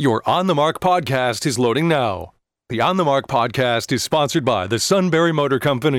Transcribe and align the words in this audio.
Your 0.00 0.22
On 0.26 0.46
the 0.46 0.54
Mark 0.54 0.78
podcast 0.78 1.44
is 1.44 1.58
loading 1.58 1.88
now. 1.88 2.34
The 2.68 2.80
On 2.80 2.98
the 2.98 3.04
Mark 3.04 3.26
podcast 3.26 3.90
is 3.90 4.00
sponsored 4.00 4.44
by 4.44 4.68
the 4.68 4.78
Sunbury 4.78 5.32
Motor 5.32 5.58
Company. 5.58 5.98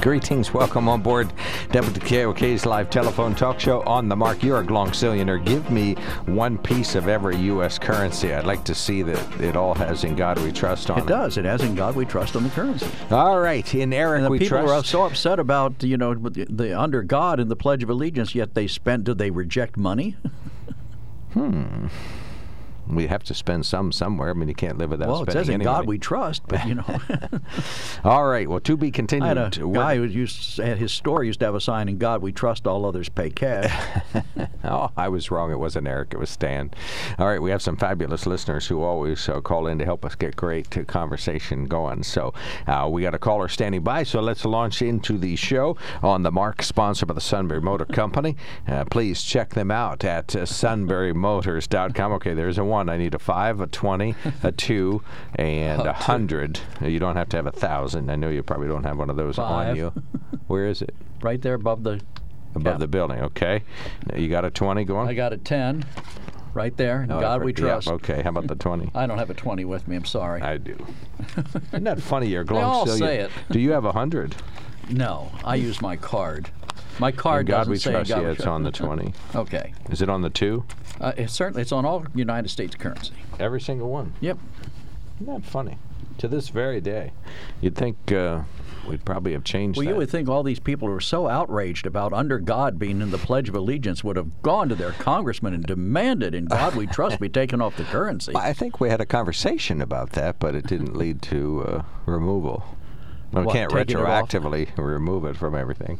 Greetings, 0.00 0.54
welcome 0.54 0.88
on 0.88 1.02
board 1.02 1.28
WKOK's 1.70 2.64
live 2.64 2.88
telephone 2.88 3.34
talk 3.34 3.58
show 3.58 3.82
on 3.82 4.08
the 4.08 4.14
mark. 4.14 4.44
You're 4.44 4.60
a 4.60 4.64
Glongsillionaire. 4.64 5.44
Give 5.44 5.68
me 5.70 5.94
one 6.26 6.56
piece 6.56 6.94
of 6.94 7.08
every 7.08 7.36
U.S. 7.36 7.80
currency. 7.80 8.32
I'd 8.32 8.46
like 8.46 8.62
to 8.64 8.76
see 8.76 9.02
that 9.02 9.40
it 9.40 9.56
all 9.56 9.74
has 9.74 10.04
in 10.04 10.14
God 10.14 10.38
we 10.38 10.52
trust 10.52 10.88
on 10.88 10.98
it. 10.98 11.02
It 11.02 11.08
does. 11.08 11.36
It 11.36 11.44
has 11.44 11.62
in 11.62 11.74
God 11.74 11.96
we 11.96 12.04
trust 12.04 12.36
on 12.36 12.44
the 12.44 12.50
currency. 12.50 12.86
All 13.10 13.40
right, 13.40 13.74
in 13.74 13.92
Eric 13.92 14.22
And 14.22 14.34
the 14.34 14.38
people 14.38 14.58
trust. 14.60 14.72
are 14.72 14.84
so 14.88 15.02
upset 15.04 15.40
about 15.40 15.82
you 15.82 15.96
know 15.96 16.14
the, 16.14 16.46
the 16.48 16.78
under 16.78 17.02
God 17.02 17.40
and 17.40 17.50
the 17.50 17.56
Pledge 17.56 17.82
of 17.82 17.90
Allegiance, 17.90 18.34
yet 18.36 18.54
they 18.54 18.68
spend. 18.68 19.04
Do 19.04 19.14
they 19.14 19.30
reject 19.30 19.76
money? 19.76 20.16
Hmm. 21.34 21.88
We 22.88 23.06
have 23.06 23.22
to 23.24 23.34
spend 23.34 23.66
some 23.66 23.92
somewhere. 23.92 24.30
I 24.30 24.32
mean, 24.32 24.48
you 24.48 24.54
can't 24.54 24.78
live 24.78 24.90
without 24.90 25.08
well, 25.08 25.22
it 25.22 25.32
says 25.32 25.48
in 25.48 25.60
God 25.60 25.86
we 25.86 25.98
trust, 25.98 26.42
but 26.48 26.66
you 26.66 26.74
know, 26.76 26.84
All 28.04 28.26
right, 28.26 28.48
well, 28.48 28.60
to 28.60 28.76
be 28.76 28.90
continued. 28.90 29.24
I 29.24 29.42
had 29.44 29.58
a 29.58 29.68
guy 29.68 29.96
who 29.96 30.04
used 30.04 30.58
his 30.58 30.92
store 30.92 31.24
used 31.24 31.40
to 31.40 31.46
have 31.46 31.54
a 31.54 31.60
sign 31.60 31.88
in 31.88 31.98
God 31.98 32.22
we 32.22 32.32
trust, 32.32 32.66
all 32.66 32.86
others 32.86 33.08
pay 33.08 33.30
cash. 33.30 33.72
Oh, 34.64 34.90
I 34.96 35.08
was 35.08 35.30
wrong. 35.30 35.50
It 35.50 35.58
wasn't 35.58 35.86
Eric. 35.86 36.12
It 36.12 36.18
was 36.18 36.28
Stan. 36.28 36.70
All 37.18 37.26
right, 37.26 37.40
we 37.40 37.50
have 37.50 37.62
some 37.62 37.76
fabulous 37.76 38.26
listeners 38.26 38.66
who 38.66 38.82
always 38.82 39.28
uh, 39.28 39.40
call 39.40 39.66
in 39.66 39.78
to 39.78 39.84
help 39.84 40.04
us 40.04 40.14
get 40.14 40.36
great 40.36 40.76
uh, 40.76 40.84
conversation 40.84 41.64
going. 41.66 42.02
So 42.02 42.34
uh, 42.66 42.88
we 42.90 43.02
got 43.02 43.14
a 43.14 43.18
caller 43.18 43.48
standing 43.48 43.82
by. 43.82 44.02
So 44.02 44.20
let's 44.20 44.44
launch 44.44 44.82
into 44.82 45.16
the 45.16 45.36
show 45.36 45.76
on 46.02 46.22
the 46.22 46.30
Mark, 46.30 46.62
sponsored 46.62 47.08
by 47.08 47.14
the 47.14 47.20
Sunbury 47.20 47.60
Motor 47.62 47.86
Company. 47.86 48.36
Uh, 48.66 48.84
please 48.84 49.22
check 49.22 49.50
them 49.50 49.70
out 49.70 50.04
at 50.04 50.34
uh, 50.36 50.40
sunburymotors.com. 50.40 52.12
Okay, 52.12 52.34
there's 52.34 52.58
a 52.58 52.64
one. 52.64 52.77
I 52.88 52.96
need 52.98 53.14
a 53.14 53.18
five, 53.18 53.60
a 53.60 53.66
twenty, 53.66 54.14
a 54.42 54.52
two, 54.66 55.02
and 55.36 55.80
a 55.86 55.92
hundred. 55.94 56.60
You 56.82 56.98
don't 56.98 57.16
have 57.16 57.30
to 57.30 57.36
have 57.38 57.46
a 57.46 57.50
thousand. 57.52 58.10
I 58.10 58.16
know 58.16 58.28
you 58.28 58.42
probably 58.42 58.68
don't 58.68 58.84
have 58.84 58.98
one 58.98 59.08
of 59.08 59.16
those 59.16 59.38
on 59.38 59.74
you. 59.76 59.92
Where 60.48 60.66
is 60.66 60.82
it? 60.82 60.94
right 61.22 61.40
there 61.40 61.54
above 61.54 61.82
the. 61.82 62.00
Above 62.54 62.74
Cap. 62.74 62.80
the 62.80 62.88
building. 62.88 63.20
Okay. 63.20 63.62
You 64.16 64.28
got 64.28 64.44
a 64.44 64.50
twenty 64.50 64.84
going. 64.84 65.08
I 65.08 65.14
got 65.14 65.32
a 65.32 65.36
ten, 65.36 65.84
right 66.54 66.76
there. 66.76 67.02
In 67.02 67.10
Oh, 67.12 67.20
God 67.20 67.42
we 67.44 67.52
trust. 67.52 67.88
okay, 67.88 68.22
how 68.22 68.30
about 68.30 68.46
the 68.46 68.54
20? 68.56 68.90
I 68.94 69.06
don't 69.06 69.18
have 69.18 69.30
a 69.30 69.34
twenty 69.34 69.64
with 69.64 69.86
me. 69.86 69.96
I'm 69.96 70.04
sorry. 70.04 70.40
I 70.42 70.56
do. 70.58 70.76
Isn't 71.72 71.84
that 71.84 72.00
funny? 72.00 72.28
You're 72.28 72.44
all 72.54 72.86
say 72.86 73.18
it. 73.18 73.30
Do 73.50 73.58
you 73.60 73.72
have 73.72 73.84
a 73.84 73.88
100? 73.92 74.34
no, 74.90 75.30
I 75.44 75.56
use 75.56 75.82
my 75.82 75.96
card. 75.96 76.50
My 76.98 77.12
card 77.12 77.46
God 77.46 77.58
doesn't 77.58 77.70
we 77.70 77.78
say 77.78 77.92
trust. 77.92 78.10
God 78.10 78.22
Yeah, 78.22 78.30
it's 78.30 78.46
on 78.46 78.62
the 78.64 78.70
20. 78.72 79.12
Okay. 79.34 79.72
Is 79.90 80.02
it 80.02 80.08
on 80.08 80.22
the 80.22 80.30
2? 80.30 80.64
Uh, 81.00 81.12
it's 81.16 81.32
certainly 81.32 81.62
it's 81.62 81.72
on 81.72 81.84
all 81.84 82.04
United 82.14 82.48
States 82.48 82.74
currency. 82.74 83.14
Every 83.38 83.60
single 83.60 83.88
one. 83.90 84.14
Yep. 84.20 84.38
Isn't 85.20 85.32
that 85.32 85.48
funny? 85.48 85.78
To 86.18 86.26
this 86.28 86.48
very 86.48 86.80
day. 86.80 87.12
You'd 87.60 87.76
think 87.76 88.10
uh, 88.10 88.40
we'd 88.88 89.04
probably 89.04 89.32
have 89.34 89.44
changed 89.44 89.76
Well, 89.76 89.84
that. 89.84 89.90
you 89.92 89.96
would 89.96 90.10
think 90.10 90.28
all 90.28 90.42
these 90.42 90.58
people 90.58 90.88
who 90.88 90.94
are 90.94 91.00
so 91.00 91.28
outraged 91.28 91.86
about 91.86 92.12
under 92.12 92.40
God 92.40 92.76
being 92.76 93.00
in 93.00 93.12
the 93.12 93.18
Pledge 93.18 93.48
of 93.48 93.54
Allegiance 93.54 94.02
would 94.02 94.16
have 94.16 94.42
gone 94.42 94.68
to 94.68 94.74
their 94.74 94.90
congressman 94.92 95.54
and 95.54 95.64
demanded, 95.64 96.34
"In 96.34 96.46
God 96.46 96.74
we 96.74 96.88
trust," 96.88 97.20
be 97.20 97.28
taken 97.28 97.60
off 97.60 97.76
the 97.76 97.84
currency. 97.84 98.32
I 98.36 98.52
think 98.52 98.80
we 98.80 98.88
had 98.90 99.00
a 99.00 99.06
conversation 99.06 99.80
about 99.80 100.10
that, 100.12 100.40
but 100.40 100.56
it 100.56 100.66
didn't 100.66 100.96
lead 100.96 101.22
to 101.22 101.62
uh, 101.62 101.82
removal. 102.06 102.64
Well, 103.32 103.44
we 103.44 103.52
can't 103.52 103.70
taking 103.70 103.98
it 103.98 104.00
retroactively 104.00 104.68
remove 104.76 105.24
it 105.24 105.36
from 105.36 105.54
everything. 105.54 105.98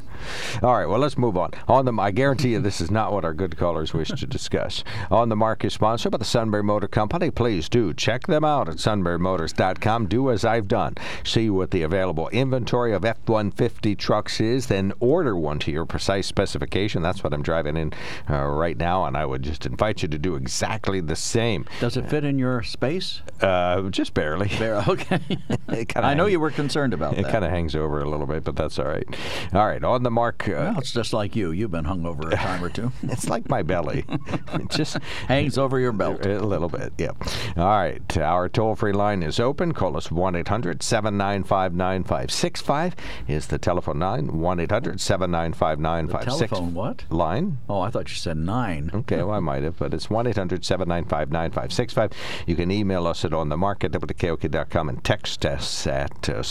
All 0.62 0.74
right, 0.74 0.86
well, 0.86 0.98
let's 0.98 1.18
move 1.18 1.36
on. 1.36 1.50
On 1.66 1.84
the, 1.84 1.92
I 2.00 2.10
guarantee 2.10 2.52
you, 2.52 2.60
this 2.60 2.80
is 2.80 2.90
not 2.90 3.12
what 3.12 3.24
our 3.24 3.34
good 3.34 3.56
callers 3.56 3.92
wish 3.92 4.08
to 4.08 4.26
discuss. 4.26 4.82
On 5.10 5.28
the 5.28 5.36
Mark 5.36 5.64
is 5.64 5.74
sponsored 5.74 6.12
by 6.12 6.18
the 6.18 6.24
Sunbury 6.24 6.62
Motor 6.62 6.88
Company. 6.88 7.30
Please 7.30 7.68
do 7.68 7.92
check 7.92 8.26
them 8.26 8.44
out 8.44 8.68
at 8.68 8.76
sunburymotors.com. 8.76 10.06
Do 10.06 10.30
as 10.30 10.44
I've 10.44 10.68
done. 10.68 10.94
See 11.24 11.50
what 11.50 11.70
the 11.70 11.82
available 11.82 12.28
inventory 12.30 12.94
of 12.94 13.04
F-150 13.04 13.96
trucks 13.98 14.40
is, 14.40 14.66
then 14.66 14.92
order 15.00 15.36
one 15.36 15.58
to 15.60 15.70
your 15.70 15.84
precise 15.84 16.26
specification. 16.26 17.02
That's 17.02 17.22
what 17.22 17.34
I'm 17.34 17.42
driving 17.42 17.76
in 17.76 17.92
uh, 18.30 18.46
right 18.46 18.76
now, 18.76 19.04
and 19.04 19.16
I 19.16 19.26
would 19.26 19.42
just 19.42 19.66
invite 19.66 20.02
you 20.02 20.08
to 20.08 20.18
do 20.18 20.34
exactly 20.34 21.00
the 21.00 21.16
same. 21.16 21.66
Does 21.80 21.96
it 21.96 22.08
fit 22.08 22.24
in 22.24 22.38
your 22.38 22.62
space? 22.62 23.20
Uh, 23.40 23.82
just 23.90 24.14
barely. 24.14 24.48
There. 24.48 24.84
Okay. 24.88 25.20
I 25.96 26.14
know 26.14 26.26
you 26.26 26.40
were 26.40 26.50
concerned 26.50 26.94
about 26.94 27.17
It 27.18 27.28
kind 27.30 27.44
of 27.44 27.50
hangs 27.50 27.74
over 27.76 28.00
a 28.00 28.08
little 28.08 28.26
bit, 28.26 28.44
but 28.44 28.56
that's 28.56 28.78
all 28.78 28.86
right. 28.86 29.06
All 29.52 29.66
right, 29.66 29.82
on 29.82 30.02
the 30.02 30.10
mark. 30.10 30.48
Uh, 30.48 30.52
Well, 30.52 30.78
it's 30.78 30.92
just 30.92 31.12
like 31.12 31.34
you. 31.36 31.50
You've 31.50 31.70
been 31.70 31.84
hung 31.84 32.06
over 32.06 32.28
a 32.28 32.36
time 32.36 32.62
or 32.62 32.68
two. 32.68 32.92
it's 33.02 33.28
like 33.28 33.48
my 33.48 33.62
belly. 33.62 34.04
it 34.08 34.68
just 34.70 34.98
Hangs 35.26 35.58
over 35.58 35.78
your 35.78 35.92
belt. 35.92 36.24
a 36.26 36.38
little 36.40 36.68
bit. 36.68 36.92
Yep. 36.98 37.16
All 37.56 37.66
right, 37.66 38.18
our 38.18 38.48
toll-free 38.48 38.92
line 38.92 39.22
is 39.22 39.40
open. 39.40 39.72
Call 39.72 39.96
us 39.96 40.10
1 40.10 40.36
800 40.36 40.82
795 40.82 41.74
9565 41.74 42.94
is 43.26 43.46
the 43.46 43.58
telephone 43.58 43.98
line. 43.98 44.38
One 44.38 44.58
9565 44.58 46.48
Telephone 46.48 46.74
what? 46.74 47.04
line. 47.10 47.58
Oh, 47.68 47.80
I 47.80 47.90
thought 47.90 48.08
you 48.08 48.14
said 48.16 48.36
nine. 48.36 48.90
Okay, 48.98 49.22
well, 49.22 49.30
I 49.36 49.40
might 49.40 49.62
have, 49.62 49.78
but 49.78 49.94
it's 49.94 50.10
1 50.10 50.26
800 50.26 50.64
795 50.64 51.30
9565. 51.30 52.12
You 52.46 52.56
can 52.56 52.70
email 52.70 53.06
us 53.06 53.24
at 53.24 53.30
onthemarket.wkok.com 53.30 54.88
and 54.88 55.04
text 55.04 55.46
us 55.46 55.86
at 55.86 56.28
uh, 56.28 56.42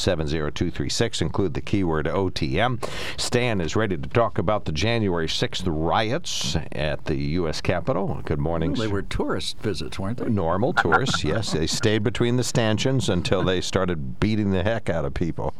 70236. 0.57 1.22
Include 1.22 1.53
the 1.53 1.62
keyword 1.62 2.06
OTM. 2.07 2.84
Stan 3.19 3.62
is 3.62 3.75
ready 3.75 3.97
to 3.97 4.09
talk 4.09 4.38
about 4.38 4.66
the 4.66 4.72
January 4.72 5.28
6th 5.28 5.63
riots 5.68 6.57
at 6.72 7.06
the 7.06 7.16
U.S. 7.16 7.62
Capitol. 7.62 8.22
Good 8.25 8.40
morning. 8.40 8.73
They 8.73 8.88
were 8.88 9.03
tourist 9.03 9.59
visits, 9.59 10.00
weren't 10.00 10.18
they? 10.18 10.29
Normal 10.29 10.73
tourists, 10.73 11.23
yes. 11.23 11.51
They 11.51 11.68
stayed 11.68 12.03
between 12.03 12.38
the 12.38 12.44
stanchions 12.44 13.07
until 13.09 13.44
they 13.44 13.62
started 13.62 14.19
beating 14.19 14.51
the 14.51 14.63
heck 14.63 14.90
out 14.90 15.06
of 15.06 15.13
people. 15.13 15.53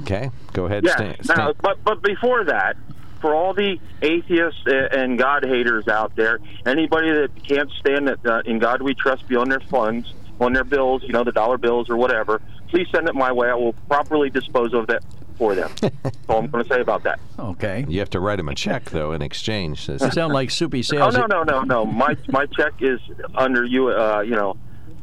Okay, 0.00 0.30
go 0.52 0.66
ahead, 0.66 0.84
Yeah. 0.84 0.92
Stan. 0.92 1.16
Now, 1.36 1.52
but 1.60 1.82
but 1.84 2.00
before 2.02 2.44
that, 2.44 2.76
for 3.20 3.34
all 3.34 3.54
the 3.54 3.80
atheists 4.02 4.62
and 4.66 5.18
God 5.18 5.44
haters 5.44 5.88
out 5.88 6.14
there, 6.14 6.38
anybody 6.64 7.10
that 7.10 7.30
can't 7.44 7.70
stand 7.72 8.08
that 8.08 8.24
uh, 8.24 8.42
in 8.44 8.58
God 8.58 8.82
we 8.82 8.94
trust 8.94 9.26
be 9.26 9.34
on 9.36 9.48
their 9.48 9.60
funds, 9.60 10.12
on 10.40 10.52
their 10.52 10.64
bills, 10.64 11.02
you 11.02 11.12
know, 11.12 11.24
the 11.24 11.32
dollar 11.32 11.58
bills 11.58 11.88
or 11.88 11.96
whatever, 11.96 12.40
please 12.68 12.86
send 12.92 13.08
it 13.08 13.14
my 13.14 13.32
way. 13.32 13.48
I 13.48 13.54
will 13.54 13.74
properly 13.88 14.30
dispose 14.30 14.74
of 14.74 14.86
that 14.88 15.04
for 15.36 15.54
them. 15.54 15.70
That's 16.02 16.16
all 16.28 16.38
I'm 16.38 16.46
going 16.48 16.64
to 16.64 16.70
say 16.70 16.80
about 16.80 17.02
that. 17.04 17.20
Okay. 17.38 17.84
You 17.88 17.98
have 18.00 18.10
to 18.10 18.20
write 18.20 18.36
them 18.36 18.48
a 18.48 18.54
check, 18.54 18.90
though, 18.90 19.12
in 19.12 19.22
exchange. 19.22 19.88
You 19.88 19.98
sound 19.98 20.32
like 20.32 20.50
soupy 20.50 20.82
sales. 20.82 21.14
Oh 21.14 21.20
no 21.20 21.26
no 21.26 21.42
no 21.42 21.62
no! 21.62 21.84
My 21.84 22.16
my 22.28 22.46
check 22.46 22.74
is 22.80 23.00
under 23.34 23.64
you. 23.64 23.88
Uh, 23.88 24.20
you 24.20 24.34
know, 24.34 24.56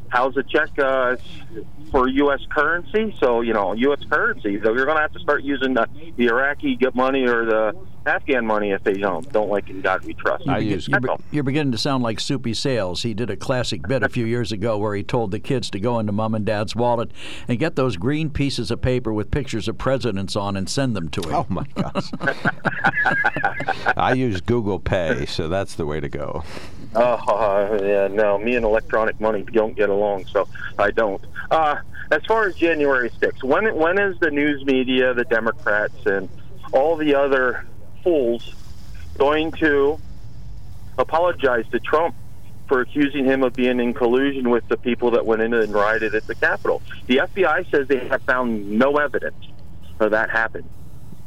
how's 0.08 0.34
the 0.34 0.42
check 0.42 0.70
uh, 0.78 1.16
for 1.90 2.08
U.S. 2.08 2.40
currency? 2.50 3.16
So 3.20 3.40
you 3.40 3.52
know, 3.52 3.72
U.S. 3.72 4.00
currency. 4.10 4.60
So 4.62 4.74
you're 4.74 4.86
going 4.86 4.96
to 4.96 5.02
have 5.02 5.12
to 5.12 5.20
start 5.20 5.42
using 5.42 5.74
the, 5.74 5.86
the 6.16 6.26
Iraqi 6.26 6.76
get 6.76 6.94
money 6.94 7.26
or 7.26 7.44
the 7.44 7.76
Afghan 8.04 8.46
money 8.46 8.70
if 8.70 8.82
they 8.82 8.94
don't 8.94 9.30
don't 9.32 9.48
like 9.48 9.68
in 9.70 9.80
God 9.80 10.04
we 10.04 10.14
trust. 10.14 10.48
I 10.48 10.58
use 10.58 10.88
You're, 10.88 11.00
That's 11.00 11.22
you're 11.30 11.44
beginning 11.44 11.72
to 11.72 11.78
sound 11.78 12.02
like 12.02 12.18
Soupy 12.18 12.54
Sales. 12.54 13.02
He 13.02 13.14
did 13.14 13.30
a 13.30 13.36
classic 13.36 13.86
bit 13.86 14.02
a 14.02 14.08
few 14.08 14.24
years 14.24 14.52
ago 14.52 14.76
where 14.78 14.94
he 14.94 15.02
told 15.02 15.30
the 15.30 15.38
kids 15.38 15.70
to 15.70 15.80
go 15.80 15.98
into 15.98 16.12
mom 16.12 16.34
and 16.34 16.44
dad's 16.44 16.74
wallet 16.74 17.10
and 17.46 17.58
get 17.58 17.76
those 17.76 17.96
green 17.96 18.30
pieces 18.30 18.70
of 18.70 18.82
paper 18.82 19.12
with 19.12 19.30
pictures 19.30 19.68
of 19.68 19.78
presidents 19.78 20.34
on 20.36 20.56
and 20.56 20.68
send 20.68 20.96
them 20.96 21.08
to 21.10 21.22
him. 21.22 21.34
Oh 21.34 21.46
my 21.48 21.66
gosh. 21.74 22.10
I 23.96 24.14
use 24.14 24.40
Google 24.40 24.78
Pay, 24.78 25.26
so 25.26 25.48
that's 25.48 25.74
the 25.74 25.86
way 25.86 26.00
to 26.00 26.08
go. 26.08 26.44
Oh, 26.94 27.78
yeah, 27.82 28.08
no, 28.08 28.38
me 28.38 28.56
and 28.56 28.64
electronic 28.64 29.20
money 29.20 29.42
don't 29.42 29.74
get 29.74 29.88
along, 29.88 30.26
so 30.26 30.46
I 30.78 30.90
don't. 30.90 31.22
Uh, 31.50 31.76
as 32.10 32.22
far 32.26 32.46
as 32.46 32.54
January 32.54 33.10
6th, 33.10 33.42
when 33.42 33.74
when 33.74 33.98
is 33.98 34.18
the 34.20 34.30
news 34.30 34.64
media, 34.64 35.14
the 35.14 35.24
Democrats, 35.24 36.04
and 36.04 36.28
all 36.72 36.96
the 36.96 37.14
other 37.14 37.64
fools 38.02 38.42
going 39.18 39.52
to 39.62 40.00
apologize 40.98 41.64
to 41.72 41.80
Trump 41.80 42.14
for 42.68 42.80
accusing 42.80 43.24
him 43.24 43.42
of 43.42 43.54
being 43.54 43.80
in 43.80 43.94
collusion 43.94 44.50
with 44.50 44.64
the 44.68 44.76
people 44.76 45.12
that 45.12 45.26
went 45.26 45.42
in 45.42 45.52
and 45.52 45.72
rioted 45.72 46.14
at 46.14 46.26
the 46.26 46.34
Capitol? 46.34 46.82
The 47.08 47.22
FBI 47.36 47.66
says 47.70 47.88
they 47.88 48.08
have 48.10 48.22
found 48.22 48.70
no 48.70 48.96
evidence 48.96 49.36
of 50.00 50.12
that 50.12 50.30
happened. 50.30 50.68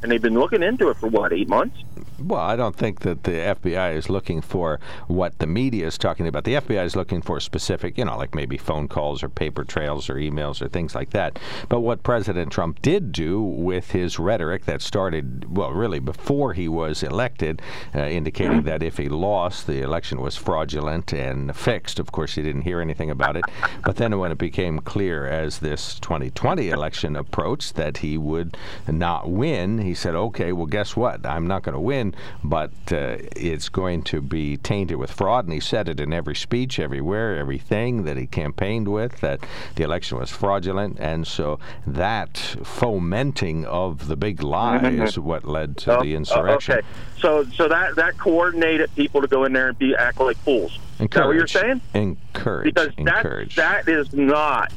And 0.05 0.11
they've 0.11 0.21
been 0.21 0.37
looking 0.39 0.61
into 0.61 0.89
it 0.89 0.97
for 0.97 1.07
what 1.07 1.33
eight 1.33 1.49
months. 1.49 1.83
Well, 2.19 2.39
I 2.39 2.55
don't 2.55 2.75
think 2.75 3.01
that 3.01 3.23
the 3.23 3.31
FBI 3.31 3.95
is 3.95 4.09
looking 4.09 4.39
for 4.39 4.79
what 5.07 5.39
the 5.39 5.47
media 5.47 5.87
is 5.87 5.97
talking 5.97 6.27
about. 6.27 6.45
The 6.45 6.53
FBI 6.53 6.85
is 6.85 6.95
looking 6.95 7.21
for 7.21 7.39
specific, 7.39 7.97
you 7.97 8.05
know, 8.05 8.17
like 8.17 8.33
maybe 8.33 8.57
phone 8.57 8.87
calls 8.87 9.21
or 9.21 9.29
paper 9.29 9.65
trails 9.65 10.09
or 10.09 10.15
emails 10.15 10.61
or 10.61 10.69
things 10.69 10.95
like 10.95 11.09
that. 11.09 11.39
But 11.67 11.81
what 11.81 12.03
President 12.03 12.51
Trump 12.51 12.81
did 12.81 13.11
do 13.11 13.41
with 13.41 13.91
his 13.91 14.17
rhetoric 14.17 14.65
that 14.65 14.81
started, 14.81 15.57
well, 15.57 15.71
really 15.71 15.99
before 15.99 16.53
he 16.53 16.69
was 16.69 17.03
elected, 17.03 17.61
uh, 17.93 18.03
indicating 18.03 18.61
that 18.63 18.81
if 18.81 18.97
he 18.97 19.09
lost, 19.09 19.67
the 19.67 19.81
election 19.81 20.21
was 20.21 20.37
fraudulent 20.37 21.11
and 21.11 21.55
fixed. 21.55 21.99
Of 21.99 22.11
course, 22.11 22.35
he 22.35 22.43
didn't 22.43 22.61
hear 22.61 22.79
anything 22.79 23.09
about 23.09 23.35
it. 23.35 23.43
But 23.83 23.97
then 23.97 24.17
when 24.19 24.31
it 24.31 24.37
became 24.37 24.79
clear 24.79 25.27
as 25.27 25.59
this 25.59 25.99
2020 25.99 26.69
election 26.69 27.17
approached 27.17 27.75
that 27.75 27.97
he 27.97 28.17
would 28.17 28.55
not 28.87 29.29
win, 29.29 29.79
he 29.79 29.94
said, 29.95 30.15
okay, 30.15 30.51
well, 30.51 30.65
guess 30.65 30.95
what? 30.95 31.25
I'm 31.25 31.47
not 31.47 31.63
going 31.63 31.73
to 31.73 31.79
win 31.79 32.13
but 32.43 32.71
uh, 32.91 33.17
it's 33.35 33.69
going 33.69 34.03
to 34.03 34.21
be 34.21 34.57
tainted 34.57 34.97
with 34.97 35.11
fraud. 35.11 35.45
And 35.45 35.53
he 35.53 35.59
said 35.59 35.89
it 35.89 35.99
in 35.99 36.13
every 36.13 36.35
speech, 36.35 36.79
everywhere, 36.79 37.37
everything 37.37 38.03
that 38.03 38.17
he 38.17 38.27
campaigned 38.27 38.87
with, 38.87 39.19
that 39.21 39.39
the 39.75 39.83
election 39.83 40.17
was 40.19 40.29
fraudulent. 40.29 40.97
And 40.99 41.25
so 41.25 41.59
that 41.87 42.37
fomenting 42.63 43.65
of 43.65 44.07
the 44.07 44.15
big 44.15 44.41
lie 44.43 44.79
mm-hmm. 44.79 45.01
is 45.01 45.19
what 45.19 45.45
led 45.45 45.77
to 45.77 45.97
oh, 45.97 46.03
the 46.03 46.15
insurrection. 46.15 46.77
Okay. 46.77 46.87
So, 47.19 47.43
so 47.45 47.67
that, 47.67 47.95
that 47.95 48.17
coordinated 48.17 48.93
people 48.95 49.21
to 49.21 49.27
go 49.27 49.43
in 49.45 49.53
there 49.53 49.69
and 49.69 49.77
be 49.77 49.95
act 49.95 50.19
like 50.19 50.37
fools. 50.37 50.77
Encourage. 50.99 51.09
Is 51.09 51.15
that 51.15 51.27
what 51.27 51.35
you're 51.35 51.47
saying? 51.47 51.81
Encourage. 51.93 52.65
Because 52.65 52.93
encourage. 52.97 53.55
That, 53.55 53.85
that 53.85 53.91
is 53.91 54.13
not. 54.13 54.71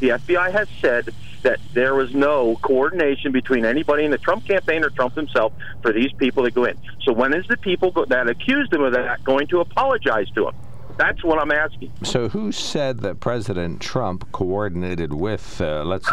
The 0.00 0.10
FBI 0.10 0.52
has 0.52 0.68
said 0.80 1.14
that 1.44 1.60
there 1.74 1.94
was 1.94 2.08
no 2.12 2.56
coordination 2.62 3.32
between 3.32 3.64
anybody 3.64 4.04
in 4.04 4.10
the 4.10 4.18
Trump 4.18 4.44
campaign 4.46 4.84
or 4.84 4.90
Trump 4.90 5.14
himself 5.14 5.52
for 5.82 5.92
these 5.92 6.10
people 6.18 6.44
to 6.44 6.50
go 6.50 6.64
in. 6.64 6.74
So 7.02 7.12
when 7.12 7.34
is 7.34 7.44
the 7.48 7.56
people 7.58 7.92
that 8.08 8.28
accused 8.28 8.72
him 8.72 8.82
of 8.82 8.92
that 8.94 9.22
going 9.24 9.46
to 9.48 9.60
apologize 9.60 10.26
to 10.36 10.48
him? 10.48 10.52
That's 10.96 11.24
what 11.24 11.40
I'm 11.40 11.50
asking. 11.50 11.92
So, 12.04 12.28
who 12.28 12.52
said 12.52 13.00
that 13.00 13.20
President 13.20 13.80
Trump 13.80 14.30
coordinated 14.32 15.12
with? 15.12 15.60
Uh, 15.60 15.82
let's 15.84 16.08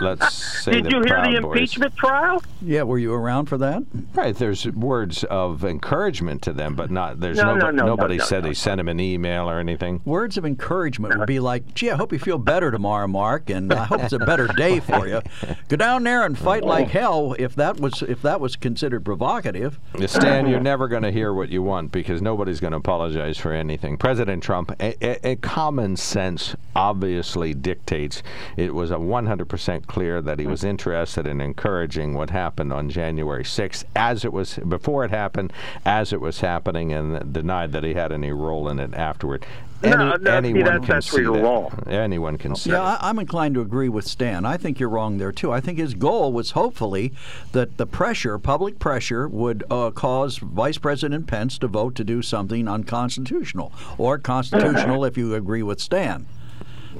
let's 0.00 0.34
say. 0.34 0.72
Did 0.72 0.90
you 0.90 1.02
hear 1.04 1.22
the 1.22 1.40
Boys. 1.42 1.58
impeachment 1.58 1.96
trial? 1.96 2.42
Yeah, 2.62 2.82
were 2.84 2.98
you 2.98 3.12
around 3.12 3.46
for 3.46 3.58
that? 3.58 3.82
Right. 4.14 4.34
There's 4.34 4.66
words 4.66 5.24
of 5.24 5.64
encouragement 5.64 6.42
to 6.42 6.52
them, 6.52 6.74
but 6.74 6.90
not. 6.90 7.20
There's 7.20 7.36
no, 7.36 7.54
no, 7.54 7.70
no, 7.70 7.84
nobody 7.84 8.16
no, 8.16 8.24
said 8.24 8.46
he 8.46 8.54
sent 8.54 8.80
him 8.80 8.88
an 8.88 9.00
email 9.00 9.50
or 9.50 9.58
anything. 9.58 10.00
Words 10.04 10.38
of 10.38 10.46
encouragement 10.46 11.18
would 11.18 11.26
be 11.26 11.40
like, 11.40 11.74
"Gee, 11.74 11.90
I 11.90 11.96
hope 11.96 12.12
you 12.12 12.18
feel 12.18 12.38
better 12.38 12.70
tomorrow, 12.70 13.06
Mark, 13.06 13.50
and 13.50 13.72
I 13.72 13.84
hope 13.84 14.02
it's 14.02 14.12
a 14.12 14.18
better 14.18 14.46
day 14.46 14.80
for 14.80 15.06
you. 15.06 15.20
Go 15.68 15.76
down 15.76 16.04
there 16.04 16.24
and 16.24 16.38
fight 16.38 16.64
like 16.64 16.88
hell." 16.88 17.34
If 17.38 17.54
that 17.56 17.78
was 17.78 18.02
if 18.02 18.22
that 18.22 18.40
was 18.40 18.56
considered 18.56 19.04
provocative. 19.04 19.78
Stan, 20.06 20.48
you're 20.48 20.60
never 20.60 20.88
going 20.88 21.02
to 21.02 21.12
hear 21.12 21.32
what 21.34 21.50
you 21.50 21.62
want 21.62 21.92
because 21.92 22.22
nobody's 22.22 22.60
going 22.60 22.72
to 22.72 22.78
apologize 22.78 23.36
for 23.36 23.52
anything. 23.52 23.89
President 23.96 24.42
Trump, 24.42 24.72
a, 24.80 24.94
a, 25.04 25.32
a, 25.32 25.36
common 25.36 25.96
sense 25.96 26.54
obviously 26.74 27.54
dictates 27.54 28.22
it 28.56 28.74
was 28.74 28.90
a 28.90 28.96
100% 28.96 29.86
clear 29.86 30.20
that 30.22 30.38
he 30.38 30.46
was 30.46 30.64
interested 30.64 31.26
in 31.26 31.40
encouraging 31.40 32.14
what 32.14 32.30
happened 32.30 32.72
on 32.72 32.90
January 32.90 33.44
6th 33.44 33.84
as 33.96 34.24
it 34.24 34.32
was 34.32 34.58
before 34.68 35.04
it 35.04 35.10
happened, 35.10 35.52
as 35.84 36.12
it 36.12 36.20
was 36.20 36.40
happening, 36.40 36.92
and 36.92 37.32
denied 37.32 37.72
that 37.72 37.84
he 37.84 37.94
had 37.94 38.12
any 38.12 38.32
role 38.32 38.68
in 38.68 38.78
it 38.78 38.94
afterward. 38.94 39.44
Any, 39.82 39.96
no, 39.96 40.14
no, 40.16 40.30
anyone 40.30 40.60
see, 40.60 40.62
that's, 40.62 40.84
can 40.84 40.94
that's 40.94 41.10
see 41.10 41.16
where 41.16 41.22
you're 41.22 41.36
that. 41.36 41.42
wrong. 41.42 41.84
Anyone 41.86 42.36
can 42.36 42.54
see. 42.54 42.70
Yeah, 42.70 42.82
it. 42.82 42.98
I, 43.02 43.08
I'm 43.08 43.18
inclined 43.18 43.54
to 43.54 43.62
agree 43.62 43.88
with 43.88 44.06
Stan. 44.06 44.44
I 44.44 44.58
think 44.58 44.78
you're 44.78 44.90
wrong 44.90 45.16
there 45.16 45.32
too. 45.32 45.52
I 45.52 45.60
think 45.60 45.78
his 45.78 45.94
goal 45.94 46.34
was 46.34 46.50
hopefully 46.50 47.14
that 47.52 47.78
the 47.78 47.86
pressure, 47.86 48.38
public 48.38 48.78
pressure, 48.78 49.26
would 49.26 49.64
uh, 49.70 49.90
cause 49.90 50.36
Vice 50.36 50.76
President 50.76 51.26
Pence 51.26 51.58
to 51.58 51.66
vote 51.66 51.94
to 51.94 52.04
do 52.04 52.20
something 52.20 52.68
unconstitutional 52.68 53.72
or 53.96 54.18
constitutional 54.18 55.04
if 55.04 55.16
you 55.16 55.34
agree 55.34 55.62
with 55.62 55.80
Stan. 55.80 56.26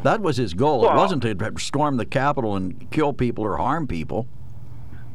That 0.02 0.22
was 0.22 0.38
his 0.38 0.54
goal. 0.54 0.80
Well, 0.80 0.92
it 0.92 0.96
wasn't 0.96 1.22
to 1.22 1.52
storm 1.58 1.98
the 1.98 2.06
Capitol 2.06 2.56
and 2.56 2.90
kill 2.90 3.12
people 3.12 3.44
or 3.44 3.58
harm 3.58 3.86
people. 3.86 4.26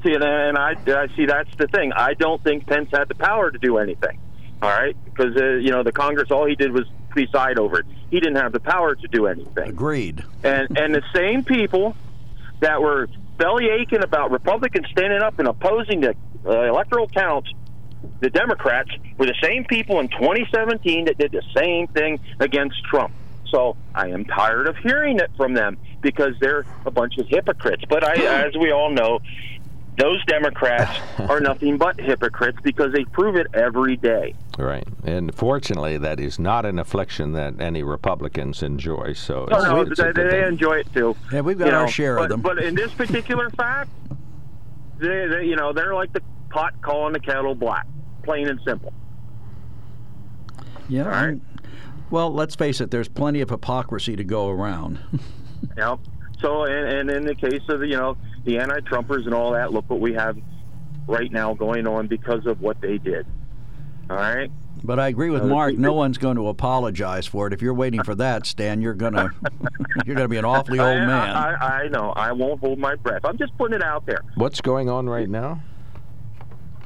See, 0.04 0.14
and, 0.14 0.24
and 0.24 0.58
I, 0.58 0.76
I 0.88 1.08
see 1.16 1.26
that's 1.26 1.50
the 1.58 1.68
thing. 1.68 1.94
I 1.94 2.14
don't 2.14 2.44
think 2.44 2.68
Pence 2.68 2.90
had 2.92 3.08
the 3.08 3.16
power 3.16 3.50
to 3.50 3.58
do 3.58 3.80
anything. 3.80 4.20
All 4.62 4.70
right, 4.70 4.96
because 5.06 5.36
uh, 5.36 5.56
you 5.56 5.72
know 5.72 5.84
the 5.84 5.92
Congress, 5.92 6.32
all 6.32 6.46
he 6.46 6.56
did 6.56 6.72
was 6.72 6.86
preside 7.16 7.58
over 7.58 7.80
it. 7.80 7.86
He 8.12 8.20
didn't 8.20 8.36
have 8.36 8.52
the 8.52 8.60
power 8.60 8.94
to 8.94 9.08
do 9.08 9.26
anything. 9.26 9.70
Agreed. 9.70 10.24
And 10.44 10.78
and 10.78 10.94
the 10.94 11.02
same 11.16 11.44
people 11.44 11.96
that 12.60 12.82
were 12.82 13.08
belly 13.38 13.70
aching 13.70 14.04
about 14.04 14.32
Republicans 14.32 14.88
standing 14.92 15.22
up 15.22 15.40
and 15.40 15.48
opposing 15.48 16.02
the 16.02 16.16
uh, 16.46 16.64
electoral 16.64 17.08
counts, 17.08 17.50
the 18.20 18.30
Democrats 18.30 18.92
were 19.18 19.26
the 19.26 19.36
same 19.42 19.64
people 19.64 20.00
in 20.00 20.10
2017 20.10 21.06
that 21.06 21.18
did 21.18 21.32
the 21.32 21.42
same 21.56 21.88
thing 21.88 22.20
against 22.40 22.84
Trump. 22.84 23.14
So 23.50 23.78
I 23.94 24.10
am 24.10 24.26
tired 24.26 24.68
of 24.68 24.76
hearing 24.78 25.20
it 25.20 25.32
from 25.38 25.54
them 25.54 25.78
because 26.02 26.34
they're 26.40 26.66
a 26.86 26.92
bunch 26.92 27.18
of 27.18 27.28
hypocrites. 27.28 27.84
But 27.88 28.04
I, 28.04 28.16
as 28.46 28.56
we 28.58 28.72
all 28.72 28.90
know, 28.90 29.20
those 29.98 30.24
Democrats 30.26 31.00
are 31.30 31.40
nothing 31.40 31.78
but 31.78 32.00
hypocrites 32.00 32.58
because 32.64 32.92
they 32.94 33.06
prove 33.06 33.36
it 33.36 33.48
every 33.54 33.96
day. 33.98 34.34
Right, 34.58 34.88
and 35.04 35.34
fortunately, 35.36 35.98
that 35.98 36.20
is 36.20 36.40
not 36.40 36.66
an 36.66 36.80
affliction 36.80 37.34
that 37.34 37.60
any 37.60 37.84
Republicans 37.84 38.64
enjoy. 38.64 39.14
So 39.14 39.46
No, 39.50 39.58
it's, 39.82 39.98
no, 40.00 40.06
it's 40.06 40.16
they, 40.18 40.24
they 40.24 40.46
enjoy 40.46 40.78
it 40.80 40.94
too. 40.94 41.16
Yeah, 41.32 41.42
we've 41.42 41.58
got 41.58 41.68
You 41.68 41.74
our 41.74 41.82
know, 41.86 41.88
share 41.92 42.16
but, 42.16 42.24
of 42.24 42.30
them. 42.30 42.42
But 42.42 42.60
in 42.60 42.76
this 42.76 42.94
particular 42.94 43.50
fact, 43.52 43.90
they, 44.98 45.28
they, 45.28 45.44
you 45.46 45.56
know, 45.56 45.74
they're 45.74 45.94
like 45.94 46.14
the 46.14 46.22
pot 46.50 46.74
calling 46.82 47.14
the 47.14 47.20
kettle 47.20 47.54
black, 47.56 47.86
plain 48.24 48.48
and 48.48 48.60
simple. 48.66 48.94
yeah. 50.88 51.04
right. 51.04 51.30
and- 51.30 51.42
Well, 52.10 52.32
let's 52.34 52.56
face 52.56 52.80
it. 52.82 52.92
There's 52.92 53.08
plenty 53.10 53.42
of 53.42 53.50
hypocrisy 53.50 54.16
to 54.16 54.24
go 54.24 54.50
around. 54.50 55.00
You 55.62 55.82
know? 55.82 56.00
So, 56.42 56.66
and, 56.66 56.88
and 56.88 57.10
in 57.10 57.26
the 57.26 57.34
case 57.34 57.62
of 57.70 57.82
you 57.84 57.98
know 57.98 58.18
the 58.46 58.60
anti-Trumpers 58.60 59.26
and 59.26 59.34
all 59.34 59.52
that, 59.52 59.74
look 59.74 59.90
what 59.90 60.00
we 60.00 60.14
have 60.14 60.38
right 61.08 61.32
now 61.32 61.54
going 61.54 61.88
on 61.88 62.08
because 62.08 62.46
of 62.46 62.62
what 62.62 62.80
they 62.82 62.98
did. 62.98 63.26
All 64.10 64.18
right. 64.18 64.52
But 64.84 65.00
I 65.00 65.08
agree 65.08 65.30
with 65.32 65.42
Uh, 65.44 65.48
Mark. 65.48 65.78
No 65.78 65.94
one's 65.94 66.18
going 66.18 66.36
to 66.36 66.48
apologize 66.48 67.26
for 67.26 67.48
it. 67.48 67.54
If 67.54 67.62
you're 67.62 67.74
waiting 67.74 68.04
for 68.04 68.14
that, 68.16 68.46
Stan, 68.46 68.82
you're 68.82 68.94
gonna 68.94 69.32
you're 70.06 70.16
gonna 70.16 70.28
be 70.28 70.38
an 70.38 70.46
awfully 70.46 70.80
old 70.80 71.00
man. 71.00 71.10
I, 71.10 71.54
I, 71.54 71.84
I 71.84 71.88
know. 71.88 72.12
I 72.12 72.32
won't 72.32 72.60
hold 72.60 72.78
my 72.78 72.96
breath. 72.96 73.22
I'm 73.24 73.38
just 73.38 73.58
putting 73.58 73.76
it 73.76 73.84
out 73.84 74.06
there. 74.06 74.22
What's 74.36 74.62
going 74.62 74.90
on 74.90 75.10
right 75.10 75.30
now? 75.30 75.62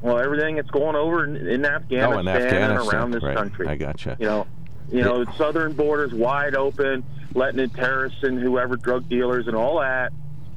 Well, 0.02 0.18
everything 0.18 0.56
that's 0.56 0.70
going 0.70 0.96
over 0.96 1.26
in, 1.26 1.36
in 1.36 1.66
Afghanistan, 1.66 2.14
oh, 2.14 2.20
in 2.20 2.28
Afghanistan, 2.30 2.72
and 2.72 2.88
around 2.88 3.12
this 3.12 3.24
right. 3.24 3.36
country. 3.36 3.68
I 3.68 3.76
gotcha. 3.76 4.16
You 4.18 4.28
know, 4.28 4.48
you 4.90 5.02
know, 5.02 5.26
southern 5.38 5.74
borders 5.74 6.14
wide 6.14 6.56
open, 6.56 7.04
letting 7.34 7.60
in 7.60 7.70
terrorists 7.70 8.24
and 8.24 8.40
whoever, 8.40 8.78
drug 8.78 9.10
dealers 9.10 9.48
and 9.48 9.58
all 9.58 9.82
that. 9.82 10.14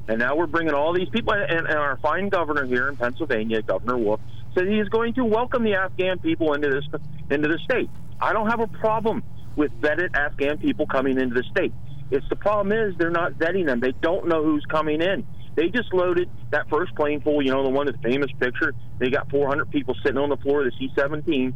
And 0.07 0.19
now 0.19 0.35
we're 0.35 0.47
bringing 0.47 0.73
all 0.73 0.93
these 0.93 1.09
people. 1.09 1.33
And, 1.33 1.67
and 1.67 1.77
our 1.77 1.97
fine 1.97 2.29
governor 2.29 2.65
here 2.65 2.89
in 2.89 2.97
Pennsylvania, 2.97 3.61
Governor 3.61 3.97
Wolf, 3.97 4.19
said 4.53 4.67
he 4.67 4.79
is 4.79 4.89
going 4.89 5.13
to 5.13 5.25
welcome 5.25 5.63
the 5.63 5.75
Afghan 5.75 6.19
people 6.19 6.53
into 6.53 6.69
this 6.69 7.01
into 7.29 7.47
the 7.47 7.57
state. 7.63 7.89
I 8.19 8.33
don't 8.33 8.49
have 8.49 8.59
a 8.59 8.67
problem 8.67 9.23
with 9.55 9.71
vetted 9.81 10.15
Afghan 10.15 10.57
people 10.57 10.85
coming 10.87 11.19
into 11.19 11.35
the 11.35 11.43
state. 11.51 11.73
It's 12.11 12.27
the 12.29 12.35
problem 12.35 12.71
is 12.71 12.95
they're 12.97 13.09
not 13.09 13.33
vetting 13.33 13.65
them. 13.65 13.79
They 13.79 13.91
don't 13.91 14.27
know 14.27 14.43
who's 14.43 14.65
coming 14.65 15.01
in. 15.01 15.25
They 15.55 15.69
just 15.69 15.93
loaded 15.93 16.29
that 16.51 16.69
first 16.69 16.95
plane 16.95 17.21
full. 17.21 17.41
You 17.41 17.51
know, 17.51 17.63
the 17.63 17.69
one, 17.69 17.85
the 17.85 17.93
famous 18.03 18.31
picture. 18.39 18.73
They 18.99 19.09
got 19.09 19.29
400 19.29 19.69
people 19.71 19.95
sitting 20.03 20.17
on 20.17 20.29
the 20.29 20.37
floor 20.37 20.65
of 20.65 20.71
the 20.71 20.77
C-17. 20.77 21.53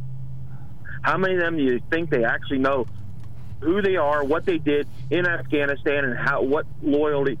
How 1.02 1.16
many 1.16 1.34
of 1.34 1.40
them 1.40 1.56
do 1.56 1.62
you 1.62 1.80
think 1.90 2.10
they 2.10 2.24
actually 2.24 2.58
know 2.58 2.86
who 3.60 3.82
they 3.82 3.96
are, 3.96 4.24
what 4.24 4.46
they 4.46 4.58
did 4.58 4.88
in 5.10 5.26
Afghanistan, 5.26 6.04
and 6.04 6.18
how 6.18 6.42
what 6.42 6.66
loyalty, 6.82 7.38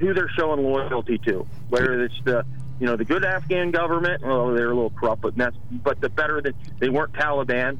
who 0.00 0.14
they're 0.14 0.30
showing 0.30 0.62
loyalty 0.62 1.18
to? 1.18 1.46
Whether 1.68 2.02
it's 2.02 2.20
the 2.24 2.44
you 2.80 2.86
know 2.86 2.96
the 2.96 3.04
good 3.04 3.24
Afghan 3.24 3.70
government, 3.70 4.22
well, 4.22 4.52
they're 4.52 4.70
a 4.70 4.74
little 4.74 4.90
corrupt, 4.90 5.22
but 5.22 5.36
that's 5.36 5.56
but 5.70 6.00
the 6.00 6.08
better 6.08 6.40
that 6.40 6.54
they 6.78 6.88
weren't 6.88 7.12
Taliban, 7.12 7.78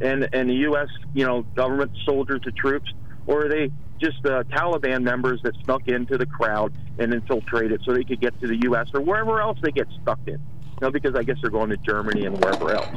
and 0.00 0.28
and 0.32 0.50
the 0.50 0.54
U.S. 0.68 0.88
you 1.14 1.26
know 1.26 1.42
government 1.56 1.92
soldiers, 2.04 2.42
the 2.44 2.52
troops, 2.52 2.92
or 3.26 3.46
are 3.46 3.48
they 3.48 3.70
just 3.98 4.22
the 4.22 4.44
Taliban 4.52 5.02
members 5.02 5.40
that 5.42 5.54
snuck 5.64 5.88
into 5.88 6.18
the 6.18 6.26
crowd 6.26 6.72
and 6.98 7.12
infiltrated 7.14 7.80
so 7.84 7.94
they 7.94 8.04
could 8.04 8.20
get 8.20 8.38
to 8.40 8.46
the 8.46 8.60
U.S. 8.64 8.88
or 8.92 9.00
wherever 9.00 9.40
else 9.40 9.58
they 9.62 9.70
get 9.70 9.88
stuck 10.02 10.20
in? 10.26 10.34
You 10.34 10.40
know, 10.82 10.90
because 10.90 11.14
I 11.14 11.22
guess 11.22 11.36
they're 11.40 11.50
going 11.50 11.70
to 11.70 11.76
Germany 11.78 12.26
and 12.26 12.36
wherever 12.38 12.72
else. 12.74 12.94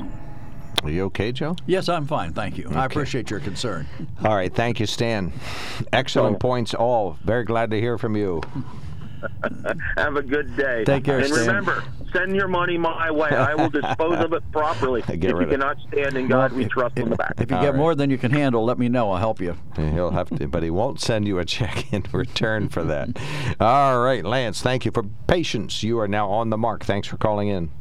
Are 0.84 0.89
you 0.89 1.05
okay, 1.05 1.31
Joe? 1.31 1.55
yes, 1.65 1.89
I'm 1.89 2.05
fine. 2.05 2.34
Thank 2.34 2.57
you. 2.57 2.69
I 2.74 2.86
appreciate 2.86 3.29
your 3.29 3.39
concern. 3.39 3.88
All 4.24 4.36
right, 4.36 4.53
thank 4.53 4.79
you, 4.79 4.86
Stan. 4.86 5.34
Excellent 5.91 6.36
Oh. 6.36 6.39
points, 6.39 6.74
all. 6.74 7.17
Very 7.24 7.43
glad 7.43 7.72
to 7.72 7.79
hear 7.79 7.98
from 7.98 8.15
you. 8.15 8.41
Have 9.98 10.15
a 10.15 10.22
good 10.22 10.55
day. 10.55 10.84
Take 10.86 11.03
care, 11.03 11.17
And 11.17 11.27
Stan. 11.27 11.48
remember, 11.48 11.84
send 12.13 12.36
your 12.36 12.48
money 12.48 12.77
my 12.77 13.10
way. 13.10 13.29
I 13.29 13.55
will 13.55 13.69
dispose 13.72 14.24
of 14.24 14.31
it 14.34 14.43
properly. 14.51 15.01
Get 15.01 15.15
if 15.15 15.24
you 15.24 15.36
rid 15.36 15.48
of- 15.48 15.60
cannot 15.60 15.77
stand 15.91 16.15
in 16.15 16.27
God, 16.27 16.53
we 16.53 16.65
trust 16.65 17.00
on 17.00 17.10
the 17.10 17.15
back. 17.15 17.34
If 17.39 17.50
you 17.50 17.57
All 17.57 17.63
get 17.63 17.69
right. 17.72 17.77
more 17.77 17.96
than 17.96 18.12
you 18.12 18.19
can 18.19 18.31
handle, 18.31 18.63
let 18.63 18.77
me 18.77 18.88
know. 18.88 19.12
I'll 19.12 19.17
help 19.17 19.41
you. 19.41 19.57
He'll 19.75 20.12
have 20.12 20.29
to, 20.38 20.48
but 20.48 20.62
he 20.62 20.69
won't 20.69 21.01
send 21.01 21.27
you 21.27 21.39
a 21.39 21.46
check 21.46 21.91
in 21.91 22.05
return 22.13 22.69
for 22.69 22.84
that. 22.84 23.10
All 23.60 24.00
right, 24.01 24.24
Lance, 24.24 24.62
thank 24.62 24.86
you 24.86 24.91
for 24.91 25.03
patience. 25.25 25.81
You 25.81 26.00
are 26.00 26.07
now 26.07 26.29
on 26.29 26.51
the 26.51 26.57
mark. 26.57 26.86
Thanks 26.86 27.07
for 27.07 27.17
calling 27.17 27.48
in. 27.48 27.72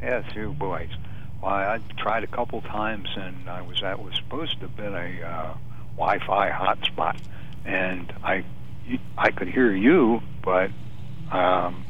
Yes, 0.00 0.24
you 0.34 0.52
boys. 0.58 0.88
Well, 1.42 1.52
I 1.52 1.80
tried 1.96 2.24
a 2.24 2.26
couple 2.26 2.60
times, 2.62 3.08
and 3.16 3.48
I 3.48 3.62
was 3.62 3.80
that 3.80 4.02
was 4.02 4.14
supposed 4.16 4.60
to 4.60 4.66
have 4.66 4.76
been 4.76 4.94
a 4.94 5.22
uh, 5.22 5.54
Wi-Fi 5.96 6.50
hotspot, 6.50 7.20
and 7.64 8.12
I 8.24 8.44
I 9.16 9.30
could 9.30 9.48
hear 9.48 9.72
you, 9.72 10.20
but 10.42 10.70
um, 11.30 11.84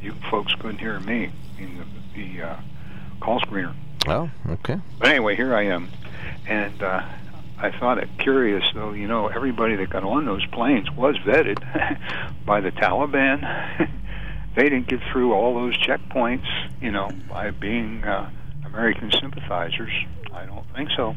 you 0.00 0.14
folks 0.30 0.54
couldn't 0.54 0.78
hear 0.78 0.98
me 1.00 1.30
in 1.58 1.78
the, 1.78 1.84
the 2.14 2.42
uh, 2.42 2.56
call 3.20 3.40
screener. 3.40 3.74
Oh, 4.06 4.30
okay. 4.48 4.78
But 4.98 5.08
anyway, 5.08 5.36
here 5.36 5.54
I 5.54 5.66
am, 5.66 5.90
and 6.46 6.82
uh, 6.82 7.02
I 7.58 7.70
thought 7.78 7.98
it 7.98 8.08
curious, 8.18 8.64
though. 8.74 8.92
You 8.92 9.08
know, 9.08 9.28
everybody 9.28 9.76
that 9.76 9.90
got 9.90 10.04
on 10.04 10.26
those 10.26 10.44
planes 10.46 10.90
was 10.90 11.16
vetted 11.18 11.60
by 12.46 12.60
the 12.60 12.70
Taliban. 12.70 13.40
they 14.56 14.64
didn't 14.64 14.88
get 14.88 15.00
through 15.10 15.32
all 15.32 15.54
those 15.54 15.76
checkpoints, 15.78 16.46
you 16.80 16.90
know, 16.90 17.10
by 17.28 17.50
being 17.50 18.04
uh, 18.04 18.30
American 18.76 19.10
sympathizers. 19.10 19.90
I 20.34 20.44
don't 20.44 20.66
think 20.74 20.90
so. 20.94 21.14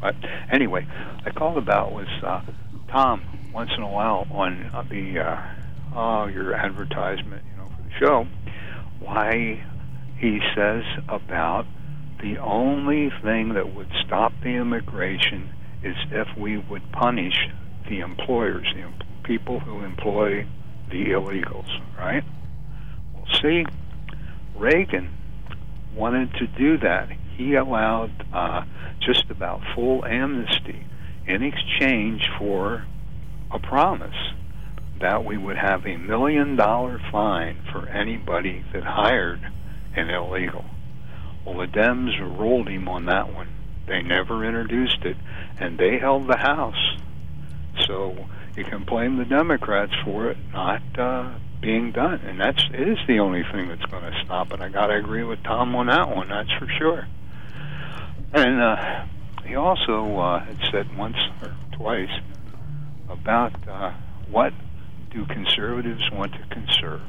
But 0.00 0.14
anyway, 0.50 0.86
I 1.26 1.30
called 1.30 1.58
about 1.58 1.92
was 1.92 2.08
uh, 2.22 2.40
Tom 2.90 3.50
once 3.52 3.70
in 3.76 3.82
a 3.82 3.88
while 3.88 4.26
on 4.30 4.70
uh, 4.72 4.82
the 4.88 5.20
uh, 5.20 5.54
oh 5.94 6.26
your 6.26 6.54
advertisement, 6.54 7.44
you 7.50 7.56
know, 7.58 7.68
for 7.76 7.82
the 7.82 7.90
show. 7.98 8.26
Why 9.00 9.62
he 10.16 10.40
says 10.56 10.82
about 11.08 11.66
the 12.22 12.38
only 12.38 13.10
thing 13.22 13.52
that 13.52 13.74
would 13.74 13.90
stop 14.06 14.32
the 14.42 14.48
immigration 14.48 15.52
is 15.82 15.94
if 16.10 16.28
we 16.38 16.56
would 16.56 16.90
punish 16.92 17.48
the 17.88 18.00
employers, 18.00 18.66
the 18.74 18.80
em- 18.80 18.94
people 19.24 19.60
who 19.60 19.84
employ 19.84 20.46
the 20.90 21.04
illegals, 21.10 21.68
right? 21.98 22.24
Well, 23.14 23.26
see, 23.42 23.66
Reagan 24.56 25.10
wanted 25.98 26.32
to 26.34 26.46
do 26.46 26.78
that. 26.78 27.08
He 27.36 27.54
allowed 27.54 28.26
uh, 28.32 28.64
just 29.00 29.30
about 29.30 29.60
full 29.74 30.04
amnesty 30.04 30.84
in 31.26 31.42
exchange 31.42 32.28
for 32.38 32.84
a 33.50 33.58
promise 33.58 34.16
that 35.00 35.24
we 35.24 35.36
would 35.36 35.56
have 35.56 35.86
a 35.86 35.96
million 35.96 36.56
dollar 36.56 37.00
fine 37.12 37.58
for 37.70 37.88
anybody 37.88 38.64
that 38.72 38.82
hired 38.82 39.40
an 39.94 40.10
illegal. 40.10 40.64
Well, 41.44 41.58
the 41.58 41.66
Dems 41.66 42.18
rolled 42.38 42.68
him 42.68 42.88
on 42.88 43.06
that 43.06 43.32
one. 43.32 43.48
They 43.86 44.02
never 44.02 44.44
introduced 44.44 45.04
it, 45.04 45.16
and 45.58 45.78
they 45.78 45.98
held 45.98 46.26
the 46.26 46.36
House. 46.36 46.96
So 47.86 48.26
you 48.56 48.64
can 48.64 48.84
blame 48.84 49.16
the 49.16 49.24
Democrats 49.24 49.92
for 50.04 50.30
it 50.30 50.36
not 50.52 50.82
uh, 50.98 51.38
being 51.60 51.92
done, 51.92 52.20
and 52.20 52.40
that's 52.40 52.62
is 52.72 52.98
the 53.06 53.18
only 53.18 53.42
thing 53.42 53.68
that's 53.68 53.84
going 53.86 54.02
to 54.04 54.24
stop 54.24 54.52
it. 54.52 54.60
I 54.60 54.68
got 54.68 54.88
to 54.88 54.94
agree 54.94 55.24
with 55.24 55.42
Tom 55.42 55.74
on 55.74 55.86
that 55.86 56.14
one. 56.14 56.28
That's 56.28 56.52
for 56.52 56.68
sure. 56.78 57.06
And 58.32 58.60
uh, 58.60 59.06
he 59.46 59.56
also 59.56 60.16
uh, 60.18 60.40
had 60.40 60.58
said 60.70 60.96
once 60.96 61.16
or 61.42 61.54
twice 61.72 62.20
about 63.08 63.52
uh, 63.68 63.92
what 64.30 64.52
do 65.10 65.24
conservatives 65.24 66.10
want 66.12 66.32
to 66.34 66.42
conserve. 66.50 67.00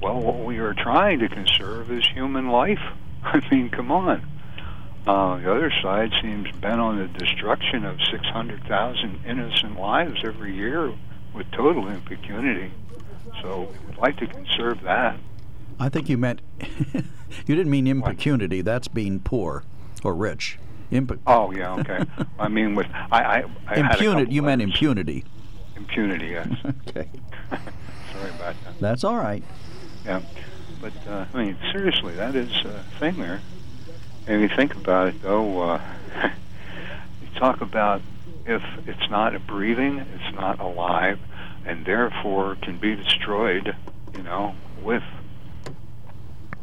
Well, 0.00 0.20
what 0.20 0.44
we 0.44 0.58
are 0.58 0.74
trying 0.74 1.18
to 1.20 1.28
conserve 1.28 1.90
is 1.90 2.06
human 2.06 2.48
life. 2.48 2.82
I 3.24 3.40
mean, 3.50 3.70
come 3.70 3.92
on. 3.92 4.26
Uh, 5.06 5.38
the 5.38 5.50
other 5.50 5.72
side 5.82 6.12
seems 6.22 6.50
bent 6.56 6.80
on 6.80 6.96
the 6.96 7.08
destruction 7.08 7.84
of 7.84 7.98
600,000 8.10 9.20
innocent 9.26 9.78
lives 9.78 10.20
every 10.24 10.54
year 10.54 10.92
with 11.34 11.50
total 11.50 11.88
impunity. 11.88 12.70
So 13.40 13.68
we 13.72 13.86
would 13.86 13.98
like 13.98 14.16
to 14.18 14.26
conserve 14.26 14.80
that. 14.82 15.16
I 15.80 15.88
think 15.88 16.08
you 16.08 16.16
meant 16.18 16.40
you 16.60 17.54
didn't 17.56 17.70
mean 17.70 17.86
impecunity. 17.86 18.62
That's 18.62 18.88
being 18.88 19.20
poor 19.20 19.64
or 20.04 20.14
rich. 20.14 20.58
Imp- 20.90 21.20
Oh 21.26 21.50
yeah, 21.52 21.74
okay. 21.76 22.04
I 22.38 22.48
mean, 22.48 22.74
with 22.74 22.86
I, 23.10 23.22
I, 23.22 23.44
I 23.66 23.74
impunity. 23.76 24.34
You 24.34 24.42
meant 24.42 24.60
impunity. 24.62 25.24
Impunity, 25.76 26.26
yes. 26.28 26.48
Okay, 26.88 27.08
Sorry 28.12 28.30
about 28.30 28.54
that. 28.64 28.78
that's 28.80 29.02
all 29.04 29.16
right. 29.16 29.42
Yeah, 30.04 30.20
but 30.80 30.92
uh, 31.08 31.24
I 31.32 31.44
mean, 31.44 31.56
seriously, 31.72 32.14
that 32.16 32.34
is 32.34 32.52
a 32.64 32.84
thing 32.98 33.18
there. 33.18 33.40
And 34.26 34.42
you 34.42 34.48
think 34.48 34.74
about 34.74 35.08
it, 35.08 35.22
though, 35.22 35.62
uh, 35.62 35.80
you 37.22 37.38
talk 37.40 37.60
about 37.62 38.02
if 38.44 38.62
it's 38.86 39.10
not 39.10 39.46
breathing, 39.46 39.98
it's 39.98 40.34
not 40.34 40.60
alive, 40.60 41.18
and 41.64 41.84
therefore 41.84 42.56
can 42.62 42.78
be 42.78 42.96
destroyed, 42.96 43.74
you 44.16 44.22
know, 44.22 44.54
with 44.82 45.02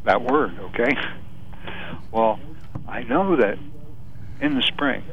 that 0.06 0.22
word, 0.22 0.58
okay? 0.60 0.96
Well, 2.12 2.40
I 2.88 3.04
know 3.04 3.36
that 3.36 3.58
in 4.42 4.56
the 4.56 4.62
spring, 4.62 5.04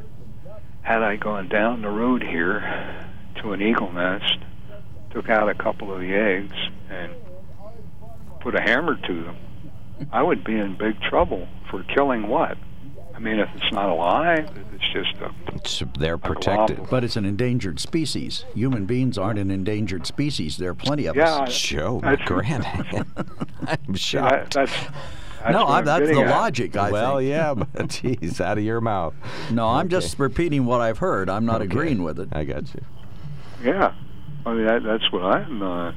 had 0.82 1.02
I 1.02 1.16
gone 1.16 1.48
down 1.48 1.82
the 1.82 1.88
road 1.88 2.22
here 2.22 2.60
to 3.42 3.52
an 3.52 3.60
eagle 3.60 3.92
nest, 3.92 4.38
took 5.10 5.28
out 5.28 5.48
a 5.48 5.54
couple 5.54 5.92
of 5.92 6.00
the 6.00 6.14
eggs, 6.14 6.56
and 6.88 7.12
put 8.40 8.54
a 8.54 8.60
hammer 8.60 8.96
to 8.96 9.22
them, 9.24 9.36
I 10.12 10.22
would 10.22 10.44
be 10.44 10.56
in 10.56 10.76
big 10.76 11.00
trouble 11.00 11.48
for 11.70 11.82
killing 11.82 12.28
what? 12.28 12.56
I 13.16 13.18
mean, 13.18 13.38
if 13.38 13.48
it's 13.54 13.72
not 13.72 13.88
alive, 13.88 14.46
if 14.54 14.74
it's 14.74 14.92
just 14.92 15.16
a 15.22 15.32
It's, 15.54 15.82
they're 15.98 16.18
protected. 16.18 16.76
global- 16.76 16.90
But 16.90 17.02
it's 17.02 17.16
an 17.16 17.24
endangered 17.24 17.80
species. 17.80 18.44
Human 18.54 18.84
beings 18.84 19.16
aren't 19.16 19.38
an 19.38 19.50
endangered 19.50 20.06
species. 20.06 20.58
There 20.58 20.70
are 20.70 20.74
plenty 20.74 21.06
of 21.06 21.16
yeah, 21.16 21.36
us. 21.36 21.58
Joe 21.58 22.00
That's- 22.02 22.28
McGranahan. 22.28 23.16
I'm 23.66 23.78
that, 23.92 23.98
shocked. 23.98 24.54
that's, 24.54 24.70
that's 24.70 25.52
no, 25.52 25.64
I, 25.64 25.78
I'm 25.78 25.84
that's 25.86 26.08
the 26.10 26.20
at. 26.20 26.30
logic. 26.30 26.76
I 26.76 26.90
well, 26.90 27.16
think. 27.18 27.30
yeah, 27.30 27.54
but 27.72 27.88
geez, 27.88 28.40
out 28.40 28.58
of 28.58 28.64
your 28.64 28.80
mouth. 28.82 29.14
No, 29.50 29.66
I'm 29.68 29.88
just 29.88 30.18
repeating 30.18 30.66
what 30.66 30.80
I've 30.82 30.98
heard. 30.98 31.30
I'm 31.30 31.46
not 31.46 31.62
Okay. 31.62 31.64
agreeing 31.70 32.02
with 32.02 32.18
it. 32.20 32.28
I 32.32 32.44
got 32.44 32.72
you. 32.74 32.82
Yeah, 33.64 33.94
I 34.44 34.52
mean 34.52 34.66
that, 34.66 34.82
that's 34.82 35.10
what 35.10 35.22
I'm 35.22 35.62
uh, 35.62 35.92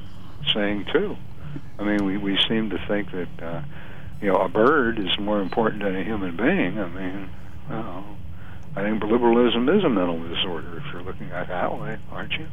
saying 0.54 0.86
too. 0.92 1.16
I 1.78 1.84
mean, 1.84 2.04
we 2.06 2.16
we 2.16 2.38
seem 2.48 2.70
to 2.70 2.78
think 2.88 3.10
that 3.12 3.28
uh, 3.42 3.62
you 4.20 4.28
know 4.28 4.36
a 4.36 4.48
bird 4.48 4.98
is 4.98 5.18
more 5.18 5.40
important 5.40 5.82
than 5.82 5.96
a 5.96 6.04
human 6.04 6.36
being. 6.36 6.78
I 6.78 6.88
mean, 6.88 7.30
well, 7.68 8.04
I 8.76 8.82
think 8.82 9.02
liberalism 9.02 9.68
is 9.68 9.84
a 9.84 9.88
mental 9.88 10.20
disorder 10.28 10.78
if 10.78 10.92
you're 10.92 11.02
looking 11.02 11.30
at 11.30 11.44
it 11.44 11.48
that 11.48 11.80
way, 11.80 11.98
aren't 12.10 12.32
you? 12.32 12.46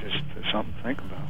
Just 0.00 0.16
something 0.50 0.74
to 0.74 0.82
think 0.82 0.98
about. 0.98 1.28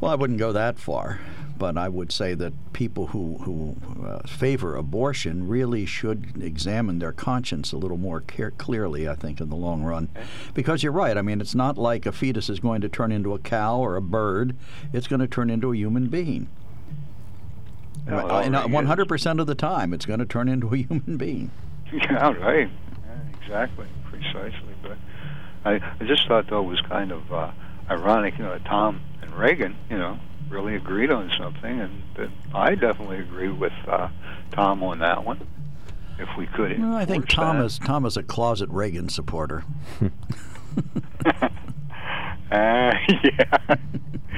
Well, 0.00 0.10
I 0.10 0.16
wouldn't 0.16 0.38
go 0.38 0.52
that 0.52 0.78
far, 0.78 1.20
but 1.56 1.78
I 1.78 1.88
would 1.88 2.10
say 2.10 2.34
that 2.34 2.52
people 2.72 3.08
who 3.08 3.38
who 3.38 3.76
uh, 4.04 4.20
favor 4.26 4.76
abortion 4.76 5.48
really 5.48 5.86
should 5.86 6.42
examine 6.42 6.98
their 6.98 7.12
conscience 7.12 7.72
a 7.72 7.76
little 7.76 7.96
more 7.96 8.20
care- 8.20 8.50
clearly. 8.50 9.08
I 9.08 9.14
think 9.14 9.40
in 9.40 9.50
the 9.50 9.56
long 9.56 9.82
run, 9.82 10.08
because 10.52 10.82
you're 10.82 10.92
right. 10.92 11.16
I 11.16 11.22
mean, 11.22 11.40
it's 11.40 11.54
not 11.54 11.78
like 11.78 12.06
a 12.06 12.12
fetus 12.12 12.48
is 12.48 12.60
going 12.60 12.80
to 12.80 12.88
turn 12.88 13.12
into 13.12 13.34
a 13.34 13.38
cow 13.38 13.78
or 13.78 13.96
a 13.96 14.02
bird; 14.02 14.56
it's 14.92 15.06
going 15.06 15.20
to 15.20 15.28
turn 15.28 15.50
into 15.50 15.72
a 15.72 15.76
human 15.76 16.08
being. 16.08 16.48
Uh, 18.08 18.40
and, 18.44 18.54
uh, 18.54 18.60
already 18.60 18.74
is. 18.74 19.08
100% 19.08 19.40
of 19.40 19.46
the 19.46 19.54
time, 19.54 19.92
it's 19.94 20.06
going 20.06 20.18
to 20.20 20.26
turn 20.26 20.48
into 20.48 20.72
a 20.72 20.76
human 20.88 21.16
being. 21.16 21.50
Yeah, 21.92 22.32
right. 22.32 22.68
Yeah, 22.68 23.38
exactly, 23.40 23.86
precisely. 24.04 24.74
But 24.82 24.98
I, 25.64 25.74
I 26.00 26.04
just 26.04 26.26
thought 26.28 26.48
though 26.48 26.60
it 26.60 26.68
was 26.68 26.80
kind 26.82 27.12
of 27.12 27.32
uh, 27.32 27.52
ironic, 27.88 28.36
you 28.38 28.44
know, 28.44 28.50
that 28.52 28.64
Tom 28.64 29.00
and 29.22 29.34
Reagan, 29.34 29.76
you 29.90 29.98
know, 29.98 30.18
really 30.48 30.74
agreed 30.76 31.10
on 31.10 31.30
something, 31.38 31.80
and 31.80 32.02
that 32.16 32.30
I 32.54 32.74
definitely 32.74 33.18
agree 33.18 33.48
with 33.48 33.72
uh, 33.86 34.08
Tom 34.52 34.82
on 34.82 34.98
that 35.00 35.24
one. 35.24 35.46
If 36.18 36.28
we 36.38 36.46
could, 36.46 36.78
Well, 36.78 36.94
I 36.94 37.04
think 37.04 37.28
Tom 37.28 37.58
that. 37.58 37.64
is 37.64 37.78
Tom 37.80 38.06
is 38.06 38.16
a 38.16 38.22
closet 38.22 38.68
Reagan 38.70 39.08
supporter. 39.08 39.64
Uh, 40.00 41.48
yeah. 43.24 43.76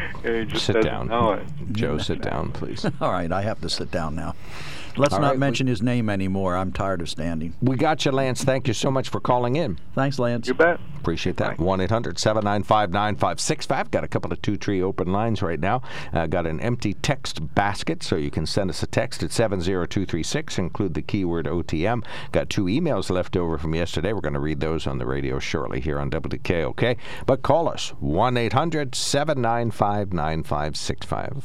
He 0.23 0.45
just 0.45 0.67
Sit 0.67 0.83
down. 0.83 1.09
Know 1.09 1.33
it. 1.33 1.47
Joe, 1.73 1.99
sit 1.99 2.21
down, 2.21 2.53
please. 2.53 2.85
All 3.01 3.13
right, 3.13 3.31
I 3.31 3.43
have 3.43 3.61
to 3.61 3.71
sit 3.71 3.91
down 3.91 4.15
now. 4.17 4.35
Let's 4.99 5.15
All 5.15 5.21
not 5.21 5.27
right, 5.29 5.33
we- 5.35 5.41
mention 5.41 5.67
his 5.67 5.83
name 5.83 6.09
anymore. 6.09 6.57
I'm 6.57 6.73
tired 6.73 7.01
of 7.01 7.09
standing. 7.11 7.55
We 7.61 7.77
got 7.77 8.05
you, 8.05 8.13
Lance. 8.13 8.43
Thank 8.45 8.67
you 8.69 8.75
so 8.75 8.91
much 8.91 9.09
for 9.09 9.21
calling 9.21 9.57
in. 9.57 9.79
Thanks, 9.95 10.19
Lance. 10.19 10.49
You 10.49 10.55
bet. 10.55 10.81
Appreciate 10.99 11.37
that. 11.37 11.59
1 11.59 11.81
800 11.81 12.19
795 12.19 12.91
9565. 12.91 13.91
Got 13.91 14.05
a 14.05 14.09
couple 14.09 14.33
of 14.33 14.43
two 14.43 14.57
tree 14.57 14.83
open 14.83 15.13
lines 15.13 15.43
right 15.43 15.61
now. 15.61 15.83
Uh, 16.13 16.27
got 16.27 16.47
an 16.47 16.59
empty 16.61 16.95
text 16.95 17.55
basket, 17.55 18.03
so 18.03 18.17
you 18.17 18.31
can 18.31 18.47
send 18.47 18.71
us 18.71 18.83
a 18.83 18.87
text 18.87 19.23
at 19.23 19.31
70236. 19.33 20.59
Include 20.59 20.95
the 20.95 21.03
keyword 21.03 21.47
OTM. 21.47 22.03
Got 22.33 22.51
two 22.51 22.65
emails 22.65 23.11
left 23.11 23.37
over 23.37 23.59
from 23.59 23.75
yesterday. 23.75 24.13
We're 24.13 24.21
going 24.21 24.35
to 24.35 24.41
read 24.41 24.61
those 24.61 24.87
on 24.87 24.99
the 24.99 25.07
radio 25.07 25.39
shortly 25.39 25.81
here 25.81 25.99
on 25.99 26.11
WDK, 26.11 26.65
okay? 26.65 26.97
But 27.27 27.43
call 27.43 27.69
us 27.69 27.91
1 28.01 28.37
800 28.37 28.95
795 28.95 30.13
9565. 30.13 31.45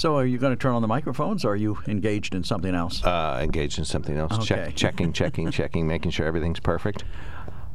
So, 0.00 0.16
are 0.16 0.24
you 0.24 0.38
going 0.38 0.56
to 0.56 0.58
turn 0.58 0.74
on 0.74 0.80
the 0.80 0.88
microphones, 0.88 1.44
or 1.44 1.52
are 1.52 1.56
you 1.56 1.76
engaged 1.86 2.34
in 2.34 2.42
something 2.42 2.74
else? 2.74 3.04
Uh, 3.04 3.38
engaged 3.42 3.78
in 3.78 3.84
something 3.84 4.16
else. 4.16 4.32
Okay. 4.32 4.44
Check, 4.46 4.74
checking, 4.74 5.12
checking, 5.12 5.50
checking, 5.52 5.86
making 5.86 6.10
sure 6.12 6.24
everything's 6.24 6.58
perfect. 6.58 7.04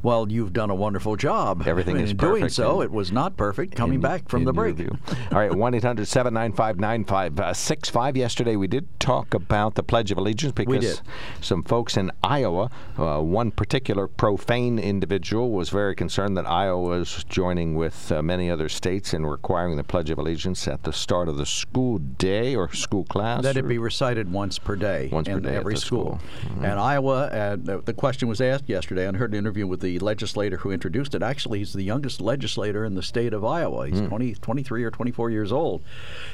Well, 0.05 0.31
you've 0.31 0.53
done 0.53 0.69
a 0.69 0.75
wonderful 0.75 1.15
job. 1.15 1.63
Everything 1.65 1.95
I 1.95 1.97
mean, 1.97 2.03
is 2.05 2.11
in 2.11 2.17
doing 2.17 2.41
perfect 2.41 2.53
so, 2.53 2.81
it 2.83 2.91
was 2.91 3.11
not 3.11 3.37
perfect 3.37 3.75
coming 3.75 3.95
in- 3.95 4.01
back 4.01 4.29
from 4.29 4.43
the 4.43 4.53
break. 4.53 4.75
view. 4.75 4.95
All 5.31 5.39
right, 5.39 5.51
1 5.51 5.73
800 5.73 6.07
795 6.07 6.79
9565. 6.79 8.15
Yesterday 8.15 8.55
we 8.55 8.67
did 8.67 8.87
talk 8.99 9.33
about 9.33 9.73
the 9.73 9.81
Pledge 9.81 10.11
of 10.11 10.19
Allegiance 10.19 10.53
because 10.53 11.01
some 11.41 11.63
folks 11.63 11.97
in 11.97 12.11
Iowa, 12.23 12.69
uh, 12.99 13.19
one 13.19 13.49
particular 13.49 14.07
profane 14.07 14.77
individual, 14.77 15.49
was 15.49 15.69
very 15.69 15.95
concerned 15.95 16.37
that 16.37 16.45
Iowa 16.45 16.99
was 16.99 17.23
joining 17.27 17.73
with 17.73 18.11
uh, 18.11 18.21
many 18.21 18.47
other 18.51 18.69
states 18.69 19.11
in 19.11 19.25
requiring 19.25 19.75
the 19.75 19.83
Pledge 19.83 20.11
of 20.11 20.19
Allegiance 20.19 20.67
at 20.67 20.83
the 20.83 20.93
start 20.93 21.27
of 21.27 21.37
the 21.37 21.47
school 21.47 21.97
day 21.97 22.55
or 22.55 22.71
school 22.73 23.05
class. 23.05 23.41
That 23.41 23.57
it 23.57 23.67
be 23.67 23.79
recited 23.79 24.31
once 24.31 24.59
per 24.59 24.75
day 24.75 25.09
Once 25.11 25.27
per 25.27 25.37
in 25.37 25.41
day 25.41 25.49
at 25.49 25.55
every 25.55 25.77
school. 25.77 26.19
school. 26.19 26.51
Mm-hmm. 26.51 26.65
And 26.65 26.79
Iowa, 26.79 27.25
uh, 27.25 27.55
the 27.59 27.81
the 27.83 27.93
question 27.93 28.27
was 28.27 28.39
asked 28.39 28.69
yesterday. 28.69 29.07
I 29.07 29.11
heard 29.15 29.31
an 29.33 29.39
interview 29.39 29.65
with 29.65 29.79
the 29.79 29.94
legislator 29.99 30.57
who 30.57 30.71
introduced 30.71 31.15
it. 31.15 31.23
Actually, 31.23 31.59
he's 31.59 31.73
the 31.73 31.83
youngest 31.83 32.21
legislator 32.21 32.85
in 32.85 32.95
the 32.95 33.03
state 33.03 33.33
of 33.33 33.43
Iowa. 33.43 33.87
He's 33.87 34.01
20, 34.01 34.35
23 34.35 34.83
or 34.83 34.91
24 34.91 35.29
years 35.29 35.51
old. 35.51 35.83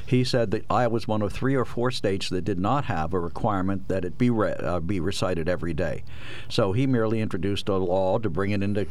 He 0.06 0.24
said 0.24 0.50
that 0.52 0.64
Iowa 0.70 0.92
was 0.92 1.08
one 1.08 1.22
of 1.22 1.32
three 1.32 1.54
or 1.54 1.64
four 1.64 1.90
states 1.90 2.28
that 2.28 2.42
did 2.42 2.60
not 2.60 2.84
have 2.84 3.14
a 3.14 3.18
requirement 3.18 3.88
that 3.88 4.04
it 4.04 4.18
be 4.18 4.30
re- 4.30 4.52
uh, 4.52 4.80
be 4.80 5.00
recited 5.00 5.48
every 5.48 5.72
day. 5.72 6.04
So 6.48 6.72
he 6.72 6.86
merely 6.86 7.20
introduced 7.20 7.68
a 7.68 7.76
law 7.76 8.18
to 8.18 8.28
bring 8.28 8.50
it 8.50 8.62
into 8.62 8.86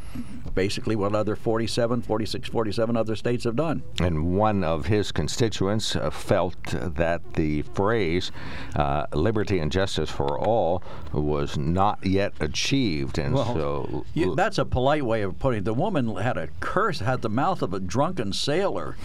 basically 0.56 0.96
what 0.96 1.14
other 1.14 1.36
47, 1.36 2.02
46, 2.02 2.50
47 2.50 2.98
other 2.98 3.16
states 3.16 3.44
have 3.44 3.56
done. 3.56 3.84
And 4.00 4.36
one 4.36 4.64
of 4.64 4.88
his 4.88 5.12
constituents 5.12 5.96
uh, 5.96 6.10
felt 6.10 6.56
that 6.72 7.34
the 7.34 7.62
phrase 7.62 8.32
uh, 8.76 9.06
liberty 9.14 9.60
and 9.60 9.72
justice 9.72 10.10
for 10.10 10.40
all 10.40 10.82
was 11.14 11.58
not 11.58 12.06
yet 12.06 12.34
achieved. 12.40 13.18
And 13.18 13.38
so. 13.38 14.06
You, 14.14 14.36
that's 14.36 14.58
a 14.62 14.66
polite 14.66 15.04
way 15.04 15.24
of 15.24 15.40
putting 15.40 15.60
it. 15.60 15.66
The 15.66 15.74
woman 15.74 16.16
had 16.16 16.38
a 16.38 16.48
curse, 16.62 17.00
had 17.00 17.22
the 17.22 17.30
mouth 17.30 17.62
of 17.62 17.74
a 17.74 17.80
drunken 17.80 18.32
sailor, 18.32 18.96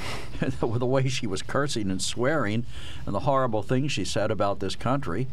with 0.40 0.60
the 0.60 0.86
way 0.86 1.08
she 1.08 1.26
was 1.26 1.42
cursing 1.42 1.90
and 1.90 2.00
swearing, 2.00 2.64
and 3.04 3.14
the 3.14 3.20
horrible 3.20 3.62
things 3.62 3.90
she 3.90 4.04
said 4.04 4.30
about 4.30 4.60
this 4.60 4.76
country. 4.76 5.26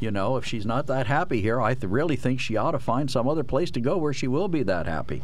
You 0.00 0.10
know, 0.10 0.36
if 0.36 0.44
she's 0.44 0.66
not 0.66 0.88
that 0.88 1.06
happy 1.06 1.40
here, 1.40 1.60
I 1.60 1.74
th- 1.74 1.90
really 1.90 2.16
think 2.16 2.40
she 2.40 2.56
ought 2.56 2.72
to 2.72 2.80
find 2.80 3.08
some 3.08 3.28
other 3.28 3.44
place 3.44 3.70
to 3.70 3.80
go 3.80 3.96
where 3.96 4.12
she 4.12 4.26
will 4.26 4.48
be 4.48 4.64
that 4.64 4.86
happy. 4.86 5.22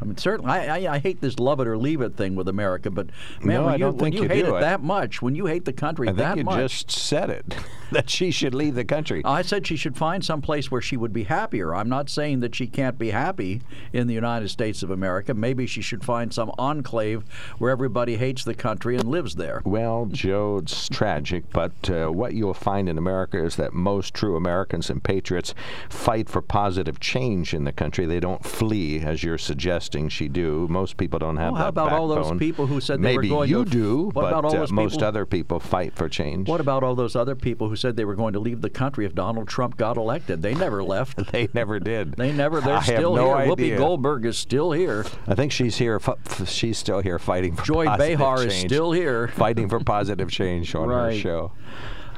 I 0.00 0.04
mean, 0.06 0.16
certainly, 0.16 0.50
I, 0.50 0.78
I, 0.86 0.94
I 0.94 0.98
hate 0.98 1.20
this 1.20 1.38
love 1.38 1.60
it 1.60 1.68
or 1.68 1.76
leave 1.76 2.00
it 2.00 2.16
thing 2.16 2.34
with 2.34 2.48
America, 2.48 2.90
but 2.90 3.08
man, 3.42 3.56
No, 3.56 3.64
when 3.64 3.72
I 3.74 3.76
you 3.76 3.78
don't 3.80 3.96
when 3.96 4.12
think 4.12 4.14
you 4.14 4.22
you 4.22 4.28
hate 4.28 4.46
do. 4.46 4.56
it 4.56 4.60
that 4.60 4.82
much, 4.82 5.20
when 5.20 5.34
you 5.34 5.46
hate 5.46 5.64
the 5.66 5.72
country 5.74 6.08
I 6.08 6.12
think 6.12 6.18
that 6.18 6.36
you 6.38 6.44
much, 6.44 6.86
just 6.86 6.90
said 6.90 7.28
it 7.28 7.54
that 7.92 8.08
she 8.08 8.30
should 8.30 8.54
leave 8.54 8.74
the 8.76 8.84
country. 8.84 9.20
I 9.24 9.42
said 9.42 9.66
she 9.66 9.76
should 9.76 9.96
find 9.98 10.24
some 10.24 10.40
place 10.40 10.70
where 10.70 10.80
she 10.80 10.96
would 10.96 11.12
be 11.12 11.24
happier. 11.24 11.74
I'm 11.74 11.88
not 11.90 12.08
saying 12.08 12.40
that 12.40 12.54
she 12.54 12.66
can't 12.66 12.96
be 12.98 13.10
happy 13.10 13.60
in 13.92 14.06
the 14.06 14.14
United 14.14 14.48
States 14.48 14.82
of 14.82 14.90
America. 14.90 15.34
Maybe 15.34 15.66
she 15.66 15.82
should 15.82 16.02
find 16.02 16.32
some 16.32 16.50
enclave 16.58 17.24
where 17.58 17.70
everybody 17.70 18.16
hates 18.16 18.42
the 18.44 18.54
country 18.54 18.96
and 18.96 19.06
lives 19.08 19.34
there. 19.34 19.60
Well, 19.66 20.06
Joe, 20.10 20.58
it's 20.62 20.88
tragic, 20.88 21.44
but 21.52 21.90
uh, 21.90 22.08
what 22.08 22.32
you'll 22.32 22.54
find 22.54 22.88
in 22.88 22.96
America 22.96 23.42
is 23.44 23.56
that 23.56 23.74
most 23.74 24.14
true 24.14 24.36
Americans 24.36 24.88
and 24.88 25.02
patriots 25.02 25.54
fight 25.90 26.28
for 26.30 26.40
positive 26.40 27.00
change 27.00 27.52
in 27.52 27.64
the 27.64 27.72
country. 27.72 28.06
They 28.06 28.20
don't 28.20 28.44
flee, 28.44 29.00
as 29.00 29.22
you're 29.22 29.36
suggesting 29.36 29.89
she 30.08 30.28
do. 30.28 30.66
Most 30.70 30.96
people 30.96 31.18
don't 31.18 31.36
have 31.36 31.52
Well, 31.52 31.62
how 31.62 31.68
about 31.68 31.92
all 31.92 32.08
those 32.08 32.38
people 32.38 32.66
who 32.66 32.80
said 32.80 33.02
they 33.02 33.16
were 33.16 33.22
Maybe 33.22 33.28
going 33.30 33.48
you 33.50 33.64
to- 33.64 33.70
do, 33.70 34.04
What 34.06 34.14
but 34.14 34.24
about 34.28 34.44
all 34.44 34.54
uh, 34.54 34.58
those 34.60 34.72
most 34.72 34.92
people- 34.92 35.08
other 35.08 35.26
people 35.26 35.60
fight 35.60 35.94
for 35.96 36.08
change. 36.08 36.48
What 36.48 36.60
about 36.60 36.82
all 36.82 36.94
those 36.94 37.16
other 37.16 37.34
people 37.34 37.68
who 37.68 37.76
said 37.76 37.96
they 37.96 38.04
were 38.04 38.14
going 38.14 38.32
to 38.34 38.38
leave 38.40 38.60
the 38.60 38.70
country 38.70 39.04
if 39.06 39.14
Donald 39.14 39.48
Trump 39.48 39.76
got 39.76 39.96
elected? 39.96 40.42
They 40.42 40.54
never 40.54 40.82
left. 40.94 41.30
They 41.32 41.48
never 41.54 41.80
did. 41.80 42.12
They 42.14 42.32
never. 42.32 42.60
They're 42.60 42.76
I 42.76 42.82
still 42.82 43.14
no 43.16 43.26
here. 43.36 43.52
idea. 43.52 43.74
Whoopi 43.76 43.78
Goldberg 43.78 44.24
is 44.26 44.36
still 44.38 44.72
here. 44.72 45.04
I 45.26 45.34
think 45.34 45.52
she's 45.52 45.76
here. 45.78 45.96
f- 45.96 46.08
f- 46.40 46.48
She's 46.48 46.78
still 46.78 47.00
here 47.00 47.18
fighting 47.18 47.56
for 47.56 47.64
Joy 47.64 47.86
positive 47.86 48.18
Behar 48.18 48.44
is 48.46 48.52
change. 48.54 48.70
still 48.70 48.92
here. 48.92 49.28
fighting 49.28 49.68
for 49.68 49.80
positive 49.80 50.30
change 50.30 50.74
on 50.74 50.88
her 50.88 51.12
show. 51.12 51.52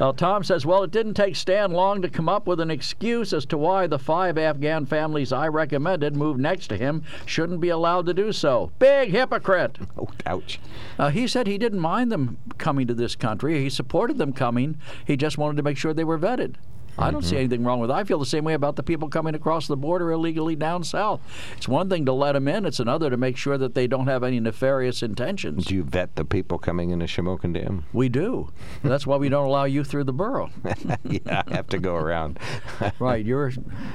Well, 0.03 0.13
Tom 0.13 0.43
says, 0.43 0.67
well, 0.67 0.83
it 0.83 0.91
didn't 0.91 1.15
take 1.15 1.37
Stan 1.37 1.71
long 1.71 2.03
to 2.03 2.09
come 2.09 2.29
up 2.29 2.49
with 2.49 2.59
an 2.59 2.73
excuse 2.73 3.33
as 3.33 3.47
to 3.47 3.57
why 3.57 3.87
the 3.87 4.01
five 4.01 4.37
Afghan 4.37 4.85
families 4.85 5.33
I 5.33 5.47
recommended 5.47 6.17
moved 6.17 6.41
next 6.41 6.67
to 6.71 6.77
him 6.77 7.05
shouldn't 7.25 7.61
be 7.61 7.69
allowed 7.69 8.07
to 8.07 8.13
do 8.13 8.33
so. 8.33 8.73
Big 8.81 9.11
hypocrite. 9.11 9.79
Oh, 9.97 10.09
ouch. 10.27 10.59
Uh, 10.99 11.11
he 11.11 11.29
said 11.29 11.47
he 11.47 11.59
didn't 11.59 11.79
mind 11.79 12.11
them 12.11 12.39
coming 12.59 12.89
to 12.89 12.95
this 12.95 13.15
country. 13.15 13.61
He 13.61 13.71
supported 13.71 14.19
them 14.19 14.33
coming. 14.33 14.77
He 15.07 15.17
just 15.17 15.39
wanted 15.39 15.59
to 15.59 15.63
make 15.63 15.77
sure 15.77 15.95
they 15.95 16.03
were 16.03 16.19
vetted. 16.19 16.57
I 16.99 17.11
don't 17.11 17.23
see 17.23 17.31
mm-hmm. 17.31 17.39
anything 17.39 17.65
wrong 17.65 17.81
with 17.81 17.91
it. 17.91 17.95
I 17.95 18.05
feel 18.05 18.19
the 18.19 18.27
same 18.27 18.45
way 18.45 18.55
about 18.55 18.77
the 18.77 18.83
people 18.83 19.09
coming 19.09 19.35
across 19.35 19.67
the 19.67 19.77
border 19.77 20.11
illegally 20.11 20.57
down 20.57 20.85
south. 20.85 21.21
It's 21.57 21.69
one 21.69 21.89
thing 21.89 22.05
to 22.07 22.13
let 22.13 22.33
them 22.33 22.49
in, 22.49 22.67
it's 22.67 22.81
another 22.81 23.11
to 23.11 23.17
make 23.17 23.37
sure 23.37 23.59
that 23.59 23.75
they 23.75 23.87
don't 23.87 24.07
have 24.07 24.23
any 24.23 24.41
nefarious 24.41 25.03
intentions. 25.03 25.67
Do 25.67 25.75
you 25.75 25.85
vet 25.85 26.17
the 26.17 26.25
people 26.25 26.59
coming 26.59 26.91
into 26.91 27.07
Shamokin 27.07 27.55
Dam? 27.55 27.85
We 27.93 28.09
do. 28.09 28.51
That's 28.83 29.07
why 29.07 29.17
we 29.17 29.29
don't 29.29 29.47
allow 29.47 29.65
you 29.65 29.85
through 29.85 30.05
the 30.05 30.13
borough. 30.13 30.51
yeah, 31.05 31.43
I 31.47 31.55
have 31.55 31.69
to 31.69 31.79
go 31.79 31.97
around. 31.97 32.39
right, 32.99 33.25
you're 33.25 33.53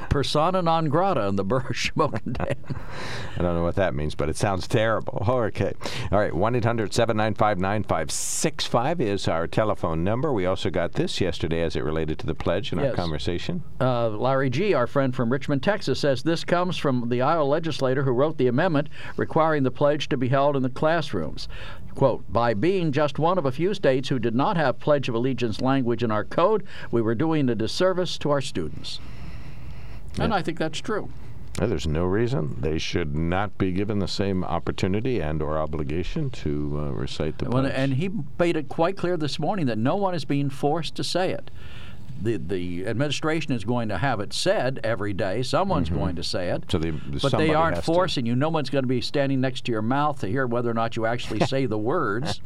persona 0.10 0.62
non 0.62 0.90
grata 0.90 1.28
in 1.28 1.36
the 1.36 1.44
borough 1.44 1.70
of 1.70 1.76
Shamokin 1.76 2.34
Dam. 2.34 2.48
I 3.38 3.42
don't 3.42 3.56
know 3.56 3.64
what 3.64 3.76
that 3.76 3.94
means, 3.94 4.16
but 4.16 4.30
it 4.30 4.38
sounds 4.38 4.68
terrible. 4.68 5.24
Okay. 5.28 5.74
All 6.12 6.20
right. 6.20 6.34
1 6.34 6.56
800 6.56 6.94
795 6.94 7.60
9565 7.60 9.02
is 9.02 9.28
our 9.28 9.48
telephone 9.48 10.04
number. 10.04 10.34
We 10.34 10.46
also 10.46 10.70
got 10.70 10.94
this 10.94 11.22
yesterday 11.22 11.62
as 11.62 11.76
it 11.76 11.84
related 11.84 12.20
to 12.20 12.26
the 12.26 12.36
pledge 12.36 12.72
in 12.72 12.80
our 12.80 12.87
Yes. 12.88 12.96
conversation. 12.96 13.64
Uh, 13.80 14.10
Larry 14.10 14.50
G., 14.50 14.74
our 14.74 14.88
friend 14.88 15.16
from 15.16 15.32
Richmond, 15.32 15.64
Texas, 15.64 16.00
says 16.00 16.24
this 16.24 16.44
comes 16.44 16.78
from 16.78 17.10
the 17.10 17.22
Iowa 17.22 17.44
legislator 17.44 18.04
who 18.04 18.12
wrote 18.12 18.38
the 18.38 18.48
amendment 18.48 18.90
requiring 19.16 19.64
the 19.64 19.72
pledge 19.72 20.10
to 20.10 20.18
be 20.18 20.28
held 20.30 20.56
in 20.56 20.64
the 20.64 20.70
classrooms. 20.70 21.48
Quote, 21.96 22.24
by 22.32 22.54
being 22.54 22.92
just 22.92 23.18
one 23.18 23.38
of 23.38 23.46
a 23.46 23.52
few 23.52 23.74
states 23.74 24.10
who 24.10 24.20
did 24.20 24.36
not 24.36 24.56
have 24.58 24.80
Pledge 24.80 25.10
of 25.10 25.16
Allegiance 25.16 25.62
language 25.62 26.04
in 26.04 26.12
our 26.12 26.24
code, 26.24 26.64
we 26.92 27.02
were 27.02 27.16
doing 27.16 27.50
a 27.50 27.56
disservice 27.56 28.18
to 28.20 28.30
our 28.30 28.42
students. 28.42 29.00
And 30.20 30.34
I 30.34 30.42
think 30.42 30.58
that's 30.60 30.80
true. 30.80 31.10
There's 31.60 31.88
no 31.88 32.06
reason 32.06 32.58
they 32.62 32.78
should 32.78 33.16
not 33.16 33.58
be 33.58 33.72
given 33.72 33.98
the 33.98 34.08
same 34.08 34.44
opportunity 34.44 35.20
and 35.20 35.42
or 35.42 35.58
obligation 35.58 36.30
to 36.30 36.78
uh, 36.80 36.92
recite 36.92 37.40
the 37.40 37.50
When- 37.50 37.64
pledge. 37.64 37.74
and 37.76 37.94
he 37.96 38.12
made 38.38 38.56
it 38.58 38.70
quite 38.70 38.96
clear 38.96 39.18
this 39.18 39.40
morning 39.40 39.66
that 39.66 39.80
no 39.80 39.96
one 39.96 40.14
is 40.14 40.24
being 40.24 40.52
forced 40.52 40.94
to 40.96 41.04
say 41.04 41.32
it. 41.32 41.50
The, 42.22 42.38
the 42.38 42.88
administration 42.88 43.54
is 43.54 43.64
going 43.64 43.90
to 43.90 43.98
have 43.98 44.20
it 44.20 44.34
said 44.34 44.80
every 44.84 45.14
day. 45.14 45.44
Someone's 45.44 45.90
mm-hmm. 45.90 46.00
going 46.00 46.16
to 46.16 46.24
say 46.24 46.50
it. 46.50 46.66
So 46.70 46.80
they- 46.80 46.92
but 46.92 47.38
they 47.38 47.54
aren't 47.54 47.76
has 47.76 47.86
to. 47.86 47.92
forcing 47.94 48.26
you. 48.26 48.36
No 48.36 48.50
one's 48.50 48.70
going 48.70 48.84
to 48.84 48.88
be 48.88 49.02
standing 49.02 49.42
next 49.42 49.66
to 49.66 49.72
your 49.72 49.82
mouth 49.82 50.20
to 50.22 50.28
hear 50.28 50.48
whether 50.48 50.70
or 50.70 50.74
not 50.74 50.96
you 50.96 51.06
actually 51.06 51.40
say 51.46 51.66
the 51.66 51.78
words. 51.78 52.42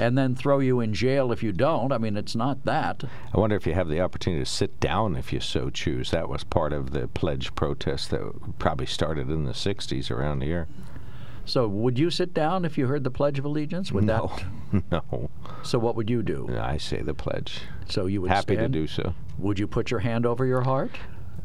and 0.00 0.16
then 0.16 0.34
throw 0.34 0.60
you 0.60 0.80
in 0.80 0.94
jail 0.94 1.32
if 1.32 1.42
you 1.42 1.52
don't. 1.52 1.90
I 1.92 1.98
mean, 1.98 2.16
it's 2.16 2.36
not 2.36 2.64
that. 2.64 3.02
I 3.34 3.40
wonder 3.40 3.56
if 3.56 3.66
you 3.66 3.74
have 3.74 3.88
the 3.88 4.00
opportunity 4.00 4.44
to 4.44 4.50
sit 4.50 4.78
down 4.78 5.16
if 5.16 5.32
you 5.32 5.40
so 5.40 5.70
choose. 5.70 6.12
That 6.12 6.28
was 6.28 6.44
part 6.44 6.72
of 6.72 6.92
the 6.92 7.08
pledge 7.08 7.52
protest 7.56 8.10
that 8.10 8.58
probably 8.58 8.86
started 8.86 9.28
in 9.28 9.44
the 9.44 9.52
60s 9.52 10.10
around 10.10 10.42
here. 10.42 10.68
So, 11.48 11.66
would 11.66 11.98
you 11.98 12.10
sit 12.10 12.34
down 12.34 12.66
if 12.66 12.76
you 12.76 12.86
heard 12.86 13.04
the 13.04 13.10
Pledge 13.10 13.38
of 13.38 13.46
Allegiance? 13.46 13.90
Would 13.90 14.04
no, 14.04 14.30
that? 14.70 14.82
no. 15.10 15.30
So, 15.62 15.78
what 15.78 15.96
would 15.96 16.10
you 16.10 16.22
do? 16.22 16.54
I 16.60 16.76
say 16.76 17.00
the 17.00 17.14
pledge. 17.14 17.60
So 17.88 18.04
you 18.04 18.20
would 18.20 18.30
Happy 18.30 18.54
stand? 18.54 18.72
to 18.72 18.80
do 18.80 18.86
so. 18.86 19.14
Would 19.38 19.58
you 19.58 19.66
put 19.66 19.90
your 19.90 20.00
hand 20.00 20.26
over 20.26 20.44
your 20.44 20.60
heart? 20.60 20.90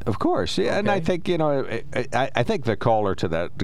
Of 0.05 0.19
course, 0.19 0.57
yeah, 0.57 0.77
and 0.77 0.91
I 0.91 0.99
think 0.99 1.29
you 1.29 1.37
know, 1.37 1.65
I, 1.65 2.05
I, 2.11 2.29
I 2.35 2.43
think 2.43 2.65
the 2.65 2.75
caller 2.75 3.15
to 3.15 3.27
that 3.29 3.57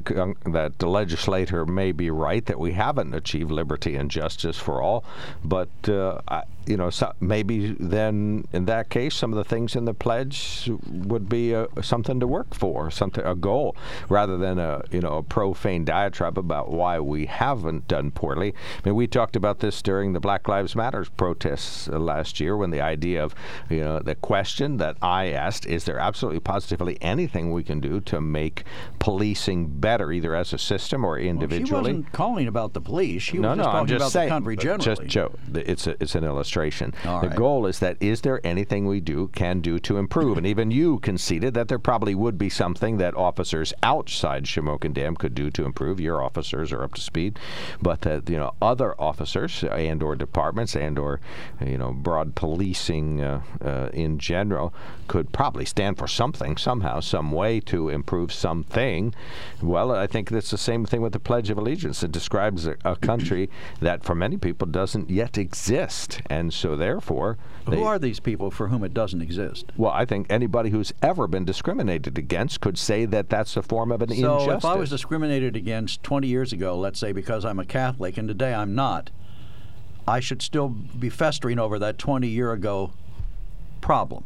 that 0.45 0.82
legislator 0.82 1.65
may 1.65 1.91
be 1.91 2.10
right 2.10 2.45
that 2.45 2.58
we 2.58 2.71
haven't 2.71 3.13
achieved 3.13 3.52
liberty 3.52 3.95
and 3.95 4.10
justice 4.10 4.58
for 4.58 4.82
all, 4.82 5.04
but 5.43 5.67
uh, 5.89 6.21
I, 6.30 6.43
you 6.65 6.77
know, 6.77 6.89
so 6.89 7.11
maybe 7.19 7.75
then 7.79 8.47
in 8.53 8.65
that 8.65 8.89
case, 8.89 9.15
some 9.15 9.31
of 9.33 9.37
the 9.37 9.43
things 9.43 9.75
in 9.75 9.85
the 9.85 9.93
pledge 9.93 10.69
would 10.87 11.27
be 11.27 11.55
uh 11.55 11.65
something 11.81 12.19
to 12.19 12.27
work 12.27 12.53
for, 12.53 12.91
something 12.91 13.25
a 13.25 13.35
goal, 13.35 13.75
rather 14.07 14.37
than 14.37 14.59
a 14.59 14.83
you 14.91 14.99
know 15.01 15.17
a 15.17 15.23
profane 15.23 15.83
diatribe 15.85 16.37
about 16.37 16.69
why 16.69 16.99
we 16.99 17.25
haven't 17.25 17.87
done 17.87 18.11
poorly. 18.11 18.53
I 18.53 18.87
mean, 18.89 18.95
we 18.95 19.07
talked 19.07 19.35
about 19.35 19.59
this 19.59 19.81
during 19.81 20.13
the 20.13 20.19
Black 20.19 20.47
Lives 20.47 20.75
Matters 20.75 21.09
protests 21.09 21.87
uh, 21.89 21.97
last 21.97 22.39
year 22.39 22.55
when 22.55 22.69
the 22.69 22.81
idea 22.81 23.23
of 23.23 23.33
you 23.69 23.79
know 23.79 23.99
the 23.99 24.15
question 24.15 24.77
that 24.77 24.97
I 25.01 25.27
asked 25.29 25.65
is 25.65 25.85
there 25.85 25.97
absolutely 25.99 26.39
positively 26.41 26.97
anything 27.01 27.51
we 27.51 27.63
can 27.63 27.79
do 27.79 27.99
to 28.01 28.21
make 28.21 28.63
policing 28.99 29.67
better, 29.79 30.11
either 30.11 30.35
as 30.35 30.53
a 30.53 30.57
system 30.57 31.03
or 31.03 31.11
Well, 31.11 31.19
individually? 31.19 31.67
she 31.67 31.73
wasn't 31.73 32.11
calling 32.11 32.47
about 32.47 32.73
the 32.73 32.81
police. 32.81 33.23
She 33.23 33.37
no, 33.37 33.49
was 33.49 33.57
no, 33.57 33.63
just 33.63 33.67
I'm 33.69 33.73
talking 33.73 33.87
just 33.87 34.01
about 34.01 34.11
saying. 34.11 34.27
the 34.29 34.35
country 34.35 34.57
generally. 34.57 34.83
Just 34.85 35.01
Joe, 35.05 35.31
it's 35.53 35.87
a, 35.87 35.95
it's 36.01 36.15
an 36.15 36.23
illustration. 36.23 36.48
All 37.05 37.21
the 37.21 37.27
right. 37.29 37.38
goal 37.38 37.65
is 37.65 37.79
that 37.79 37.97
is 37.99 38.21
there 38.21 38.41
anything 38.43 38.85
we 38.85 38.99
do 38.99 39.27
can 39.29 39.62
do 39.62 39.79
to 39.79 39.97
improve? 39.97 40.38
and 40.38 40.47
even 40.47 40.71
you 40.71 40.99
conceded 40.99 41.53
that 41.53 41.67
there 41.67 41.79
probably 41.79 42.15
would 42.15 42.38
be 42.38 42.49
something 42.49 42.97
that 42.97 43.13
officers 43.15 43.73
outside 43.83 44.45
Shamokin 44.45 44.93
Dam 44.93 45.15
could 45.15 45.35
do 45.35 45.51
to 45.51 45.65
improve. 45.65 45.99
Your 45.99 46.23
officers 46.23 46.71
are 46.71 46.81
up 46.81 46.93
to 46.93 47.01
speed, 47.01 47.38
but 47.81 48.01
that 48.01 48.29
you 48.29 48.38
know 48.38 48.53
other 48.62 48.95
officers 48.99 49.63
and 49.63 50.01
or 50.01 50.15
departments 50.15 50.75
and 50.75 50.97
or 50.97 51.19
you 51.65 51.77
know 51.77 51.91
broad 51.91 52.35
policing 52.35 53.21
uh, 53.21 53.41
uh, 53.62 53.89
in 53.91 54.17
general 54.17 54.73
could 55.09 55.33
probably 55.33 55.65
stand 55.65 55.97
for 55.97 56.07
something 56.07 56.55
somehow, 56.55 57.01
some 57.01 57.31
way 57.31 57.59
to 57.59 57.89
improve 57.89 58.31
something. 58.31 59.13
Well, 59.62 59.91
I 59.91 60.07
think 60.07 60.29
that's 60.29 60.51
the 60.51 60.57
same 60.57 60.85
thing 60.85 61.01
with 61.01 61.13
the 61.13 61.19
Pledge 61.19 61.49
of 61.49 61.57
Allegiance. 61.57 62.03
It 62.03 62.12
describes 62.12 62.65
a, 62.65 62.75
a 62.85 62.95
country 62.95 63.49
that 63.81 64.03
for 64.05 64.15
many 64.15 64.38
people 64.38 64.67
doesn't 64.67 65.09
yet 65.09 65.38
exist, 65.38 66.21
and 66.29 66.38
so 66.54 66.75
therefore, 66.75 67.38
they, 67.67 67.78
Who 67.78 67.84
are 67.84 67.99
these 67.99 68.19
people 68.19 68.49
for 68.52 68.69
whom 68.69 68.84
it 68.84 68.93
doesn't 68.93 69.21
exist? 69.21 69.71
well, 69.75 69.91
I 69.91 70.06
think 70.06 70.28
anybody 70.30 70.69
who's 70.69 70.93
ever 71.02 71.28
been 71.28 71.43
discriminated 71.43 72.17
against 72.17 72.62
could 72.62 72.78
say 72.78 73.06
that 73.06 73.30
that's 73.30 73.58
a 73.58 73.62
form 73.62 73.91
of 73.91 74.02
an 74.02 74.12
injustice 74.12 74.45
So 74.45 74.52
if 74.52 74.65
I 74.65 74.75
was 74.75 74.89
discriminated 74.89 75.56
against 75.56 76.02
20 76.04 76.28
years 76.28 76.54
ago, 76.54 76.78
let's 76.78 76.99
say 76.99 77.12
because 77.12 77.43
I'm 77.43 77.60
a 77.60 77.65
Catholic, 77.65 78.17
and 78.17 78.28
today 78.28 78.54
I'm 78.54 78.73
not, 78.75 79.12
I 80.08 80.19
should 80.19 80.41
still 80.41 80.69
be 80.69 81.10
festering 81.10 81.60
over 81.60 81.78
that 81.80 81.97
20 81.97 82.28
year 82.28 82.52
ago 82.52 82.93
problem. 83.82 84.23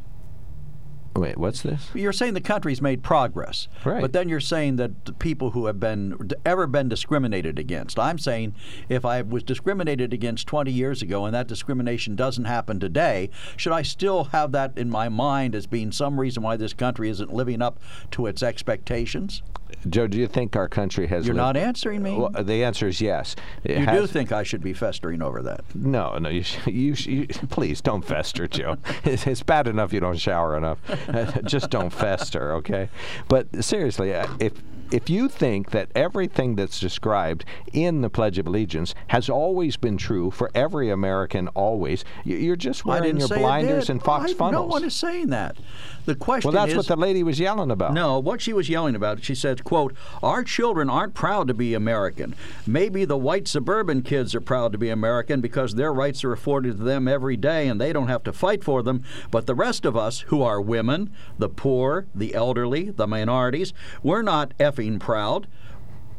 Wait, 1.15 1.37
what's 1.37 1.61
this? 1.61 1.89
You're 1.93 2.11
saying 2.11 2.33
the 2.33 2.41
country's 2.41 2.81
made 2.81 3.03
progress, 3.03 3.67
Right. 3.85 4.01
but 4.01 4.13
then 4.13 4.29
you're 4.29 4.39
saying 4.39 4.77
that 4.77 5.05
the 5.05 5.13
people 5.13 5.51
who 5.51 5.67
have 5.67 5.79
been 5.79 6.31
ever 6.43 6.65
been 6.65 6.89
discriminated 6.89 7.59
against. 7.59 7.99
I'm 7.99 8.17
saying 8.17 8.55
if 8.89 9.05
I 9.05 9.21
was 9.21 9.43
discriminated 9.43 10.11
against 10.11 10.47
20 10.47 10.71
years 10.71 11.03
ago 11.03 11.25
and 11.25 11.35
that 11.35 11.47
discrimination 11.47 12.15
doesn't 12.15 12.45
happen 12.45 12.79
today, 12.79 13.29
should 13.57 13.73
I 13.73 13.83
still 13.83 14.25
have 14.25 14.51
that 14.53 14.75
in 14.75 14.89
my 14.89 15.07
mind 15.07 15.53
as 15.53 15.67
being 15.67 15.91
some 15.91 16.19
reason 16.19 16.41
why 16.41 16.57
this 16.57 16.73
country 16.73 17.09
isn't 17.09 17.31
living 17.31 17.61
up 17.61 17.79
to 18.11 18.25
its 18.25 18.41
expectations? 18.41 19.43
Joe, 19.89 20.07
do 20.07 20.17
you 20.17 20.27
think 20.27 20.55
our 20.55 20.69
country 20.69 21.07
has? 21.07 21.25
You're 21.25 21.33
lived- 21.35 21.43
not 21.43 21.57
answering 21.57 22.03
me. 22.03 22.15
Well, 22.15 22.29
the 22.29 22.63
answer 22.63 22.87
is 22.87 23.01
yes. 23.01 23.35
It 23.63 23.79
you 23.79 23.85
do 23.85 24.07
think 24.07 24.31
I 24.31 24.43
should 24.43 24.61
be 24.63 24.71
festering 24.71 25.21
over 25.21 25.41
that? 25.41 25.61
No, 25.75 26.17
no. 26.19 26.29
You, 26.29 26.43
sh- 26.43 26.67
you, 26.67 26.95
sh- 26.95 27.07
you 27.07 27.27
please 27.49 27.81
don't 27.81 28.03
fester, 28.05 28.47
Joe. 28.47 28.77
It's, 29.03 29.27
it's 29.27 29.43
bad 29.43 29.67
enough 29.67 29.91
you 29.91 29.99
don't 29.99 30.17
shower 30.19 30.55
enough. 30.57 30.77
Just 31.45 31.69
don't 31.69 31.91
fester, 31.91 32.53
okay? 32.53 32.89
But 33.27 33.63
seriously, 33.63 34.13
uh, 34.13 34.27
if 34.39 34.53
if 34.91 35.09
you 35.09 35.27
think 35.27 35.71
that 35.71 35.89
everything 35.95 36.55
that's 36.55 36.79
described 36.79 37.45
in 37.71 38.01
the 38.01 38.11
Pledge 38.11 38.37
of 38.37 38.45
Allegiance 38.45 38.93
has 39.07 39.27
always 39.27 39.75
been 39.75 39.97
true 39.97 40.29
for 40.29 40.51
every 40.53 40.91
American, 40.91 41.47
always, 41.49 42.05
you're 42.23 42.55
just 42.55 42.85
wearing 42.85 43.17
your 43.17 43.27
blinders 43.27 43.89
and 43.89 44.03
fox 44.03 44.31
I, 44.31 44.33
funnels. 44.35 44.67
No 44.67 44.71
one 44.71 44.83
is 44.83 44.93
saying 44.93 45.29
that. 45.29 45.57
The 46.05 46.15
question 46.15 46.51
well, 46.51 46.61
that's 46.65 46.71
is 46.71 46.77
what 46.77 46.87
the 46.87 46.95
lady 46.97 47.23
was 47.23 47.39
yelling 47.39 47.71
about. 47.71 47.93
No, 47.93 48.19
what 48.19 48.41
she 48.41 48.51
was 48.51 48.69
yelling 48.69 48.95
about, 48.95 49.23
she 49.23 49.35
said, 49.35 49.63
quote, 49.63 49.95
Our 50.21 50.43
children 50.43 50.89
aren't 50.89 51.13
proud 51.13 51.47
to 51.47 51.53
be 51.53 51.73
American. 51.73 52.35
Maybe 52.67 53.05
the 53.05 53.17
white 53.17 53.47
suburban 53.47 54.01
kids 54.01 54.35
are 54.35 54.41
proud 54.41 54.73
to 54.73 54.77
be 54.77 54.89
American 54.89 55.39
because 55.39 55.75
their 55.75 55.93
rights 55.93 56.23
are 56.23 56.33
afforded 56.33 56.77
to 56.77 56.83
them 56.83 57.07
every 57.07 57.37
day 57.37 57.67
and 57.67 57.79
they 57.79 57.93
don't 57.93 58.09
have 58.09 58.23
to 58.23 58.33
fight 58.33 58.63
for 58.63 58.83
them. 58.83 59.03
But 59.31 59.45
the 59.45 59.55
rest 59.55 59.85
of 59.85 59.95
us, 59.95 60.21
who 60.21 60.41
are 60.41 60.59
women, 60.59 61.11
the 61.37 61.49
poor, 61.49 62.07
the 62.13 62.35
elderly, 62.35 62.89
the 62.89 63.07
minorities, 63.07 63.73
we're 64.01 64.21
not 64.21 64.57
effing 64.57 64.99
proud. 64.99 65.47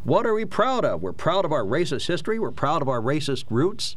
What 0.04 0.26
are 0.26 0.34
we 0.34 0.44
proud 0.44 0.84
of? 0.84 1.02
We're 1.02 1.12
proud 1.12 1.44
of 1.44 1.52
our 1.52 1.64
racist 1.64 2.06
history. 2.06 2.38
We're 2.38 2.50
proud 2.50 2.82
of 2.82 2.88
our 2.88 3.00
racist 3.00 3.44
roots. 3.48 3.96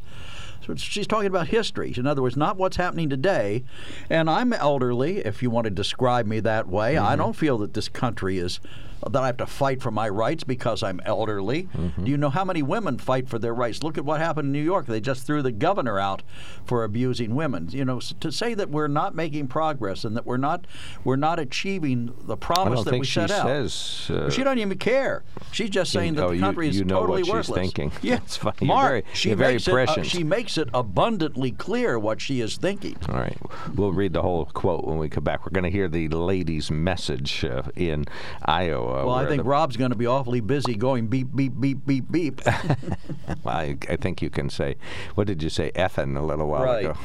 So 0.66 0.74
she's 0.76 1.06
talking 1.06 1.26
about 1.26 1.48
history. 1.48 1.94
In 1.96 2.06
other 2.06 2.22
words, 2.22 2.36
not 2.36 2.56
what's 2.56 2.76
happening 2.76 3.08
today. 3.08 3.64
And 4.10 4.28
I'm 4.28 4.52
elderly, 4.52 5.18
if 5.18 5.42
you 5.42 5.50
want 5.50 5.64
to 5.64 5.70
describe 5.70 6.26
me 6.26 6.40
that 6.40 6.68
way. 6.68 6.98
I 6.98 7.10
mm-hmm. 7.10 7.18
don't 7.18 7.36
feel 7.36 7.58
that 7.58 7.74
this 7.74 7.88
country 7.88 8.38
is 8.38 8.60
that 9.02 9.22
I 9.22 9.26
have 9.26 9.36
to 9.38 9.46
fight 9.46 9.80
for 9.82 9.90
my 9.90 10.08
rights 10.08 10.44
because 10.44 10.82
I'm 10.82 11.00
elderly. 11.04 11.68
Do 12.02 12.10
you 12.10 12.16
know 12.16 12.30
how 12.30 12.44
many 12.44 12.62
women 12.62 12.98
fight 12.98 13.28
for 13.28 13.38
their 13.38 13.54
rights? 13.54 13.82
Look 13.82 13.96
at 13.98 14.04
what 14.04 14.20
happened 14.20 14.46
in 14.46 14.52
New 14.52 14.62
York. 14.62 14.86
They 14.86 15.00
just 15.00 15.24
threw 15.26 15.42
the 15.42 15.52
governor 15.52 15.98
out 15.98 16.22
for 16.64 16.84
abusing 16.84 17.34
women. 17.34 17.68
You 17.70 17.84
know, 17.84 18.00
to 18.20 18.32
say 18.32 18.54
that 18.54 18.70
we're 18.70 18.88
not 18.88 19.14
making 19.14 19.48
progress 19.48 20.04
and 20.04 20.16
that 20.16 20.26
we're 20.26 20.36
not 20.36 20.66
we're 21.04 21.16
not 21.16 21.38
achieving 21.38 22.12
the 22.26 22.36
promise 22.36 22.84
that 22.84 22.98
we 22.98 23.06
set 23.06 23.30
out. 23.30 23.46
says. 23.46 24.10
Uh, 24.10 24.30
She 24.30 24.42
doesn't 24.42 24.58
even 24.58 24.78
care. 24.78 25.22
She's 25.52 25.70
just 25.70 25.92
saying 25.92 26.14
that 26.14 26.24
oh, 26.24 26.28
the 26.30 26.36
you- 26.36 26.40
country 26.40 26.68
is 26.68 26.78
you 26.78 26.84
know 26.84 27.00
totally 27.00 27.22
what 27.22 27.26
she's 27.26 27.32
worthless. 27.50 27.58
thinking. 27.72 27.92
Yeah, 28.02 28.16
That's 28.18 28.36
funny. 28.36 28.66
Mark, 28.66 28.90
very- 28.90 29.04
she 29.14 29.34
makes 29.34 29.68
it, 29.68 29.74
uh, 29.88 30.02
she 30.02 30.24
makes 30.24 30.58
it 30.58 30.68
abundantly 30.74 31.52
clear 31.52 31.98
what 31.98 32.20
she 32.20 32.40
is 32.40 32.56
thinking. 32.56 32.96
All 33.08 33.14
right. 33.16 33.36
We'll 33.74 33.92
read 33.92 34.12
the 34.12 34.22
whole 34.22 34.46
quote 34.46 34.84
when 34.84 34.98
we 34.98 35.08
come 35.08 35.24
back. 35.24 35.44
We're 35.44 35.52
going 35.52 35.64
to 35.64 35.70
hear 35.70 35.88
the 35.88 36.08
lady's 36.08 36.70
message 36.70 37.44
uh, 37.44 37.62
in 37.76 38.06
Iowa. 38.44 38.87
Well, 38.92 39.10
I 39.14 39.26
think 39.26 39.42
the- 39.42 39.48
Rob's 39.48 39.76
going 39.76 39.90
to 39.90 39.96
be 39.96 40.06
awfully 40.06 40.40
busy 40.40 40.74
going 40.74 41.06
beep 41.08 41.28
beep 41.34 41.52
beep 41.60 41.86
beep 41.86 42.10
beep. 42.10 42.40
Well, 42.46 42.76
I, 43.46 43.76
I 43.88 43.96
think 43.96 44.22
you 44.22 44.30
can 44.30 44.50
say, 44.50 44.76
what 45.14 45.26
did 45.26 45.42
you 45.42 45.50
say, 45.50 45.70
effing 45.74 46.16
a 46.16 46.22
little 46.22 46.46
while 46.48 46.64
Right. 46.64 46.84
ago? 46.86 46.96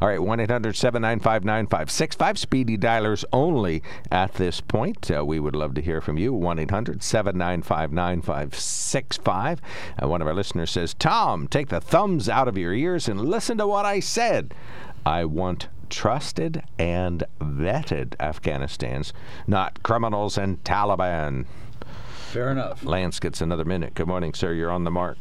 All 0.00 0.08
right, 0.08 0.22
1 0.22 0.40
800 0.40 0.74
795 0.74 1.44
9565. 1.44 2.38
Speedy 2.38 2.78
dialers 2.78 3.24
only 3.30 3.82
at 4.10 4.32
this 4.34 4.62
point. 4.62 5.10
Uh, 5.14 5.22
we 5.22 5.38
would 5.38 5.54
love 5.54 5.74
to 5.74 5.82
hear 5.82 6.00
from 6.00 6.16
you. 6.16 6.32
1 6.32 6.58
800 6.60 7.02
795 7.02 7.92
9565. 7.92 9.60
Uh, 10.02 10.08
One 10.08 10.22
of 10.22 10.28
our 10.28 10.32
listeners 10.34 10.70
says, 10.70 10.94
Tom, 10.94 11.46
take 11.46 11.68
the 11.68 11.80
thumbs 11.80 12.28
out 12.30 12.48
of 12.48 12.56
your 12.56 12.72
ears 12.72 13.06
and 13.06 13.20
listen 13.20 13.58
to 13.58 13.66
what 13.66 13.84
I 13.84 14.00
said. 14.00 14.54
I 15.04 15.26
want 15.26 15.68
trusted 15.92 16.62
and 16.78 17.22
vetted 17.38 18.16
Afghanistans, 18.16 19.12
not 19.46 19.82
criminals 19.82 20.38
and 20.38 20.62
Taliban. 20.64 21.44
Fair 22.30 22.50
enough. 22.50 22.82
Lance 22.82 23.20
gets 23.20 23.42
another 23.42 23.66
minute. 23.66 23.92
Good 23.94 24.06
morning, 24.08 24.32
sir. 24.32 24.54
You're 24.54 24.70
on 24.70 24.84
the 24.84 24.90
mark. 24.90 25.18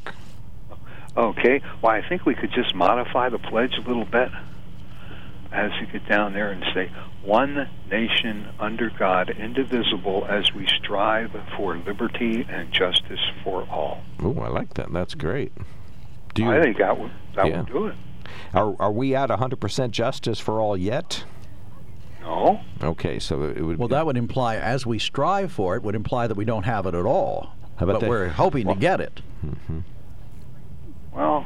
Okay. 1.17 1.61
Well, 1.81 1.91
I 1.91 2.07
think 2.07 2.25
we 2.25 2.35
could 2.35 2.53
just 2.53 2.73
modify 2.73 3.27
the 3.27 3.37
pledge 3.37 3.73
a 3.77 3.81
little 3.81 4.05
bit 4.05 4.29
as 5.51 5.71
you 5.81 5.87
get 5.87 6.07
down 6.07 6.31
there 6.31 6.49
and 6.51 6.63
say, 6.73 6.89
"One 7.21 7.67
nation 7.89 8.47
under 8.57 8.89
God, 8.89 9.29
indivisible, 9.29 10.25
as 10.29 10.53
we 10.53 10.65
strive 10.67 11.31
for 11.57 11.75
liberty 11.75 12.47
and 12.49 12.71
justice 12.71 13.19
for 13.43 13.63
all." 13.69 14.03
Oh, 14.23 14.39
I 14.39 14.47
like 14.47 14.75
that. 14.75 14.93
That's 14.93 15.15
great. 15.15 15.51
Do 16.33 16.43
you? 16.43 16.51
I 16.53 16.61
think 16.61 16.77
that 16.77 16.97
would 16.97 17.11
that 17.35 17.47
Yeah. 17.47 17.57
would 17.57 17.65
do 17.73 17.87
it. 17.87 17.95
Are 18.53 18.75
are 18.79 18.91
we 18.91 19.15
at 19.15 19.29
100% 19.29 19.91
justice 19.91 20.39
for 20.39 20.59
all 20.59 20.75
yet? 20.77 21.23
No. 22.21 22.59
Okay, 22.83 23.17
so 23.19 23.43
it 23.43 23.61
would. 23.61 23.77
Well, 23.77 23.87
that 23.87 24.05
would 24.05 24.17
imply, 24.17 24.57
as 24.57 24.85
we 24.85 24.99
strive 24.99 25.51
for 25.51 25.75
it, 25.75 25.83
would 25.83 25.95
imply 25.95 26.27
that 26.27 26.35
we 26.37 26.45
don't 26.45 26.63
have 26.63 26.85
it 26.85 26.93
at 26.93 27.05
all. 27.05 27.53
How 27.77 27.85
about 27.85 27.93
but 27.93 27.99
the- 28.01 28.09
we're 28.09 28.29
hoping 28.29 28.67
well- 28.67 28.75
to 28.75 28.81
get 28.81 29.01
it. 29.01 29.21
Mm-hmm. 29.45 29.79
Well, 31.13 31.45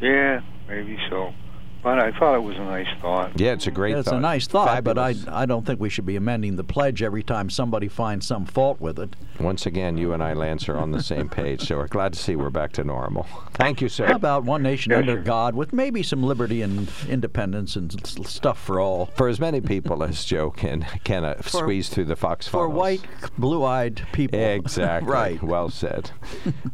yeah, 0.00 0.40
maybe 0.68 0.96
so. 1.10 1.32
But 1.82 1.98
I 1.98 2.10
thought 2.12 2.34
it 2.34 2.42
was 2.42 2.56
a 2.56 2.64
nice 2.64 2.86
thought. 3.00 3.38
Yeah, 3.40 3.52
it's 3.52 3.66
a 3.66 3.70
great 3.70 3.96
It's 3.96 4.08
thought. 4.08 4.16
a 4.16 4.20
nice 4.20 4.46
thought, 4.46 4.84
but 4.84 4.98
I, 4.98 5.14
I 5.28 5.46
don't 5.46 5.64
think 5.66 5.80
we 5.80 5.88
should 5.88 6.06
be 6.06 6.16
amending 6.16 6.56
the 6.56 6.64
pledge 6.64 7.02
every 7.02 7.22
time 7.22 7.50
somebody 7.50 7.88
finds 7.88 8.26
some 8.26 8.44
fault 8.44 8.80
with 8.80 8.98
it. 8.98 9.16
Once 9.38 9.66
again, 9.66 9.96
you 9.96 10.12
and 10.12 10.22
I, 10.22 10.34
Lance, 10.34 10.68
are 10.68 10.76
on 10.76 10.90
the 10.90 11.02
same 11.02 11.28
page, 11.28 11.66
so 11.66 11.78
we're 11.78 11.88
glad 11.88 12.12
to 12.12 12.18
see 12.18 12.36
we're 12.36 12.50
back 12.50 12.72
to 12.72 12.84
normal. 12.84 13.26
Thank 13.54 13.80
you, 13.80 13.88
sir. 13.88 14.06
How 14.06 14.16
about 14.16 14.44
one 14.44 14.62
nation 14.62 14.90
Yes, 14.90 15.00
under 15.00 15.14
sir. 15.16 15.22
God 15.22 15.54
with 15.54 15.72
maybe 15.72 16.02
some 16.02 16.22
liberty 16.22 16.62
and 16.62 16.90
independence 17.08 17.76
and 17.76 18.06
stuff 18.26 18.58
for 18.60 18.80
all? 18.80 19.06
for 19.16 19.28
as 19.28 19.40
many 19.40 19.60
people 19.60 20.02
as 20.02 20.24
Joe 20.24 20.50
can 20.50 20.82
can 21.04 21.24
uh, 21.24 21.40
squeeze 21.42 21.88
through 21.88 22.04
the 22.06 22.16
fox 22.16 22.46
For 22.46 22.66
funnels. 22.66 22.74
white, 22.78 23.02
blue-eyed 23.38 24.02
people. 24.12 24.38
Exactly. 24.50 25.10
right. 25.10 25.42
Well 25.42 25.68
said. 25.70 26.10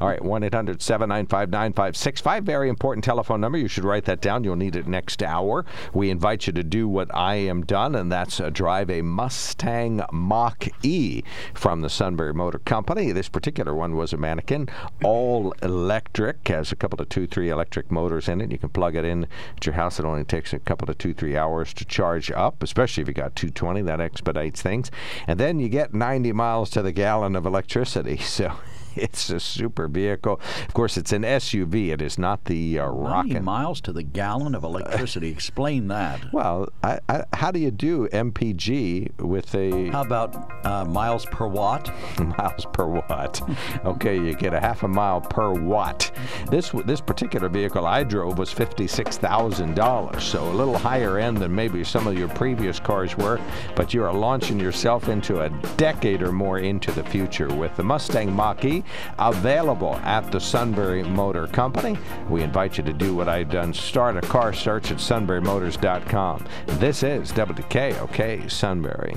All 0.01 0.09
right, 0.09 0.23
1 0.23 0.42
800 0.42 0.83
795 0.83 1.51
9565. 1.51 2.45
Very 2.45 2.69
important 2.69 3.05
telephone 3.05 3.40
number. 3.40 3.59
You 3.59 3.69
should 3.69 3.85
write 3.85 4.05
that 4.07 4.21
down. 4.21 4.45
You'll 4.45 4.57
need 4.57 4.77
it 4.77 4.87
next 4.97 5.23
hour. 5.23 5.67
We 5.93 6.09
invite 6.09 6.47
you 6.47 6.55
to 6.55 6.63
do 6.63 6.89
what 6.89 7.15
I 7.15 7.35
am 7.35 7.67
done, 7.67 7.95
and 7.95 8.11
that's 8.11 8.41
uh, 8.41 8.49
drive 8.49 8.89
a 8.89 9.03
Mustang 9.03 10.01
Mach 10.11 10.69
E 10.83 11.23
from 11.53 11.83
the 11.83 11.91
Sunbury 11.91 12.33
Motor 12.33 12.61
Company. 12.61 13.13
This 13.13 13.29
particular 13.29 13.75
one 13.75 13.95
was 13.95 14.15
a 14.15 14.17
mannequin, 14.17 14.71
all 15.05 15.53
electric, 15.61 16.49
has 16.49 16.73
a 16.73 16.77
couple 16.77 16.99
of 17.03 17.11
two, 17.11 17.27
three 17.27 17.51
electric 17.51 17.91
motors 17.91 18.27
in 18.27 18.41
it. 18.41 18.51
You 18.51 18.57
can 18.57 18.71
plug 18.71 18.97
it 18.97 19.05
in 19.05 19.25
at 19.57 19.67
your 19.67 19.75
house. 19.75 19.99
It 19.99 20.07
only 20.07 20.25
takes 20.25 20.55
a 20.55 20.59
couple 20.59 20.89
of 20.89 20.97
two, 20.97 21.13
three 21.13 21.37
hours 21.37 21.75
to 21.75 21.85
charge 21.85 22.31
up, 22.31 22.63
especially 22.63 23.03
if 23.03 23.09
you 23.09 23.15
got 23.15 23.37
220. 23.37 23.83
That 23.83 24.01
expedites 24.01 24.63
things. 24.63 24.91
And 25.27 25.39
then 25.39 25.61
you 25.61 25.69
get 25.69 25.93
90 25.93 26.33
miles 26.33 26.71
to 26.71 26.81
the 26.81 26.93
gallon 26.93 27.37
of 27.37 27.45
electricity. 27.45 28.17
So. 28.37 28.53
It's 29.07 29.31
a 29.31 29.39
super 29.41 29.89
vehicle. 29.89 30.41
Of 30.67 30.75
course, 30.75 30.97
it's 30.97 31.13
an 31.13 31.23
SUV. 31.23 31.91
It 31.91 32.03
is 32.03 32.19
not 32.19 32.47
the 32.47 32.79
uh, 32.79 32.87
90 32.87 33.01
rocket. 33.01 33.43
miles 33.43 33.81
to 33.83 33.93
the 33.93 34.03
gallon 34.03 34.55
of 34.55 34.65
electricity. 34.65 35.29
Explain 35.29 35.89
that. 35.89 36.21
Well, 36.37 36.69
I, 36.83 36.99
I, 37.09 37.25
how 37.33 37.51
do 37.51 37.59
you 37.59 37.71
do 37.71 38.09
MPG 38.09 39.21
with 39.23 39.55
a 39.55 39.89
How 39.91 40.03
about 40.03 40.67
uh, 40.67 40.85
miles 40.85 41.25
per 41.27 41.47
watt? 41.47 41.91
miles 42.39 42.67
per 42.73 42.87
watt? 42.87 43.41
Okay, 43.85 44.17
you 44.17 44.35
get 44.35 44.53
a 44.53 44.61
half 44.61 44.83
a 44.83 44.89
mile 44.89 45.21
per 45.21 45.53
watt. 45.53 46.11
This 46.51 46.71
this 46.85 47.01
particular 47.01 47.49
vehicle 47.49 47.87
I 47.87 48.03
drove 48.03 48.39
was 48.39 48.53
fifty 48.53 48.87
six 48.87 49.17
thousand 49.17 49.77
dollars, 49.77 50.25
so 50.25 50.45
a 50.51 50.53
little 50.53 50.77
higher 50.77 51.19
end 51.19 51.39
than 51.39 51.55
maybe 51.55 51.85
some 51.85 52.07
of 52.07 52.19
your 52.19 52.29
previous 52.29 52.79
cars 52.79 53.17
were. 53.17 53.41
But 53.77 53.95
you 53.95 54.03
are 54.05 54.13
launching 54.13 54.61
yourself 54.61 55.09
into 55.09 55.41
a 55.41 55.49
decade 55.77 56.23
or 56.23 56.33
more 56.33 56.59
into 56.59 56.93
the 56.93 57.05
future 57.05 57.49
with 57.49 57.75
the 57.77 57.83
Mustang 57.85 58.35
Mach-E 58.35 58.85
available 59.18 59.96
at 59.96 60.31
the 60.31 60.40
Sunbury 60.40 61.03
Motor 61.03 61.46
Company. 61.46 61.99
We 62.29 62.42
invite 62.42 62.79
you 62.79 62.85
to 62.85 62.92
do 62.92 63.14
what 63.14 63.29
I've 63.29 63.51
done: 63.51 63.72
start 63.72 64.16
a 64.16 64.20
car 64.22 64.53
search 64.53 64.90
at 64.90 64.99
sunburymotors.com. 64.99 66.44
This 66.79 67.03
is 67.03 67.33
WKOK 67.33 68.51
Sunbury. 68.51 69.16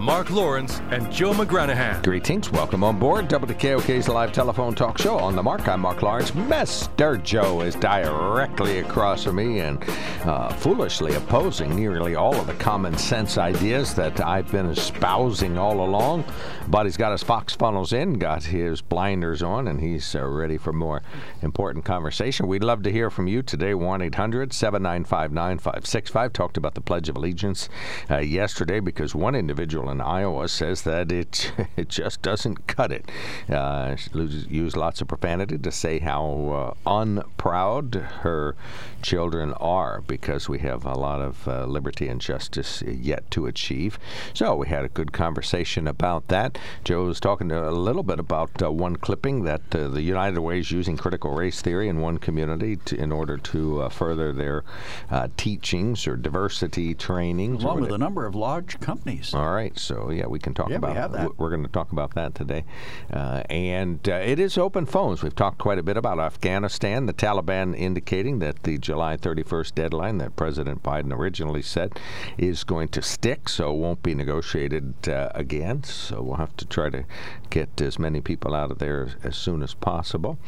Mark 0.00 0.30
Lawrence 0.30 0.80
and 0.90 1.12
Joe 1.12 1.34
McGranahan. 1.34 2.02
Greetings. 2.02 2.50
Welcome 2.50 2.82
on 2.82 2.98
board 2.98 3.28
WKOK's 3.28 4.08
live 4.08 4.32
telephone 4.32 4.74
talk 4.74 4.96
show 4.96 5.18
on 5.18 5.36
the 5.36 5.42
mark. 5.42 5.68
I'm 5.68 5.80
Mark 5.80 6.00
Lawrence. 6.00 6.30
Mr. 6.30 7.22
Joe 7.22 7.60
is 7.60 7.74
directly 7.74 8.78
across 8.78 9.24
from 9.24 9.36
me 9.36 9.60
and 9.60 9.78
uh, 10.24 10.48
foolishly 10.54 11.16
opposing 11.16 11.76
nearly 11.76 12.14
all 12.14 12.34
of 12.34 12.46
the 12.46 12.54
common 12.54 12.96
sense 12.96 13.36
ideas 13.36 13.92
that 13.94 14.18
I've 14.22 14.50
been 14.50 14.70
espousing 14.70 15.58
all 15.58 15.84
along. 15.84 16.24
But 16.68 16.86
he's 16.86 16.96
got 16.96 17.12
his 17.12 17.22
fox 17.22 17.52
funnels 17.52 17.92
in, 17.92 18.14
got 18.14 18.44
his 18.44 18.80
blinders 18.80 19.42
on, 19.42 19.68
and 19.68 19.80
he's 19.80 20.14
uh, 20.14 20.24
ready 20.24 20.56
for 20.56 20.72
more 20.72 21.02
important 21.42 21.84
conversation. 21.84 22.46
We'd 22.46 22.64
love 22.64 22.82
to 22.84 22.92
hear 22.92 23.10
from 23.10 23.26
you 23.26 23.42
today. 23.42 23.74
1 23.74 24.00
800 24.00 24.54
795 24.54 25.32
9565. 25.32 26.32
Talked 26.32 26.56
about 26.56 26.74
the 26.74 26.80
Pledge 26.80 27.10
of 27.10 27.16
Allegiance 27.16 27.68
uh, 28.10 28.18
yesterday 28.18 28.80
because 28.80 29.14
one 29.14 29.34
individual 29.34 29.89
in 29.90 30.00
Iowa 30.00 30.48
says 30.48 30.82
that 30.82 31.12
it 31.12 31.52
it 31.76 31.88
just 31.88 32.22
doesn't 32.22 32.66
cut 32.66 32.92
it. 32.92 33.10
Uh, 33.48 33.96
she 33.96 34.10
used 34.48 34.76
lots 34.76 35.00
of 35.00 35.08
profanity 35.08 35.58
to 35.58 35.72
say 35.72 35.98
how 35.98 36.74
uh, 36.86 36.90
unproud 36.90 37.94
her 38.22 38.56
children 39.02 39.52
are 39.54 40.02
because 40.02 40.48
we 40.48 40.58
have 40.58 40.84
a 40.84 40.94
lot 40.94 41.20
of 41.20 41.46
uh, 41.48 41.64
liberty 41.64 42.08
and 42.08 42.20
justice 42.20 42.82
yet 42.82 43.30
to 43.30 43.46
achieve. 43.46 43.98
So 44.34 44.56
we 44.56 44.68
had 44.68 44.84
a 44.84 44.88
good 44.88 45.12
conversation 45.12 45.86
about 45.86 46.28
that. 46.28 46.58
Joe 46.84 47.04
was 47.04 47.20
talking 47.20 47.50
a 47.50 47.70
little 47.70 48.02
bit 48.02 48.18
about 48.18 48.62
uh, 48.62 48.70
one 48.70 48.96
clipping 48.96 49.44
that 49.44 49.62
uh, 49.74 49.88
the 49.88 50.02
United 50.02 50.40
Way 50.40 50.60
is 50.60 50.70
using 50.70 50.96
critical 50.96 51.32
race 51.32 51.60
theory 51.62 51.88
in 51.88 52.00
one 52.00 52.18
community 52.18 52.76
to, 52.76 52.96
in 52.96 53.12
order 53.12 53.36
to 53.38 53.82
uh, 53.82 53.88
further 53.88 54.32
their 54.32 54.64
uh, 55.10 55.28
teachings 55.36 56.06
or 56.06 56.16
diversity 56.16 56.94
trainings. 56.94 57.64
Along 57.64 57.80
with 57.80 57.92
a 57.92 57.98
number 57.98 58.26
of 58.26 58.34
large 58.34 58.80
companies. 58.80 59.34
All 59.34 59.52
right, 59.52 59.76
so 59.80 60.10
yeah, 60.10 60.26
we 60.26 60.38
can 60.38 60.54
talk 60.54 60.68
Yeah, 60.68 60.78
we 60.78 60.90
about. 60.90 61.12
that. 61.12 61.38
We're 61.38 61.50
going 61.50 61.62
to 61.62 61.68
talk 61.68 61.92
about 61.92 62.14
that 62.14 62.34
today, 62.34 62.64
uh, 63.12 63.42
and 63.50 64.06
uh, 64.08 64.14
it 64.14 64.38
is 64.38 64.58
open 64.58 64.86
phones. 64.86 65.22
We've 65.22 65.34
talked 65.34 65.58
quite 65.58 65.78
a 65.78 65.82
bit 65.82 65.96
about 65.96 66.18
Afghanistan. 66.18 67.06
The 67.06 67.12
Taliban 67.12 67.76
indicating 67.76 68.38
that 68.40 68.62
the 68.62 68.78
July 68.78 69.16
31st 69.16 69.74
deadline 69.74 70.18
that 70.18 70.36
President 70.36 70.82
Biden 70.82 71.12
originally 71.12 71.62
set 71.62 71.98
is 72.38 72.64
going 72.64 72.88
to 72.88 73.02
stick, 73.02 73.48
so 73.48 73.72
it 73.72 73.76
won't 73.78 74.02
be 74.02 74.14
negotiated 74.14 74.94
uh, 75.08 75.30
again. 75.34 75.82
So 75.84 76.22
we'll 76.22 76.36
have 76.36 76.56
to 76.58 76.66
try 76.66 76.90
to 76.90 77.04
get 77.50 77.80
as 77.80 77.98
many 77.98 78.20
people 78.20 78.54
out 78.54 78.70
of 78.70 78.78
there 78.78 79.04
as, 79.04 79.16
as 79.24 79.36
soon 79.36 79.62
as 79.62 79.74
possible. 79.74 80.38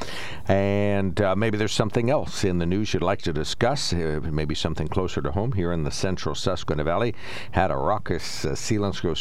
And 0.48 1.20
uh, 1.20 1.34
maybe 1.36 1.58
there's 1.58 1.72
something 1.72 2.10
else 2.10 2.44
in 2.44 2.58
the 2.58 2.66
news 2.66 2.94
you'd 2.94 3.02
like 3.02 3.22
to 3.22 3.32
discuss. 3.32 3.92
Uh, 3.92 4.20
maybe 4.22 4.54
something 4.54 4.88
closer 4.88 5.20
to 5.22 5.30
home 5.32 5.52
here 5.52 5.72
in 5.72 5.84
the 5.84 5.90
central 5.90 6.34
Susquehanna 6.34 6.84
Valley. 6.84 7.14
Had 7.52 7.70
a 7.70 7.76
raucous 7.76 8.44
uh, 8.44 8.54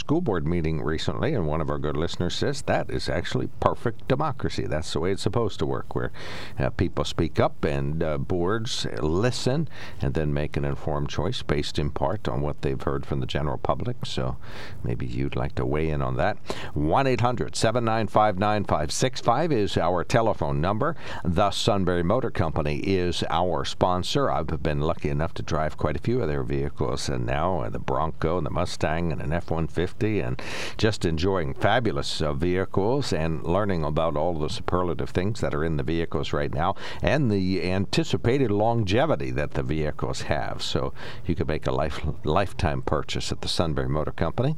School 0.02 0.20
Board 0.20 0.48
meeting 0.48 0.82
recently, 0.82 1.36
and 1.36 1.46
one 1.46 1.62
of 1.62 1.70
our 1.70 1.78
good 1.78 1.96
listeners 1.96 2.34
says 2.34 2.64
that 2.64 2.90
is 2.90 3.08
actually 3.08 3.50
perfect 3.60 4.08
democracy. 4.08 4.66
That's 4.66 4.92
the 4.92 5.00
way 5.00 5.12
it's 5.12 5.22
supposed 5.22 5.60
to 5.60 5.66
work, 5.68 5.94
where 5.94 6.12
uh, 6.58 6.72
people 6.72 7.04
speak 7.04 7.40
up 7.40 7.64
and 7.64 8.02
uh, 8.02 8.18
boards 8.18 8.88
listen 9.00 9.68
and 10.02 10.16
then 10.16 10.34
make 10.34 10.58
an 10.58 10.66
informed 10.66 11.10
choice 11.10 11.44
based 11.44 11.78
in 11.78 11.92
part 11.92 12.28
on 12.28 12.42
what 12.42 12.64
they've 12.64 12.82
heard 12.82 13.06
from 13.06 13.20
the 13.20 13.28
general 13.28 13.60
public. 13.60 14.04
So 14.04 14.38
maybe 14.84 15.06
you'd 15.06 15.36
like 15.36 15.54
to 15.56 15.68
weigh 15.68 15.90
in 15.90 16.02
on 16.02 16.18
that. 16.18 16.38
1 16.74 17.06
800 17.06 17.56
795 17.56 18.40
9565 18.40 19.52
is 19.52 19.78
our 19.78 20.04
telephone 20.04 20.60
number. 20.60 20.96
The 21.24 21.52
Sunbury 21.52 22.04
Motor 22.04 22.32
Company 22.32 22.80
is 22.80 23.24
our 23.30 23.64
sponsor. 23.66 24.32
I've 24.32 24.64
been 24.64 24.82
lucky 24.82 25.10
enough 25.10 25.36
to 25.36 25.44
drive 25.44 25.78
quite 25.78 25.96
a 25.96 26.02
few 26.02 26.24
of 26.24 26.28
their 26.28 26.44
vehicles, 26.44 27.08
and 27.08 27.24
now 27.24 27.62
uh, 27.62 27.70
the 27.70 27.78
Bronco 27.78 28.40
and 28.40 28.48
the 28.48 28.50
Mustang 28.50 29.12
and 29.12 29.22
an 29.22 29.32
F 29.32 29.52
150, 29.52 29.81
and 29.82 30.42
just 30.78 31.06
enjoying 31.06 31.54
fabulous 31.54 32.22
uh, 32.22 32.34
vehicles 32.34 33.12
and 33.12 33.44
learning 33.44 33.84
about 33.84 34.16
all 34.16 34.38
the 34.38 34.50
superlative 34.50 35.10
things 35.10 35.42
that 35.42 35.54
are 35.54 35.64
in 35.64 35.78
the 35.78 35.84
vehicles 35.84 36.34
right 36.34 36.54
now 36.54 36.76
and 37.02 37.32
the 37.32 37.64
anticipated 37.64 38.52
longevity 38.52 39.32
that 39.32 39.52
the 39.52 39.64
vehicles 39.64 40.24
have. 40.24 40.62
So 40.62 40.94
you 41.26 41.36
could 41.36 41.48
make 41.48 41.66
a 41.66 41.72
life, 41.72 42.00
lifetime 42.24 42.82
purchase 42.82 43.32
at 43.32 43.42
the 43.42 43.48
Sunbury 43.48 43.90
Motor 43.90 44.12
Company. 44.12 44.56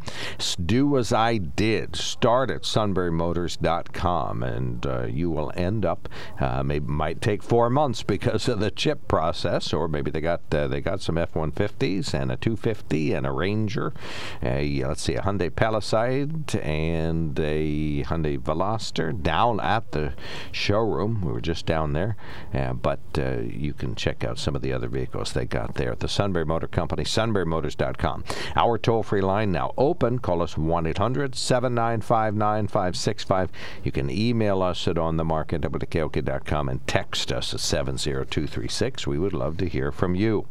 Do 0.63 0.97
as 0.97 1.13
I 1.13 1.37
did. 1.37 1.95
Start 1.95 2.51
at 2.51 2.63
sunburymotors.com, 2.63 4.43
and 4.43 4.85
uh, 4.85 5.03
you 5.03 5.29
will 5.29 5.51
end 5.55 5.85
up. 5.85 6.09
Uh, 6.39 6.63
maybe 6.63 6.85
might 6.87 7.21
take 7.21 7.43
four 7.43 7.69
months 7.69 8.03
because 8.03 8.47
of 8.47 8.59
the 8.59 8.71
chip 8.71 9.07
process, 9.07 9.73
or 9.73 9.87
maybe 9.87 10.11
they 10.11 10.21
got 10.21 10.41
uh, 10.53 10.67
they 10.67 10.81
got 10.81 11.01
some 11.01 11.17
F-150s 11.17 12.13
and 12.13 12.31
a 12.31 12.37
250 12.37 13.13
and 13.13 13.25
a 13.25 13.31
Ranger. 13.31 13.93
A, 14.41 14.83
let's 14.85 15.01
see, 15.01 15.12
see, 15.13 15.17
a 15.17 15.21
Hyundai 15.21 15.53
Palisade 15.53 16.55
and 16.55 17.39
a 17.39 18.03
Hyundai 18.03 18.37
Veloster 18.37 19.21
down 19.21 19.59
at 19.59 19.91
the 19.91 20.13
showroom. 20.51 21.21
We 21.21 21.31
were 21.31 21.41
just 21.41 21.65
down 21.65 21.93
there, 21.93 22.15
uh, 22.53 22.73
but 22.73 22.99
uh, 23.17 23.39
you 23.41 23.73
can 23.73 23.95
check 23.95 24.23
out 24.23 24.39
some 24.39 24.55
of 24.55 24.61
the 24.61 24.73
other 24.73 24.87
vehicles 24.87 25.33
they 25.33 25.45
got 25.45 25.75
there 25.75 25.91
at 25.91 25.99
the 25.99 26.07
Sunbury 26.07 26.45
Motor 26.45 26.67
Company, 26.67 27.03
sunburymotors.com. 27.03 28.23
Our 28.55 28.77
toll 28.77 29.03
free 29.03 29.21
line 29.21 29.51
now 29.51 29.73
open. 29.77 30.19
Call 30.19 30.41
us 30.41 30.57
1 30.57 30.87
800 30.87 31.35
795 31.35 32.35
9565. 32.35 33.51
You 33.83 33.91
can 33.91 34.09
email 34.09 34.61
us 34.61 34.87
at 34.87 34.95
onthemarket 34.95 35.65
at 35.65 35.71
WKOK.com 35.71 36.69
and 36.69 36.85
text 36.87 37.31
us 37.31 37.53
at 37.53 37.59
70236. 37.59 39.07
We 39.07 39.19
would 39.19 39.33
love 39.33 39.57
to 39.57 39.67
hear 39.67 39.91
from 39.91 40.15
you. 40.15 40.45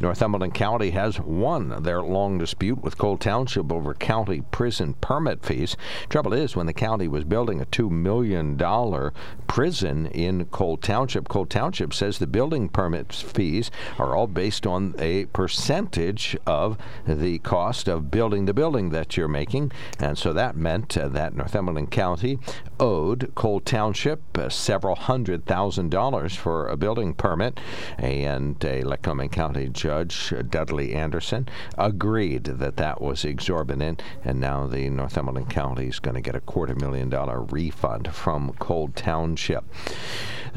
Northumberland 0.00 0.54
County 0.54 0.90
has 0.90 1.20
won 1.20 1.82
their 1.82 2.02
long 2.02 2.38
dispute 2.38 2.82
with 2.82 2.98
Cole 2.98 3.18
Township 3.18 3.72
over 3.72 3.94
county 3.98 4.42
prison 4.50 4.94
permit 4.94 5.44
fees. 5.44 5.76
Trouble 6.08 6.32
is, 6.32 6.56
when 6.56 6.66
the 6.66 6.72
county 6.72 7.08
was 7.08 7.24
building 7.24 7.60
a 7.60 7.66
$2 7.66 7.90
million 7.90 8.58
prison 9.46 10.06
in 10.06 10.44
Cole 10.46 10.76
Township, 10.76 11.28
Cole 11.28 11.46
Township 11.46 11.92
says 11.92 12.18
the 12.18 12.26
building 12.26 12.68
permit 12.68 13.12
fees 13.12 13.70
are 13.98 14.14
all 14.14 14.26
based 14.26 14.66
on 14.66 14.94
a 14.98 15.26
percentage 15.26 16.36
of 16.46 16.78
the 17.06 17.38
cost 17.40 17.88
of 17.88 18.10
building 18.10 18.44
the 18.44 18.54
building 18.54 18.90
that 18.90 19.16
you're 19.16 19.28
making. 19.28 19.72
And 19.98 20.16
so 20.16 20.32
that 20.32 20.56
meant 20.56 20.96
uh, 20.96 21.08
that 21.08 21.34
Northumberland 21.34 21.90
County 21.90 22.38
owed 22.78 23.32
Cole 23.34 23.60
Township 23.60 24.38
uh, 24.38 24.48
several 24.48 24.94
hundred 24.94 25.46
thousand 25.46 25.90
dollars 25.90 26.34
for 26.34 26.68
a 26.68 26.76
building 26.76 27.14
permit. 27.14 27.58
And 27.96 28.62
a 28.64 28.82
Lycoming 28.82 29.32
County 29.32 29.68
judge, 29.68 30.32
Dudley 30.50 30.94
Anderson, 30.94 31.48
agreed 31.76 32.44
that 32.44 32.76
that 32.76 33.00
was 33.00 33.24
exorbitant. 33.24 33.87
And 34.24 34.40
now 34.40 34.66
the 34.66 34.88
Northumberland 34.90 35.50
County 35.50 35.88
is 35.88 36.00
going 36.00 36.14
to 36.14 36.20
get 36.20 36.34
a 36.34 36.40
quarter 36.40 36.74
million 36.74 37.08
dollar 37.08 37.42
refund 37.42 38.08
from 38.14 38.52
Cole 38.54 38.88
Township. 38.94 39.64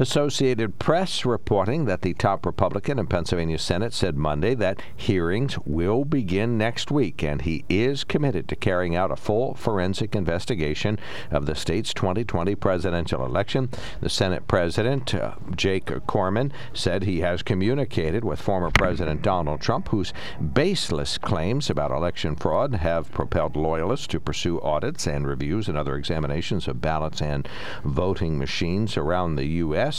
Associated 0.02 0.80
Press 0.80 1.24
reporting 1.24 1.84
that 1.84 2.02
the 2.02 2.12
top 2.14 2.44
Republican 2.44 2.98
in 2.98 3.06
Pennsylvania 3.06 3.56
Senate 3.56 3.94
said 3.94 4.16
Monday 4.16 4.52
that 4.56 4.82
hearings 4.96 5.56
will 5.60 6.04
begin 6.04 6.58
next 6.58 6.90
week, 6.90 7.22
and 7.22 7.42
he 7.42 7.64
is 7.68 8.02
committed 8.02 8.48
to 8.48 8.56
carrying 8.56 8.96
out 8.96 9.12
a 9.12 9.16
full 9.16 9.54
forensic 9.54 10.16
investigation 10.16 10.98
of 11.30 11.46
the 11.46 11.54
state's 11.54 11.94
2020 11.94 12.56
presidential 12.56 13.24
election. 13.24 13.68
The 14.00 14.08
Senate 14.08 14.48
President, 14.48 15.14
uh, 15.14 15.34
Jake 15.54 15.92
Corman, 16.08 16.52
said 16.74 17.04
he 17.04 17.20
has 17.20 17.44
communicated 17.44 18.24
with 18.24 18.42
former 18.42 18.72
President 18.72 19.22
Donald 19.22 19.60
Trump, 19.60 19.86
whose 19.90 20.12
baseless 20.52 21.16
claims 21.16 21.70
about 21.70 21.92
election 21.92 22.34
fraud 22.34 22.74
have 22.74 23.12
propelled 23.12 23.54
loyalists 23.54 24.08
to 24.08 24.18
pursue 24.18 24.60
audits 24.62 25.06
and 25.06 25.28
reviews 25.28 25.68
and 25.68 25.78
other 25.78 25.94
examinations 25.94 26.66
of 26.66 26.80
ballots 26.80 27.22
and 27.22 27.48
voting 27.84 28.36
machines 28.36 28.96
around 28.96 29.36
the 29.36 29.46
U.S. 29.46 29.91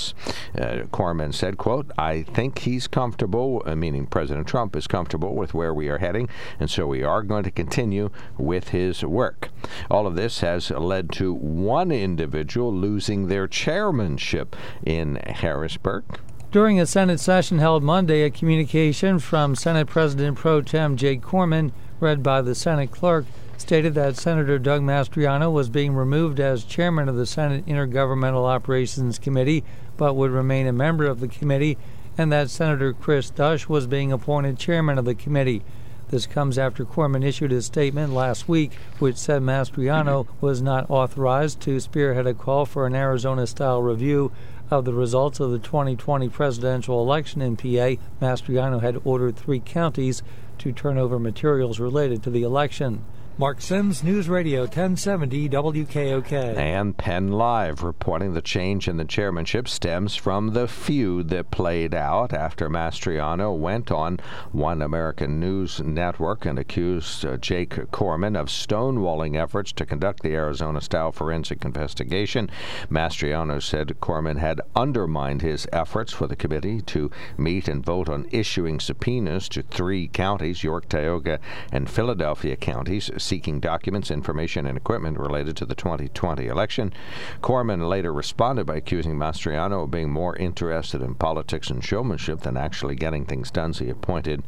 Uh, 0.58 0.84
Corman 0.92 1.34
said, 1.34 1.58
quote, 1.58 1.92
I 1.98 2.24
think 2.24 2.60
he's 2.60 2.88
comfortable, 2.88 3.62
uh, 3.66 3.76
meaning 3.76 4.06
President 4.06 4.48
Trump 4.48 4.76
is 4.76 4.88
comfortable 4.88 5.36
with 5.36 5.54
where 5.54 5.74
we 5.74 5.90
are 5.90 5.98
heading, 5.98 6.30
and 6.60 6.70
so 6.70 6.88
we 6.88 7.04
are 7.04 7.24
going 7.24 7.44
to 7.44 7.52
continue 7.52 8.10
with 8.38 8.70
his 8.70 9.04
work. 9.04 9.50
All 9.90 10.08
of 10.08 10.16
this 10.16 10.40
has 10.42 10.70
led 10.72 11.12
to 11.14 11.34
one 11.34 11.92
individual 11.92 12.74
losing 12.74 13.28
their 13.28 13.48
chairmanship 13.48 14.56
in 14.86 15.16
Harrisburg. 15.26 16.04
During 16.52 16.80
a 16.80 16.86
Senate 16.86 17.20
session 17.20 17.58
held 17.58 17.82
Monday, 17.82 18.22
a 18.22 18.30
communication 18.30 19.18
from 19.18 19.56
Senate 19.56 19.88
President 19.88 20.38
Pro 20.38 20.62
Tem 20.62 20.96
Jake 20.96 21.22
Corman, 21.24 21.74
read 22.00 22.22
by 22.22 22.44
the 22.44 22.54
Senate 22.54 22.92
clerk, 22.92 23.26
stated 23.64 23.94
that 23.94 24.18
Senator 24.18 24.60
Doug 24.60 24.82
Mastriano 24.82 25.50
was 25.50 25.70
being 25.70 25.96
removed 25.96 26.38
as 26.42 26.66
chairman 26.66 27.08
of 27.08 27.16
the 27.16 27.26
Senate 27.26 27.66
Intergovernmental 27.66 28.46
Operations 28.46 29.18
Committee, 29.18 29.64
but 29.96 30.16
would 30.16 30.32
remain 30.32 30.68
a 30.68 30.74
member 30.74 31.06
of 31.06 31.22
the 31.22 31.30
committee, 31.30 31.78
and 32.18 32.30
that 32.30 32.50
Senator 32.50 32.92
Chris 32.92 33.30
Dush 33.30 33.70
was 33.70 33.88
being 33.88 34.12
appointed 34.12 34.60
chairman 34.60 34.98
of 34.98 35.06
the 35.06 35.16
committee. 35.16 35.64
This 36.10 36.28
comes 36.28 36.58
after 36.58 36.84
Corman 36.84 37.24
issued 37.24 37.54
a 37.54 37.62
statement 37.62 38.14
last 38.14 38.50
week 38.50 38.74
which 39.00 39.16
said 39.16 39.42
Mastriano 39.42 40.26
mm-hmm. 40.26 40.46
was 40.46 40.62
not 40.62 40.90
authorized 40.90 41.62
to 41.62 41.80
spearhead 41.80 42.28
a 42.28 42.34
call 42.34 42.66
for 42.66 42.86
an 42.86 42.94
Arizona 42.94 43.48
style 43.48 43.82
review 43.82 44.34
of 44.70 44.84
the 44.84 44.94
results 44.94 45.40
of 45.40 45.52
the 45.52 45.58
2020 45.58 46.28
presidential 46.28 47.02
election 47.02 47.42
in 47.42 47.56
PA. 47.56 47.96
Mastriano 48.22 48.82
had 48.82 49.00
ordered 49.06 49.38
three 49.38 49.62
counties 49.62 50.22
to 50.58 50.74
turn 50.74 50.98
over 50.98 51.18
materials 51.18 51.80
related 51.80 52.22
to 52.24 52.30
the 52.30 52.44
election. 52.44 53.06
Mark 53.36 53.62
Sims, 53.62 54.04
News 54.04 54.30
Radio 54.30 54.62
1070 54.62 55.50
WKOK. 55.50 56.56
And 56.56 56.96
Penn 56.96 57.32
Live 57.32 57.82
reporting 57.82 58.36
the 58.36 58.44
change 58.44 58.88
in 58.88 58.98
the 58.98 59.06
chairmanship 59.06 59.68
stems 59.68 60.16
from 60.16 60.50
the 60.50 60.68
feud 60.68 61.30
that 61.30 61.50
played 61.50 61.96
out 61.96 62.32
after 62.32 62.70
Mastriano 62.70 63.58
went 63.58 63.92
on 63.92 64.20
One 64.52 64.84
American 64.84 65.40
News 65.40 65.80
Network 65.80 66.46
and 66.46 66.60
accused 66.60 67.26
uh, 67.26 67.38
Jake 67.38 67.90
Corman 67.90 68.36
of 68.36 68.50
stonewalling 68.50 69.36
efforts 69.36 69.72
to 69.74 69.86
conduct 69.86 70.22
the 70.22 70.36
Arizona 70.36 70.80
style 70.80 71.12
forensic 71.12 71.66
investigation. 71.66 72.52
Mastriano 72.92 73.60
said 73.60 74.00
Corman 74.00 74.38
had 74.38 74.62
undermined 74.76 75.42
his 75.42 75.68
efforts 75.74 76.14
for 76.14 76.28
the 76.28 76.36
committee 76.36 76.82
to 76.82 77.10
meet 77.36 77.68
and 77.68 77.84
vote 77.84 78.10
on 78.10 78.28
issuing 78.30 78.80
subpoenas 78.80 79.50
to 79.50 79.64
three 79.64 80.08
counties, 80.08 80.64
York, 80.64 80.88
Tioga, 80.88 81.40
and 81.72 81.90
Philadelphia 81.90 82.56
counties 82.56 83.10
seeking 83.24 83.60
documents, 83.60 84.12
information, 84.12 84.66
and 84.66 84.78
equipment 84.78 85.18
related 85.18 85.56
to 85.58 85.66
the 85.66 85.76
2020 85.76 86.48
election. 86.48 86.94
Corman 87.42 87.88
later 87.88 88.14
responded 88.14 88.66
by 88.66 88.76
accusing 88.76 89.16
Mastriano 89.16 89.84
of 89.84 89.92
being 89.92 90.12
more 90.12 90.36
interested 90.36 91.02
in 91.02 91.16
politics 91.16 91.70
and 91.70 91.84
showmanship 91.84 92.42
than 92.42 92.58
actually 92.58 92.96
getting 92.96 93.26
things 93.26 93.50
done. 93.50 93.74
So 93.74 93.86
he 93.86 93.92
appointed 93.92 94.44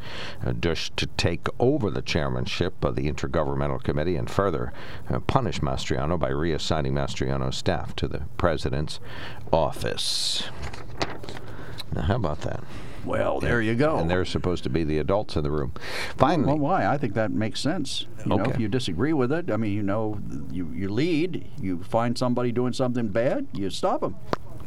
uh, 0.46 0.54
Dush 0.54 0.92
to 0.98 1.08
take 1.08 1.48
over 1.60 1.90
the 1.90 2.02
chairmanship 2.02 2.84
of 2.84 2.96
the 2.96 3.12
Intergovernmental 3.12 3.82
Committee 3.84 4.16
and 4.16 4.30
further 4.30 4.74
uh, 5.10 5.20
punish 5.22 5.62
Mastriano 5.62 6.20
by 6.20 6.30
reassigning 6.30 6.94
Mastriano's 6.94 7.58
staff 7.58 7.96
to 7.98 8.08
the 8.08 8.24
president's 8.38 9.00
office. 9.52 10.44
Now, 11.94 12.02
how 12.04 12.16
about 12.16 12.42
that? 12.42 12.64
Well, 13.06 13.40
there 13.40 13.62
you 13.62 13.76
go. 13.76 13.98
And 13.98 14.10
they're 14.10 14.26
supposed 14.26 14.64
to 14.64 14.70
be 14.70 14.84
the 14.84 14.98
adults 14.98 15.36
in 15.36 15.44
the 15.44 15.52
room. 15.52 15.74
Finally, 16.18 16.48
Well, 16.48 16.58
why? 16.58 16.88
I 16.88 16.98
think 16.98 17.14
that 17.14 17.32
makes 17.32 17.60
sense. 17.60 18.08
You 18.20 18.26
know, 18.30 18.40
Okay. 18.42 18.52
if 18.52 18.60
you 18.60 18.68
disagree 18.68 19.14
with 19.14 19.32
it, 19.32 19.52
I 19.52 19.58
mean, 19.58 19.74
you 19.74 19.84
know, 19.84 20.20
you, 20.52 20.70
you 20.74 20.90
lead, 20.90 21.46
you 21.62 21.84
find 21.84 22.18
somebody 22.18 22.52
doing 22.52 22.74
something 22.74 23.08
bad, 23.10 23.48
you 23.54 23.70
stop 23.70 24.02
them. 24.02 24.16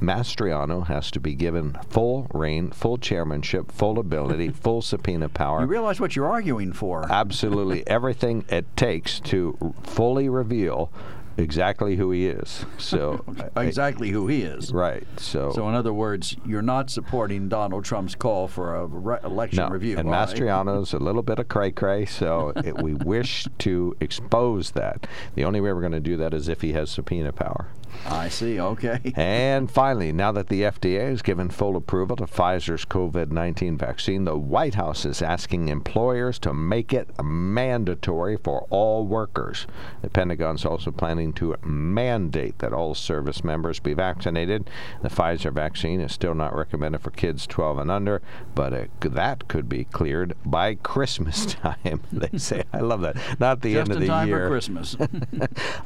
Mastriano 0.00 0.86
has 0.86 1.10
to 1.10 1.18
be 1.18 1.34
given 1.34 1.76
full 1.90 2.28
rein, 2.32 2.70
full 2.70 2.98
chairmanship, 2.98 3.72
full 3.72 3.98
ability, 3.98 4.48
full 4.62 4.80
subpoena 4.80 5.28
power. 5.28 5.60
You 5.62 5.66
realize 5.66 5.98
what 6.00 6.14
you're 6.14 6.30
arguing 6.30 6.72
for. 6.72 7.10
absolutely 7.10 7.84
everything 7.88 8.44
it 8.48 8.64
takes 8.76 9.18
to 9.20 9.74
fully 9.82 10.28
reveal 10.28 10.92
exactly 11.38 11.96
who 11.96 12.10
he 12.10 12.26
is. 12.26 12.66
So 12.76 13.24
exactly 13.56 14.10
who 14.10 14.26
he 14.26 14.42
is. 14.42 14.72
right. 14.72 15.06
So, 15.18 15.52
So, 15.52 15.68
in 15.68 15.74
other 15.74 15.92
words, 15.92 16.36
you're 16.44 16.62
not 16.62 16.90
supporting 16.90 17.48
Donald 17.48 17.84
Trump's 17.84 18.14
call 18.14 18.48
for 18.48 18.74
a 18.74 18.86
re- 18.86 19.18
election 19.24 19.58
no. 19.60 19.68
review. 19.68 19.96
And 19.96 20.10
right? 20.10 20.28
Mastriano's 20.28 20.92
a 20.92 20.98
little 20.98 21.22
bit 21.22 21.38
of 21.38 21.48
cray 21.48 21.70
cray, 21.70 22.04
so 22.04 22.52
it, 22.64 22.82
we 22.82 22.94
wish 22.94 23.46
to 23.58 23.96
expose 24.00 24.72
that. 24.72 25.06
The 25.34 25.44
only 25.44 25.60
way 25.60 25.72
we're 25.72 25.80
going 25.80 25.92
to 25.92 26.00
do 26.00 26.16
that 26.18 26.34
is 26.34 26.48
if 26.48 26.60
he 26.60 26.72
has 26.72 26.90
subpoena 26.90 27.32
power. 27.32 27.68
I 28.06 28.28
see. 28.28 28.60
Okay. 28.60 29.00
And 29.16 29.70
finally, 29.70 30.12
now 30.12 30.32
that 30.32 30.48
the 30.48 30.62
FDA 30.62 31.08
has 31.10 31.22
given 31.22 31.50
full 31.50 31.76
approval 31.76 32.16
to 32.16 32.24
Pfizer's 32.24 32.84
COVID 32.84 33.30
19 33.30 33.76
vaccine, 33.76 34.24
the 34.24 34.36
White 34.36 34.74
House 34.74 35.04
is 35.04 35.22
asking 35.22 35.68
employers 35.68 36.38
to 36.40 36.54
make 36.54 36.92
it 36.92 37.10
mandatory 37.22 38.36
for 38.36 38.66
all 38.70 39.06
workers. 39.06 39.66
The 40.02 40.10
Pentagon's 40.10 40.64
also 40.64 40.90
planning 40.90 41.32
to 41.34 41.56
mandate 41.64 42.58
that 42.60 42.72
all 42.72 42.94
service 42.94 43.42
members 43.42 43.80
be 43.80 43.94
vaccinated. 43.94 44.70
The 45.02 45.08
Pfizer 45.08 45.52
vaccine 45.52 46.00
is 46.00 46.12
still 46.12 46.34
not 46.34 46.54
recommended 46.54 47.00
for 47.00 47.10
kids 47.10 47.46
12 47.46 47.78
and 47.78 47.90
under, 47.90 48.22
but 48.54 48.72
it, 48.72 48.90
that 49.00 49.48
could 49.48 49.68
be 49.68 49.84
cleared 49.84 50.34
by 50.44 50.74
Christmas 50.82 51.46
time. 51.46 52.02
they 52.12 52.38
say, 52.38 52.62
I 52.72 52.80
love 52.80 53.00
that. 53.02 53.16
Not 53.40 53.62
the 53.62 53.74
Just 53.74 53.90
end 53.90 53.90
of 53.90 53.96
in 53.96 54.00
the 54.02 54.06
time 54.06 54.28
year. 54.28 54.46
for 54.46 54.48
Christmas. 54.48 54.96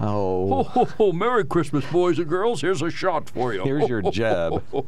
Oh, 0.00 0.62
ho, 0.64 0.84
ho, 0.84 1.12
Merry 1.12 1.44
Christmas, 1.44 1.84
boys 1.92 2.18
and 2.18 2.28
girls. 2.28 2.60
Here's 2.60 2.82
a 2.82 2.90
shot 2.90 3.30
for 3.30 3.52
you. 3.54 3.62
Here's 3.62 3.88
your 3.88 4.02
jab. 4.02 4.64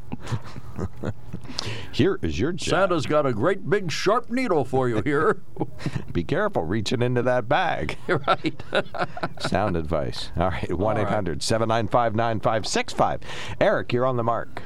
Here 1.93 2.19
is 2.23 2.40
your 2.40 2.53
jab. 2.53 2.69
Santa's 2.69 3.07
got 3.07 3.27
a 3.27 3.33
great 3.33 3.69
big 3.69 3.93
sharp 3.93 4.31
needle 4.31 4.64
for 4.64 4.88
you 4.88 5.03
here. 5.03 5.43
Be 6.12 6.25
careful 6.25 6.64
reaching 6.64 7.03
into 7.03 7.23
that 7.23 7.49
bag. 7.49 7.99
right. 8.09 8.62
Sound 9.38 9.77
advice. 9.77 10.31
All 10.37 10.51
right, 10.51 10.73
1 10.73 10.99
800 10.99 11.43
795 11.43 12.14
9565. 12.14 13.21
Eric, 13.61 13.93
you're 13.93 14.07
on 14.07 14.17
the 14.17 14.25
mark. 14.25 14.62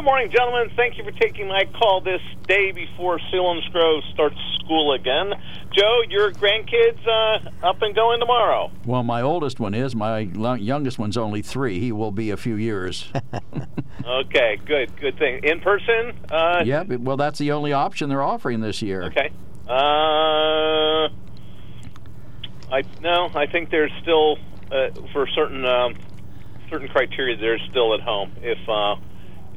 Good 0.00 0.06
morning, 0.06 0.30
gentlemen. 0.30 0.70
Thank 0.76 0.96
you 0.96 1.04
for 1.04 1.10
taking 1.10 1.46
my 1.46 1.66
call 1.78 2.00
this 2.00 2.22
day 2.48 2.72
before 2.72 3.18
Selinsgrove 3.30 4.10
starts 4.14 4.38
school 4.58 4.94
again. 4.94 5.34
Joe, 5.76 6.00
your 6.08 6.32
grandkids 6.32 7.06
uh, 7.06 7.66
up 7.66 7.82
and 7.82 7.94
going 7.94 8.18
tomorrow. 8.18 8.70
Well, 8.86 9.02
my 9.02 9.20
oldest 9.20 9.60
one 9.60 9.74
is. 9.74 9.94
My 9.94 10.20
youngest 10.20 10.98
one's 10.98 11.18
only 11.18 11.42
three. 11.42 11.80
He 11.80 11.92
will 11.92 12.12
be 12.12 12.30
a 12.30 12.38
few 12.38 12.54
years. 12.54 13.12
Okay, 14.02 14.58
good, 14.64 14.96
good 14.98 15.18
thing. 15.18 15.44
In 15.44 15.60
person? 15.60 16.14
Uh, 16.30 16.62
yeah, 16.64 16.82
but- 16.84 17.00
well, 17.00 17.18
that's 17.18 17.38
the 17.38 17.52
only 17.52 17.74
option 17.74 18.08
they're 18.08 18.22
offering 18.22 18.60
this 18.62 18.80
year. 18.80 19.02
Okay. 19.02 19.30
Uh, 19.68 21.08
I 22.72 22.82
no, 23.02 23.30
I 23.34 23.46
think 23.46 23.68
there's 23.68 23.92
still 24.00 24.38
uh, 24.72 24.88
for 25.12 25.26
certain 25.28 25.66
um, 25.66 25.96
certain 26.70 26.88
criteria 26.88 27.36
they're 27.36 27.58
still 27.68 27.92
at 27.94 28.00
home 28.00 28.32
if 28.40 28.58
uh, 28.66 28.96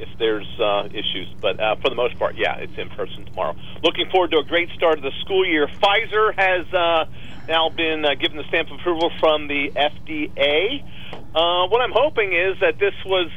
if 0.03 0.19
there's 0.19 0.47
uh, 0.59 0.87
issues. 0.91 1.27
But 1.41 1.59
uh, 1.59 1.75
for 1.77 1.89
the 1.89 1.95
most 1.95 2.17
part, 2.19 2.35
yeah, 2.35 2.57
it's 2.57 2.77
in 2.77 2.89
person 2.89 3.25
tomorrow. 3.25 3.55
Looking 3.81 4.09
forward 4.11 4.31
to 4.31 4.39
a 4.39 4.43
great 4.43 4.69
start 4.75 4.97
of 4.97 5.03
the 5.03 5.11
school 5.21 5.45
year. 5.45 5.67
Pfizer 5.67 6.33
has 6.35 6.71
uh, 6.73 7.05
now 7.47 7.69
been 7.69 8.05
uh, 8.05 8.15
given 8.15 8.37
the 8.37 8.47
stamp 8.49 8.69
of 8.71 8.79
approval 8.79 9.11
from 9.19 9.47
the 9.47 9.71
FDA. 9.75 10.83
Uh, 11.13 11.67
what 11.67 11.81
I'm 11.81 11.93
hoping 11.93 12.33
is 12.33 12.59
that 12.61 12.77
this 12.79 12.93
was 13.05 13.31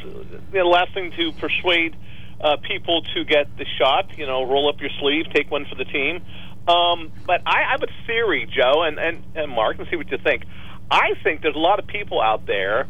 the 0.52 0.64
last 0.64 0.92
thing 0.92 1.12
to 1.12 1.32
persuade 1.32 1.96
uh, 2.40 2.56
people 2.68 3.02
to 3.14 3.24
get 3.24 3.56
the 3.56 3.66
shot. 3.78 4.18
You 4.18 4.26
know, 4.26 4.44
roll 4.44 4.68
up 4.68 4.80
your 4.80 4.90
sleeve, 5.00 5.26
take 5.32 5.50
one 5.50 5.66
for 5.66 5.76
the 5.76 5.84
team. 5.84 6.22
Um, 6.68 7.12
but 7.26 7.42
I, 7.46 7.62
I 7.62 7.70
have 7.72 7.82
a 7.82 8.06
theory, 8.06 8.50
Joe, 8.50 8.82
and, 8.82 8.98
and, 8.98 9.22
and 9.34 9.52
Mark, 9.52 9.78
and 9.78 9.86
see 9.88 9.96
what 9.96 10.10
you 10.10 10.18
think. 10.18 10.44
I 10.90 11.14
think 11.22 11.42
there's 11.42 11.54
a 11.54 11.58
lot 11.58 11.78
of 11.78 11.86
people 11.86 12.20
out 12.20 12.46
there 12.46 12.86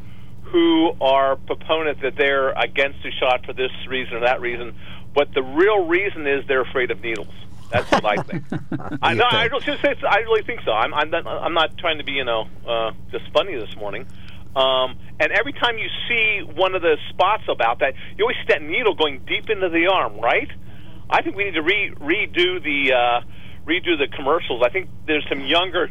who 0.51 0.93
are 1.01 1.37
proponents 1.37 2.03
that 2.03 2.17
they're 2.17 2.51
against 2.53 3.03
the 3.03 3.11
shot 3.11 3.45
for 3.45 3.53
this 3.53 3.71
reason 3.89 4.15
or 4.15 4.21
that 4.21 4.41
reason, 4.41 4.75
but 5.15 5.33
the 5.35 5.43
real 5.43 5.87
reason 5.87 6.27
is 6.27 6.47
they're 6.47 6.63
afraid 6.63 6.91
of 6.91 7.03
needles. 7.03 7.33
That's 7.71 7.91
what 7.91 8.05
I 8.05 8.17
think. 8.23 8.45
I 9.03 9.15
know. 9.15 9.25
I 9.29 9.45
really, 9.47 9.65
just 9.65 9.83
say 9.83 9.95
I 10.09 10.19
really 10.19 10.43
think 10.43 10.61
so. 10.65 10.71
I'm. 10.71 10.95
I'm 10.95 11.11
not, 11.11 11.27
I'm 11.27 11.55
not 11.55 11.77
trying 11.79 11.99
to 11.99 12.05
be, 12.05 12.13
you 12.13 12.25
know, 12.25 12.47
uh, 12.67 12.93
just 13.11 13.25
funny 13.33 13.57
this 13.57 13.75
morning. 13.77 14.07
Um, 14.55 14.97
and 15.21 15.33
every 15.33 15.53
time 15.53 15.77
you 15.77 15.89
see 16.09 16.43
one 16.55 16.75
of 16.75 16.83
the 16.83 16.97
spots 17.11 17.43
about 17.49 17.81
that, 17.81 17.95
you 18.17 18.25
always 18.25 18.37
see 18.39 18.47
that 18.49 18.63
needle 18.63 18.95
going 18.95 19.21
deep 19.27 19.51
into 19.51 19.69
the 19.69 19.89
arm, 19.93 20.19
right? 20.21 20.51
I 21.11 21.23
think 21.23 21.37
we 21.37 21.45
need 21.45 21.55
to 21.55 21.63
re- 21.63 21.93
redo 21.97 22.63
the 22.63 22.93
uh, 22.95 23.21
redo 23.67 23.99
the 23.99 24.09
commercials. 24.15 24.63
I 24.65 24.71
think 24.71 24.89
there's 25.07 25.27
some 25.29 25.41
younger 25.41 25.91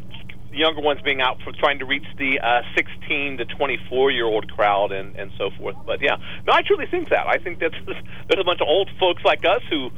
younger 0.55 0.81
ones 0.81 0.99
being 1.03 1.21
out 1.21 1.37
for 1.43 1.51
trying 1.51 1.79
to 1.79 1.85
reach 1.85 2.05
the 2.17 2.39
uh, 2.39 2.61
16 2.75 3.37
to 3.37 3.45
24 3.45 4.11
year 4.11 4.25
old 4.25 4.51
crowd 4.51 4.91
and 4.91 5.15
and 5.15 5.31
so 5.37 5.49
forth. 5.57 5.75
But 5.85 6.01
yeah, 6.01 6.17
no, 6.47 6.53
I 6.53 6.61
truly 6.61 6.85
think 6.89 7.09
that. 7.09 7.27
I 7.27 7.37
think 7.37 7.59
that's 7.59 7.75
there's 7.85 8.41
a 8.41 8.43
bunch 8.43 8.61
of 8.61 8.67
old 8.67 8.89
folks 8.99 9.23
like 9.25 9.43
us 9.45 9.61
who 9.69 9.89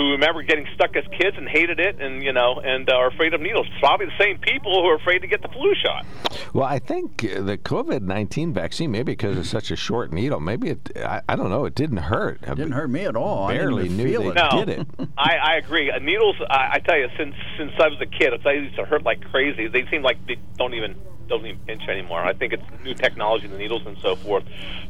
who 0.00 0.12
remember 0.12 0.42
getting 0.42 0.66
stuck 0.74 0.96
as 0.96 1.04
kids 1.18 1.36
and 1.36 1.46
hated 1.46 1.78
it, 1.78 2.00
and 2.00 2.22
you 2.22 2.32
know, 2.32 2.58
and 2.64 2.88
uh, 2.88 2.94
are 2.94 3.08
afraid 3.08 3.34
of 3.34 3.40
needles. 3.42 3.66
Probably 3.80 4.06
the 4.06 4.18
same 4.18 4.38
people 4.38 4.80
who 4.80 4.88
are 4.88 4.94
afraid 4.94 5.18
to 5.18 5.26
get 5.26 5.42
the 5.42 5.48
flu 5.48 5.74
shot. 5.74 6.06
Well, 6.54 6.64
I 6.64 6.78
think 6.78 7.22
uh, 7.22 7.42
the 7.42 7.58
COVID 7.58 8.00
19 8.00 8.54
vaccine, 8.54 8.90
maybe 8.90 9.12
because 9.12 9.36
it's 9.36 9.50
such 9.50 9.70
a 9.70 9.76
short 9.76 10.10
needle, 10.10 10.40
maybe 10.40 10.70
it, 10.70 10.90
I, 10.96 11.20
I 11.28 11.36
don't 11.36 11.50
know, 11.50 11.66
it 11.66 11.74
didn't 11.74 11.98
hurt. 11.98 12.40
It 12.42 12.54
didn't 12.54 12.72
hurt 12.72 12.88
me 12.88 13.04
at 13.04 13.14
all. 13.14 13.48
I 13.48 13.54
Barely 13.58 13.84
didn't 13.84 13.96
knew 13.98 14.08
feel 14.08 14.22
they 14.22 14.28
it. 14.28 14.34
No. 14.36 14.64
did 14.64 14.68
it. 14.80 14.86
I, 15.18 15.36
I 15.36 15.56
agree. 15.56 15.90
Uh, 15.90 15.98
needles, 15.98 16.36
I, 16.48 16.70
I 16.74 16.78
tell 16.78 16.96
you, 16.96 17.08
since 17.18 17.34
since 17.58 17.72
I 17.78 17.88
was 17.88 18.00
a 18.00 18.06
kid, 18.06 18.32
they 18.42 18.54
used 18.54 18.76
to 18.76 18.86
hurt 18.86 19.02
like 19.02 19.20
crazy. 19.30 19.68
They 19.68 19.84
seem 19.90 20.02
like 20.02 20.24
they 20.26 20.38
don't 20.56 20.72
even 20.72 20.96
don't 21.30 21.46
even 21.46 21.60
pinch 21.60 21.88
anymore. 21.88 22.20
I 22.20 22.34
think 22.34 22.52
it's 22.52 22.62
new 22.84 22.94
technology, 22.94 23.46
the 23.46 23.56
needles 23.56 23.86
and 23.86 23.96
so 24.02 24.16
forth. 24.16 24.44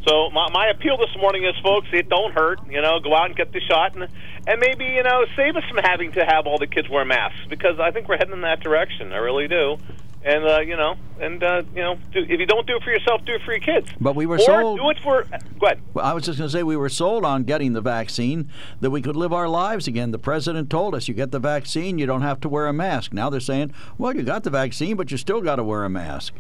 So 0.09 0.31
my, 0.31 0.49
my 0.51 0.67
appeal 0.69 0.97
this 0.97 1.15
morning 1.21 1.45
is, 1.45 1.55
folks, 1.63 1.87
it 1.93 2.09
don't 2.09 2.33
hurt. 2.33 2.59
You 2.69 2.83
know, 2.83 2.99
go 2.99 3.15
out 3.15 3.27
and 3.27 3.37
get 3.37 3.53
the 3.53 3.61
shot, 3.61 3.95
and 3.95 4.09
and 4.47 4.59
maybe 4.59 4.87
you 4.87 5.05
know 5.05 5.25
save 5.37 5.55
us 5.55 5.65
from 5.69 5.79
having 5.85 6.13
to 6.13 6.25
have 6.25 6.47
all 6.47 6.59
the 6.59 6.67
kids 6.67 6.89
wear 6.89 7.05
masks 7.05 7.39
because 7.49 7.79
I 7.79 7.93
think 7.93 8.09
we're 8.09 8.17
heading 8.17 8.35
in 8.35 8.41
that 8.43 8.61
direction. 8.61 9.13
I 9.13 9.19
really 9.19 9.47
do. 9.47 9.79
And 10.23 10.45
uh, 10.45 10.61
you 10.61 10.77
know, 10.77 10.97
and 11.19 11.43
uh, 11.43 11.63
you 11.75 11.81
know, 11.81 11.95
do, 12.13 12.21
if 12.21 12.39
you 12.39 12.45
don't 12.45 12.67
do 12.67 12.77
it 12.77 12.83
for 12.83 12.91
yourself, 12.91 13.25
do 13.25 13.33
it 13.33 13.43
for 13.43 13.53
your 13.53 13.61
kids. 13.61 13.89
But 13.99 14.15
we 14.15 14.27
were 14.27 14.37
or 14.37 14.41
sold- 14.41 14.79
do 14.79 14.91
it 14.91 14.99
for. 15.03 15.23
Go 15.59 15.67
ahead. 15.67 15.81
Well, 15.95 16.05
I 16.05 16.13
was 16.13 16.25
just 16.25 16.37
going 16.37 16.49
to 16.49 16.53
say 16.53 16.63
we 16.63 16.77
were 16.77 16.91
sold 16.91 17.25
on 17.25 17.45
getting 17.45 17.73
the 17.73 17.81
vaccine 17.81 18.51
that 18.81 18.91
we 18.91 19.01
could 19.01 19.17
live 19.17 19.33
our 19.33 19.49
lives 19.49 19.87
again. 19.89 20.11
The 20.11 20.19
president 20.19 20.69
told 20.69 20.95
us 20.95 21.09
you 21.09 21.15
get 21.15 21.31
the 21.31 21.39
vaccine, 21.39 21.99
you 21.99 22.05
don't 22.05 22.21
have 22.21 22.39
to 22.41 22.51
wear 22.51 22.67
a 22.67 22.73
mask. 22.73 23.15
Now 23.15 23.31
they're 23.31 23.41
saying, 23.41 23.73
well, 23.97 24.15
you 24.15 24.23
got 24.23 24.45
the 24.45 24.51
vaccine, 24.51 24.97
but 24.97 25.11
you 25.11 25.17
still 25.17 25.41
got 25.41 25.57
to 25.57 25.65
wear 25.65 25.85
a 25.85 25.91
mask. 25.91 26.35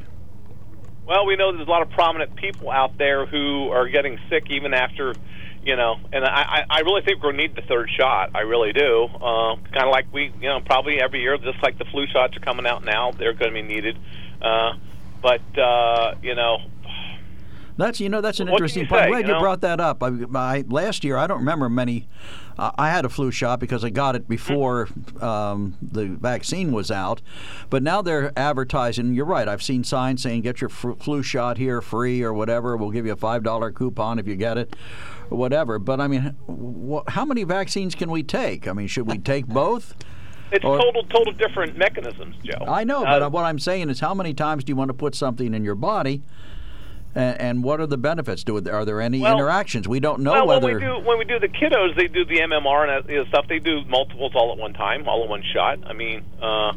Well, 1.07 1.27
we 1.27 1.37
know 1.37 1.51
there's 1.53 1.67
a 1.67 1.71
lot 1.71 1.83
of 1.83 1.91
prominent 1.91 2.37
people 2.37 2.71
out 2.71 2.97
there 2.99 3.27
who 3.27 3.71
are 3.71 3.89
getting 3.89 4.19
sick 4.29 4.45
even 4.51 4.75
after, 4.75 5.15
you 5.63 5.77
know, 5.77 5.97
and 6.13 6.25
I, 6.25 6.65
I 6.69 6.81
really 6.81 7.03
think 7.03 7.23
we're 7.23 7.33
going 7.33 7.37
to 7.37 7.43
need 7.49 7.57
the 7.57 7.63
third 7.63 7.91
shot. 7.97 8.31
I 8.35 8.41
really 8.41 8.73
do. 8.73 9.05
Uh, 9.05 9.57
kind 9.73 9.85
of 9.85 9.93
like 9.93 10.13
we, 10.13 10.33
you 10.41 10.49
know, 10.49 10.61
probably 10.61 11.01
every 11.01 11.21
year, 11.21 11.37
just 11.37 11.63
like 11.63 11.79
the 11.79 11.85
flu 11.87 12.07
shots 12.07 12.37
are 12.37 12.41
coming 12.41 12.67
out 12.67 12.85
now, 12.85 13.13
they're 13.13 13.35
going 13.35 13.53
to 13.53 13.63
be 13.63 13.63
needed. 13.63 13.99
Uh, 14.41 14.75
but 15.23 15.43
uh, 15.59 16.15
you 16.23 16.35
know, 16.35 16.59
That's 17.81 17.99
you 18.01 18.09
know 18.09 18.21
that's 18.21 18.41
an 18.41 18.47
What 18.49 18.55
interesting 18.55 18.87
point. 18.87 19.01
say, 19.01 19.05
I'm 19.05 19.11
glad 19.11 19.21
you 19.23 19.29
you, 19.29 19.33
know? 19.35 19.41
brought 19.41 19.61
that 19.63 19.81
up. 19.81 20.03
I, 20.03 20.11
I, 20.35 20.65
last 20.69 21.03
year, 21.03 21.17
I 21.17 21.27
don't 21.27 21.39
remember 21.39 21.69
many. 21.69 22.09
Uh, 22.59 22.71
I 22.79 22.91
had 22.91 23.05
a 23.05 23.09
flu 23.09 23.31
shot 23.31 23.59
because 23.59 23.85
I 23.85 23.91
got 23.91 24.15
it 24.17 24.29
before 24.29 24.89
um, 25.21 25.77
the 25.81 26.05
vaccine 26.07 26.73
was 26.73 26.91
out, 26.91 27.23
but 27.71 27.83
now 27.83 28.03
they're 28.03 28.33
advertising. 28.39 29.15
You're 29.15 29.25
right. 29.25 29.49
I've 29.49 29.63
seen 29.63 29.83
signs 29.83 30.23
saying 30.23 30.43
get 30.43 30.61
your 30.61 30.69
flu 30.69 31.23
shot 31.23 31.57
here 31.57 31.81
free 31.81 32.23
or 32.23 32.35
whatever. 32.35 32.77
We'll 32.77 32.91
give 32.91 33.07
you 33.07 33.13
a 33.13 33.17
five 33.17 33.43
dollar 33.43 33.71
coupon 33.73 34.19
if 34.19 34.27
you 34.29 34.37
get 34.37 34.59
it, 34.59 34.77
or 35.31 35.39
whatever. 35.39 35.79
But 35.79 36.01
I 36.01 36.07
mean, 36.07 36.37
wh- 36.49 37.11
how 37.11 37.25
many 37.25 37.45
vaccines 37.45 37.95
can 37.95 38.11
we 38.11 38.23
take? 38.23 38.69
I 38.69 38.73
mean, 38.75 38.89
should 38.89 39.07
we 39.07 39.17
take 39.19 39.47
both? 39.63 39.95
it's 40.53 40.65
Or- 40.65 40.79
total 40.79 41.05
total 41.05 41.33
different 41.33 41.79
mechanisms, 41.79 42.37
Joe. 42.45 42.65
I 42.69 42.85
know, 42.85 43.05
Uh, 43.05 43.21
but 43.21 43.33
what 43.33 43.45
I'm 43.45 43.59
saying 43.59 43.89
is, 43.89 44.01
how 44.01 44.13
many 44.13 44.35
times 44.35 44.65
do 44.65 44.71
you 44.73 44.77
want 44.77 44.89
to 44.91 44.95
put 44.95 45.15
something 45.15 45.55
in 45.55 45.65
your 45.65 45.77
body? 45.77 46.23
And, 47.15 47.41
and 47.41 47.65
what 47.65 47.81
are 47.81 47.87
the 47.87 47.99
benefits? 47.99 48.45
Do 48.45 48.57
it? 48.57 48.69
Are 48.69 48.85
there 48.85 49.01
any 49.01 49.21
Well- 49.21 49.35
interactions? 49.35 49.89
We 49.89 50.01
don't 50.01 50.21
know 50.21 50.33
well, 50.33 50.47
whether. 50.47 50.67
when 50.67 50.75
we 50.77 50.81
do 50.81 50.99
when 51.09 51.19
we 51.19 51.25
do 51.25 51.39
the 51.39 51.49
kiddos, 51.49 51.97
they 51.97 52.07
do 52.07 52.25
the 52.25 52.41
MMR 52.41 52.89
and 52.89 53.05
that, 53.05 53.13
you 53.13 53.19
know, 53.19 53.25
stuff. 53.27 53.47
They 53.49 53.59
do 53.59 53.85
multiples 53.87 54.33
all 54.35 54.53
at 54.53 54.59
one 54.59 54.75
time, 54.75 55.09
all 55.09 55.25
in 55.25 55.29
one 55.29 55.43
shot. 55.55 55.81
I 55.87 55.93
mean, 55.93 56.25
uh, 56.41 56.73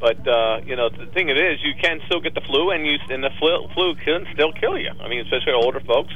but 0.00 0.26
uh, 0.26 0.60
you 0.64 0.76
know, 0.76 0.88
the 0.88 1.06
thing 1.06 1.28
it 1.28 1.36
is, 1.36 1.62
you 1.62 1.74
can 1.80 2.00
still 2.06 2.20
get 2.20 2.34
the 2.34 2.40
flu, 2.40 2.70
and 2.70 2.86
you 2.86 2.98
and 3.08 3.22
the 3.22 3.30
flu, 3.38 3.68
flu 3.74 3.94
can 3.96 4.26
still 4.32 4.52
kill 4.52 4.78
you. 4.78 4.90
I 5.00 5.08
mean, 5.08 5.20
especially 5.20 5.52
older 5.52 5.80
folks 5.80 6.12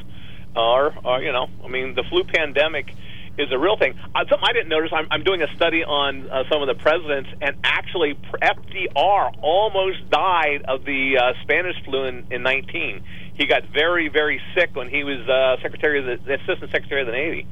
are, 0.57 0.93
are 1.05 1.23
you 1.23 1.33
know, 1.33 1.49
I 1.65 1.69
mean, 1.69 1.95
the 1.95 2.05
flu 2.05 2.25
pandemic 2.25 2.95
is 3.39 3.51
a 3.51 3.59
real 3.59 3.77
thing. 3.77 3.99
Uh, 4.15 4.25
something 4.29 4.47
I 4.47 4.53
didn't 4.53 4.69
notice. 4.69 4.91
I'm, 4.93 5.07
I'm 5.11 5.25
doing 5.25 5.43
a 5.43 5.55
study 5.57 5.85
on 5.85 6.29
uh, 6.29 6.45
some 6.51 6.63
of 6.63 6.69
the 6.69 6.75
presidents, 6.75 7.31
and 7.41 7.57
actually, 7.65 8.15
FDR 8.43 9.33
almost 9.41 10.11
died 10.11 10.65
of 10.69 10.85
the 10.85 11.19
uh, 11.19 11.33
Spanish 11.43 11.77
flu 11.85 12.05
in, 12.05 12.27
in 12.31 12.43
19. 12.43 13.03
He 13.35 13.47
got 13.47 13.65
very, 13.65 14.09
very 14.09 14.41
sick 14.55 14.71
when 14.75 14.89
he 14.89 15.05
was 15.05 15.27
uh, 15.29 15.57
secretary 15.63 15.99
of 15.99 16.05
the, 16.05 16.25
the 16.25 16.35
assistant 16.35 16.71
secretary 16.71 17.01
of 17.01 17.07
the 17.07 17.13
Navy. 17.13 17.47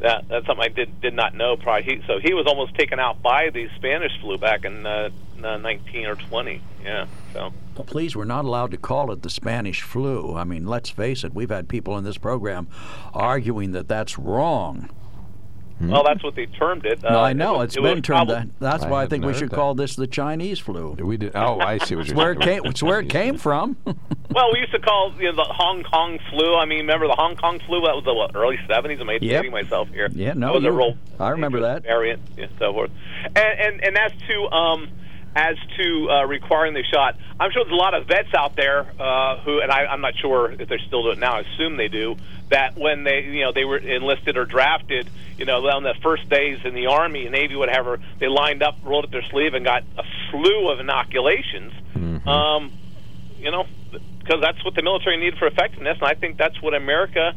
That, 0.00 0.28
that's 0.28 0.46
something 0.46 0.64
I 0.64 0.68
did 0.68 1.00
did 1.00 1.14
not 1.14 1.34
know. 1.34 1.56
Probably 1.56 1.82
he, 1.82 2.02
so 2.06 2.20
he 2.20 2.32
was 2.32 2.46
almost 2.46 2.74
taken 2.76 3.00
out 3.00 3.20
by 3.20 3.50
the 3.50 3.68
Spanish 3.76 4.12
flu 4.20 4.38
back 4.38 4.64
in 4.64 4.86
uh, 4.86 5.10
uh, 5.42 5.56
19 5.56 6.06
or 6.06 6.14
20. 6.14 6.62
Yeah. 6.84 7.06
So 7.32 7.52
please, 7.74 8.14
we're 8.14 8.24
not 8.24 8.44
allowed 8.44 8.70
to 8.72 8.76
call 8.76 9.10
it 9.12 9.22
the 9.22 9.30
Spanish 9.30 9.82
flu. 9.82 10.36
I 10.36 10.44
mean, 10.44 10.66
let's 10.66 10.90
face 10.90 11.24
it, 11.24 11.34
we've 11.34 11.50
had 11.50 11.68
people 11.68 11.98
in 11.98 12.04
this 12.04 12.18
program 12.18 12.68
arguing 13.12 13.72
that 13.72 13.88
that's 13.88 14.18
wrong. 14.18 14.88
Well, 15.80 16.02
that's 16.04 16.22
what 16.24 16.34
they 16.34 16.46
termed 16.46 16.84
it. 16.86 17.02
no, 17.02 17.08
Uh, 17.10 17.20
I 17.22 17.30
it 17.30 17.34
know 17.34 17.54
was- 17.58 17.64
it's 17.66 17.76
it 17.76 17.82
been 17.82 18.02
termed 18.02 18.30
that. 18.30 18.48
That's 18.58 18.84
I 18.84 18.90
why 18.90 19.02
I 19.02 19.06
think 19.06 19.24
we 19.24 19.32
should 19.34 19.50
that. 19.50 19.56
call 19.56 19.74
this 19.74 19.96
the 19.96 20.06
Chinese 20.06 20.58
flu. 20.58 20.96
We 20.98 21.16
did. 21.16 21.32
Oh, 21.34 21.58
I 21.60 21.78
see 21.78 21.94
what 21.94 22.06
you're 22.06 22.12
It's 22.12 22.14
where 22.14 22.32
it 22.32 22.40
came. 22.40 22.64
It's 22.64 22.82
where 22.82 23.00
it 23.00 23.08
came 23.08 23.36
from. 23.46 23.76
Well, 23.84 24.50
we 24.52 24.60
used 24.60 24.72
to 24.72 24.78
call 24.80 25.12
you 25.18 25.24
know, 25.30 25.36
the 25.36 25.44
Hong 25.52 25.82
Kong 25.84 26.18
flu. 26.30 26.54
I 26.56 26.64
mean, 26.64 26.78
remember 26.80 27.06
the 27.06 27.14
Hong 27.16 27.36
Kong 27.36 27.58
flu? 27.66 27.80
That 27.82 27.94
was 27.94 28.04
the 28.04 28.14
what, 28.14 28.34
early 28.34 28.58
'70s. 28.68 29.00
I'm 29.00 29.08
Yep. 29.08 29.20
dating 29.20 29.52
myself 29.52 29.88
here. 29.88 30.08
Yeah, 30.12 30.34
no, 30.34 30.48
that 30.48 30.54
was 30.54 30.64
a 30.64 30.66
you- 30.66 30.72
real. 30.76 30.96
I 31.20 31.30
remember 31.30 31.60
that. 31.60 31.82
variant 31.84 32.20
and 32.36 32.50
so 32.58 32.72
forth. 32.72 32.90
And 33.24 33.36
and 33.36 33.84
and 33.84 33.98
as 33.98 34.12
to 34.28 34.48
um, 34.50 34.88
as 35.34 35.56
to 35.78 36.08
uh, 36.10 36.24
requiring 36.26 36.74
the 36.74 36.84
shot, 36.92 37.16
I'm 37.38 37.50
sure 37.52 37.64
there's 37.64 37.72
a 37.72 37.76
lot 37.76 37.94
of 37.94 38.06
vets 38.06 38.34
out 38.36 38.56
there 38.56 38.80
uh, 39.00 39.36
who, 39.44 39.60
and 39.60 39.70
I, 39.70 39.86
I'm 39.86 40.00
not 40.00 40.14
sure 40.20 40.52
if 40.52 40.68
they're 40.68 40.80
still 40.86 41.04
do 41.04 41.10
it 41.10 41.18
now. 41.18 41.36
I 41.36 41.42
assume 41.54 41.76
they 41.76 41.88
do. 41.88 42.16
That 42.50 42.78
when 42.78 43.04
they 43.04 43.24
you 43.28 43.42
know 43.44 43.52
they 43.54 43.64
were 43.64 43.76
enlisted 43.76 44.38
or 44.38 44.46
drafted, 44.46 45.10
you 45.36 45.44
know, 45.44 45.58
on 45.68 45.82
the 45.82 45.94
first 46.02 46.28
days 46.30 46.58
in 46.64 46.74
the 46.74 46.86
army, 46.86 47.28
Navy, 47.28 47.56
whatever, 47.56 48.00
they 48.20 48.26
lined 48.26 48.62
up, 48.62 48.78
rolled 48.82 49.04
up 49.04 49.10
their 49.10 49.24
sleeve, 49.30 49.52
and 49.52 49.64
got 49.64 49.82
a 49.98 50.02
slew 50.30 50.70
of 50.72 50.80
inoculations. 50.80 51.72
Um, 52.26 52.72
you 53.38 53.50
know, 53.50 53.66
because 53.90 54.40
that's 54.40 54.64
what 54.64 54.74
the 54.74 54.82
military 54.82 55.18
needed 55.18 55.38
for 55.38 55.46
effectiveness, 55.46 55.98
and 56.00 56.08
I 56.08 56.14
think 56.14 56.38
that's 56.38 56.60
what 56.62 56.74
America 56.74 57.34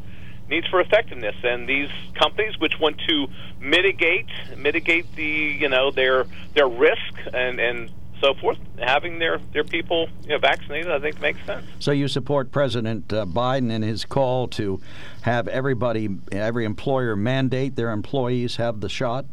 needs 0.52 0.68
for 0.68 0.80
effectiveness. 0.80 1.36
And 1.44 1.68
these 1.68 1.90
companies, 2.14 2.60
which 2.60 2.80
want 2.80 3.00
to 3.08 3.28
mitigate 3.60 4.28
mitigate 4.58 5.16
the 5.16 5.24
you 5.24 5.70
know 5.70 5.90
their 5.90 6.26
their 6.54 6.68
risk 6.68 7.14
and 7.34 7.60
and 7.60 7.90
so 8.20 8.36
forth, 8.36 8.60
having 8.78 9.18
their 9.18 9.40
their 9.54 9.64
people 9.64 10.08
you 10.24 10.30
know, 10.30 10.38
vaccinated, 10.38 10.92
I 10.92 11.00
think 11.00 11.20
makes 11.20 11.44
sense. 11.46 11.66
So 11.80 11.92
you 11.92 12.08
support 12.08 12.52
President 12.52 13.12
uh, 13.12 13.26
Biden 13.26 13.72
in 13.72 13.82
his 13.82 14.06
call 14.06 14.48
to 14.50 14.80
have 15.22 15.48
everybody, 15.48 16.10
every 16.32 16.66
employer 16.66 17.16
mandate 17.16 17.76
their 17.76 17.90
employees 17.90 18.58
have 18.58 18.82
the 18.82 18.90
shot? 18.90 19.26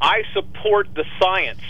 I 0.00 0.22
support 0.32 0.88
the 0.94 1.04
science. 1.20 1.60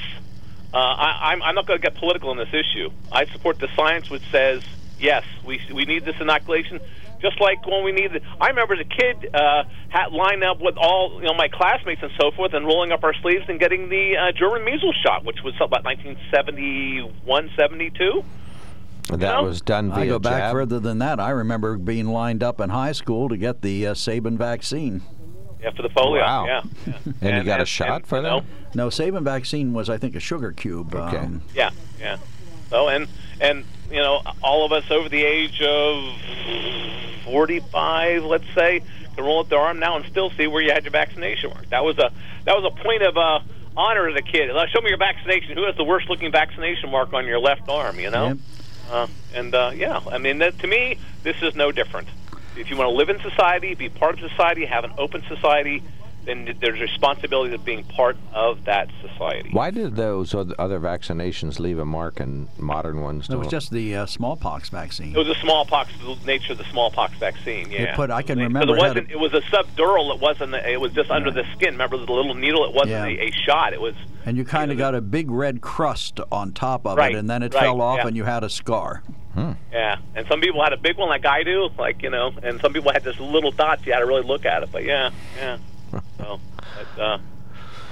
Uh, 0.73 0.77
I, 0.77 1.33
I'm, 1.33 1.43
I'm 1.43 1.55
not 1.55 1.67
going 1.67 1.81
to 1.81 1.83
get 1.83 1.97
political 1.97 2.29
on 2.29 2.37
this 2.37 2.53
issue. 2.53 2.91
I 3.11 3.25
support 3.25 3.59
the 3.59 3.69
science 3.75 4.11
which 4.11 4.23
says 4.31 4.63
yes, 5.01 5.25
we 5.45 5.61
we 5.73 5.85
need 5.85 6.05
this 6.05 6.17
inoculation. 6.21 6.81
Just 7.21 7.41
like 7.41 7.67
when 7.67 7.85
we 7.85 7.93
needed, 7.93 8.23
I 8.41 8.49
remember 8.49 8.75
as 8.75 8.81
a 8.81 8.85
kid 8.85 9.35
uh, 9.35 9.65
had 9.89 10.13
lined 10.13 10.45
up 10.45 10.61
with 10.61 10.77
all 10.77 11.21
you 11.21 11.27
know 11.27 11.35
my 11.35 11.49
classmates 11.49 12.03
and 12.03 12.13
so 12.21 12.31
forth, 12.31 12.55
and 12.55 12.65
rolling 12.65 12.93
up 12.93 13.03
our 13.03 13.15
sleeves 13.15 13.45
and 13.49 13.59
getting 13.59 13.89
the 13.89 14.17
uh, 14.17 14.33
German 14.33 14.65
measles 14.65 14.95
shot, 15.05 15.25
which 15.25 15.39
was 15.43 15.55
about 15.57 15.85
1971, 15.85 17.51
72. 17.57 18.25
That 19.09 19.19
know? 19.19 19.43
was 19.43 19.63
done 19.63 19.91
via 19.91 20.05
I 20.05 20.07
go 20.07 20.19
back 20.19 20.43
jab. 20.43 20.53
further 20.53 20.79
than 20.79 20.99
that. 20.99 21.19
I 21.19 21.31
remember 21.31 21.77
being 21.79 22.09
lined 22.09 22.43
up 22.43 22.61
in 22.61 22.71
high 22.71 22.93
school 22.93 23.29
to 23.31 23.37
get 23.37 23.63
the 23.63 23.89
uh, 23.89 23.95
Sabin 23.95 24.37
vaccine. 24.37 25.03
Yeah, 25.63 25.71
for 25.71 25.83
the 25.83 25.89
polio. 25.89 26.21
Wow. 26.21 26.47
Yeah, 26.47 26.63
yeah. 26.87 26.99
And 27.21 27.37
you 27.39 27.45
got 27.45 27.61
a 27.61 27.67
shot 27.67 28.07
for 28.07 28.21
that? 28.21 28.29
know, 28.29 28.45
No, 28.75 28.91
Sabin 28.91 29.25
vaccine 29.25 29.73
was, 29.73 29.91
I 29.91 29.99
think, 29.99 30.15
a 30.15 30.21
sugar 30.21 30.53
cube. 30.53 30.95
Okay. 30.95 31.17
Um, 31.17 31.43
Yeah, 31.55 31.71
yeah. 31.99 32.19
So 32.71 32.89
and 32.89 33.09
and 33.41 33.65
you 33.91 34.01
know 34.01 34.23
all 34.43 34.65
of 34.65 34.73
us 34.73 34.91
over 34.91 35.09
the 35.09 35.25
age 35.25 35.61
of 35.61 36.15
forty-five, 37.25 38.25
let's 38.25 38.49
say, 38.55 38.83
can 39.15 39.25
roll 39.25 39.41
up 39.41 39.49
their 39.49 39.59
arm 39.59 39.79
now 39.79 39.97
and 39.97 40.05
still 40.07 40.31
see 40.31 40.47
where 40.47 40.63
you 40.63 40.73
had 40.73 40.85
your 40.85 40.93
vaccination 40.93 41.51
mark. 41.51 41.69
That 41.71 41.85
was 41.85 41.99
a 41.99 42.11
that 42.45 42.55
was 42.57 42.73
a 42.73 42.83
point 42.83 43.03
of 43.03 43.17
uh, 43.17 43.41
honor 43.77 44.09
as 44.09 44.17
a 44.17 44.23
kid. 44.23 44.51
Show 44.71 44.81
me 44.81 44.89
your 44.89 44.99
vaccination. 44.99 45.57
Who 45.57 45.65
has 45.65 45.77
the 45.77 45.85
worst-looking 45.85 46.33
vaccination 46.33 46.91
mark 46.91 47.13
on 47.13 47.27
your 47.27 47.39
left 47.39 47.69
arm? 47.69 47.99
You 47.99 48.11
know. 48.11 48.27
Yep. 48.29 48.39
Uh, 48.91 49.07
and 49.35 49.55
uh, 49.55 49.71
yeah, 49.75 50.01
I 50.11 50.17
mean, 50.17 50.39
that, 50.39 50.59
to 50.61 50.67
me, 50.67 50.97
this 51.23 51.37
is 51.43 51.55
no 51.55 51.71
different. 51.71 52.09
If 52.57 52.71
you 52.71 52.77
want 52.79 52.89
to 52.89 52.97
live 52.97 53.11
in 53.11 53.21
society, 53.21 53.75
be 53.75 53.91
part 53.91 54.15
of 54.15 54.31
society, 54.31 54.65
have 54.65 54.85
an 54.85 54.93
open 54.97 55.23
society, 55.29 55.83
then 56.25 56.55
there's 56.61 56.79
responsibility 56.81 57.55
of 57.55 57.65
being 57.65 57.85
part 57.85 58.17
of 58.35 58.65
that 58.67 58.89
society. 59.01 59.49
Why 59.53 59.71
did 59.71 59.97
those 59.97 60.35
other 60.35 60.79
vaccinations 60.79 61.59
leave 61.59 61.79
a 61.79 61.85
mark 61.87 62.21
and 62.21 62.49
modern 62.59 63.01
ones 63.01 63.25
It 63.27 63.29
don't? 63.33 63.37
It 63.37 63.39
was 63.45 63.49
just 63.49 63.71
the 63.71 63.97
uh, 63.97 64.07
smallpox 64.07 64.69
vaccine. 64.69 65.15
It 65.15 65.19
was 65.19 65.29
a 65.29 65.35
smallpox, 65.37 65.91
the 65.99 66.17
nature 66.27 66.53
of 66.53 66.59
the 66.59 66.65
smallpox 66.65 67.17
vaccine. 67.19 67.71
Yeah, 67.71 67.83
It 67.83 67.95
put- 67.95 68.11
I 68.11 68.23
can 68.23 68.39
remember 68.39 68.75
It 68.75 68.79
it 68.79 68.83
wasn't. 68.83 69.09
a- 69.09 69.13
It 69.13 69.19
was 69.19 69.33
a 69.33 69.41
subdural. 69.43 70.15
It 70.15 70.21
wasn't. 70.21 70.55
It 70.55 70.81
was 70.81 70.93
just 70.93 71.11
under 71.11 71.31
the 71.31 71.45
skin. 71.57 71.71
Remember 71.73 71.97
the 71.97 72.13
little 72.13 72.35
needle? 72.35 72.65
It 72.67 72.75
wasn't 72.75 72.91
Yeah. 72.91 73.05
a, 73.25 73.29
a 73.29 73.33
shot. 73.47 73.73
It 73.73 73.81
was. 73.81 73.95
And 74.27 74.37
you 74.37 74.45
kind 74.45 74.71
of 74.71 74.77
know, 74.77 74.85
got 74.85 74.95
a 74.95 75.01
big 75.01 75.31
red 75.31 75.63
crust 75.63 76.21
on 76.31 76.53
top 76.53 76.87
of 76.87 76.99
Right, 76.99 77.15
it, 77.15 77.19
and 77.19 77.31
then 77.31 77.43
it 77.43 77.55
right, 77.55 77.63
fell 77.63 77.81
off, 77.81 77.99
yeah. 78.03 78.09
and 78.09 78.17
you 78.17 78.25
had 78.25 78.45
a 78.45 78.51
scar. 78.51 79.03
Yeah, 79.73 79.99
and 80.17 80.27
some 80.27 80.41
people 80.41 80.61
had 80.65 80.73
a 80.73 80.77
big 80.77 80.97
one 80.99 81.09
like 81.09 81.25
I 81.25 81.45
do, 81.45 81.71
like 81.79 82.03
you 82.03 82.11
know, 82.11 82.33
and 82.43 82.61
some 82.61 82.73
people 82.73 82.93
had 82.93 83.05
just 83.05 83.21
little 83.21 83.53
dots. 83.53 83.87
You 83.87 83.93
had 83.93 84.01
to 84.01 84.07
really 84.07 84.25
look 84.27 84.45
at 84.45 84.65
it. 84.65 84.71
But 84.73 84.83
yeah, 84.83 85.11
yeah. 85.37 85.59
So, 86.19 86.41
but, 86.97 87.01
uh, 87.03 87.19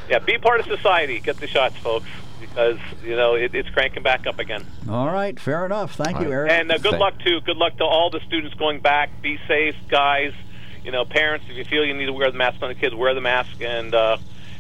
yeah, 0.09 0.19
be 0.19 0.37
part 0.39 0.61
of 0.61 0.67
society. 0.67 1.21
Get 1.21 1.39
the 1.39 1.47
shots, 1.47 1.77
folks, 1.77 2.07
because 2.41 2.79
you 3.05 3.17
know 3.17 3.35
it, 3.35 3.55
it's 3.55 3.69
cranking 3.71 4.03
back 4.03 4.27
up 4.27 4.39
again. 4.39 4.67
All 4.89 5.07
right, 5.07 5.39
fair 5.39 5.65
enough. 5.65 5.95
Thank 5.95 6.19
you, 6.21 6.27
All 6.27 6.33
Eric. 6.33 6.53
And 6.53 6.71
uh, 6.71 6.79
good 6.79 6.93
Thank- 6.93 7.01
luck 7.01 7.19
to 7.21 7.41
good 7.43 7.57
luck 7.57 7.77
to 7.79 7.85
all 7.85 8.11
the 8.11 8.21
students 8.27 8.55
going 8.57 8.81
back. 8.81 9.23
Be 9.23 9.39
safe, 9.49 9.77
guys. 9.89 10.33
You 10.85 10.91
know, 10.93 11.05
parents, 11.05 11.47
if 11.49 11.57
you 11.57 11.65
feel 11.65 11.85
you 11.85 11.95
need 11.95 12.07
to 12.07 12.13
wear 12.13 12.31
the 12.31 12.37
mask 12.39 12.63
on 12.63 12.69
the 12.69 12.75
kids, 12.75 12.95
wear 12.95 13.15
the 13.15 13.21
mask. 13.21 13.61
And 13.61 13.95
uh, 13.95 14.19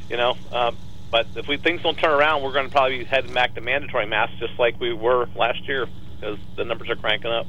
you 0.08 0.16
know, 0.16 0.36
uh, 0.52 0.72
but 1.10 1.26
if 1.36 1.46
we 1.48 1.56
things 1.56 1.82
don't 1.82 1.98
turn 1.98 2.10
around, 2.12 2.42
we're 2.42 2.52
going 2.52 2.66
to 2.66 2.72
probably 2.72 2.98
be 2.98 3.04
heading 3.04 3.32
back 3.34 3.54
to 3.54 3.60
mandatory 3.60 4.06
masks, 4.06 4.36
just 4.38 4.58
like 4.58 4.80
we 4.80 4.92
were 4.92 5.28
last 5.36 5.66
year, 5.68 5.86
because 6.18 6.38
the 6.56 6.64
numbers 6.64 6.88
are 6.88 6.96
cranking 6.96 7.30
up. 7.30 7.46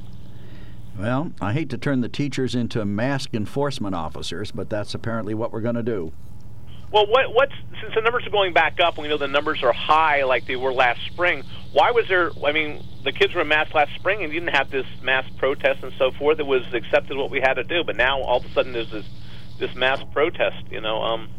Well, 0.97 1.31
I 1.39 1.53
hate 1.53 1.69
to 1.69 1.77
turn 1.77 2.01
the 2.01 2.09
teachers 2.09 2.55
into 2.55 2.83
mask 2.83 3.33
enforcement 3.33 3.95
officers, 3.95 4.51
but 4.51 4.69
that's 4.69 4.95
apparently 4.95 5.33
what 5.33 5.51
we're 5.51 5.61
going 5.61 5.75
to 5.75 5.83
do. 5.83 6.11
Well, 6.91 7.05
what, 7.07 7.33
what's 7.33 7.53
since 7.81 7.93
the 7.93 8.01
numbers 8.01 8.25
are 8.25 8.31
going 8.31 8.53
back 8.53 8.79
up, 8.79 8.95
and 8.95 9.03
we 9.03 9.09
know 9.09 9.17
the 9.17 9.27
numbers 9.27 9.61
are 9.61 9.73
high 9.73 10.23
like 10.23 10.47
they 10.47 10.55
were 10.55 10.73
last 10.73 11.05
spring. 11.05 11.43
Why 11.73 11.91
was 11.91 12.07
there? 12.07 12.31
I 12.45 12.51
mean, 12.53 12.83
the 13.03 13.11
kids 13.11 13.33
were 13.35 13.41
in 13.41 13.47
mass 13.47 13.73
last 13.73 13.93
spring 13.95 14.23
and 14.23 14.33
you 14.33 14.39
didn't 14.39 14.55
have 14.55 14.71
this 14.71 14.85
mass 15.01 15.25
protest 15.37 15.83
and 15.83 15.93
so 15.97 16.11
forth. 16.11 16.39
It 16.39 16.45
was 16.45 16.63
accepted 16.73 17.17
what 17.17 17.29
we 17.29 17.39
had 17.39 17.55
to 17.55 17.63
do, 17.63 17.83
but 17.83 17.95
now 17.95 18.21
all 18.21 18.37
of 18.37 18.45
a 18.45 18.49
sudden 18.53 18.73
there's 18.73 18.91
this 18.91 19.05
this 19.59 19.73
mass 19.75 20.01
protest. 20.11 20.65
You 20.71 20.81
know, 20.81 21.01
um, 21.01 21.29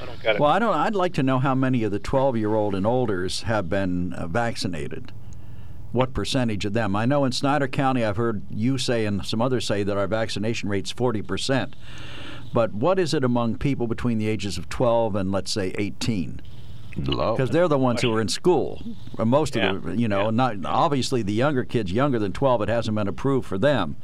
I 0.00 0.06
don't 0.06 0.22
get 0.22 0.36
it. 0.36 0.40
Well, 0.40 0.50
I 0.50 0.58
don't. 0.58 0.74
I'd 0.74 0.94
like 0.94 1.14
to 1.14 1.22
know 1.22 1.38
how 1.38 1.54
many 1.54 1.82
of 1.84 1.92
the 1.92 2.00
12-year-old 2.00 2.74
and 2.74 2.86
olders 2.86 3.42
have 3.42 3.68
been 3.68 4.12
uh, 4.12 4.26
vaccinated. 4.26 5.12
What 5.92 6.14
percentage 6.14 6.64
of 6.64 6.72
them? 6.72 6.96
I 6.96 7.04
know 7.06 7.24
in 7.24 7.32
Snyder 7.32 7.68
County, 7.68 8.04
I've 8.04 8.16
heard 8.16 8.42
you 8.50 8.78
say 8.78 9.04
and 9.06 9.24
some 9.24 9.42
others 9.42 9.66
say 9.66 9.82
that 9.82 9.96
our 9.96 10.06
vaccination 10.06 10.68
rate's 10.68 10.90
40 10.90 11.22
percent. 11.22 11.76
But 12.54 12.72
what 12.74 12.98
is 12.98 13.14
it 13.14 13.24
among 13.24 13.58
people 13.58 13.86
between 13.86 14.18
the 14.18 14.28
ages 14.28 14.58
of 14.58 14.68
12 14.68 15.16
and 15.16 15.32
let's 15.32 15.50
say 15.50 15.74
18? 15.78 16.40
Because 16.94 17.48
they're 17.48 17.68
the 17.68 17.78
ones 17.78 18.02
who 18.02 18.12
are 18.12 18.20
in 18.20 18.28
school. 18.28 18.82
Uh, 19.18 19.24
Most 19.24 19.56
Yeah, 19.56 19.70
of 19.76 19.82
the, 19.84 19.96
you 19.96 20.08
know, 20.08 20.24
yeah. 20.24 20.30
not 20.30 20.56
obviously 20.66 21.22
the 21.22 21.32
younger 21.32 21.64
kids, 21.64 21.90
younger 21.90 22.18
than 22.18 22.32
12, 22.34 22.60
it 22.62 22.68
hasn't 22.68 22.94
been 22.94 23.08
approved 23.08 23.46
for 23.46 23.56
them. 23.56 23.96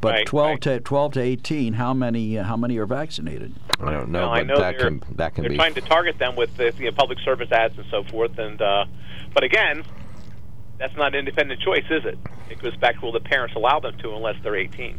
But 0.00 0.12
Right, 0.12 0.26
12 0.26 0.48
right. 0.50 0.60
to 0.62 0.80
12 0.80 1.12
to 1.14 1.20
18, 1.20 1.72
how 1.74 1.92
many 1.92 2.38
uh, 2.38 2.44
how 2.44 2.56
many 2.56 2.78
are 2.78 2.86
vaccinated? 2.86 3.52
I 3.80 3.90
don't 3.90 4.10
know, 4.10 4.20
No, 4.26 4.30
I 4.30 4.40
but 4.40 4.46
know 4.46 4.58
that 4.60 4.78
can 4.78 5.02
that 5.16 5.34
can 5.34 5.42
they're 5.42 5.50
be. 5.50 5.56
trying 5.56 5.74
to 5.74 5.80
target 5.80 6.18
them 6.18 6.36
with 6.36 6.56
the 6.56 6.72
you 6.78 6.86
know, 6.86 6.92
public 6.92 7.18
service 7.20 7.50
ads 7.50 7.76
and 7.76 7.86
so 7.90 8.04
forth. 8.04 8.38
And 8.38 8.62
uh, 8.62 8.84
but 9.34 9.42
again, 9.42 9.82
that's 10.80 10.96
not 10.96 11.14
an 11.14 11.20
independent 11.20 11.60
choice, 11.60 11.84
is 11.90 12.04
it? 12.06 12.18
It 12.48 12.58
goes 12.60 12.74
back 12.76 12.96
to 12.96 13.02
will 13.02 13.12
the 13.12 13.20
parents 13.20 13.54
allow 13.54 13.78
them 13.78 13.96
to 13.98 14.14
unless 14.16 14.36
they're 14.42 14.56
18. 14.56 14.98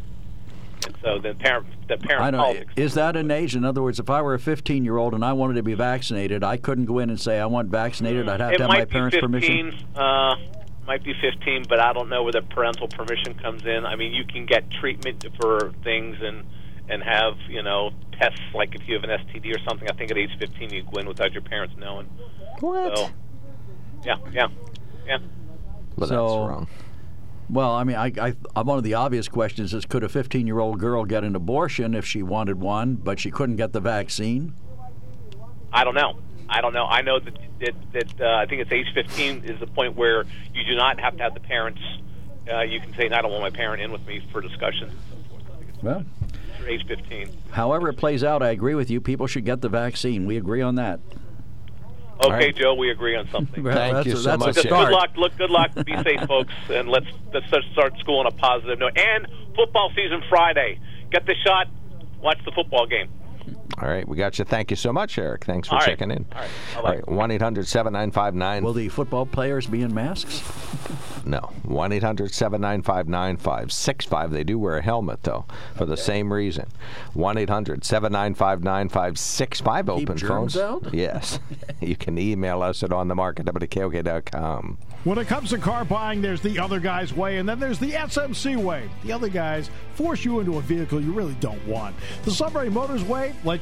And 0.86 0.96
so 1.02 1.18
the 1.18 1.34
parent 1.34 1.66
the 1.88 1.96
parent 1.96 2.22
I 2.22 2.30
don't. 2.30 2.40
politics. 2.40 2.72
Is 2.76 2.94
that 2.94 3.16
an 3.16 3.30
age? 3.30 3.54
In 3.54 3.64
other 3.64 3.82
words, 3.82 3.98
if 3.98 4.08
I 4.08 4.22
were 4.22 4.34
a 4.34 4.38
15 4.38 4.84
year 4.84 4.96
old 4.96 5.12
and 5.12 5.24
I 5.24 5.32
wanted 5.32 5.54
to 5.54 5.62
be 5.62 5.74
vaccinated, 5.74 6.42
I 6.42 6.56
couldn't 6.56 6.86
go 6.86 6.98
in 7.00 7.10
and 7.10 7.20
say 7.20 7.38
I 7.38 7.46
want 7.46 7.68
vaccinated. 7.68 8.28
I'd 8.28 8.40
have 8.40 8.52
it 8.52 8.58
to 8.58 8.62
have 8.62 8.68
my 8.68 8.84
parents' 8.84 9.16
be 9.16 9.20
15, 9.20 9.30
permission. 9.30 9.86
Uh, 9.96 10.36
might 10.86 11.04
be 11.04 11.14
15, 11.20 11.66
but 11.68 11.78
I 11.78 11.92
don't 11.92 12.08
know 12.08 12.22
where 12.22 12.32
the 12.32 12.42
parental 12.42 12.88
permission 12.88 13.34
comes 13.34 13.64
in. 13.64 13.84
I 13.86 13.96
mean, 13.96 14.12
you 14.12 14.24
can 14.24 14.46
get 14.46 14.70
treatment 14.70 15.24
for 15.40 15.72
things 15.84 16.16
and 16.20 16.44
and 16.88 17.02
have 17.02 17.34
you 17.48 17.62
know 17.62 17.90
tests 18.18 18.40
like 18.54 18.74
if 18.74 18.86
you 18.88 18.94
have 18.94 19.04
an 19.04 19.10
STD 19.10 19.54
or 19.54 19.58
something. 19.68 19.88
I 19.88 19.94
think 19.94 20.10
at 20.10 20.18
age 20.18 20.30
15 20.38 20.70
you 20.70 20.82
go 20.82 21.00
in 21.00 21.06
without 21.06 21.32
your 21.32 21.42
parents 21.42 21.74
knowing. 21.76 22.06
what? 22.60 22.96
So, 22.96 23.10
yeah, 24.04 24.16
yeah, 24.32 24.48
yeah. 25.06 25.18
But 25.96 26.08
So- 26.08 26.26
that's 26.26 26.50
wrong. 26.50 26.68
Well, 27.50 27.72
I 27.72 27.84
mean, 27.84 27.96
I, 27.96 28.12
I, 28.18 28.34
uh, 28.56 28.62
one 28.64 28.78
of 28.78 28.84
the 28.84 28.94
obvious 28.94 29.28
questions 29.28 29.74
is 29.74 29.84
could 29.84 30.02
a 30.04 30.08
15 30.08 30.46
year 30.46 30.58
old 30.58 30.78
girl 30.78 31.04
get 31.04 31.22
an 31.22 31.36
abortion 31.36 31.94
if 31.94 32.06
she 32.06 32.22
wanted 32.22 32.58
one, 32.58 32.94
but 32.94 33.20
she 33.20 33.30
couldn't 33.30 33.56
get 33.56 33.72
the 33.72 33.80
vaccine? 33.80 34.54
I 35.72 35.84
don't 35.84 35.94
know. 35.94 36.16
I 36.48 36.60
don't 36.62 36.72
know. 36.72 36.86
I 36.86 37.02
know 37.02 37.18
that 37.18 37.38
that, 37.60 37.74
that 37.92 38.20
uh, 38.20 38.36
I 38.36 38.46
think 38.46 38.62
it's 38.62 38.72
age 38.72 38.86
15 38.94 39.44
is 39.44 39.60
the 39.60 39.66
point 39.66 39.96
where 39.96 40.24
you 40.54 40.64
do 40.64 40.74
not 40.76 40.98
have 41.00 41.16
to 41.16 41.22
have 41.22 41.34
the 41.34 41.40
parents. 41.40 41.80
Uh, 42.50 42.60
you 42.60 42.80
can 42.80 42.92
say, 42.94 43.08
"I 43.10 43.20
don't 43.22 43.30
want 43.30 43.42
my 43.42 43.50
parent 43.50 43.82
in 43.82 43.92
with 43.92 44.06
me 44.06 44.20
for 44.32 44.40
discussion." 44.40 44.90
Well, 45.82 46.04
age 46.66 46.86
15. 46.86 47.28
however 47.50 47.88
it 47.88 47.94
plays 47.94 48.22
out, 48.24 48.42
I 48.42 48.50
agree 48.50 48.74
with 48.74 48.90
you. 48.90 49.00
People 49.00 49.26
should 49.26 49.44
get 49.44 49.60
the 49.60 49.68
vaccine. 49.68 50.26
We 50.26 50.36
agree 50.36 50.62
on 50.62 50.74
that. 50.76 51.00
Okay, 52.26 52.46
right. 52.46 52.56
Joe, 52.56 52.74
we 52.74 52.90
agree 52.90 53.16
on 53.16 53.28
something. 53.30 53.62
Well, 53.64 53.74
Thank 53.74 54.06
you 54.06 54.12
a, 54.14 54.16
so 54.16 54.22
that's 54.30 54.40
much, 54.40 54.56
A 54.56 54.62
Just 54.62 54.66
Eric. 54.66 54.88
start. 54.88 54.88
good 54.88 54.94
luck. 54.94 55.10
Look, 55.16 55.36
good 55.38 55.50
luck. 55.50 55.74
Be 55.86 55.96
safe, 56.02 56.20
folks, 56.28 56.52
and 56.70 56.88
let's 56.88 57.06
let's 57.32 57.46
start- 57.48 57.64
start 57.72 57.98
school 57.98 58.20
on 58.20 58.26
a 58.26 58.30
positive 58.30 58.78
note. 58.78 58.96
And 58.98 59.26
football 59.56 59.90
season 59.94 60.22
Friday. 60.28 60.78
Get 61.10 61.26
the 61.26 61.34
shot. 61.44 61.68
Watch 62.20 62.38
the 62.44 62.52
football 62.52 62.86
game. 62.86 63.10
All 63.80 63.88
right, 63.88 64.06
we 64.06 64.16
got 64.16 64.38
you. 64.38 64.44
Thank 64.44 64.70
you 64.70 64.76
so 64.76 64.92
much, 64.92 65.18
Eric. 65.18 65.44
Thanks 65.44 65.68
for 65.68 65.74
All 65.74 65.80
right. 65.80 65.88
checking 65.88 66.10
in. 66.10 66.26
All 66.32 66.40
right. 66.40 66.50
All 66.76 66.82
Bye-bye. 66.82 66.94
right, 66.96 67.08
one 67.08 67.30
eight 67.30 67.40
hundred 67.42 67.66
seven 67.66 67.92
nine 67.92 68.10
five 68.10 68.34
nine. 68.34 68.62
Will 68.62 68.72
the 68.74 68.88
football 68.88 69.24
players 69.26 69.66
be 69.66 69.82
in 69.82 69.92
masks? 69.94 70.42
No, 71.24 71.38
1 71.62 71.92
800 71.92 72.34
795 72.34 73.08
9565. 73.08 74.30
They 74.32 74.42
do 74.42 74.58
wear 74.58 74.78
a 74.78 74.82
helmet 74.82 75.22
though, 75.22 75.44
for 75.76 75.86
the 75.86 75.96
same 75.96 76.32
reason. 76.32 76.66
One 77.14 77.38
eight 77.38 77.48
hundred 77.48 77.84
seven 77.84 78.12
nine 78.12 78.34
five 78.34 78.62
nine 78.64 78.88
five 78.88 79.18
six 79.18 79.60
five. 79.60 79.86
Keep 79.86 79.92
Open 80.10 80.16
germs 80.16 80.54
phones. 80.54 80.56
out? 80.56 80.92
Yes, 81.02 81.38
you 81.80 81.96
can 81.96 82.18
email 82.18 82.62
us 82.62 82.82
at 82.82 82.92
on 82.92 83.08
the 83.08 83.14
market 83.14 83.46
wkok.com. 83.46 84.78
When 85.04 85.18
it 85.18 85.26
comes 85.26 85.50
to 85.50 85.58
car 85.58 85.84
buying, 85.84 86.22
there's 86.22 86.40
the 86.40 86.58
other 86.60 86.78
guy's 86.78 87.12
way, 87.12 87.38
and 87.38 87.48
then 87.48 87.58
there's 87.58 87.78
the 87.80 87.90
SMC 87.92 88.56
way. 88.56 88.88
The 89.04 89.10
other 89.12 89.28
guys 89.28 89.68
force 89.94 90.24
you 90.24 90.38
into 90.40 90.58
a 90.58 90.60
vehicle 90.60 91.00
you 91.00 91.12
really 91.12 91.34
don't 91.40 91.64
want. 91.66 91.96
The 92.24 92.30
Sunbury 92.30 92.70
Motors 92.70 93.02
way 93.02 93.34
lets 93.44 93.61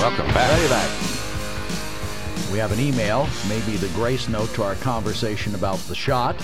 Welcome 0.00 0.26
back. 0.28 0.50
Ready 0.50 0.68
back. 0.68 0.90
We 2.50 2.58
have 2.58 2.72
an 2.72 2.80
email, 2.80 3.28
maybe 3.48 3.76
the 3.76 3.88
grace 3.94 4.28
note 4.28 4.52
to 4.54 4.62
our 4.62 4.74
conversation 4.76 5.54
about 5.54 5.78
the 5.80 5.94
shot. 5.94 6.36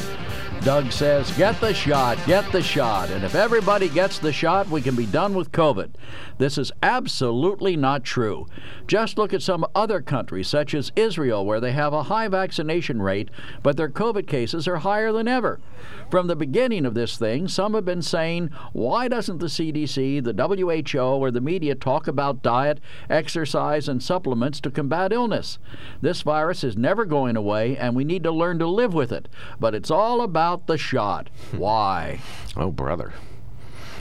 Doug 0.63 0.91
says, 0.91 1.31
Get 1.37 1.61
the 1.61 1.73
shot, 1.73 2.19
get 2.27 2.51
the 2.51 2.63
shot. 2.63 3.11
And 3.11 3.25
if 3.25 3.35
everybody 3.35 3.89
gets 3.89 4.19
the 4.19 4.33
shot, 4.33 4.69
we 4.69 4.83
can 4.83 4.97
be 4.97 5.07
done 5.07 5.35
with 5.35 5.53
COVID. 5.53 5.95
This 6.39 6.59
is 6.59 6.73
absolutely 6.83 7.77
not 7.77 8.05
true. 8.05 8.47
Just 8.87 9.17
look 9.17 9.33
at 9.33 9.43
some 9.43 9.65
other 9.75 10.01
countries, 10.01 10.49
such 10.49 10.75
as 10.75 10.93
Israel, 10.97 11.45
where 11.45 11.61
they 11.61 11.73
have 11.73 11.93
a 11.93 12.05
high 12.05 12.29
vaccination 12.29 13.01
rate, 13.01 13.31
but 13.63 13.77
their 13.77 13.89
COVID 13.89 14.27
cases 14.27 14.67
are 14.67 14.79
higher 14.79 15.13
than 15.13 15.29
ever. 15.29 15.61
From 16.11 16.27
the 16.27 16.37
beginning 16.37 16.85
of 16.85 16.95
this 16.95 17.17
thing, 17.17 17.49
some 17.49 17.75
have 17.75 17.85
been 17.85 18.03
saying, 18.03 18.51
Why 18.73 19.09
doesn't 19.09 19.39
the 19.39 19.47
CDC, 19.47 20.25
the 20.25 20.33
WHO, 20.33 20.99
or 21.01 21.31
the 21.31 21.41
media 21.41 21.75
talk 21.75 22.09
about 22.09 22.43
diet, 22.43 22.81
exercise, 23.09 23.89
and 23.89 24.03
supplements 24.03 24.61
to 24.61 24.71
combat 24.71 25.13
illness? 25.13 25.59
This 26.01 26.23
virus 26.23 26.65
is 26.65 26.77
never 26.77 27.05
going 27.05 27.37
away, 27.37 27.77
and 27.77 27.95
we 27.95 28.05
need 28.05 28.23
to 28.25 28.31
learn 28.31 28.59
to 28.59 28.67
live 28.67 28.95
with 28.95 29.13
it. 29.13 29.29
But 29.61 29.75
it's 29.75 29.91
all 29.91 30.23
about 30.23 30.46
the 30.67 30.79
shot. 30.79 31.31
Why? 31.57 32.21
Oh, 32.57 32.71
brother. 32.71 33.13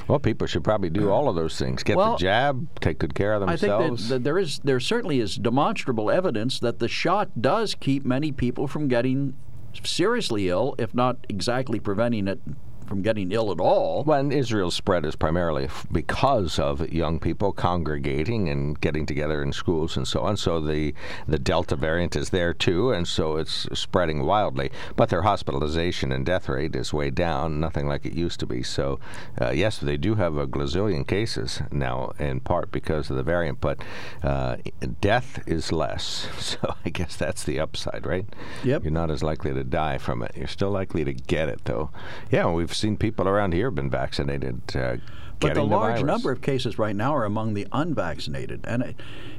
Well, 0.07 0.19
people 0.19 0.45
should 0.45 0.63
probably 0.63 0.91
do 0.91 1.09
all 1.09 1.27
of 1.29 1.35
those 1.35 1.57
things. 1.57 1.81
Get 1.81 1.97
Well, 1.97 2.11
the 2.11 2.17
jab, 2.19 2.67
take 2.79 2.99
good 2.99 3.15
care 3.15 3.33
of 3.33 3.41
I 3.43 3.55
think 3.55 3.61
themselves. 3.61 4.09
that, 4.09 4.15
that 4.15 4.23
there 4.23 4.37
is 4.37 4.59
there 4.63 4.79
certainly 4.79 5.19
is 5.19 5.35
demonstrable 5.35 6.11
evidence 6.11 6.59
that 6.59 6.77
the 6.77 6.87
shot 6.87 7.41
does 7.41 7.73
keep 7.73 8.05
many 8.05 8.31
people 8.31 8.67
from 8.67 8.87
getting 8.87 9.35
seriously 9.83 10.47
ill, 10.47 10.75
if 10.77 10.93
not 10.93 11.17
exactly 11.27 11.79
preventing 11.79 12.27
it 12.27 12.39
from 12.87 13.01
getting 13.01 13.31
ill 13.31 13.51
at 13.51 13.59
all. 13.59 14.03
Well, 14.03 14.19
and 14.19 14.33
Israel's 14.33 14.75
spread 14.75 15.05
is 15.05 15.15
primarily 15.15 15.69
because 15.91 16.59
of 16.59 16.91
young 16.91 17.19
people 17.19 17.51
congregating 17.51 18.49
and 18.49 18.79
getting 18.79 19.05
together 19.05 19.41
in 19.41 19.53
schools 19.53 19.97
and 19.97 20.07
so 20.07 20.21
on. 20.21 20.37
So 20.37 20.59
the 20.59 20.93
the 21.27 21.39
Delta 21.39 21.75
variant 21.75 22.15
is 22.15 22.29
there 22.29 22.53
too, 22.53 22.91
and 22.91 23.07
so 23.07 23.37
it's 23.37 23.67
spreading 23.73 24.25
wildly. 24.25 24.71
But 24.95 25.09
their 25.09 25.23
hospitalization 25.23 26.11
and 26.11 26.25
death 26.25 26.47
rate 26.49 26.75
is 26.75 26.93
way 26.93 27.09
down, 27.09 27.59
nothing 27.59 27.87
like 27.87 28.05
it 28.05 28.13
used 28.13 28.39
to 28.41 28.45
be. 28.45 28.63
So 28.63 28.99
uh, 29.39 29.51
yes, 29.51 29.77
they 29.77 29.97
do 29.97 30.15
have 30.15 30.37
a 30.37 30.47
glazillion 30.47 31.07
cases 31.07 31.61
now, 31.71 32.11
in 32.19 32.39
part 32.39 32.71
because 32.71 33.09
of 33.09 33.15
the 33.15 33.23
variant, 33.23 33.61
but 33.61 33.79
uh, 34.23 34.57
death 35.01 35.41
is 35.47 35.71
less. 35.71 36.27
So 36.45 36.75
I 36.85 36.89
guess 36.89 37.15
that's 37.15 37.43
the 37.43 37.59
upside, 37.59 38.05
right? 38.05 38.25
Yep. 38.63 38.83
You're 38.83 38.91
not 38.91 39.09
as 39.09 39.23
likely 39.23 39.51
to 39.53 39.63
die 39.63 39.97
from 39.97 40.21
it. 40.21 40.31
You're 40.35 40.47
still 40.47 40.69
likely 40.69 41.03
to 41.03 41.11
get 41.11 41.49
it, 41.49 41.61
though. 41.65 41.89
Yeah, 42.31 42.51
we've 42.51 42.73
seen 42.75 42.97
people 42.97 43.27
around 43.27 43.53
here 43.53 43.67
have 43.67 43.75
been 43.75 43.89
vaccinated. 43.89 44.61
Uh, 44.75 44.97
But 45.39 45.53
the 45.55 45.63
large 45.63 46.01
number 46.03 46.31
of 46.31 46.41
cases 46.41 46.77
right 46.79 46.95
now 46.95 47.13
are 47.15 47.25
among 47.25 47.53
the 47.55 47.67
unvaccinated, 47.71 48.61
and 48.65 48.83
it, 48.83 48.95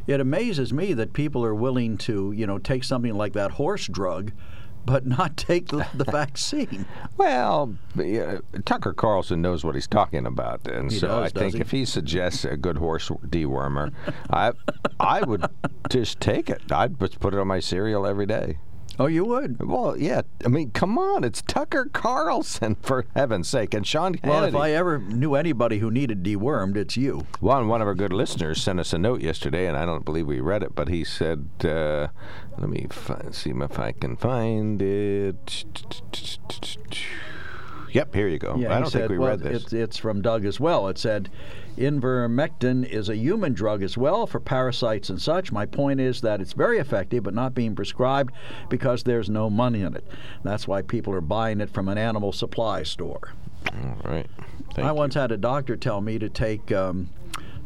it 0.07 0.21
amazes 0.21 0.73
me 0.73 0.93
that 0.95 1.13
people 1.15 1.45
are 1.45 1.55
willing 1.55 1.97
to, 1.99 2.33
you 2.33 2.47
know, 2.47 2.59
take 2.59 2.85
something 2.85 3.15
like 3.15 3.33
that 3.33 3.53
horse 3.53 3.87
drug, 3.87 4.33
but 4.85 5.07
not 5.07 5.37
take 5.49 5.69
the, 5.69 5.87
the 5.95 6.05
vaccine. 6.05 6.85
Well, 7.17 7.75
yeah, 7.97 8.39
Tucker 8.67 8.93
Carlson 8.93 9.41
knows 9.41 9.65
what 9.65 9.75
he's 9.75 9.87
talking 9.89 10.27
about, 10.27 10.69
and 10.69 10.93
He 10.93 10.99
so 10.99 11.09
does, 11.09 11.33
I 11.35 11.39
think 11.41 11.55
he? 11.55 11.61
if 11.63 11.71
he 11.71 11.85
suggests 11.87 12.45
a 12.45 12.59
good 12.59 12.77
horse 12.77 13.09
dewormer, 13.09 13.91
I 14.31 14.53
I 15.01 15.23
would 15.23 15.47
just 15.89 16.21
take 16.21 16.51
it. 16.51 16.71
I'd 16.71 16.99
put 16.99 17.33
it 17.33 17.39
on 17.41 17.49
my 17.49 17.61
cereal 17.61 18.07
every 18.07 18.27
day. 18.27 18.59
Oh, 18.99 19.07
you 19.07 19.25
would. 19.25 19.63
Well, 19.63 19.97
yeah. 19.97 20.23
I 20.45 20.49
mean, 20.49 20.71
come 20.71 20.97
on, 20.99 21.23
it's 21.23 21.43
Tucker 21.43 21.91
Carlson 21.93 22.77
for 22.83 23.05
heaven's 23.15 23.49
sake, 23.49 23.75
and 23.75 23.87
Sean 23.87 24.15
Hannity. 24.15 24.29
Well, 24.29 24.45
if 24.45 24.55
I 24.55 24.71
ever 24.71 24.99
knew 24.99 25.35
anybody 25.35 25.79
who 25.79 25.91
needed 25.91 26.23
dewormed, 26.23 26.77
it's 26.77 26.97
you. 26.97 27.27
One 27.41 27.69
one 27.69 27.83
of 27.83 27.89
our 27.89 27.95
good 27.95 28.13
listeners 28.13 28.63
sent 28.63 28.81
us 28.81 28.93
a 28.93 28.99
note 28.99 29.21
yesterday, 29.21 29.67
and 29.67 29.77
I 29.77 29.85
don't 29.85 30.05
believe 30.05 30.27
we 30.27 30.41
read 30.41 30.63
it, 30.63 30.75
but 30.75 30.89
he 30.89 31.05
said, 31.05 31.49
uh, 31.63 32.09
"Let 32.59 32.71
me 32.71 32.87
fi- 32.91 33.31
see 33.33 33.51
if 33.51 33.79
I 33.79 33.93
can 33.93 34.17
find 34.17 34.81
it." 34.81 35.65
Yep, 37.97 38.15
here 38.15 38.29
you 38.29 38.39
go. 38.39 38.57
Yeah, 38.57 38.77
I 38.77 38.81
don't 38.81 38.91
said, 38.91 39.09
think 39.09 39.13
we 39.13 39.19
well, 39.19 39.31
read 39.31 39.41
this. 39.41 39.63
It's, 39.63 39.73
it's 39.73 39.97
from 39.97 40.21
Doug 40.21 40.45
as 40.45 40.61
well. 40.61 40.89
It 40.89 40.99
said, 40.99 41.31
Invermectin 41.79 42.87
is 42.87 43.09
a 43.09 43.17
human 43.17 43.55
drug 43.55 43.83
as 43.83 43.97
well 43.97 44.27
for 44.27 44.39
parasites 44.39 45.09
and 45.09 45.19
such. 45.19 45.51
My 45.51 45.65
point 45.65 45.99
is 45.99 46.21
that 46.21 46.43
it's 46.43 46.53
very 46.53 46.77
effective, 46.77 47.23
but 47.23 47.33
not 47.33 47.55
being 47.55 47.75
prescribed 47.75 48.35
because 48.69 49.03
there's 49.05 49.31
no 49.31 49.49
money 49.49 49.81
in 49.81 49.97
it. 49.97 50.07
That's 50.43 50.69
why 50.69 50.83
people 50.83 51.15
are 51.15 51.23
buying 51.23 51.63
it 51.63 51.71
from 51.71 51.89
an 51.89 51.97
animal 51.97 52.33
supply 52.33 52.83
store. 52.83 53.33
All 53.73 53.97
right. 54.05 54.27
Thank 54.75 54.87
I 54.87 54.91
you. 54.91 54.95
once 54.95 55.15
had 55.15 55.33
a 55.33 55.39
doctor 55.39 55.75
tell 55.75 56.03
me 56.03 56.19
to 56.19 56.29
take 56.29 56.71
um, 56.73 57.09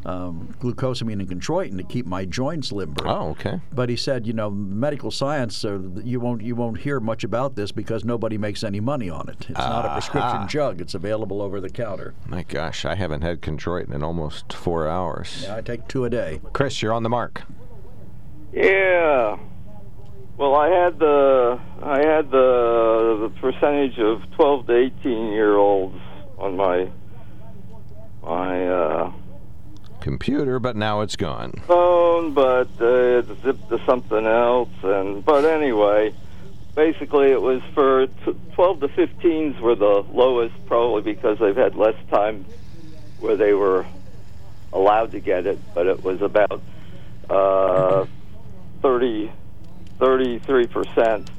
um, 0.05 0.55
glucosamine 0.59 1.19
and 1.19 1.29
chondroitin 1.29 1.77
to 1.77 1.83
keep 1.83 2.05
my 2.05 2.25
joints 2.25 2.71
limber. 2.71 3.07
Oh, 3.07 3.29
okay. 3.29 3.59
But 3.71 3.89
he 3.89 3.95
said, 3.95 4.25
you 4.25 4.33
know, 4.33 4.49
medical 4.49 5.11
science, 5.11 5.63
uh, 5.63 5.79
you 6.03 6.19
won't 6.19 6.41
you 6.41 6.55
won't 6.55 6.79
hear 6.79 6.99
much 6.99 7.23
about 7.23 7.55
this 7.55 7.71
because 7.71 8.03
nobody 8.03 8.37
makes 8.37 8.63
any 8.63 8.79
money 8.79 9.09
on 9.09 9.29
it. 9.29 9.47
It's 9.49 9.59
not 9.59 9.85
a 9.85 9.93
prescription 9.93 10.37
Aha. 10.37 10.47
drug; 10.47 10.81
it's 10.81 10.95
available 10.95 11.41
over 11.41 11.61
the 11.61 11.69
counter. 11.69 12.13
My 12.27 12.43
gosh, 12.43 12.85
I 12.85 12.95
haven't 12.95 13.21
had 13.21 13.41
chondroitin 13.41 13.93
in 13.93 14.03
almost 14.03 14.53
four 14.53 14.87
hours. 14.87 15.43
Yeah, 15.43 15.57
I 15.57 15.61
take 15.61 15.87
two 15.87 16.05
a 16.05 16.09
day. 16.09 16.41
Chris, 16.53 16.81
you're 16.81 16.93
on 16.93 17.03
the 17.03 17.09
mark. 17.09 17.43
Yeah. 18.53 19.37
Well, 20.37 20.55
I 20.55 20.69
had 20.69 20.97
the 20.97 21.59
I 21.83 21.97
had 21.99 22.31
the, 22.31 23.29
the 23.29 23.39
percentage 23.39 23.99
of 23.99 24.21
12 24.35 24.67
to 24.67 24.91
18 25.01 25.31
year 25.31 25.55
olds 25.55 25.97
on 26.37 26.57
my 26.57 26.89
my 28.23 28.67
uh, 28.67 29.11
Computer, 30.01 30.59
but 30.59 30.75
now 30.75 31.01
it's 31.01 31.15
gone. 31.15 31.53
phone, 31.67 32.33
but 32.33 32.67
uh, 32.81 33.19
it 33.19 33.25
zipped 33.43 33.69
to 33.69 33.79
something 33.85 34.25
else. 34.25 34.69
And 34.83 35.23
but 35.23 35.45
anyway, 35.45 36.13
basically 36.75 37.31
it 37.31 37.41
was 37.41 37.61
for 37.73 38.07
t- 38.07 38.35
12 38.53 38.79
to 38.81 38.87
15s 38.89 39.59
were 39.61 39.75
the 39.75 40.03
lowest, 40.11 40.53
probably 40.65 41.01
because 41.13 41.39
they've 41.39 41.55
had 41.55 41.75
less 41.75 41.95
time 42.09 42.45
where 43.19 43.35
they 43.37 43.53
were 43.53 43.85
allowed 44.73 45.11
to 45.11 45.19
get 45.19 45.45
it. 45.45 45.59
But 45.73 45.87
it 45.87 46.03
was 46.03 46.21
about 46.21 46.61
uh, 47.29 48.05
30, 48.81 49.31
33 49.99 50.67
percent. 50.67 51.31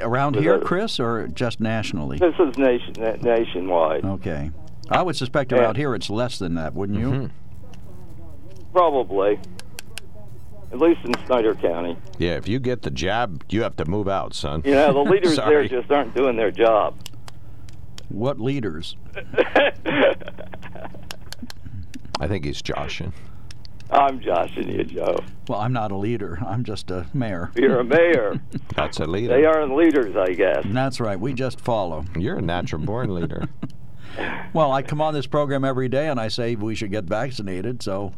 Around 0.00 0.36
here, 0.36 0.58
that- 0.58 0.66
Chris, 0.66 1.00
or 1.00 1.28
just 1.28 1.60
nationally? 1.60 2.18
This 2.18 2.34
is 2.38 2.56
nation 2.56 2.94
nationwide, 3.22 4.04
Okay. 4.04 4.50
I 4.88 5.02
would 5.02 5.16
suspect 5.16 5.50
Yeah. 5.52 5.58
around 5.58 5.76
here 5.76 5.94
it's 5.94 6.10
less 6.10 6.38
than 6.38 6.54
that, 6.54 6.74
wouldn't 6.74 6.98
you? 6.98 7.06
Mm-hmm. 7.10 7.26
Probably. 8.72 9.38
At 10.72 10.78
least 10.78 11.00
in 11.04 11.12
Snyder 11.26 11.54
County. 11.56 11.96
Yeah, 12.18 12.36
if 12.36 12.46
you 12.46 12.60
get 12.60 12.82
the 12.82 12.90
job, 12.90 13.42
you 13.48 13.62
have 13.62 13.74
to 13.76 13.84
move 13.84 14.08
out, 14.08 14.34
son. 14.34 14.62
You 14.64 14.74
know, 14.74 14.92
the 14.92 15.00
leaders 15.10 15.36
there 15.36 15.66
just 15.66 15.90
aren't 15.90 16.14
doing 16.14 16.36
their 16.36 16.52
job. 16.52 16.96
What 18.08 18.40
leaders? 18.40 18.96
I 22.20 22.28
think 22.28 22.44
he's 22.44 22.62
joshing. 22.62 23.12
I'm 23.90 24.20
joshing 24.20 24.68
you, 24.70 24.84
Joe. 24.84 25.16
Well, 25.48 25.58
I'm 25.58 25.72
not 25.72 25.90
a 25.90 25.96
leader. 25.96 26.38
I'm 26.46 26.62
just 26.62 26.90
a 26.92 27.06
mayor. 27.12 27.50
You're 27.56 27.80
a 27.80 27.84
mayor. 27.84 28.40
That's 28.76 29.00
a 29.00 29.06
leader. 29.06 29.34
they 29.36 29.44
aren't 29.44 29.74
leaders, 29.74 30.14
I 30.16 30.32
guess. 30.34 30.64
That's 30.66 31.00
right. 31.00 31.18
We 31.18 31.32
just 31.32 31.60
follow. 31.60 32.04
You're 32.16 32.36
a 32.36 32.42
natural 32.42 32.82
born 32.82 33.12
leader. 33.14 33.48
Well, 34.52 34.70
I 34.70 34.82
come 34.82 35.00
on 35.00 35.14
this 35.14 35.26
program 35.26 35.64
every 35.64 35.88
day 35.88 36.08
and 36.08 36.20
I 36.20 36.28
say 36.28 36.54
we 36.54 36.74
should 36.74 36.90
get 36.90 37.04
vaccinated. 37.04 37.82
So, 37.82 38.12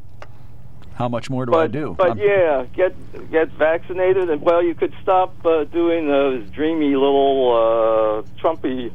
how 0.95 1.09
much 1.09 1.30
more 1.30 1.47
do 1.47 1.55
I 1.55 1.66
do? 1.66 1.95
but 1.99 2.09
I'm- 2.09 2.18
yeah, 2.18 2.64
get 2.74 2.95
get 3.30 3.51
vaccinated, 3.53 4.30
and 4.30 4.40
well, 4.43 4.62
you 4.62 4.74
could 4.74 4.93
stop 5.03 5.34
uh, 5.45 5.64
doing 5.64 6.09
those 6.09 6.49
dreamy 6.51 6.95
little 6.95 8.24
uh, 8.26 8.40
Trumpy 8.43 8.90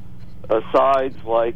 asides 0.49 1.17
like 1.25 1.55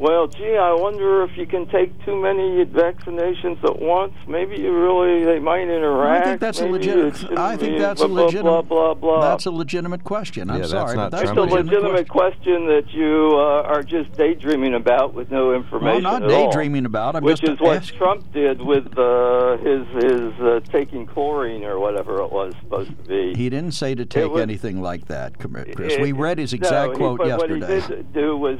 Well, 0.00 0.28
gee, 0.28 0.56
I 0.56 0.72
wonder 0.72 1.22
if 1.24 1.36
you 1.36 1.46
can 1.46 1.66
take 1.68 1.92
too 2.06 2.16
many 2.16 2.64
vaccinations 2.64 3.62
at 3.62 3.78
once. 3.82 4.14
Maybe 4.26 4.56
you 4.56 4.72
really 4.72 5.26
they 5.26 5.38
might 5.38 5.64
interact. 5.64 6.26
I 6.26 6.28
think 6.30 6.40
that's 6.40 6.60
a 6.60 6.62
Maybe 6.64 6.72
legitimate. 6.72 7.22
it 7.32 7.38
I 7.38 7.54
think 7.58 7.78
that's 7.78 8.00
a 8.00 8.08
blah, 8.08 8.22
legitimate. 8.24 8.62
Blah 8.62 8.62
blah 8.62 8.94
blah. 8.94 9.20
That's 9.20 9.44
a 9.44 9.50
legitimate 9.50 10.02
question. 10.02 10.48
I'm 10.48 10.56
Yeah, 10.56 10.60
that's 10.60 10.70
sorry, 10.70 10.96
not 10.96 11.10
but 11.10 11.18
that's 11.18 11.30
It's 11.30 11.38
a 11.38 11.40
a 11.40 11.42
legitimate, 11.42 11.66
legitimate 11.82 12.08
question. 12.08 12.40
question 12.40 12.66
that 12.68 12.94
you 12.94 13.32
uh, 13.36 13.62
are 13.68 13.82
just 13.82 14.10
daydreaming 14.14 14.72
about 14.72 15.12
with 15.12 15.30
no 15.30 15.52
information 15.52 16.06
I'm 16.06 16.22
not 16.22 16.22
at 16.22 16.30
all. 16.30 16.50
daydreaming 16.50 16.86
about. 16.86 17.16
I'm 17.16 17.22
Which 17.22 17.40
just 17.42 17.52
is 17.52 17.60
what 17.60 17.76
asking. 17.76 17.98
Trump 17.98 18.32
did 18.32 18.62
with 18.62 18.86
uh, 18.98 19.58
his 19.58 19.86
his 20.02 20.32
uh, 20.40 20.60
taking 20.72 21.06
chlorine 21.06 21.62
or 21.64 21.78
whatever 21.78 22.22
it 22.22 22.32
was 22.32 22.54
supposed 22.62 22.88
to 22.88 23.04
be. 23.06 23.34
He 23.36 23.50
didn't 23.50 23.72
say 23.72 23.94
to 23.94 24.06
take 24.06 24.30
was- 24.32 24.40
anything 24.40 24.80
like 24.80 25.08
that, 25.08 25.38
Chris. 25.38 25.92
It- 25.92 26.00
we 26.00 26.12
read 26.12 26.38
his 26.38 26.54
no, 26.54 26.56
exact 26.56 26.92
he- 26.92 26.96
quote 26.96 27.18
but 27.18 27.26
yesterday. 27.26 27.80
What 27.80 27.82
he 27.90 27.96
did 27.96 28.12
do 28.14 28.36
was, 28.38 28.58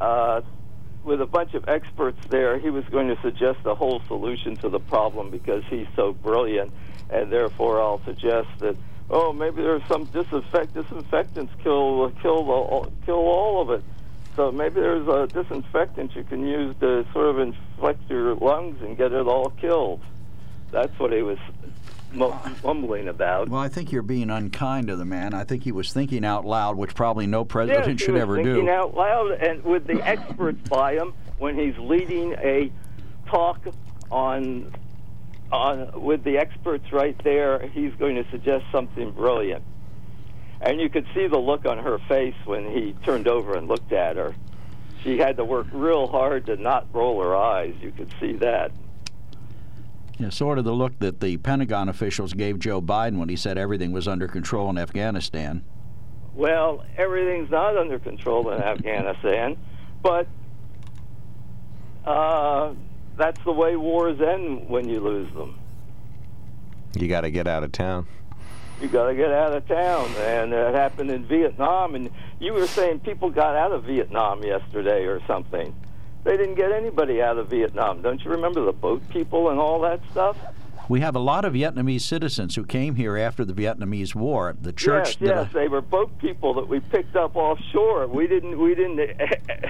uh, 0.00 0.40
with 1.04 1.20
a 1.20 1.26
bunch 1.26 1.54
of 1.54 1.64
experts 1.68 2.18
there, 2.28 2.58
he 2.58 2.70
was 2.70 2.84
going 2.90 3.08
to 3.08 3.20
suggest 3.22 3.60
a 3.64 3.74
whole 3.74 4.00
solution 4.06 4.56
to 4.56 4.68
the 4.68 4.80
problem 4.80 5.30
because 5.30 5.62
he's 5.68 5.86
so 5.96 6.12
brilliant, 6.12 6.72
and 7.10 7.32
therefore 7.32 7.80
I'll 7.80 8.02
suggest 8.04 8.48
that. 8.60 8.76
Oh, 9.12 9.32
maybe 9.32 9.60
there's 9.60 9.82
some 9.88 10.04
disinfect 10.04 10.72
disinfectants 10.72 11.52
kill 11.64 12.12
kill 12.22 12.44
the, 12.44 12.90
kill 13.04 13.16
all 13.16 13.60
of 13.60 13.70
it. 13.70 13.84
So 14.36 14.52
maybe 14.52 14.76
there's 14.76 15.08
a 15.08 15.26
disinfectant 15.26 16.14
you 16.14 16.22
can 16.22 16.46
use 16.46 16.76
to 16.78 17.04
sort 17.12 17.26
of 17.26 17.40
infect 17.40 18.08
your 18.08 18.36
lungs 18.36 18.80
and 18.80 18.96
get 18.96 19.12
it 19.12 19.26
all 19.26 19.50
killed. 19.60 20.00
That's 20.70 20.96
what 21.00 21.12
he 21.12 21.22
was 21.22 21.38
mumbling 22.12 23.08
about. 23.08 23.48
Well, 23.48 23.60
I 23.60 23.68
think 23.68 23.92
you're 23.92 24.02
being 24.02 24.30
unkind 24.30 24.88
to 24.88 24.96
the 24.96 25.04
man. 25.04 25.34
I 25.34 25.44
think 25.44 25.64
he 25.64 25.72
was 25.72 25.92
thinking 25.92 26.24
out 26.24 26.44
loud, 26.44 26.76
which 26.76 26.94
probably 26.94 27.26
no 27.26 27.44
president 27.44 28.00
yes, 28.00 28.06
should 28.06 28.16
ever 28.16 28.36
thinking 28.36 28.66
do. 28.66 28.70
out 28.70 28.94
loud, 28.94 29.32
and 29.32 29.62
with 29.64 29.86
the 29.86 30.02
experts 30.02 30.68
by 30.68 30.94
him 30.94 31.14
when 31.38 31.58
he's 31.58 31.76
leading 31.78 32.34
a 32.34 32.70
talk 33.26 33.66
on 34.10 34.72
on 35.52 36.00
with 36.00 36.22
the 36.22 36.38
experts 36.38 36.92
right 36.92 37.16
there, 37.24 37.66
he's 37.68 37.92
going 37.94 38.14
to 38.16 38.30
suggest 38.30 38.64
something 38.70 39.10
brilliant. 39.10 39.64
And 40.60 40.80
you 40.80 40.88
could 40.88 41.06
see 41.14 41.26
the 41.26 41.38
look 41.38 41.64
on 41.66 41.78
her 41.78 41.98
face 42.08 42.34
when 42.44 42.70
he 42.70 42.94
turned 43.04 43.26
over 43.26 43.56
and 43.56 43.66
looked 43.66 43.92
at 43.92 44.16
her. 44.16 44.34
She 45.02 45.18
had 45.18 45.38
to 45.38 45.44
work 45.44 45.66
real 45.72 46.06
hard 46.06 46.46
to 46.46 46.56
not 46.56 46.86
roll 46.92 47.22
her 47.22 47.34
eyes. 47.34 47.74
You 47.80 47.90
could 47.90 48.12
see 48.20 48.34
that. 48.34 48.70
Yeah, 50.20 50.28
sort 50.28 50.58
of 50.58 50.66
the 50.66 50.74
look 50.74 50.98
that 50.98 51.20
the 51.20 51.38
Pentagon 51.38 51.88
officials 51.88 52.34
gave 52.34 52.58
Joe 52.58 52.82
Biden 52.82 53.16
when 53.16 53.30
he 53.30 53.36
said 53.36 53.56
everything 53.56 53.90
was 53.90 54.06
under 54.06 54.28
control 54.28 54.68
in 54.68 54.76
Afghanistan. 54.76 55.64
Well, 56.34 56.84
everything's 56.98 57.50
not 57.50 57.78
under 57.78 57.98
control 57.98 58.50
in 58.50 58.62
Afghanistan, 58.62 59.56
but 60.02 60.26
uh, 62.04 62.74
that's 63.16 63.42
the 63.44 63.52
way 63.52 63.76
wars 63.76 64.20
end 64.20 64.68
when 64.68 64.86
you 64.90 65.00
lose 65.00 65.32
them. 65.32 65.58
You 66.94 67.08
got 67.08 67.22
to 67.22 67.30
get 67.30 67.48
out 67.48 67.64
of 67.64 67.72
town. 67.72 68.06
You 68.82 68.88
got 68.88 69.06
to 69.06 69.14
get 69.14 69.32
out 69.32 69.54
of 69.54 69.66
town, 69.66 70.10
and 70.18 70.52
it 70.52 70.74
happened 70.74 71.10
in 71.10 71.24
Vietnam. 71.26 71.94
And 71.94 72.10
you 72.38 72.52
were 72.52 72.66
saying 72.66 73.00
people 73.00 73.30
got 73.30 73.56
out 73.56 73.72
of 73.72 73.84
Vietnam 73.84 74.42
yesterday 74.42 75.04
or 75.04 75.22
something. 75.26 75.74
They 76.24 76.36
didn't 76.36 76.56
get 76.56 76.72
anybody 76.72 77.22
out 77.22 77.38
of 77.38 77.48
Vietnam. 77.48 78.02
Don't 78.02 78.22
you 78.22 78.30
remember 78.30 78.64
the 78.64 78.72
boat 78.72 79.08
people 79.08 79.50
and 79.50 79.58
all 79.58 79.80
that 79.80 80.00
stuff? 80.10 80.36
We 80.88 81.00
have 81.00 81.14
a 81.14 81.20
lot 81.20 81.44
of 81.44 81.54
Vietnamese 81.54 82.00
citizens 82.00 82.56
who 82.56 82.64
came 82.64 82.96
here 82.96 83.16
after 83.16 83.44
the 83.44 83.52
Vietnamese 83.52 84.14
War. 84.14 84.56
The 84.60 84.72
church 84.72 85.18
yes, 85.20 85.30
yes, 85.30 85.52
they 85.52 85.68
were 85.68 85.80
boat 85.80 86.18
people 86.18 86.52
that 86.54 86.66
we 86.66 86.80
picked 86.80 87.14
up 87.14 87.36
offshore. 87.36 88.08
We 88.08 88.26
didn't, 88.26 88.58
we 88.58 88.74
didn't, 88.74 88.98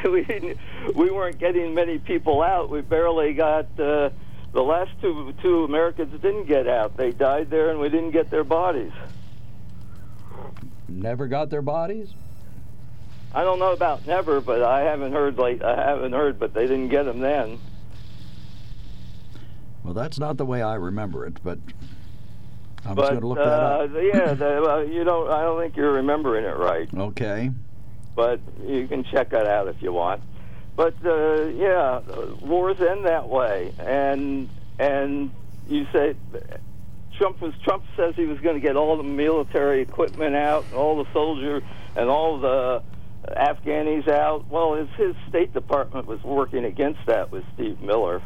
we 0.10 0.24
didn't, 0.24 0.56
we 0.94 1.10
weren't 1.10 1.38
getting 1.38 1.74
many 1.74 1.98
people 1.98 2.42
out. 2.42 2.70
We 2.70 2.80
barely 2.80 3.34
got 3.34 3.66
uh, 3.78 4.08
the 4.52 4.62
last 4.62 4.92
two 5.02 5.34
two 5.42 5.64
Americans 5.64 6.18
didn't 6.22 6.46
get 6.46 6.66
out. 6.66 6.96
They 6.96 7.10
died 7.12 7.50
there, 7.50 7.68
and 7.68 7.78
we 7.78 7.90
didn't 7.90 8.12
get 8.12 8.30
their 8.30 8.44
bodies. 8.44 8.92
never 10.88 11.28
got 11.28 11.50
their 11.50 11.62
bodies. 11.62 12.14
I 13.34 13.44
don't 13.44 13.58
know 13.58 13.72
about 13.72 14.06
never, 14.06 14.40
but 14.40 14.62
I 14.62 14.80
haven't 14.80 15.12
heard 15.12 15.38
like 15.38 15.62
I 15.62 15.76
haven't 15.76 16.12
heard, 16.12 16.38
but 16.38 16.52
they 16.52 16.66
didn't 16.66 16.88
get 16.88 17.04
them 17.04 17.20
then. 17.20 17.58
Well, 19.84 19.94
that's 19.94 20.18
not 20.18 20.36
the 20.36 20.44
way 20.44 20.62
I 20.62 20.74
remember 20.74 21.24
it, 21.26 21.42
but 21.42 21.58
I 22.84 22.88
was 22.92 22.96
but 22.96 23.08
going 23.10 23.20
to 23.20 23.26
look 23.26 23.38
that 23.38 23.46
uh, 23.46 23.84
up. 23.84 23.90
yeah, 24.14 24.34
the, 24.34 24.62
uh, 24.62 24.78
you 24.80 25.04
don't. 25.04 25.30
I 25.30 25.42
don't 25.42 25.60
think 25.60 25.76
you're 25.76 25.92
remembering 25.92 26.44
it 26.44 26.56
right. 26.56 26.88
Okay. 26.92 27.50
but 28.16 28.40
you 28.66 28.86
can 28.88 29.04
check 29.04 29.30
that 29.30 29.46
out 29.46 29.68
if 29.68 29.80
you 29.80 29.92
want. 29.92 30.22
But 30.76 30.94
uh, 31.04 31.44
yeah, 31.54 32.00
uh, 32.08 32.34
wars 32.42 32.80
end 32.80 33.04
that 33.06 33.28
way, 33.28 33.72
and 33.78 34.48
and 34.78 35.30
you 35.68 35.86
say 35.92 36.16
Trump 37.16 37.40
was 37.40 37.54
Trump 37.62 37.84
says 37.96 38.14
he 38.16 38.24
was 38.24 38.40
going 38.40 38.54
to 38.54 38.60
get 38.60 38.76
all 38.76 38.96
the 38.96 39.02
military 39.02 39.82
equipment 39.82 40.34
out, 40.34 40.64
all 40.74 41.02
the 41.02 41.12
soldier 41.12 41.62
and 41.94 42.08
all 42.08 42.40
the 42.40 42.82
Afghanis 43.28 44.08
out. 44.08 44.48
Well, 44.48 44.74
his, 44.74 44.88
his 44.96 45.14
State 45.28 45.52
Department 45.52 46.06
was 46.06 46.22
working 46.22 46.64
against 46.64 47.04
that 47.06 47.30
with 47.30 47.44
Steve 47.54 47.80
Miller. 47.80 48.22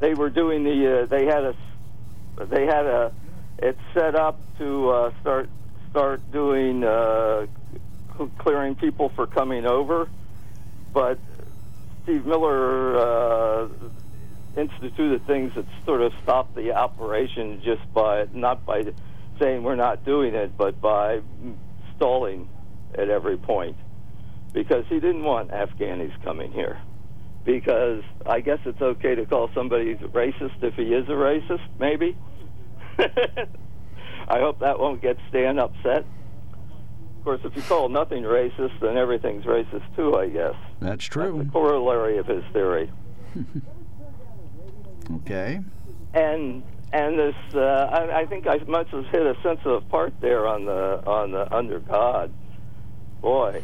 They 0.00 0.14
were 0.14 0.30
doing 0.30 0.64
the. 0.64 1.02
Uh, 1.02 1.06
they 1.06 1.26
had 1.26 1.44
a. 1.44 1.54
They 2.46 2.66
had 2.66 2.86
a. 2.86 3.12
It's 3.58 3.78
set 3.94 4.16
up 4.16 4.40
to 4.58 4.90
uh, 4.90 5.12
start 5.20 5.48
start 5.90 6.32
doing 6.32 6.82
uh, 6.82 7.46
clearing 8.38 8.74
people 8.74 9.10
for 9.10 9.28
coming 9.28 9.64
over, 9.64 10.08
but 10.92 11.18
Steve 12.02 12.26
Miller 12.26 12.96
uh, 12.96 13.68
instituted 14.56 15.24
things 15.26 15.54
that 15.54 15.66
sort 15.84 16.02
of 16.02 16.12
stopped 16.24 16.56
the 16.56 16.72
operation 16.72 17.62
just 17.62 17.82
by 17.94 18.26
not 18.32 18.66
by 18.66 18.82
saying 19.38 19.62
we're 19.62 19.76
not 19.76 20.04
doing 20.04 20.34
it, 20.34 20.56
but 20.56 20.80
by 20.80 21.20
stalling 21.94 22.48
at 22.98 23.08
every 23.08 23.36
point 23.36 23.76
because 24.52 24.84
he 24.88 25.00
didn't 25.00 25.24
want 25.24 25.50
Afghanis 25.50 26.12
coming 26.22 26.52
here. 26.52 26.80
Because 27.44 28.02
I 28.24 28.40
guess 28.40 28.58
it's 28.64 28.80
okay 28.80 29.14
to 29.14 29.26
call 29.26 29.50
somebody 29.54 29.94
racist 29.96 30.62
if 30.62 30.74
he 30.74 30.94
is 30.94 31.08
a 31.08 31.12
racist, 31.12 31.66
maybe. 31.78 32.16
I 32.98 34.38
hope 34.38 34.60
that 34.60 34.78
won't 34.78 35.02
get 35.02 35.16
Stan 35.28 35.58
upset. 35.58 36.04
Of 37.18 37.24
course, 37.24 37.40
if 37.44 37.56
you 37.56 37.62
call 37.62 37.88
nothing 37.88 38.22
racist, 38.22 38.78
then 38.80 38.96
everything's 38.96 39.44
racist 39.44 39.84
too, 39.96 40.16
I 40.16 40.28
guess. 40.28 40.54
That's 40.80 40.90
That's 40.90 41.04
true. 41.06 41.42
the 41.44 41.50
corollary 41.50 42.18
of 42.18 42.26
his 42.26 42.44
theory. 42.52 42.90
Okay. 45.16 45.60
And 46.14 46.62
and 46.92 47.18
this, 47.18 47.34
uh, 47.54 47.58
I, 47.60 48.20
I 48.20 48.26
think 48.26 48.46
I 48.46 48.58
must 48.66 48.90
have 48.90 49.06
hit 49.06 49.22
a 49.22 49.34
sensitive 49.42 49.88
part 49.88 50.12
there 50.20 50.46
on 50.46 50.64
the 50.66 51.02
on 51.06 51.32
the 51.32 51.52
under 51.54 51.80
God. 51.80 52.32
Boy. 53.22 53.62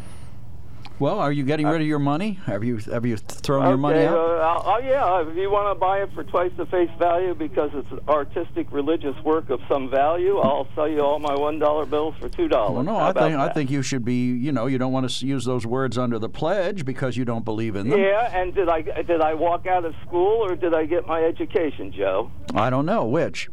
Well, 1.00 1.20
are 1.20 1.30
you 1.30 1.44
getting 1.44 1.66
rid 1.66 1.80
of 1.80 1.86
your 1.86 2.00
money? 2.00 2.40
Have 2.46 2.64
you 2.64 2.78
have 2.78 3.06
you 3.06 3.16
thrown 3.16 3.62
okay, 3.62 3.68
your 3.68 3.78
money 3.78 4.04
uh, 4.04 4.12
out? 4.12 4.40
I'll- 4.40 4.62
oh 4.66 4.78
yeah, 4.78 5.28
if 5.28 5.36
you 5.36 5.48
want 5.48 5.74
to 5.74 5.78
buy 5.78 6.02
it 6.02 6.10
for 6.12 6.24
twice 6.24 6.50
the 6.56 6.66
face 6.66 6.90
value 6.98 7.34
because 7.34 7.70
it's 7.72 7.90
an 7.92 8.00
artistic 8.08 8.66
religious 8.72 9.16
work 9.22 9.48
of 9.50 9.60
some 9.68 9.90
value, 9.90 10.38
I'll 10.38 10.66
sell 10.74 10.88
you 10.88 11.00
all 11.00 11.20
my 11.20 11.34
one 11.34 11.60
dollar 11.60 11.86
bills 11.86 12.16
for 12.18 12.28
two 12.28 12.48
dollars. 12.48 12.74
Well, 12.74 12.82
no, 12.82 12.96
I 12.96 13.12
think 13.12 13.36
I 13.36 13.48
think 13.52 13.70
you 13.70 13.82
should 13.82 14.04
be. 14.04 14.32
You 14.32 14.50
know, 14.50 14.66
you 14.66 14.78
don't 14.78 14.92
want 14.92 15.08
to 15.08 15.26
use 15.26 15.44
those 15.44 15.64
words 15.64 15.96
under 15.96 16.18
the 16.18 16.28
pledge 16.28 16.84
because 16.84 17.16
you 17.16 17.24
don't 17.24 17.44
believe 17.44 17.76
in 17.76 17.88
them. 17.88 18.00
Yeah, 18.00 18.36
and 18.36 18.52
did 18.52 18.68
I 18.68 18.82
did 18.82 19.20
I 19.20 19.34
walk 19.34 19.66
out 19.66 19.84
of 19.84 19.94
school 20.04 20.44
or 20.44 20.56
did 20.56 20.74
I 20.74 20.84
get 20.84 21.06
my 21.06 21.22
education, 21.22 21.92
Joe? 21.92 22.32
I 22.54 22.70
don't 22.70 22.86
know 22.86 23.04
which. 23.04 23.48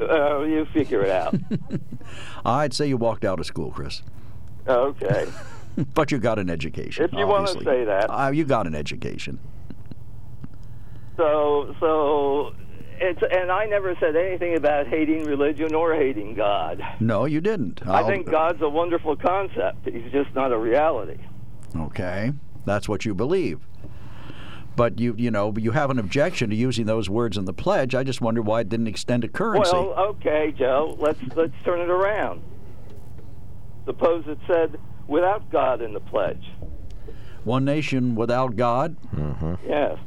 Uh, 0.00 0.42
you 0.42 0.64
figure 0.72 1.02
it 1.02 1.10
out. 1.10 1.36
I'd 2.44 2.72
say 2.72 2.86
you 2.86 2.96
walked 2.96 3.24
out 3.24 3.38
of 3.38 3.46
school, 3.46 3.70
Chris, 3.70 4.02
okay. 4.66 5.26
but 5.94 6.10
you 6.12 6.18
got 6.18 6.38
an 6.38 6.50
education. 6.50 7.04
If 7.04 7.12
you 7.12 7.26
wanna 7.26 7.48
say 7.48 7.84
that. 7.84 8.06
uh, 8.10 8.30
you 8.30 8.44
got 8.44 8.66
an 8.66 8.74
education. 8.74 9.38
So 11.16 11.74
so 11.80 12.54
it's 12.98 13.20
and 13.30 13.50
I 13.50 13.66
never 13.66 13.94
said 14.00 14.16
anything 14.16 14.56
about 14.56 14.86
hating 14.86 15.24
religion 15.24 15.74
or 15.74 15.94
hating 15.94 16.34
God. 16.34 16.82
No, 17.00 17.24
you 17.24 17.40
didn't. 17.40 17.86
I 17.86 18.00
I'll- 18.00 18.06
think 18.06 18.30
God's 18.30 18.62
a 18.62 18.68
wonderful 18.68 19.16
concept. 19.16 19.88
He's 19.88 20.10
just 20.12 20.34
not 20.34 20.52
a 20.52 20.58
reality. 20.58 21.18
Okay, 21.76 22.32
that's 22.64 22.88
what 22.88 23.04
you 23.04 23.14
believe. 23.14 23.60
But 24.76 24.98
you, 24.98 25.14
you 25.16 25.30
know, 25.30 25.54
you 25.56 25.70
have 25.70 25.90
an 25.90 26.00
objection 26.00 26.50
to 26.50 26.56
using 26.56 26.86
those 26.86 27.08
words 27.08 27.36
in 27.36 27.44
the 27.44 27.52
pledge. 27.52 27.94
I 27.94 28.02
just 28.02 28.20
wonder 28.20 28.42
why 28.42 28.60
it 28.62 28.68
didn't 28.68 28.88
extend 28.88 29.22
to 29.22 29.28
currency. 29.28 29.70
Well, 29.72 29.92
okay, 29.92 30.52
Joe. 30.56 30.96
Let's 30.98 31.20
let's 31.36 31.52
turn 31.64 31.80
it 31.80 31.90
around. 31.90 32.42
Suppose 33.84 34.24
it 34.26 34.38
said 34.46 34.78
without 35.06 35.50
God 35.50 35.82
in 35.82 35.92
the 35.92 36.00
pledge. 36.00 36.44
One 37.44 37.64
nation 37.64 38.14
without 38.14 38.56
God. 38.56 38.96
hmm 39.10 39.54
Yes. 39.66 39.98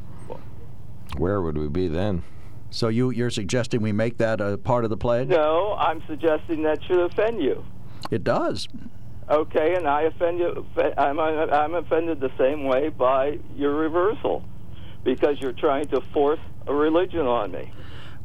Where 1.18 1.42
would 1.42 1.58
we 1.58 1.68
be 1.68 1.88
then? 1.88 2.24
So 2.70 2.90
you, 2.90 3.12
you're 3.12 3.30
suggesting 3.30 3.82
we 3.82 3.92
make 3.92 4.18
that 4.18 4.42
a 4.42 4.58
part 4.58 4.84
of 4.84 4.90
the 4.90 4.98
pledge? 4.98 5.30
No, 5.30 5.76
I'm 5.80 6.04
suggesting 6.08 6.64
that 6.64 6.84
should 6.84 7.00
offend 7.00 7.42
you. 7.42 7.64
It 8.12 8.24
does. 8.24 8.68
Okay, 9.30 9.76
and 9.76 9.88
I 9.88 10.04
offend 10.04 10.40
you. 10.40 10.66
I'm 10.98 11.20
I'm 11.20 11.76
offended 11.76 12.20
the 12.20 12.32
same 12.38 12.64
way 12.66 12.90
by 12.90 13.40
your 13.56 13.74
reversal, 13.76 14.44
because 15.04 15.40
you're 15.40 15.54
trying 15.54 15.88
to 15.88 16.02
force 16.14 16.40
a 16.66 16.74
religion 16.74 17.26
on 17.26 17.52
me. 17.52 17.72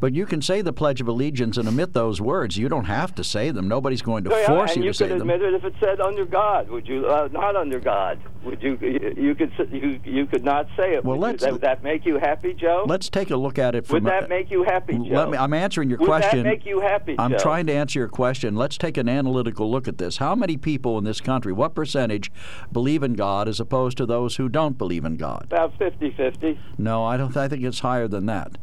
But 0.03 0.15
you 0.15 0.27
can 0.27 0.43
say 0.43 0.63
the 0.63 0.73
Pledge 0.73 1.01
of 1.01 1.07
Allegiance 1.07 1.57
and 1.57 1.69
omit 1.69 1.93
those 1.93 2.21
words. 2.21 2.57
You 2.57 2.69
don't 2.69 2.87
have 2.87 3.15
to 3.15 3.23
say 3.23 3.53
them. 3.53 3.69
Nobody's 3.69 4.03
going 4.03 4.25
to 4.25 4.31
yeah, 4.31 4.49
force 4.49 4.75
you, 4.75 4.83
you 4.83 4.91
to 4.91 4.95
say 4.95 5.07
them. 5.07 5.21
could 5.21 5.21
them. 5.21 5.31
admit 5.31 5.55
it 5.55 5.55
if 5.55 5.65
it 5.65 5.75
said 5.79 6.01
under 6.01 6.25
God. 6.25 6.69
Would 6.71 6.89
you 6.89 7.07
uh, 7.07 7.29
not 7.31 7.55
under 7.55 7.79
God? 7.79 8.19
Would 8.45 8.61
you? 8.61 8.77
You 9.17 9.37
could. 9.37 9.53
You 9.71 10.01
you 10.05 10.27
could 10.27 10.43
not 10.43 10.67
say 10.77 10.95
it. 10.95 11.05
Well, 11.05 11.17
would 11.19 11.23
let's- 11.23 11.45
That, 11.45 11.53
would 11.53 11.61
that 11.61 11.85
make 11.85 12.05
you 12.05 12.19
happy, 12.19 12.53
Joe? 12.53 12.85
Let's 12.85 13.09
take 13.09 13.31
a 13.31 13.37
look 13.37 13.61
at 13.61 13.77
it 13.77 13.87
from. 13.87 14.03
would 14.03 14.13
that 14.13 14.29
make 14.29 14.51
you 14.51 14.65
happy, 14.65 14.95
Joe? 14.95 15.15
Let 15.15 15.31
me, 15.31 15.39
I'm 15.39 15.55
answering 15.55 15.89
your 15.89 16.01
would 16.01 16.09
question. 16.09 16.43
that 16.43 16.49
make 16.49 16.67
you 16.67 16.81
happy, 16.81 17.15
Joe? 17.15 17.23
I'm 17.23 17.39
trying 17.39 17.67
to 17.69 17.73
answer 17.73 18.01
your 18.01 18.09
question. 18.09 18.57
Let's 18.57 18.77
take 18.77 18.97
an 18.97 19.09
analytical 19.09 19.71
look 19.71 19.87
at 19.87 19.99
this. 19.99 20.17
How 20.17 20.35
many 20.35 20.57
people 20.57 20.99
in 20.99 21.05
this 21.05 21.21
country, 21.21 21.53
what 21.53 21.77
percentage, 21.77 22.33
believe 22.73 23.05
in 23.05 23.13
God 23.13 23.47
as 23.47 23.61
opposed 23.61 23.99
to 23.99 24.07
those 24.07 24.35
who 24.35 24.49
don't 24.49 24.77
believe 24.77 25.05
in 25.05 25.17
God? 25.17 25.47
About 25.53 25.79
50-50. 25.79 26.59
No, 26.77 27.05
I 27.05 27.17
don't. 27.17 27.37
I 27.37 27.47
think 27.47 27.63
it's 27.63 27.79
higher 27.79 28.09
than 28.09 28.27
that. 28.27 28.59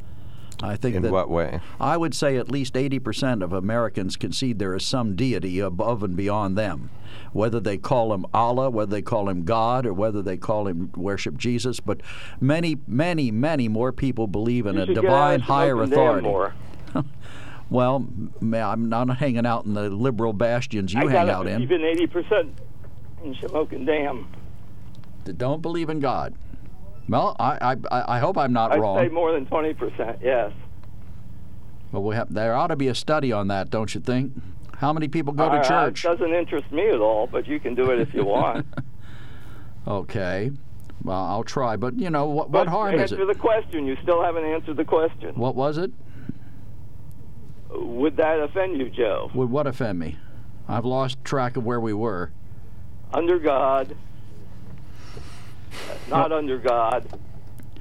I 0.62 0.76
think 0.76 0.95
In 0.95 1.03
that 1.03 1.12
what 1.12 1.30
way? 1.30 1.62
I 1.80 1.95
would 1.95 2.14
say 2.14 2.38
at 2.38 2.51
least 2.51 2.74
80% 2.74 3.43
of 3.43 3.53
Americans 3.53 4.18
concede 4.18 4.60
there 4.60 4.76
is 4.76 4.84
some 4.84 5.16
deity 5.16 5.60
above 5.60 6.03
and 6.03 6.18
beyond 6.18 6.57
them. 6.57 6.89
Whether 7.32 7.60
they 7.60 7.78
call 7.78 8.14
him 8.14 8.26
Allah, 8.34 8.70
whether 8.70 8.91
they 8.91 9.01
call 9.01 9.30
him 9.30 9.45
God, 9.45 9.86
or 9.86 9.93
whether 9.93 10.22
they 10.22 10.38
call 10.38 10.68
him 10.68 10.91
worship 10.95 11.38
Jesus, 11.38 11.80
but 11.80 12.01
many, 12.41 12.78
many, 12.88 13.32
many 13.32 13.68
more 13.68 13.91
people 13.91 14.28
believe 14.28 14.66
in 14.66 14.76
You 14.76 14.82
a 14.82 14.86
should 14.88 14.95
get 14.95 15.05
out 15.05 15.10
divine 15.10 15.39
higher 15.39 15.76
Shamokin 15.76 15.89
Dam 15.89 15.93
authority. 15.93 16.28
More. 16.28 16.53
Well, 17.70 18.07
I'm 18.41 18.89
not 18.89 19.18
hanging 19.18 19.45
out 19.45 19.66
in 19.66 19.76
the 19.76 19.91
liberal 19.91 20.34
bastions 20.34 20.91
you 20.91 21.07
I 21.07 21.12
hang 21.12 21.30
out 21.30 21.45
in. 21.45 21.62
even 21.62 21.82
80% 21.82 22.49
in 23.24 23.36
Shamokin 23.36 23.86
Dam. 23.86 24.28
that 25.26 25.38
don't 25.38 25.62
believe 25.62 25.89
in 25.89 25.99
God. 25.99 26.34
Well, 27.10 27.36
I, 27.39 27.76
I, 27.91 28.16
I 28.16 28.20
hope 28.20 28.38
I'm 28.38 28.53
not 28.53 28.72
I'd 28.72 28.80
wrong. 28.80 28.99
say 28.99 29.10
more 29.10 29.32
than 29.34 29.45
20%, 29.47 30.20
yes. 30.22 30.51
But 31.91 32.01
we 32.01 32.16
have, 32.16 32.32
there 32.32 32.53
ought 32.55 32.68
to 32.68 32.76
be 32.76 32.88
a 32.88 32.95
study 32.95 33.32
on 33.32 33.47
that, 33.47 33.70
don't 33.72 33.93
you 33.95 33.99
think? 34.01 34.34
How 34.78 34.93
many 34.93 35.07
people 35.07 35.34
go 35.34 35.49
to 35.49 35.57
Uh, 35.57 35.64
church? 35.64 36.05
It 36.05 36.07
doesn't 36.07 36.34
interest 36.34 36.72
me 36.72 36.88
at 36.89 36.99
all, 36.99 37.26
but 37.28 37.47
you 37.47 37.60
can 37.60 37.74
do 37.76 37.89
it 37.91 37.99
if 37.99 38.14
you 38.14 38.24
want. 38.26 38.66
Okay. 39.88 40.51
Well, 41.03 41.18
I'll 41.18 41.43
try. 41.45 41.76
But, 41.78 41.97
you 41.97 42.10
know, 42.12 42.26
what, 42.26 42.51
but 42.51 42.60
what 42.60 42.68
harm 42.68 42.95
is 42.95 43.12
it? 43.12 43.16
answer 43.20 43.26
the 43.26 43.39
question. 43.39 43.88
You 43.88 43.97
still 44.03 44.22
haven't 44.22 44.43
answered 44.43 44.78
the 44.78 44.86
question. 44.86 45.34
What 45.36 45.55
was 45.55 45.78
it? 45.80 45.91
Would 47.72 48.18
that 48.18 48.39
offend 48.39 48.78
you, 48.78 48.89
Joe? 48.89 49.32
Would 49.34 49.49
what 49.49 49.66
offend 49.66 49.97
me? 49.97 50.18
I've 50.68 50.86
lost 50.86 51.24
track 51.24 51.57
of 51.57 51.64
where 51.64 51.80
we 51.80 51.93
were. 51.93 52.32
Under 53.14 53.39
God, 53.39 53.95
not 56.09 56.32
under 56.32 56.57
God. 56.57 57.07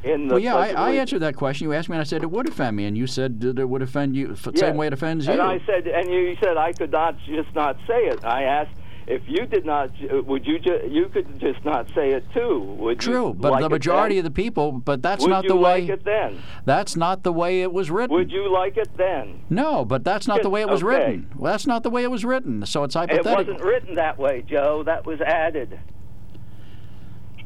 In 0.05 0.29
the 0.29 0.35
Well, 0.35 0.43
yeah, 0.43 0.55
I, 0.55 0.69
I 0.69 0.91
answered 0.93 1.19
that 1.21 1.35
question. 1.35 1.67
You 1.67 1.73
asked 1.75 1.89
me, 1.89 1.97
and 1.97 2.01
I 2.01 2.05
said 2.05 2.23
it 2.23 2.31
would 2.31 2.49
offend 2.49 2.77
me, 2.77 2.85
and 2.85 2.97
you 2.97 3.09
said 3.09 3.41
that 3.41 3.59
it 3.59 3.69
would 3.69 3.83
offend 3.83 4.15
you 4.15 4.31
f- 4.33 4.47
Yes. 4.53 4.61
same 4.61 4.77
way 4.77 4.87
it 4.87 4.93
offends 4.93 5.27
you. 5.27 5.33
And 5.33 5.43
I 5.43 5.61
said, 5.67 5.89
and 5.89 6.09
you 6.09 6.37
said 6.41 6.57
I 6.57 6.73
could 6.73 6.93
not 6.93 7.17
just 7.27 7.53
not 7.55 7.77
say 7.87 8.07
it. 8.07 8.25
I 8.25 8.45
asked 8.45 8.71
if 9.09 9.23
you 9.27 9.45
did 9.47 9.67
not, 9.67 9.91
would 10.27 10.47
you? 10.47 10.61
Ju- 10.61 10.87
you 10.89 11.09
could 11.09 11.41
just 11.41 11.65
not 11.65 11.89
say 11.97 12.11
it 12.13 12.25
too. 12.33 12.61
Would 12.79 13.01
True, 13.01 13.29
you 13.29 13.35
but 13.35 13.51
like 13.53 13.61
the 13.63 13.67
it 13.67 13.71
majority 13.71 14.19
of 14.19 14.25
the 14.25 14.31
people. 14.31 14.71
But 14.71 15.03
that's 15.03 15.23
would 15.23 15.31
not 15.31 15.49
the 15.49 15.57
way. 15.57 15.81
like 15.81 15.89
it 15.91 16.05
then? 16.05 16.43
That's 16.65 16.95
not 16.95 17.25
the 17.25 17.33
way 17.33 17.63
it 17.63 17.73
was 17.73 17.91
written. 17.91 18.15
Would 18.15 18.31
you 18.31 18.53
like 18.53 18.77
it 18.77 18.97
then? 18.97 19.41
No, 19.51 19.85
but 19.85 20.05
that's 20.05 20.29
not 20.29 20.43
the 20.43 20.51
way 20.51 20.61
it 20.61 20.69
was 20.69 20.85
okay. 20.85 20.95
written. 20.97 21.31
Well, 21.35 21.51
that's 21.53 21.67
not 21.67 21.83
the 21.83 21.91
way 21.91 22.05
it 22.05 22.11
was 22.11 22.25
written. 22.25 22.65
So 22.67 22.85
it's 22.85 22.95
hypothetical. 22.95 23.33
It 23.33 23.49
wasn't 23.49 23.63
written 23.63 23.95
that 23.97 24.17
way, 24.17 24.45
Joe. 24.47 24.85
That 24.85 25.07
was 25.07 25.21
added. 25.23 25.81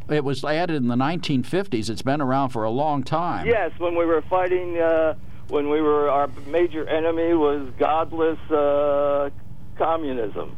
It 0.08 0.24
was 0.24 0.44
added 0.44 0.76
in 0.76 0.88
the 0.88 0.96
1950s. 0.96 1.88
It's 1.88 2.02
been 2.02 2.20
around 2.20 2.50
for 2.50 2.64
a 2.64 2.70
long 2.70 3.02
time. 3.02 3.46
Yes, 3.46 3.70
when 3.78 3.96
we 3.96 4.04
were 4.04 4.22
fighting, 4.22 4.78
uh, 4.78 5.14
when 5.48 5.70
we 5.70 5.80
were 5.80 6.10
our 6.10 6.28
major 6.46 6.88
enemy 6.88 7.34
was 7.34 7.70
godless 7.78 8.38
uh, 8.50 9.30
communism. 9.76 10.56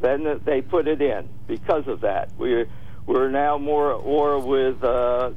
Then 0.00 0.40
they 0.44 0.60
put 0.60 0.88
it 0.88 1.00
in 1.00 1.28
because 1.46 1.86
of 1.88 2.00
that. 2.02 2.30
We're 2.36 2.68
we're 3.06 3.30
now 3.30 3.58
more 3.58 3.94
at 3.94 4.02
war 4.02 4.38
with 4.38 4.82
uh, 4.82 5.30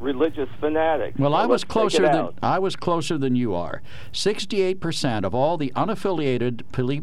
religious 0.00 0.48
fanatics. 0.58 1.18
Well, 1.18 1.32
So 1.32 1.36
I 1.36 1.46
was 1.46 1.62
let's 1.62 1.62
take 1.62 1.70
it 1.70 1.72
closer 1.72 2.02
than 2.02 2.16
out. 2.16 2.34
I 2.42 2.58
was 2.58 2.76
closer 2.76 3.18
than 3.18 3.36
you 3.36 3.54
are. 3.54 3.82
Sixty-eight 4.12 4.80
percent 4.80 5.24
of 5.24 5.34
all 5.34 5.56
the 5.56 5.72
unaffiliated 5.76 6.62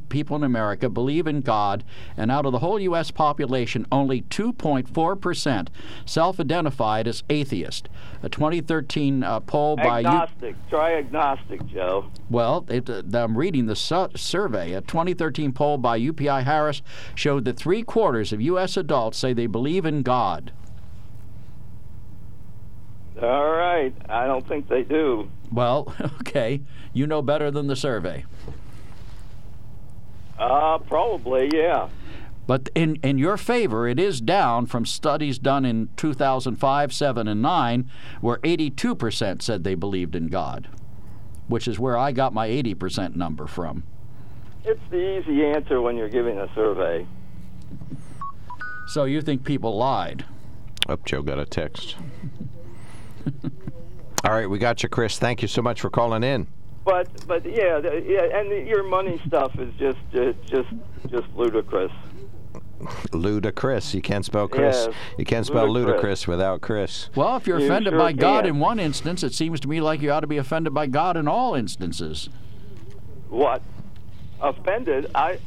people 0.10 0.36
in 0.36 0.44
America 0.44 0.90
believe 0.90 1.28
in 1.28 1.42
God, 1.42 1.84
and 2.16 2.32
out 2.32 2.46
of 2.46 2.52
the 2.52 2.60
whole 2.60 2.80
U.S. 2.80 3.12
population, 3.12 3.86
only 3.92 4.22
2.4 4.24 5.22
percent 5.22 5.70
self-identified 6.06 7.08
as 7.08 7.24
atheist. 7.30 7.90
A 8.24 8.30
2013 8.30 9.24
uh, 9.24 9.40
poll 9.42 9.76
by 9.78 10.00
agnostic. 10.00 10.56
Try 10.70 10.96
agnostic, 10.96 11.66
Joe. 11.68 12.06
well, 12.30 12.66
it, 12.68 12.90
uh, 12.90 13.04
I'm 13.14 13.38
reading 13.38 13.68
the 13.68 13.76
su- 13.76 14.10
survey. 14.16 14.74
A 14.74 14.82
2013 14.82 15.54
poll 15.54 15.78
by 15.78 16.00
UPI 16.00 16.44
Harris 16.44 16.82
showed 17.16 17.46
that 17.46 17.58
three 17.58 17.84
quarters 17.84 18.34
of 18.34 18.42
U.S. 18.42 18.76
adults 18.76 19.18
say 19.18 19.34
they 19.34 19.46
believe 19.48 19.86
in 19.86 20.02
God. 20.02 20.52
All 23.22 23.50
right. 23.50 23.94
I 24.10 24.28
don't 24.28 24.48
think 24.48 24.68
they 24.68 24.84
do. 24.84 25.30
Well, 25.52 25.94
okay, 26.22 26.62
you 26.94 27.08
know 27.08 27.22
better 27.22 27.50
than 27.52 27.68
the 27.68 27.76
survey. 27.76 28.26
Uh, 30.38 30.78
probably, 30.80 31.50
yeah. 31.54 31.90
But 32.46 32.70
in, 32.76 32.96
in 32.98 33.18
your 33.18 33.36
favor, 33.36 33.88
it 33.88 34.00
is 34.00 34.22
down 34.22 34.68
from 34.68 34.86
studies 34.86 35.38
done 35.38 35.66
in 35.66 35.90
2005, 35.98 36.94
7, 36.94 37.28
and 37.28 37.42
9, 37.42 37.92
where 38.22 38.38
82% 38.38 39.42
said 39.42 39.64
they 39.64 39.76
believed 39.76 40.16
in 40.16 40.28
God, 40.28 40.70
which 41.48 41.68
is 41.68 41.78
where 41.78 41.98
I 41.98 42.14
got 42.14 42.34
my 42.34 42.48
80% 42.48 43.16
number 43.16 43.48
from. 43.48 43.84
It's 44.64 44.80
the 44.90 45.20
easy 45.20 45.46
answer 45.46 45.82
when 45.82 45.98
you're 45.98 46.10
giving 46.10 46.38
a 46.38 46.54
survey. 46.56 47.06
So 48.88 49.04
you 49.04 49.22
think 49.22 49.44
people 49.44 49.76
lied? 49.76 50.24
Oh, 50.88 50.98
Joe 51.06 51.22
got 51.22 51.40
a 51.40 51.46
text. 51.46 51.98
All 54.24 54.32
right, 54.32 54.50
we 54.50 54.58
got 54.60 54.84
you, 54.84 54.90
Chris. 54.90 55.18
Thank 55.20 55.42
you 55.42 55.48
so 55.48 55.62
much 55.62 55.80
for 55.82 55.90
calling 55.90 56.24
in. 56.24 56.48
But 56.86 57.28
but 57.28 57.44
yeah 57.46 57.80
the, 57.80 58.04
yeah, 58.08 58.40
and 58.40 58.50
the, 58.50 58.62
your 58.64 58.84
money 58.84 59.22
stuff 59.28 59.58
is 59.60 59.74
just 59.78 59.98
uh, 60.16 60.32
just 60.46 60.70
just 61.10 61.28
ludicrous. 61.36 61.92
Ludicrous. 63.12 63.94
You 63.94 64.02
can't 64.02 64.24
spell 64.24 64.48
Chris. 64.48 64.86
Yes, 64.88 64.96
You 65.18 65.26
can't 65.26 65.46
spell 65.46 65.68
ludicrous. 65.68 65.96
ludicrous 65.96 66.28
without 66.28 66.62
Chris. 66.62 67.10
Well, 67.16 67.36
if 67.36 67.48
you're 67.48 67.60
You 67.60 67.66
offended 67.66 67.92
sure 67.92 68.00
by 68.00 68.14
God 68.14 68.46
can. 68.46 68.56
in 68.56 68.60
one 68.60 68.80
instance, 68.80 69.24
it 69.24 69.34
seems 69.34 69.60
to 69.62 69.68
me 69.68 69.82
like 69.82 70.02
you 70.02 70.12
ought 70.12 70.20
to 70.22 70.28
be 70.28 70.38
offended 70.38 70.74
by 70.74 70.88
God 70.88 71.18
in 71.18 71.28
all 71.28 71.56
instances. 71.56 72.30
What? 73.30 73.62
Offended? 74.40 75.10
I 75.16 75.40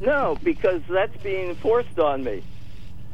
no, 0.00 0.38
because 0.42 0.80
that's 0.88 1.16
being 1.22 1.54
forced 1.56 1.98
on 1.98 2.24
me 2.24 2.42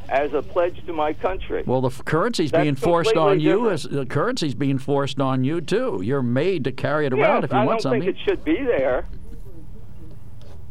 as 0.08 0.32
a 0.32 0.42
pledge 0.42 0.84
to 0.86 0.92
my 0.92 1.12
country. 1.12 1.62
Well, 1.66 1.80
the 1.80 1.88
f- 1.88 2.04
currency's 2.04 2.50
That's 2.50 2.62
being 2.62 2.74
forced 2.76 3.16
on 3.16 3.40
you. 3.40 3.52
different. 3.70 3.72
As, 3.72 3.82
the 3.84 4.06
currency's 4.06 4.54
being 4.54 4.78
forced 4.78 5.20
on 5.20 5.44
you 5.44 5.60
too. 5.60 6.00
You're 6.02 6.22
made 6.22 6.64
to 6.64 6.72
carry 6.72 7.06
it 7.06 7.12
yes, 7.16 7.20
around 7.24 7.44
if 7.44 7.52
you 7.52 7.58
I 7.58 7.64
want 7.64 7.80
don't 7.80 7.82
something. 7.82 8.02
think 8.02 8.16
it 8.16 8.22
should 8.24 8.44
be 8.44 8.62
there. 8.62 9.06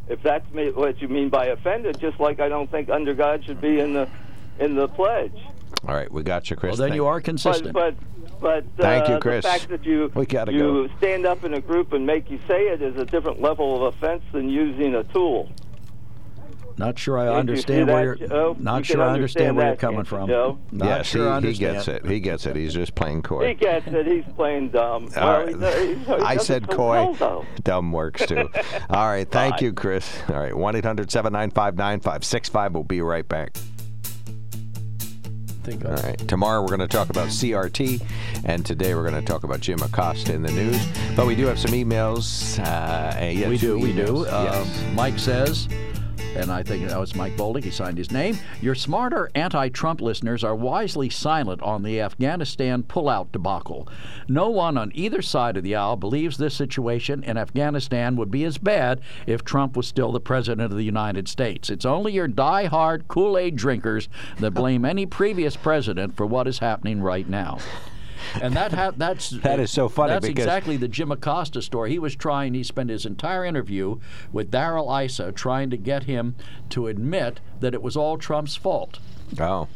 If 0.07 0.21
that's 0.21 0.45
what 0.53 1.01
you 1.01 1.07
mean 1.07 1.29
by 1.29 1.47
offended, 1.47 1.99
just 1.99 2.19
like 2.19 2.39
I 2.39 2.47
don't 2.47 2.69
think 2.69 2.89
under 2.89 3.13
God 3.13 3.43
should 3.45 3.59
be 3.59 3.79
in 3.79 3.93
the 3.93 4.07
in 4.59 4.75
the 4.75 4.87
pledge. 4.87 5.37
All 5.87 5.95
right, 5.95 6.11
we 6.11 6.23
got 6.23 6.49
you, 6.49 6.55
Chris. 6.55 6.71
well, 6.71 6.77
then 6.77 6.89
Thank- 6.89 6.95
you 6.95 7.05
are 7.07 7.21
consistent. 7.21 7.73
but 7.73 7.95
but 8.39 8.63
Thank 8.77 9.09
uh, 9.09 9.13
you, 9.13 9.19
Chris. 9.19 9.43
the 9.43 9.49
fact 9.49 9.69
that 9.69 9.83
you 9.85 10.11
We 10.13 10.25
gotta 10.25 10.51
you 10.53 10.89
stand 10.99 11.25
up 11.25 11.43
in 11.43 11.53
a 11.55 11.61
group 11.61 11.93
and 11.93 12.05
make 12.05 12.29
you 12.29 12.39
say 12.47 12.67
it 12.67 12.81
is 12.81 12.95
a 12.97 13.05
different 13.05 13.41
level 13.41 13.75
of 13.87 13.93
offense 13.95 14.23
than 14.31 14.49
using 14.49 14.93
a 14.95 15.03
tool. 15.05 15.49
Not 16.77 16.99
sure 16.99 17.17
I 17.17 17.23
Can't 17.25 17.33
you 17.33 17.39
understand 17.39 17.87
where 17.87 18.03
you're. 18.17 18.27
Joe? 18.27 18.55
Not 18.59 18.79
You 18.79 18.83
sure 18.83 19.01
I 19.01 19.13
understand 19.13 19.55
where 19.55 19.67
you're 19.67 19.75
coming 19.77 20.03
from. 20.03 20.27
can't 20.27 20.29
Joe? 20.29 20.59
Not 20.71 20.85
yes, 20.87 21.05
sure 21.05 21.29
I 21.29 21.39
he, 21.39 21.47
he 21.51 21.53
gets 21.57 21.87
it. 21.87 22.05
He 22.05 22.19
gets 22.19 22.45
it. 22.45 22.55
He's 22.55 22.73
just 22.73 22.95
playing 22.95 23.21
coy. 23.21 23.47
He 23.47 23.53
gets 23.53 23.87
it. 23.87 24.05
He's 24.05 24.25
playing 24.35 24.69
dumb. 24.71 25.09
All 25.15 25.23
well, 25.23 25.45
right. 25.45 25.55
he's, 25.55 25.63
uh, 25.63 26.15
he's, 26.17 26.23
I 26.25 26.37
said 26.37 26.67
coy. 26.69 27.15
well. 27.19 27.45
Dumb 27.63 27.91
works 27.93 28.25
too. 28.25 28.49
All 28.89 29.07
right, 29.07 29.29
thank 29.29 29.55
Bye. 29.55 29.61
you, 29.61 29.73
Chris. 29.73 30.13
All 30.29 30.35
right, 30.35 30.55
1 30.55 30.75
800 30.75 31.09
795 31.11 31.75
9565. 31.77 32.73
We'll 32.73 32.83
be 32.83 33.01
right 33.01 33.27
back. 33.27 33.55
All 35.83 35.91
right. 35.93 36.15
Tomorrow 36.27 36.61
we're 36.61 36.67
going 36.67 36.79
to 36.81 36.87
talk 36.87 37.09
about 37.09 37.29
CRT, 37.29 37.99
and 38.43 38.63
today 38.63 38.93
we're 38.93 39.09
going 39.09 39.19
to 39.19 39.25
talk 39.25 39.43
about 39.43 39.61
Jim 39.61 39.81
Acosta 39.81 40.31
in 40.33 40.43
the 40.43 40.51
news. 40.51 40.77
But 41.15 41.25
we 41.25 41.35
do 41.35 41.47
have 41.47 41.57
some 41.57 41.71
emails. 41.71 42.59
Uh, 42.59 43.15
and 43.17 43.39
yeah, 43.39 43.49
we 43.49 43.57
two 43.57 43.79
do, 43.79 43.79
we 43.79 43.91
do. 43.91 44.03
emails. 44.05 44.27
Uh, 44.31 44.43
Yes. 44.43 44.83
Mike 44.93 45.17
says, 45.17 45.67
and 46.35 46.51
I 46.51 46.63
think 46.63 46.87
that 46.87 46.99
was 46.99 47.15
Mike 47.15 47.35
Bolduc. 47.37 47.63
He 47.63 47.71
signed 47.71 47.97
his 47.97 48.11
name. 48.11 48.37
Your 48.61 48.75
smarter 48.75 49.29
anti-Trump 49.35 50.01
listeners 50.01 50.43
are 50.43 50.55
wisely 50.55 51.09
silent 51.09 51.61
on 51.61 51.83
the 51.83 52.01
Afghanistan 52.01 52.83
pullout 52.83 53.31
debacle. 53.31 53.87
No 54.27 54.49
one 54.49 54.77
on 54.77 54.91
either 54.93 55.21
side 55.21 55.57
of 55.57 55.63
the 55.63 55.75
aisle 55.75 55.95
believes 55.95 56.37
this 56.37 56.55
situation 56.55 57.23
in 57.23 57.37
Afghanistan 57.37 58.15
would 58.15 58.31
be 58.31 58.43
as 58.43 58.57
bad 58.57 59.01
if 59.25 59.43
Trump 59.43 59.75
was 59.77 59.87
still 59.87 60.11
the 60.11 60.19
president 60.19 60.71
of 60.71 60.77
the 60.77 60.83
United 60.83 61.27
States. 61.27 61.69
It's 61.69 61.85
only 61.85 62.13
your 62.13 62.27
die-hard 62.27 63.07
Kool-Aid 63.07 63.55
drinkers 63.55 64.09
that 64.39 64.51
blame 64.51 64.85
any 64.85 65.05
previous 65.05 65.55
president 65.55 66.15
for 66.15 66.25
what 66.25 66.47
is 66.47 66.59
happening 66.59 67.01
right 67.01 67.27
now. 67.27 67.59
And 68.41 68.53
that 68.55 68.73
ha- 68.73 68.93
that's 68.95 69.29
That 69.45 69.59
is 69.59 69.71
so 69.71 69.89
funny 69.89 70.13
That's 70.13 70.27
exactly 70.27 70.77
the 70.77 70.87
Jim 70.87 71.11
Acosta 71.11 71.61
story. 71.61 71.91
He 71.91 71.99
was 71.99 72.15
trying. 72.15 72.53
He 72.53 72.63
spent 72.63 72.89
his 72.89 73.05
entire 73.05 73.45
interview 73.45 73.99
with 74.31 74.51
Darrell 74.51 74.95
Issa 74.95 75.31
trying 75.31 75.69
to 75.69 75.77
get 75.77 76.03
him 76.03 76.35
to 76.69 76.87
admit 76.87 77.39
that 77.59 77.73
it 77.73 77.81
was 77.81 77.95
all 77.95 78.17
Trump's 78.17 78.55
fault. 78.55 78.99
Oh, 79.39 79.67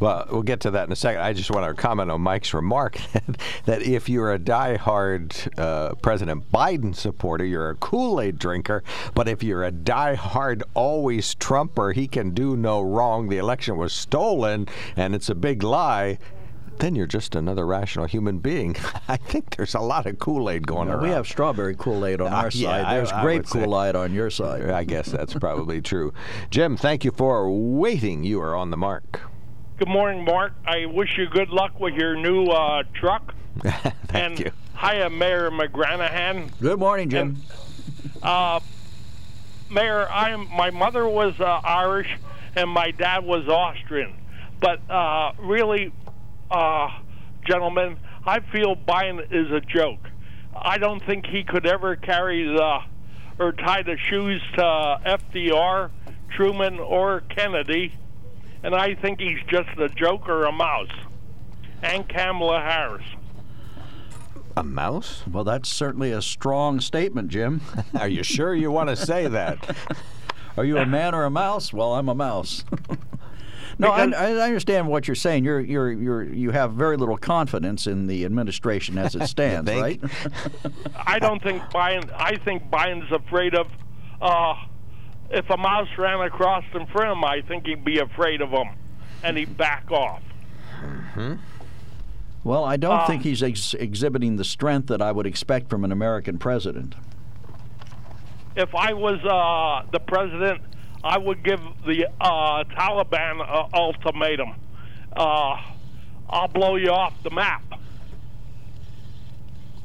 well, 0.00 0.26
we'll 0.30 0.42
get 0.42 0.60
to 0.60 0.70
that 0.72 0.86
in 0.86 0.92
a 0.92 0.96
second. 0.96 1.22
I 1.22 1.32
just 1.32 1.50
want 1.50 1.64
to 1.64 1.80
comment 1.80 2.10
on 2.10 2.20
Mike's 2.20 2.52
remark 2.52 2.98
that 3.64 3.82
if 3.82 4.08
you're 4.08 4.32
a 4.32 4.38
diehard 4.38 5.48
uh, 5.58 5.94
President 5.96 6.50
Biden 6.50 6.94
supporter, 6.94 7.44
you're 7.44 7.70
a 7.70 7.76
Kool 7.76 8.20
Aid 8.20 8.38
drinker. 8.38 8.82
But 9.14 9.28
if 9.28 9.42
you're 9.42 9.64
a 9.64 9.72
diehard 9.72 10.62
always 10.74 11.34
Trumper, 11.36 11.92
he 11.92 12.08
can 12.08 12.30
do 12.30 12.56
no 12.56 12.82
wrong. 12.82 13.28
The 13.28 13.38
election 13.38 13.76
was 13.76 13.92
stolen, 13.92 14.66
and 14.96 15.14
it's 15.14 15.28
a 15.28 15.34
big 15.34 15.62
lie. 15.62 16.18
Then 16.78 16.94
you're 16.94 17.06
just 17.06 17.34
another 17.34 17.66
rational 17.66 18.04
human 18.06 18.38
being. 18.38 18.76
I 19.08 19.16
think 19.16 19.56
there's 19.56 19.74
a 19.74 19.80
lot 19.80 20.06
of 20.06 20.18
Kool 20.18 20.50
Aid 20.50 20.66
going 20.66 20.88
Now, 20.88 20.94
around. 20.94 21.02
we 21.04 21.08
have 21.10 21.26
strawberry 21.26 21.74
Kool-Aid 21.74 22.20
on 22.20 22.32
Ah, 22.32 22.42
our 22.42 22.50
yeah, 22.52 22.68
side. 22.68 22.84
I- 22.84 22.94
There's 22.96 23.12
I 23.12 23.22
grape 23.22 23.46
Kool-Aid 23.46 23.96
on 23.96 24.12
your 24.12 24.30
side. 24.30 24.68
I 24.70 24.84
guess 24.84 25.06
that's 25.06 25.32
probably 25.34 25.80
true. 25.80 26.12
Jim, 26.50 26.76
thank 26.76 27.04
you 27.04 27.12
for 27.12 27.50
waiting. 27.50 28.24
You 28.24 28.40
are 28.42 28.54
on 28.54 28.70
the 28.70 28.76
mark. 28.76 29.20
Good 29.78 29.88
morning, 29.88 30.24
Mark. 30.24 30.52
I 30.66 30.86
wish 30.86 31.16
you 31.18 31.26
good 31.28 31.50
luck 31.50 31.78
with 31.80 31.94
your 31.94 32.16
new 32.16 32.46
uh, 32.46 32.82
truck. 32.94 33.34
thank 33.62 33.94
and 34.14 34.38
you. 34.38 34.50
hiya, 34.78 35.10
Mayor 35.10 35.50
McGranahan. 35.50 36.50
Good 36.60 36.78
morning, 36.78 37.08
Jim. 37.10 37.36
Uh, 38.22 38.60
Mayor, 39.70 40.08
I'm 40.10 40.48
my 40.54 40.70
mother 40.70 41.06
was 41.08 41.38
uh, 41.40 41.60
Irish 41.64 42.08
and 42.54 42.70
my 42.70 42.90
dad 42.90 43.24
was 43.24 43.48
Austrian, 43.48 44.14
but 44.60 44.80
uh, 44.90 45.32
really, 45.40 45.92
uh, 46.50 46.88
gentlemen, 47.46 47.98
I 48.24 48.40
feel 48.40 48.76
Biden 48.76 49.20
is 49.30 49.50
a 49.52 49.60
joke. 49.60 50.00
I 50.54 50.78
don't 50.78 51.04
think 51.04 51.26
he 51.26 51.44
could 51.44 51.66
ever 51.66 51.96
carry 51.96 52.44
the 52.44 52.80
or 53.38 53.52
tie 53.52 53.82
the 53.82 53.96
shoes 53.98 54.42
to 54.54 54.62
FDR, 54.62 55.90
Truman, 56.30 56.78
or 56.78 57.20
Kennedy, 57.28 57.92
and 58.62 58.74
I 58.74 58.94
think 58.94 59.20
he's 59.20 59.38
just 59.48 59.68
a 59.78 59.88
joke 59.90 60.28
or 60.28 60.44
a 60.44 60.52
mouse. 60.52 60.90
And 61.82 62.08
Kamala 62.08 62.60
Harris. 62.60 63.04
A 64.56 64.62
mouse? 64.62 65.22
Well, 65.30 65.44
that's 65.44 65.68
certainly 65.68 66.12
a 66.12 66.22
strong 66.22 66.80
statement, 66.80 67.28
Jim. 67.28 67.60
Are 67.94 68.08
you 68.08 68.22
sure 68.22 68.54
you 68.54 68.70
want 68.70 68.88
to 68.88 68.96
say 68.96 69.28
that? 69.28 69.76
Are 70.56 70.64
you 70.64 70.78
a 70.78 70.86
man 70.86 71.14
or 71.14 71.24
a 71.24 71.30
mouse? 71.30 71.74
Well, 71.74 71.94
I'm 71.94 72.08
a 72.08 72.14
mouse. 72.14 72.64
no, 73.78 73.90
I, 73.90 74.04
I 74.10 74.40
understand 74.46 74.88
what 74.88 75.06
you're 75.08 75.14
saying. 75.14 75.44
You're 75.44 75.60
you're 75.60 75.92
you're 75.92 76.22
you 76.24 76.50
have 76.50 76.72
very 76.72 76.96
little 76.96 77.16
confidence 77.16 77.86
in 77.86 78.06
the 78.06 78.24
administration 78.24 78.96
as 78.98 79.14
it 79.14 79.26
stands, 79.28 79.70
right? 79.70 80.00
think? 80.00 80.74
I 81.06 81.18
don't 81.18 81.42
think 81.42 81.62
Biden. 81.64 82.10
I 82.14 82.36
think 82.44 82.70
Biden's 82.70 83.10
afraid 83.12 83.54
of. 83.54 83.68
Uh, 84.20 84.54
if 85.30 85.48
a 85.50 85.56
mouse 85.56 85.88
ran 85.98 86.20
across 86.20 86.64
in 86.72 86.86
front 86.86 87.10
of 87.10 87.16
him, 87.18 87.24
I 87.24 87.42
think 87.42 87.66
he'd 87.66 87.84
be 87.84 87.98
afraid 87.98 88.40
of 88.40 88.50
him, 88.50 88.68
and 89.24 89.36
he'd 89.36 89.56
back 89.56 89.90
off. 89.90 90.22
Hmm. 91.14 91.34
Well, 92.44 92.64
I 92.64 92.76
don't 92.76 93.00
Uh, 93.00 93.06
think 93.08 93.22
he's 93.22 93.42
ex- 93.42 93.74
exhibiting 93.74 94.36
the 94.36 94.44
strength 94.44 94.86
that 94.86 95.02
I 95.02 95.10
would 95.10 95.26
expect 95.26 95.68
from 95.68 95.84
an 95.84 95.90
American 95.90 96.38
president. 96.38 96.94
If 98.54 98.72
I 98.74 98.92
was 98.92 99.18
uh, 99.24 99.86
the 99.90 99.98
president, 99.98 100.60
I 101.06 101.18
would 101.18 101.42
give 101.44 101.60
the 101.86 102.08
uh, 102.20 102.64
Taliban 102.64 103.40
an 103.40 103.70
ultimatum. 103.72 104.54
Uh, 105.14 105.62
I'll 106.28 106.48
blow 106.48 106.74
you 106.76 106.90
off 106.90 107.14
the 107.22 107.30
map, 107.30 107.62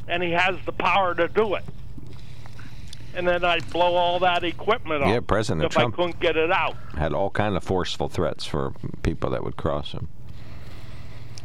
and 0.07 0.24
he 0.24 0.32
has 0.32 0.55
the 0.65 0.72
power 0.72 1.13
to 1.15 1.28
do 1.28 1.55
it. 1.55 1.63
And 3.13 3.28
then 3.28 3.43
I'd 3.43 3.69
blow 3.72 3.95
all 3.95 4.19
that 4.19 4.43
equipment 4.43 5.01
Yeah, 5.05 5.17
up 5.17 5.28
President 5.28 5.65
if 5.65 5.74
Trump- 5.74 5.93
I 5.93 5.97
couldn't 5.97 6.19
get 6.19 6.38
it 6.38 6.51
out. 6.51 6.76
Had 6.97 7.13
all 7.13 7.30
kind 7.30 7.55
of 7.55 7.63
forceful 7.63 8.07
threats 8.07 8.45
for 8.45 8.74
people 9.03 9.30
that 9.32 9.43
would 9.43 9.57
cross 9.57 9.91
him. 9.91 10.07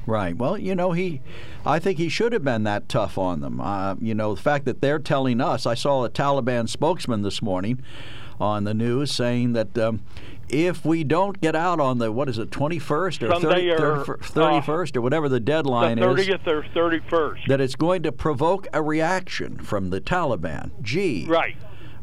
Right. 0.07 0.37
Well, 0.37 0.57
you 0.57 0.77
know, 0.77 0.93
he, 0.93 1.21
I 1.67 1.81
think 1.81 1.99
he 1.99 2.09
should 2.09 2.33
have 2.33 2.45
been 2.45 2.63
that 2.63 2.89
tough 2.89 3.19
on 3.19 3.41
them. 3.41 3.61
Uh, 3.61 3.97
you 4.01 4.15
know, 4.15 4.37
the 4.37 4.41
fact 4.41 4.65
that 4.67 4.81
they're 4.81 5.01
telling 5.01 5.41
us, 5.41 5.67
I 5.67 5.75
saw 5.75 6.05
a 6.05 6.09
Taliban 6.09 6.69
spokesman 6.69 7.23
this 7.23 7.43
morning 7.43 7.83
on 8.41 8.65
the 8.65 8.75
news 8.75 9.11
saying 9.11 9.53
that 9.55 9.77
um, 9.79 10.03
if 10.49 10.85
we 10.85 11.05
don't 11.05 11.41
get 11.41 11.57
out 11.57 11.81
on 11.81 11.99
the, 11.99 12.13
what 12.13 12.29
is 12.29 12.39
it, 12.39 12.51
21st 12.51 13.23
or 13.29 13.41
Sunday 13.41 13.71
30, 13.77 13.83
or, 13.83 14.05
30 14.05 14.67
31st 14.67 14.97
or 14.97 15.01
whatever 15.01 15.29
the 15.29 15.37
The 15.37 15.41
deadline 15.41 15.99
is, 15.99 16.05
30th 16.05 16.47
or 16.47 16.63
31st. 16.63 17.49
that 17.49 17.61
it's 17.61 17.75
going 17.75 18.03
to 18.05 18.13
provoke 18.13 18.67
a 18.73 18.83
reaction 18.83 19.59
from 19.59 19.91
the 19.91 20.01
Taliban. 20.01 20.71
Gee. 20.83 21.27
Right. 21.27 21.57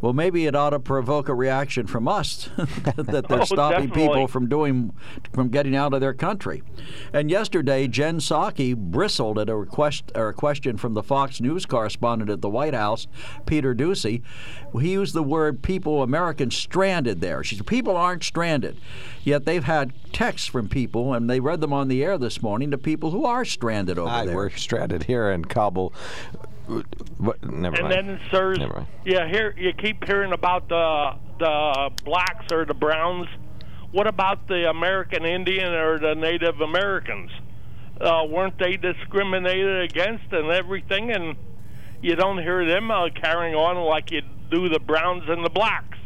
Well, 0.03 0.11
maybe 0.11 0.47
it 0.47 0.53
ought 0.53 0.71
to 0.71 0.81
provoke 0.81 1.29
a 1.29 1.33
reaction 1.33 1.87
from 1.87 2.09
us 2.09 2.49
that 2.57 3.25
they're 3.29 3.39
Oh, 3.43 3.45
stopping 3.45 3.89
people 3.89 4.27
from 4.27 4.49
doing, 4.49 4.91
from 5.31 5.47
getting 5.47 5.77
out 5.77 5.93
of 5.93 6.01
their 6.01 6.13
country. 6.13 6.61
And 7.13 7.31
yesterday, 7.31 7.87
Jen 7.87 8.19
Psaki 8.19 8.75
bristled 8.75 9.39
at 9.39 9.47
a 9.47 9.55
request 9.55 10.11
or 10.13 10.27
a 10.27 10.33
question 10.33 10.75
from 10.75 10.93
the 10.93 11.03
Fox 11.03 11.39
News 11.39 11.65
correspondent 11.65 12.29
at 12.29 12.41
the 12.41 12.49
White 12.49 12.73
House, 12.73 13.07
Peter 13.45 13.73
Doocy. 13.73 14.21
He 14.77 14.91
used 14.91 15.13
the 15.13 15.23
word 15.23 15.61
"people 15.61 16.03
Americans 16.03 16.57
stranded" 16.57 17.21
there. 17.21 17.41
She 17.41 17.55
said 17.55 17.65
people 17.65 17.95
aren't 17.95 18.25
stranded, 18.25 18.77
yet 19.23 19.45
they've 19.45 19.63
had 19.63 19.93
texts 20.11 20.49
from 20.49 20.67
people, 20.67 21.13
and 21.13 21.29
they 21.29 21.39
read 21.39 21.61
them 21.61 21.71
on 21.71 21.87
the 21.87 22.03
air 22.03 22.17
this 22.17 22.41
morning 22.41 22.71
to 22.71 22.77
people 22.77 23.11
who 23.11 23.23
are 23.25 23.45
stranded 23.45 23.97
over 23.97 24.09
I 24.09 24.25
there. 24.25 24.35
we're 24.35 24.49
stranded 24.49 25.03
here 25.03 25.31
in 25.31 25.45
Kabul. 25.45 25.93
What, 26.67 27.43
never 27.43 27.75
And 27.75 27.89
mind. 27.89 27.91
then, 27.91 28.19
sirs, 28.31 28.57
Never 28.59 28.73
mind. 28.75 28.87
yeah, 29.05 29.27
here 29.27 29.53
you 29.57 29.73
keep 29.73 30.03
hearing 30.05 30.31
about 30.33 30.69
the 30.69 31.15
the 31.39 31.89
blacks 32.05 32.51
or 32.53 32.65
the 32.65 32.73
browns. 32.73 33.27
What 33.91 34.07
about 34.07 34.47
the 34.47 34.69
American 34.69 35.25
Indian 35.25 35.73
or 35.73 35.99
the 35.99 36.15
Native 36.15 36.61
Americans? 36.61 37.31
Uh, 37.99 38.25
weren't 38.27 38.57
they 38.57 38.77
discriminated 38.77 39.81
against 39.91 40.31
and 40.31 40.49
everything? 40.51 41.11
And 41.11 41.35
you 42.01 42.15
don't 42.15 42.37
hear 42.41 42.65
them 42.65 42.89
uh, 42.91 43.09
carrying 43.09 43.55
on 43.55 43.75
like 43.77 44.11
you 44.11 44.21
do 44.49 44.69
the 44.69 44.79
browns 44.79 45.23
and 45.27 45.43
the 45.45 45.49
blacks. 45.49 45.97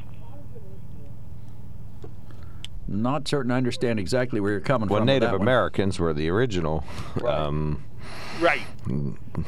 Not 2.90 3.28
certain 3.28 3.52
I 3.52 3.58
understand 3.58 4.00
exactly 4.00 4.40
where 4.40 4.52
you're 4.52 4.62
coming 4.62 4.88
well, 4.88 5.00
from. 5.00 5.08
with 5.08 5.14
Native 5.16 5.30
that 5.32 5.40
one. 5.40 5.42
Americans 5.42 6.00
were 6.00 6.14
the 6.14 6.30
original 6.30 6.86
um, 7.26 7.84
Right. 8.40 8.62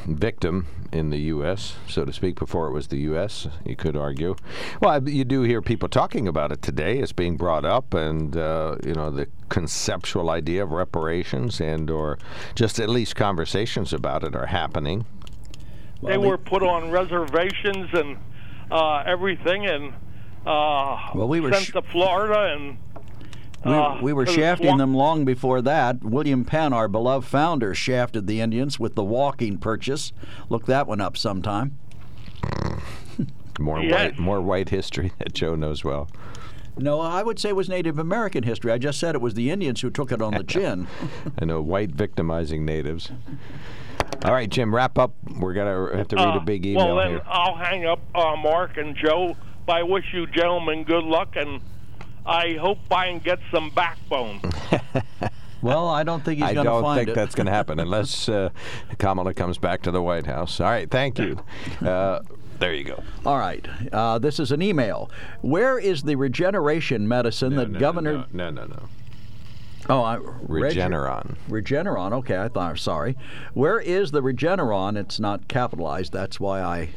victim 0.06 0.66
in 0.92 1.10
the 1.10 1.18
U.S., 1.18 1.76
so 1.86 2.04
to 2.04 2.12
speak, 2.12 2.36
before 2.38 2.66
it 2.66 2.72
was 2.72 2.88
the 2.88 2.98
U.S., 2.98 3.46
you 3.64 3.76
could 3.76 3.96
argue. 3.96 4.34
Well, 4.80 5.08
you 5.08 5.24
do 5.24 5.42
hear 5.42 5.62
people 5.62 5.88
talking 5.88 6.26
about 6.26 6.50
it 6.50 6.60
today. 6.62 6.98
It's 6.98 7.12
being 7.12 7.36
brought 7.36 7.64
up, 7.64 7.94
and, 7.94 8.36
uh, 8.36 8.76
you 8.84 8.94
know, 8.94 9.10
the 9.10 9.28
conceptual 9.48 10.30
idea 10.30 10.64
of 10.64 10.72
reparations 10.72 11.60
and 11.60 11.88
or 11.90 12.18
just 12.56 12.80
at 12.80 12.88
least 12.88 13.14
conversations 13.14 13.92
about 13.92 14.24
it 14.24 14.34
are 14.34 14.46
happening. 14.46 15.04
they 16.02 16.18
were 16.18 16.38
put 16.38 16.62
on 16.62 16.90
reservations 16.90 17.88
and 17.92 18.18
uh, 18.72 19.02
everything, 19.06 19.66
and 19.66 19.92
uh, 20.46 21.10
Well, 21.14 21.28
we 21.28 21.38
were 21.40 21.52
sent 21.52 21.66
sh- 21.66 21.72
to 21.72 21.82
Florida 21.82 22.52
and. 22.56 22.78
We, 23.64 23.72
uh, 23.72 24.00
we 24.00 24.12
were 24.12 24.26
shafting 24.26 24.66
swamp- 24.68 24.78
them 24.78 24.94
long 24.94 25.24
before 25.24 25.60
that. 25.62 26.02
William 26.02 26.44
Penn, 26.44 26.72
our 26.72 26.88
beloved 26.88 27.26
founder, 27.28 27.74
shafted 27.74 28.26
the 28.26 28.40
Indians 28.40 28.80
with 28.80 28.94
the 28.94 29.04
walking 29.04 29.58
purchase. 29.58 30.12
Look 30.48 30.66
that 30.66 30.86
one 30.86 31.00
up 31.00 31.16
sometime. 31.16 31.76
More 33.58 33.82
Yes. 33.82 33.92
white, 34.12 34.18
more 34.18 34.40
white 34.40 34.70
history 34.70 35.12
that 35.18 35.34
Joe 35.34 35.54
knows 35.54 35.84
well. 35.84 36.08
No, 36.78 36.98
I 37.00 37.22
would 37.22 37.38
say 37.38 37.50
it 37.50 37.56
was 37.56 37.68
Native 37.68 37.98
American 37.98 38.44
history. 38.44 38.72
I 38.72 38.78
just 38.78 38.98
said 38.98 39.14
it 39.14 39.20
was 39.20 39.34
the 39.34 39.50
Indians 39.50 39.82
who 39.82 39.90
took 39.90 40.10
it 40.12 40.22
on 40.22 40.32
the 40.32 40.44
chin. 40.54 40.86
I 41.38 41.44
know 41.44 41.60
white 41.60 41.90
victimizing 41.90 42.64
natives. 42.64 43.12
All 44.24 44.32
right, 44.32 44.48
Jim, 44.48 44.74
wrap 44.74 44.96
up. 44.98 45.12
We're 45.38 45.52
gonna 45.52 45.94
have 45.98 46.08
to 46.08 46.16
read 46.16 46.24
a 46.28 46.30
Uh, 46.32 46.38
big 46.40 46.64
email 46.64 46.86
Well, 46.86 46.96
then 46.96 47.08
here. 47.10 47.22
I'll 47.26 47.54
hang 47.56 47.84
up, 47.84 48.00
uh, 48.14 48.36
Mark 48.36 48.78
and 48.78 48.96
Joe. 48.96 49.36
But 49.66 49.76
I 49.76 49.82
wish 49.82 50.04
you 50.14 50.26
gentlemen 50.26 50.84
good 50.84 51.04
luck, 51.04 51.36
and 51.36 51.60
I 52.26 52.54
hope 52.54 52.78
Biden 52.90 53.22
gets 53.22 53.42
some 53.50 53.70
backbone. 53.70 54.40
Well, 55.62 55.88
I 55.88 56.04
don't 56.04 56.24
think 56.24 56.40
he's 56.42 56.52
going 56.52 56.64
to 56.64 56.70
find 56.70 56.74
it. 56.74 56.78
I 56.78 56.80
don't 56.80 56.96
think 56.96 57.08
it. 57.10 57.14
that's 57.14 57.34
going 57.34 57.46
to 57.46 57.52
happen 57.52 57.80
unless 57.80 58.28
uh, 58.28 58.50
Kamala 58.98 59.34
comes 59.34 59.58
back 59.58 59.82
to 59.82 59.90
the 59.90 60.00
White 60.00 60.26
House. 60.26 60.60
All 60.60 60.70
right, 60.70 60.90
thank 60.90 61.18
you. 61.18 61.38
Uh, 61.86 62.20
There 62.58 62.74
you 62.74 62.84
go. 62.84 63.02
All 63.24 63.38
right. 63.38 63.66
Uh, 63.92 64.18
this 64.18 64.38
is 64.38 64.52
an 64.52 64.60
email. 64.62 65.10
Where 65.40 65.78
is 65.78 66.02
the 66.02 66.14
regeneration 66.16 67.06
medicine 67.08 67.54
No, 67.54 67.56
that 67.60 67.70
no, 67.72 67.78
Governor? 67.78 68.26
No, 68.32 68.50
no, 68.50 68.64
no. 68.66 68.88
Oh, 69.88 70.02
I, 70.02 70.16
Regeneron. 70.16 71.36
Regeneron. 71.48 72.12
Okay, 72.12 72.38
I 72.38 72.48
thought. 72.48 72.78
Sorry. 72.78 73.16
Where 73.54 73.80
is 73.80 74.10
the 74.10 74.22
Regeneron? 74.22 74.98
It's 74.98 75.18
not 75.18 75.48
capitalized. 75.48 76.12
That's 76.12 76.38
why 76.38 76.60
I 76.60 76.90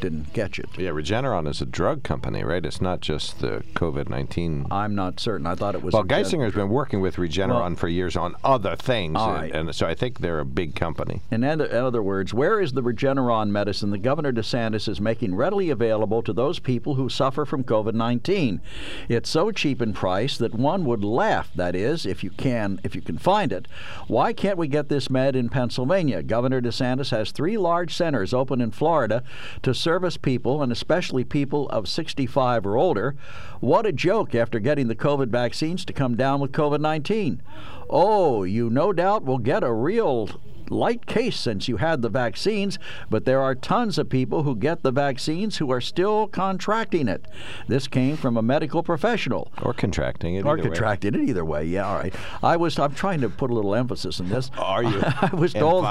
didn't 0.00 0.32
catch 0.34 0.58
it. 0.58 0.66
Yeah, 0.76 0.90
Regeneron 0.90 1.48
is 1.48 1.60
a 1.60 1.66
drug 1.66 2.02
company, 2.02 2.42
right? 2.42 2.64
It's 2.64 2.80
not 2.80 3.00
just 3.00 3.40
the 3.40 3.62
COVID 3.74 4.08
19. 4.08 4.66
I'm 4.70 4.94
not 4.94 5.20
certain. 5.20 5.46
I 5.46 5.54
thought 5.54 5.74
it 5.74 5.82
was. 5.82 5.94
Well, 5.94 6.04
Geisinger's 6.04 6.54
been 6.54 6.68
working 6.68 7.00
with 7.00 7.16
Regeneron 7.16 7.48
Well- 7.48 7.74
for 7.76 7.88
years 7.88 8.16
on 8.16 8.34
other 8.42 8.76
things, 8.76 9.18
and, 9.18 9.52
and 9.52 9.74
so 9.74 9.86
I 9.86 9.94
think 9.94 10.20
they're 10.20 10.40
a 10.40 10.44
big 10.44 10.74
company. 10.74 11.22
In 11.30 11.44
other, 11.44 11.66
in 11.66 11.76
other 11.76 12.02
words, 12.02 12.34
where 12.34 12.60
is 12.60 12.72
the 12.72 12.82
Regeneron 12.82 13.50
medicine 13.50 13.90
that 13.90 13.98
Governor 13.98 14.32
DeSantis 14.32 14.88
is 14.88 15.00
making 15.00 15.34
readily 15.34 15.70
available 15.70 16.22
to 16.22 16.32
those 16.32 16.58
people 16.58 16.94
who 16.94 17.08
suffer 17.08 17.44
from 17.44 17.64
COVID 17.64 17.94
19? 17.94 18.60
It's 19.08 19.30
so 19.30 19.50
cheap 19.50 19.80
in 19.80 19.92
price 19.92 20.36
that 20.38 20.54
one 20.54 20.84
would 20.84 21.04
laugh, 21.04 21.50
that 21.54 21.74
is, 21.74 22.06
if 22.06 22.24
you 22.24 22.30
can 22.30 22.80
if 22.84 22.94
you 22.94 23.02
can 23.02 23.18
find 23.18 23.52
it. 23.52 23.66
Why 24.06 24.32
can't 24.32 24.58
we 24.58 24.68
get 24.68 24.88
this 24.88 25.10
med 25.10 25.36
in 25.36 25.48
Pennsylvania? 25.48 26.22
Governor 26.22 26.60
DeSantis 26.60 27.10
has 27.10 27.30
three 27.30 27.56
large 27.56 27.94
centers 27.94 28.34
open 28.34 28.60
in 28.60 28.70
Florida 28.70 29.22
to 29.62 29.74
service 29.90 30.16
people, 30.16 30.62
and 30.62 30.70
especially 30.70 31.24
people 31.24 31.68
of 31.70 31.88
65 31.88 32.64
or 32.64 32.76
older. 32.76 33.16
What 33.58 33.86
a 33.86 33.92
joke 33.92 34.36
after 34.36 34.60
getting 34.60 34.86
the 34.86 34.94
COVID 34.94 35.30
vaccines 35.30 35.84
to 35.84 35.92
come 35.92 36.14
down 36.14 36.38
with 36.38 36.52
COVID 36.52 36.80
19. 36.80 37.42
Oh, 37.88 38.44
you 38.44 38.70
no 38.70 38.92
doubt 38.92 39.24
will 39.24 39.38
get 39.38 39.64
a 39.64 39.72
real 39.72 40.28
light 40.70 41.06
case 41.06 41.36
since 41.36 41.68
you 41.68 41.78
had 41.78 42.02
the 42.02 42.08
vaccines, 42.08 42.78
but 43.08 43.24
there 43.24 43.40
are 43.40 43.54
tons 43.54 43.98
of 43.98 44.08
people 44.08 44.44
who 44.44 44.56
get 44.56 44.82
the 44.82 44.92
vaccines 44.92 45.58
who 45.58 45.70
are 45.70 45.80
still 45.80 46.26
contracting 46.28 47.08
it. 47.08 47.26
This 47.68 47.88
came 47.88 48.16
from 48.16 48.36
a 48.36 48.42
medical 48.42 48.82
professional. 48.82 49.52
Or 49.62 49.72
contracting 49.72 50.36
it. 50.36 50.44
Or 50.44 50.56
contracting 50.56 51.14
way. 51.14 51.20
it 51.20 51.28
either 51.28 51.44
way. 51.44 51.64
Yeah, 51.64 51.88
all 51.88 51.96
right. 51.96 52.14
I 52.42 52.56
was. 52.56 52.78
I'm 52.78 52.94
trying 52.94 53.20
to 53.20 53.28
put 53.28 53.50
a 53.50 53.54
little 53.54 53.74
emphasis 53.74 54.20
in 54.20 54.28
this. 54.28 54.50
Are 54.58 54.82
you? 54.82 55.00
I 55.04 55.30
was 55.34 55.52
told. 55.52 55.86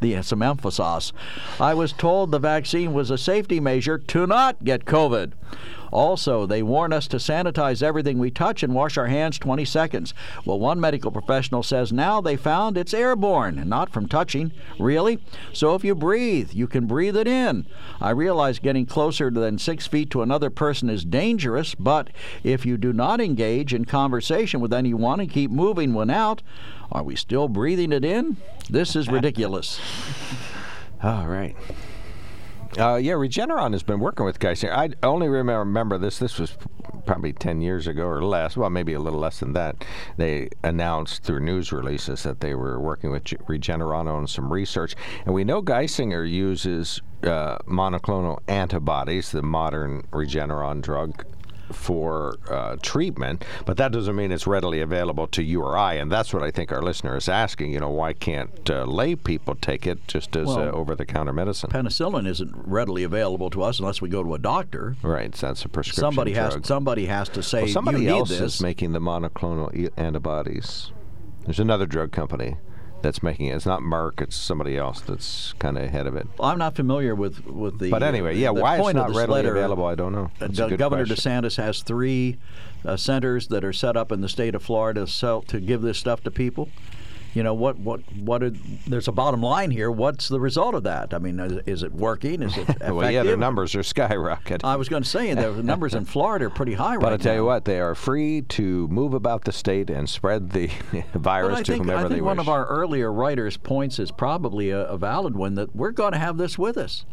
The 0.00 0.22
some 0.22 0.42
emphasis. 0.42 1.12
I 1.60 1.74
was 1.74 1.92
told 1.92 2.30
the 2.30 2.38
vaccine 2.38 2.92
was 2.92 3.10
a 3.10 3.18
safety 3.18 3.60
measure 3.60 3.98
to 3.98 4.26
not 4.26 4.64
get 4.64 4.84
COVID. 4.84 5.32
Also, 5.92 6.46
they 6.46 6.62
warn 6.62 6.92
us 6.92 7.06
to 7.08 7.16
sanitize 7.16 7.82
everything 7.82 8.18
we 8.18 8.30
touch 8.30 8.62
and 8.62 8.74
wash 8.74 8.96
our 8.96 9.06
hands 9.06 9.38
20 9.38 9.64
seconds. 9.64 10.14
Well, 10.44 10.58
one 10.58 10.80
medical 10.80 11.10
professional 11.10 11.62
says 11.62 11.92
now 11.92 12.20
they 12.20 12.36
found 12.36 12.76
it's 12.76 12.94
airborne, 12.94 13.68
not 13.68 13.90
from 13.90 14.08
touching. 14.08 14.52
Really? 14.78 15.18
So 15.52 15.74
if 15.74 15.84
you 15.84 15.94
breathe, 15.94 16.52
you 16.52 16.66
can 16.66 16.86
breathe 16.86 17.16
it 17.16 17.28
in. 17.28 17.66
I 18.00 18.10
realize 18.10 18.58
getting 18.58 18.86
closer 18.86 19.30
than 19.30 19.58
six 19.58 19.86
feet 19.86 20.10
to 20.10 20.22
another 20.22 20.50
person 20.50 20.90
is 20.90 21.04
dangerous, 21.04 21.74
but 21.74 22.10
if 22.42 22.66
you 22.66 22.76
do 22.76 22.92
not 22.92 23.20
engage 23.20 23.74
in 23.74 23.84
conversation 23.84 24.60
with 24.60 24.72
anyone 24.72 25.20
and 25.20 25.30
keep 25.30 25.50
moving 25.50 25.94
when 25.94 26.10
out, 26.10 26.42
are 26.90 27.02
we 27.02 27.16
still 27.16 27.48
breathing 27.48 27.92
it 27.92 28.04
in? 28.04 28.36
This 28.70 28.96
is 28.96 29.08
ridiculous. 29.08 29.80
All 31.02 31.26
right. 31.26 31.54
Uh, 32.78 32.94
yeah, 32.94 33.14
Regeneron 33.14 33.72
has 33.72 33.82
been 33.82 33.98
working 33.98 34.24
with 34.24 34.38
Geisinger. 34.38 34.70
I 34.72 34.90
only 35.04 35.28
remember, 35.28 35.58
remember 35.58 35.98
this. 35.98 36.20
This 36.20 36.38
was 36.38 36.56
probably 37.06 37.32
10 37.32 37.60
years 37.60 37.88
ago 37.88 38.04
or 38.04 38.22
less. 38.22 38.56
Well, 38.56 38.70
maybe 38.70 38.92
a 38.92 39.00
little 39.00 39.18
less 39.18 39.40
than 39.40 39.52
that. 39.54 39.84
They 40.16 40.48
announced 40.62 41.24
through 41.24 41.40
news 41.40 41.72
releases 41.72 42.22
that 42.22 42.38
they 42.38 42.54
were 42.54 42.78
working 42.78 43.10
with 43.10 43.24
Regeneron 43.24 44.06
on 44.06 44.28
some 44.28 44.52
research. 44.52 44.94
And 45.26 45.34
we 45.34 45.42
know 45.42 45.60
Geisinger 45.60 46.30
uses 46.30 47.00
uh, 47.24 47.58
monoclonal 47.66 48.38
antibodies, 48.46 49.32
the 49.32 49.42
modern 49.42 50.02
Regeneron 50.12 50.80
drug. 50.80 51.24
For 51.70 52.36
uh, 52.50 52.76
treatment, 52.82 53.44
but 53.66 53.76
that 53.76 53.92
doesn't 53.92 54.16
mean 54.16 54.32
it's 54.32 54.46
readily 54.46 54.80
available 54.80 55.26
to 55.28 55.42
you 55.42 55.62
or 55.62 55.76
I, 55.76 55.94
and 55.94 56.10
that's 56.10 56.32
what 56.32 56.42
I 56.42 56.50
think 56.50 56.72
our 56.72 56.80
listener 56.82 57.16
is 57.16 57.28
asking. 57.28 57.72
You 57.72 57.80
know, 57.80 57.90
why 57.90 58.14
can't 58.14 58.70
uh, 58.70 58.84
lay 58.84 59.14
people 59.14 59.54
take 59.54 59.86
it 59.86 60.06
just 60.08 60.34
as 60.36 60.46
Well, 60.46 60.58
uh, 60.60 60.70
over-the-counter 60.70 61.32
medicine? 61.32 61.70
Penicillin 61.70 62.26
isn't 62.26 62.52
readily 62.56 63.02
available 63.04 63.50
to 63.50 63.62
us 63.62 63.78
unless 63.78 64.00
we 64.00 64.08
go 64.08 64.22
to 64.22 64.34
a 64.34 64.38
doctor. 64.38 64.96
Right, 65.02 65.34
so 65.36 65.48
that's 65.48 65.64
a 65.64 65.68
prescription 65.68 66.00
Somebody 66.00 66.32
has 66.32 66.54
drug. 66.54 66.66
somebody 66.66 67.06
has 67.06 67.28
to 67.30 67.42
say 67.42 67.62
Well, 67.64 67.72
somebody 67.72 68.08
else 68.08 68.30
this. 68.30 68.40
is 68.40 68.60
making 68.62 68.92
the 68.92 69.00
monoclonal 69.00 69.90
antibodies. 69.96 70.92
There's 71.44 71.60
another 71.60 71.86
drug 71.86 72.12
company 72.12 72.56
that's 73.02 73.22
making 73.22 73.46
it. 73.46 73.54
It's 73.56 73.66
not 73.66 73.80
Merck. 73.80 74.20
It's 74.20 74.36
somebody 74.36 74.76
else 74.76 75.00
that's 75.00 75.52
kind 75.58 75.78
of 75.78 75.84
ahead 75.84 76.06
of 76.06 76.16
it. 76.16 76.26
I'm 76.40 76.58
not 76.58 76.74
familiar 76.76 77.14
with 77.14 77.46
with 77.46 77.78
the. 77.78 77.90
But 77.90 78.02
anyway, 78.02 78.36
yeah, 78.36 78.52
the 78.52 78.60
why 78.60 78.78
it's 78.78 78.94
not 78.94 79.10
readily 79.14 79.42
letter, 79.42 79.56
available, 79.56 79.84
I 79.86 79.94
don't 79.94 80.12
know. 80.12 80.30
uh, 80.40 80.48
That's 80.48 80.58
Governor 80.76 81.06
question. 81.06 81.42
DeSantis 81.44 81.56
has 81.56 81.82
three 81.82 82.38
uh, 82.84 82.96
centers 82.96 83.48
that 83.48 83.64
are 83.64 83.72
set 83.72 83.96
up 83.96 84.12
in 84.12 84.20
the 84.20 84.28
state 84.28 84.54
of 84.54 84.62
Florida 84.62 85.00
to 85.00 85.06
sell, 85.06 85.42
to 85.42 85.60
give 85.60 85.82
this 85.82 85.98
stuff 85.98 86.22
to 86.24 86.30
people. 86.30 86.68
You 87.34 87.42
know 87.42 87.54
what? 87.54 87.78
What? 87.78 88.00
What? 88.16 88.42
Are, 88.42 88.50
there's 88.86 89.06
a 89.06 89.12
bottom 89.12 89.42
line 89.42 89.70
here. 89.70 89.90
What's 89.90 90.28
the 90.28 90.40
result 90.40 90.74
of 90.74 90.82
that? 90.84 91.12
I 91.12 91.18
mean, 91.18 91.38
is, 91.38 91.52
is 91.66 91.82
it 91.82 91.92
working? 91.92 92.42
Is 92.42 92.56
it 92.56 92.62
effective? 92.62 92.94
well, 92.96 93.10
yeah, 93.10 93.22
their 93.22 93.36
numbers 93.36 93.74
are 93.74 93.80
skyrocketing. 93.80 94.64
I 94.64 94.76
was 94.76 94.88
going 94.88 95.02
to 95.02 95.08
say 95.08 95.32
the 95.34 95.62
numbers 95.62 95.94
in 95.94 96.04
Florida 96.04 96.46
are 96.46 96.50
pretty 96.50 96.74
high 96.74 96.96
but 96.96 97.02
right 97.04 97.10
But 97.10 97.12
I 97.12 97.16
tell 97.18 97.32
now. 97.34 97.40
you 97.40 97.44
what, 97.44 97.64
they 97.64 97.80
are 97.80 97.94
free 97.94 98.42
to 98.42 98.88
move 98.88 99.14
about 99.14 99.44
the 99.44 99.52
state 99.52 99.90
and 99.90 100.08
spread 100.08 100.50
the 100.50 100.70
virus 101.14 101.58
I 101.58 101.62
to 101.64 101.72
think, 101.72 101.82
whomever 101.84 102.00
I 102.00 102.02
they 102.04 102.14
think 102.16 102.22
wish. 102.24 102.28
one 102.28 102.38
of 102.38 102.48
our 102.48 102.66
earlier 102.66 103.12
writers' 103.12 103.56
points 103.56 103.98
is 103.98 104.10
probably 104.10 104.70
a, 104.70 104.84
a 104.86 104.96
valid 104.96 105.36
one 105.36 105.54
that 105.54 105.76
we're 105.76 105.90
going 105.92 106.12
to 106.12 106.18
have 106.18 106.38
this 106.38 106.58
with 106.58 106.76
us. 106.76 107.04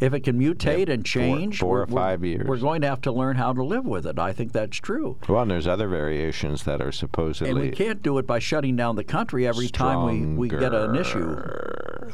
If 0.00 0.14
it 0.14 0.20
can 0.20 0.38
mutate 0.38 0.88
and 0.88 1.04
change, 1.04 1.58
four 1.58 1.72
we're- 1.72 1.82
or 1.82 1.86
five 1.86 2.24
years. 2.24 2.46
we're 2.48 2.58
going 2.58 2.80
to 2.82 2.88
have 2.88 3.00
to 3.02 3.12
learn 3.12 3.36
how 3.36 3.52
to 3.52 3.62
live 3.62 3.84
with 3.84 4.06
it. 4.06 4.18
I 4.18 4.32
think 4.32 4.52
that's 4.52 4.78
true. 4.78 5.18
well, 5.28 5.42
and 5.42 5.50
there's 5.50 5.66
other 5.66 5.88
variations 5.88 6.64
that 6.64 6.80
are 6.80 6.92
supposedly. 6.92 7.50
And 7.50 7.60
we 7.60 7.70
can't 7.70 8.02
do 8.02 8.18
it 8.18 8.26
by 8.26 8.38
shutting 8.38 8.76
down 8.76 8.96
the 8.96 9.04
country 9.04 9.46
every 9.46 9.68
time 9.68 10.36
we, 10.36 10.48
we 10.48 10.48
get 10.48 10.74
an 10.74 10.96
issue. 10.96 11.36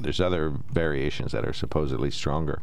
There's 0.01 0.21
other 0.21 0.53
variations 0.73 1.33
that 1.33 1.47
are 1.47 1.53
supposedly 1.53 2.11
stronger. 2.11 2.61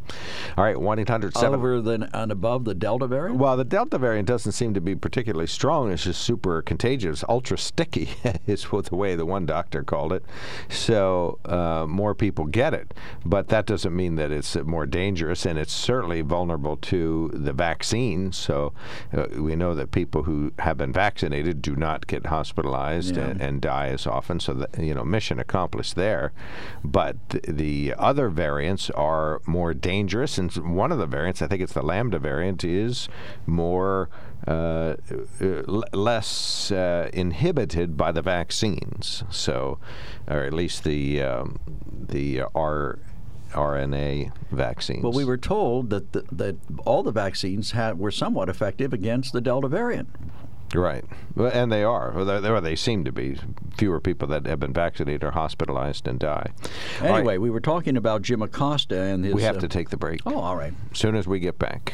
All 0.58 0.64
right, 0.64 0.80
1 0.80 1.00
800 1.00 1.38
Over 1.38 1.82
than 1.82 2.04
and 2.14 2.32
above 2.32 2.66
the 2.66 2.74
Delta 2.74 3.08
variant? 3.08 3.40
Well, 3.40 3.58
the 3.58 3.64
Delta 3.64 3.98
variant 3.98 4.28
doesn't 4.28 4.52
seem 4.52 4.74
to 4.74 4.82
be 4.82 4.96
particularly 4.96 5.48
strong. 5.48 5.92
It's 5.92 6.04
just 6.04 6.22
super 6.22 6.62
contagious, 6.62 7.24
ultra 7.28 7.58
sticky, 7.58 8.10
is 8.48 8.72
what 8.72 8.86
the 8.86 8.96
way 8.96 9.16
the 9.16 9.26
one 9.26 9.46
doctor 9.46 9.84
called 9.84 10.14
it. 10.14 10.24
So 10.70 11.40
uh, 11.46 11.86
more 11.88 12.14
people 12.14 12.46
get 12.46 12.74
it, 12.74 12.94
but 13.26 13.48
that 13.50 13.66
doesn't 13.66 13.96
mean 13.96 14.16
that 14.16 14.32
it's 14.32 14.56
more 14.56 14.86
dangerous, 14.86 15.13
and 15.22 15.58
it's 15.60 15.72
certainly 15.74 16.22
vulnerable 16.22 16.78
to 16.78 17.30
the 17.34 17.54
vaccine. 17.54 18.32
So 18.32 18.74
uh, 19.16 19.28
we 19.38 19.56
know 19.56 19.74
that 19.76 19.92
people 19.92 20.24
who 20.24 20.52
have 20.60 20.78
been 20.78 20.92
vaccinated 20.94 21.62
do 21.62 21.76
not 21.76 22.08
get 22.08 22.26
hospitalized 22.28 23.16
Yeah. 23.16 23.24
and, 23.30 23.42
and 23.42 23.62
die 23.62 23.88
as 23.88 24.08
often. 24.08 24.40
So 24.40 24.54
that, 24.54 24.80
you 24.80 24.94
know, 24.94 25.04
mission 25.04 25.40
accomplished 25.40 25.96
there. 25.96 26.32
But 26.84 27.18
th- 27.30 27.44
the 27.48 27.94
other 27.98 28.30
variants 28.30 28.90
are 28.92 29.42
more 29.46 29.74
dangerous, 29.74 30.38
and 30.38 30.52
one 30.76 30.92
of 30.92 30.98
the 30.98 31.06
variants, 31.08 31.42
I 31.42 31.48
think 31.48 31.62
it's 31.62 31.74
the 31.74 31.82
Lambda 31.84 32.20
variant, 32.20 32.64
is 32.64 33.08
more 33.46 34.10
uh, 34.48 34.52
uh, 34.52 34.96
l- 35.68 35.84
less 35.94 36.72
uh, 36.72 37.10
inhibited 37.14 37.96
by 37.96 38.12
the 38.12 38.22
vaccines. 38.22 39.24
So, 39.30 39.80
or 40.28 40.40
at 40.44 40.54
least 40.54 40.84
the 40.84 41.22
um, 41.22 41.60
the 41.92 42.44
R. 42.54 43.00
RNA 43.54 44.32
vaccines. 44.52 45.04
Well, 45.04 45.14
we 45.14 45.26
were 45.26 45.38
told 45.38 45.90
that 45.90 46.12
the, 46.14 46.24
that 46.32 46.58
all 46.86 47.04
the 47.04 47.12
vaccines 47.12 47.72
had, 47.72 47.98
were 47.98 48.12
somewhat 48.12 48.50
effective 48.50 48.94
against 48.94 49.34
the 49.34 49.42
Delta 49.42 49.68
variant. 49.68 50.10
Right, 50.76 51.06
and 51.38 51.72
they 51.72 51.84
are. 51.84 52.24
They, 52.24 52.50
or 52.50 52.60
they 52.62 52.76
seem 52.76 53.04
to 53.06 53.12
be. 53.12 53.38
Fewer 53.78 54.00
people 54.00 54.28
that 54.28 54.46
have 54.46 54.60
been 54.60 54.74
vaccinated 54.74 55.24
are 55.24 55.32
hospitalized 55.32 56.08
and 56.08 56.20
die. 56.20 56.52
All 57.02 57.08
right, 57.08 57.18
Anyway, 57.18 57.38
we 57.38 57.50
were 57.50 57.60
talking 57.60 57.98
about 57.98 58.22
Jim 58.22 58.42
Acosta 58.42 59.00
and 59.00 59.26
his. 59.26 59.34
we 59.34 59.42
have 59.44 59.58
uh, 59.58 59.62
to 59.62 59.68
take 59.68 59.90
the 59.90 59.98
break. 59.98 60.22
Oh, 60.26 60.38
all 60.38 60.56
right. 60.56 60.74
As 60.92 61.00
soon 61.00 61.16
as 61.16 61.28
we 61.28 61.40
get 61.40 61.58
back. 61.58 61.94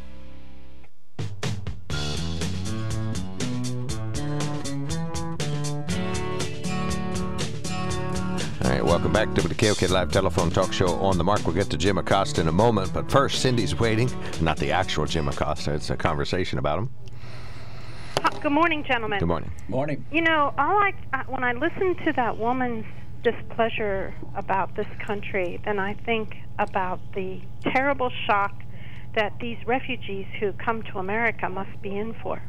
All 8.63 8.69
right, 8.69 8.85
welcome 8.85 9.11
back 9.11 9.33
to 9.35 9.41
the 9.47 9.55
KOK 9.55 9.89
Live 9.89 10.11
Telephone 10.11 10.49
Talk 10.51 10.71
Show 10.71 10.87
on 10.95 11.17
the 11.17 11.23
Mark. 11.23 11.45
We'll 11.45 11.55
get 11.55 11.69
to 11.71 11.77
Jim 11.77 11.97
Acosta 11.97 12.41
in 12.41 12.47
a 12.47 12.51
moment, 12.51 12.93
but 12.93 13.11
first, 13.11 13.41
Cindy's 13.41 13.79
waiting. 13.79 14.09
Not 14.41 14.57
the 14.57 14.71
actual 14.71 15.05
Jim 15.05 15.27
Acosta, 15.27 15.73
it's 15.73 15.89
a 15.89 15.97
conversation 15.97 16.59
about 16.59 16.79
him. 16.79 16.89
Good 18.41 18.51
morning, 18.51 18.83
gentlemen. 18.87 19.19
Good 19.19 19.27
morning. 19.27 19.51
Morning. 19.67 20.05
You 20.11 20.21
know, 20.21 20.51
all 20.57 20.77
I 20.77 20.93
uh, 21.13 21.23
when 21.27 21.43
I 21.43 21.53
listen 21.53 21.95
to 22.05 22.13
that 22.13 22.37
woman's 22.37 22.85
displeasure 23.23 24.15
about 24.35 24.75
this 24.75 24.87
country, 25.05 25.61
then 25.63 25.77
I 25.77 25.93
think 25.93 26.35
about 26.57 26.99
the 27.13 27.39
terrible 27.61 28.11
shock 28.25 28.60
that 29.15 29.33
these 29.39 29.57
refugees 29.65 30.25
who 30.39 30.53
come 30.53 30.83
to 30.83 30.99
America 30.99 31.49
must 31.49 31.81
be 31.81 31.95
in 31.95 32.13
for. 32.21 32.41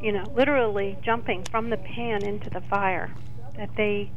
You 0.00 0.12
know, 0.12 0.32
literally 0.36 0.96
jumping 1.04 1.44
from 1.50 1.70
the 1.70 1.76
pan 1.76 2.24
into 2.24 2.48
the 2.50 2.60
fire. 2.70 3.12
That 3.56 3.70
they 3.76 4.10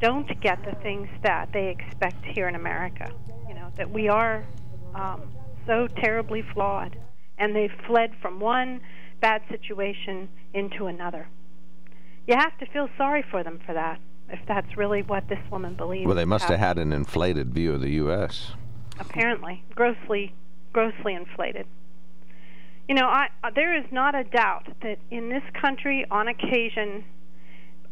don't 0.00 0.40
get 0.40 0.64
the 0.64 0.76
things 0.82 1.08
that 1.22 1.50
they 1.52 1.68
expect 1.68 2.24
here 2.24 2.48
in 2.48 2.54
America. 2.54 3.10
You 3.48 3.54
know, 3.54 3.72
that 3.76 3.90
we 3.90 4.08
are 4.08 4.44
um, 4.94 5.22
so 5.66 5.88
terribly 5.88 6.42
flawed, 6.54 6.96
and 7.38 7.54
they've 7.54 7.72
fled 7.86 8.12
from 8.22 8.40
one 8.40 8.80
bad 9.20 9.42
situation 9.50 10.28
into 10.54 10.86
another. 10.86 11.28
You 12.26 12.36
have 12.38 12.56
to 12.58 12.66
feel 12.66 12.88
sorry 12.96 13.24
for 13.30 13.42
them 13.42 13.60
for 13.66 13.74
that, 13.74 14.00
if 14.28 14.40
that's 14.46 14.76
really 14.76 15.02
what 15.02 15.28
this 15.28 15.40
woman 15.50 15.74
believes. 15.74 16.06
Well, 16.06 16.14
they 16.14 16.24
must 16.24 16.48
have 16.48 16.58
had 16.58 16.78
an 16.78 16.92
inflated 16.92 17.52
view 17.52 17.72
of 17.72 17.80
the 17.80 17.90
U.S. 17.90 18.52
apparently 18.98 19.64
grossly, 19.74 20.34
grossly 20.72 21.14
inflated. 21.14 21.66
You 22.88 22.94
know, 22.94 23.06
I, 23.06 23.28
uh, 23.44 23.50
there 23.54 23.76
is 23.76 23.84
not 23.92 24.14
a 24.14 24.24
doubt 24.24 24.66
that 24.82 24.98
in 25.10 25.28
this 25.28 25.44
country, 25.60 26.04
on 26.10 26.28
occasion, 26.28 27.04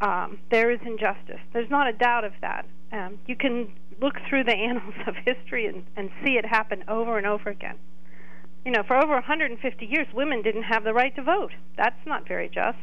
um, 0.00 0.38
there 0.50 0.70
is 0.70 0.80
injustice. 0.84 1.40
There's 1.52 1.70
not 1.70 1.88
a 1.88 1.92
doubt 1.92 2.24
of 2.24 2.32
that. 2.40 2.66
Um, 2.92 3.18
you 3.26 3.36
can 3.36 3.68
look 4.00 4.14
through 4.28 4.44
the 4.44 4.54
annals 4.56 4.94
of 5.06 5.14
history 5.24 5.66
and, 5.66 5.84
and 5.96 6.10
see 6.24 6.32
it 6.32 6.44
happen 6.44 6.84
over 6.88 7.18
and 7.18 7.26
over 7.26 7.50
again. 7.50 7.76
You 8.64 8.72
know, 8.72 8.82
for 8.82 8.96
over 8.96 9.12
150 9.12 9.86
years, 9.86 10.06
women 10.12 10.42
didn't 10.42 10.64
have 10.64 10.84
the 10.84 10.92
right 10.92 11.14
to 11.16 11.22
vote. 11.22 11.52
That's 11.76 12.04
not 12.06 12.26
very 12.26 12.48
just. 12.48 12.78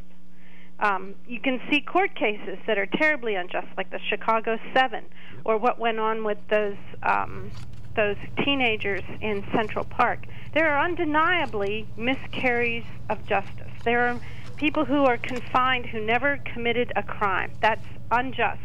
Um, 0.80 1.15
you 1.27 1.39
can 1.39 1.61
see 1.69 1.80
court 1.80 2.15
cases 2.15 2.57
that 2.67 2.77
are 2.77 2.85
terribly 2.85 3.35
unjust, 3.35 3.67
like 3.77 3.91
the 3.91 3.99
Chicago 4.09 4.57
Seven, 4.73 5.05
or 5.45 5.57
what 5.57 5.80
went 5.80 5.99
on 5.99 6.23
with 6.23 6.38
those 6.49 6.77
um, 7.03 7.51
those 7.95 8.17
teenagers 8.43 9.03
in 9.22 9.43
Central 9.53 9.85
Park. 9.85 10.26
There 10.53 10.69
are 10.69 10.84
undeniably 10.84 11.88
miscarries 11.97 12.85
of 13.09 13.26
justice. 13.26 13.72
There 13.84 14.07
are 14.07 14.22
people 14.55 14.85
who 14.85 15.05
are 15.05 15.17
confined 15.17 15.88
who 15.88 15.99
never 15.99 16.39
committed 16.53 16.91
a 16.95 17.03
crime. 17.03 17.51
That's 17.61 17.85
unjust. 18.11 18.61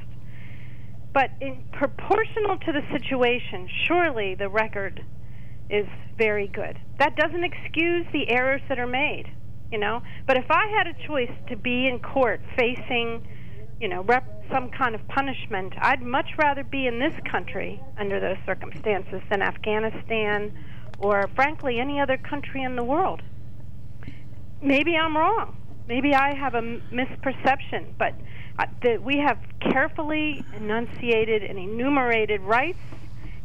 But 1.12 1.30
in 1.40 1.62
proportional 1.72 2.58
to 2.58 2.72
the 2.72 2.82
situation, 2.92 3.68
surely 3.86 4.34
the 4.34 4.48
record 4.48 5.02
is 5.68 5.86
very 6.16 6.46
good. 6.46 6.78
That 6.98 7.16
doesn't 7.16 7.44
excuse 7.44 8.06
the 8.12 8.28
errors 8.28 8.62
that 8.68 8.78
are 8.78 8.86
made, 8.86 9.26
you 9.72 9.78
know. 9.78 10.02
But 10.26 10.36
if 10.36 10.46
I 10.50 10.66
had 10.76 10.86
a 10.86 11.06
choice 11.06 11.32
to 11.48 11.56
be 11.56 11.88
in 11.88 11.98
court 11.98 12.40
facing, 12.56 13.22
you 13.80 13.88
know, 13.88 14.02
rep- 14.02 14.28
some 14.52 14.68
kind 14.70 14.94
of 14.94 15.06
punishment, 15.08 15.72
I'd 15.80 16.02
much 16.02 16.30
rather 16.38 16.64
be 16.64 16.86
in 16.86 16.98
this 16.98 17.14
country 17.30 17.80
under 17.98 18.20
those 18.20 18.36
circumstances 18.46 19.20
than 19.30 19.42
Afghanistan 19.42 20.52
or, 20.98 21.28
frankly, 21.34 21.80
any 21.80 22.00
other 22.00 22.16
country 22.16 22.62
in 22.62 22.76
the 22.76 22.84
world. 22.84 23.22
Maybe 24.62 24.96
I'm 24.96 25.16
wrong. 25.16 25.54
Maybe 25.88 26.14
I 26.14 26.34
have 26.34 26.54
a 26.54 26.58
m- 26.58 26.82
misperception, 26.92 27.86
but 27.98 28.20
uh, 28.58 28.66
that 28.82 29.02
we 29.02 29.18
have 29.18 29.38
carefully 29.60 30.44
enunciated 30.54 31.42
and 31.42 31.58
enumerated 31.58 32.42
rights 32.42 32.78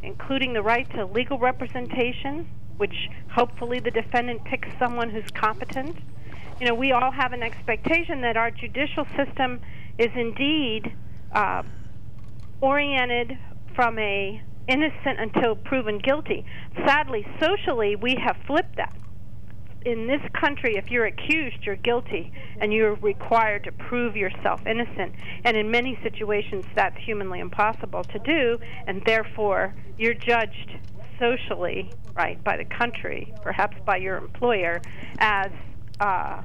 including 0.06 0.54
the 0.54 0.62
right 0.62 0.90
to 0.92 1.06
legal 1.06 1.40
representation, 1.40 2.46
which 2.78 3.10
hopefully 3.30 3.80
the 3.80 3.92
defendant 3.92 4.44
picks 4.46 4.68
someone 4.80 5.10
who's 5.10 5.26
competent. 5.34 5.98
You 6.60 6.68
know, 6.68 6.76
we 6.76 6.92
all 6.92 7.12
have 7.12 7.34
an 7.34 7.44
expectation 7.44 8.22
that 8.22 8.38
our 8.38 8.52
judicial 8.52 9.06
system 9.18 9.60
is 9.98 10.12
indeed 10.16 10.94
uh, 11.32 11.64
oriented 12.62 13.38
from 13.76 13.98
a 14.00 14.42
innocent 14.68 15.20
until 15.20 15.56
proven 15.56 16.00
guilty. 16.00 16.46
Sadly, 16.86 17.26
socially, 17.40 17.96
we 17.96 18.16
have 18.16 18.36
flipped 18.48 18.76
that. 18.78 18.96
In 19.86 20.08
this 20.08 20.22
country, 20.34 20.78
if 20.78 20.90
you're 20.90 21.06
accused, 21.06 21.58
you're 21.62 21.76
guilty, 21.76 22.32
and 22.60 22.74
you're 22.74 22.96
required 22.96 23.64
to 23.66 23.72
prove 23.72 24.16
yourself 24.16 24.66
innocent. 24.66 25.14
And 25.44 25.56
in 25.56 25.70
many 25.70 26.00
situations, 26.02 26.66
that's 26.76 26.98
humanly 26.98 27.40
impossible 27.40 28.04
to 28.06 28.20
do, 28.20 28.58
and 28.88 29.04
therefore, 29.06 29.76
you're 30.00 30.16
judged 30.16 30.80
socially, 31.20 31.92
right, 32.16 32.44
by 32.44 32.58
the 32.58 32.66
country, 32.66 33.32
perhaps 33.44 33.78
by 33.86 33.98
your 33.98 34.18
employer, 34.18 34.82
as 35.20 35.52
uh, 36.00 36.42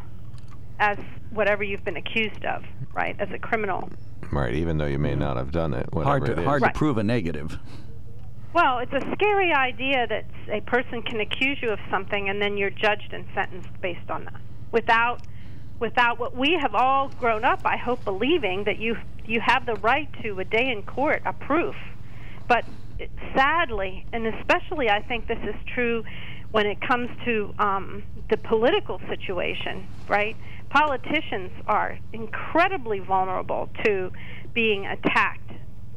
as 0.80 0.98
whatever 1.30 1.62
you've 1.62 1.84
been 1.84 1.96
accused 1.98 2.44
of, 2.44 2.64
right, 2.92 3.14
as 3.20 3.28
a 3.30 3.38
criminal. 3.38 3.88
Right, 4.32 4.54
even 4.54 4.78
though 4.78 4.86
you 4.86 4.98
may 4.98 5.14
not 5.14 5.36
have 5.36 5.52
done 5.52 5.74
it. 5.74 5.88
Hard 5.92 6.24
to 6.26 6.38
is. 6.38 6.44
hard 6.44 6.62
Right. 6.62 6.74
to 6.74 6.78
prove 6.78 6.98
a 6.98 7.02
negative. 7.04 7.58
Well, 8.52 8.78
it's 8.78 8.92
a 8.92 9.12
scary 9.12 9.52
idea 9.52 10.06
that 10.08 10.24
a 10.50 10.60
person 10.62 11.02
can 11.02 11.20
accuse 11.20 11.58
you 11.62 11.70
of 11.70 11.78
something 11.90 12.28
and 12.28 12.42
then 12.42 12.56
you're 12.56 12.70
judged 12.70 13.12
and 13.12 13.24
sentenced 13.34 13.80
based 13.80 14.10
on 14.10 14.24
that, 14.24 14.40
without 14.72 15.22
without 15.78 16.18
what 16.18 16.36
we 16.36 16.58
have 16.60 16.74
all 16.74 17.08
grown 17.08 17.44
up, 17.44 17.62
I 17.64 17.76
hope, 17.76 18.04
believing 18.04 18.64
that 18.64 18.78
you 18.78 18.96
you 19.24 19.40
have 19.40 19.66
the 19.66 19.74
right 19.76 20.08
to 20.22 20.40
a 20.40 20.44
day 20.44 20.70
in 20.70 20.82
court, 20.82 21.22
a 21.24 21.32
proof. 21.32 21.76
But 22.48 22.64
sadly, 23.36 24.04
and 24.12 24.26
especially, 24.26 24.90
I 24.90 25.02
think 25.02 25.28
this 25.28 25.38
is 25.42 25.54
true 25.74 26.04
when 26.50 26.66
it 26.66 26.80
comes 26.80 27.08
to 27.24 27.54
um, 27.58 28.02
the 28.28 28.36
political 28.36 29.00
situation, 29.08 29.86
right? 30.08 30.36
Politicians 30.70 31.50
are 31.66 31.98
incredibly 32.12 33.00
vulnerable 33.00 33.68
to 33.84 34.10
being 34.54 34.86
attacked 34.86 35.50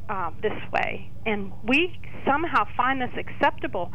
uh, 0.08 0.30
this 0.42 0.52
way, 0.72 1.10
and 1.24 1.52
we 1.62 1.96
somehow 2.26 2.66
find 2.76 3.00
this 3.00 3.10
acceptable 3.16 3.92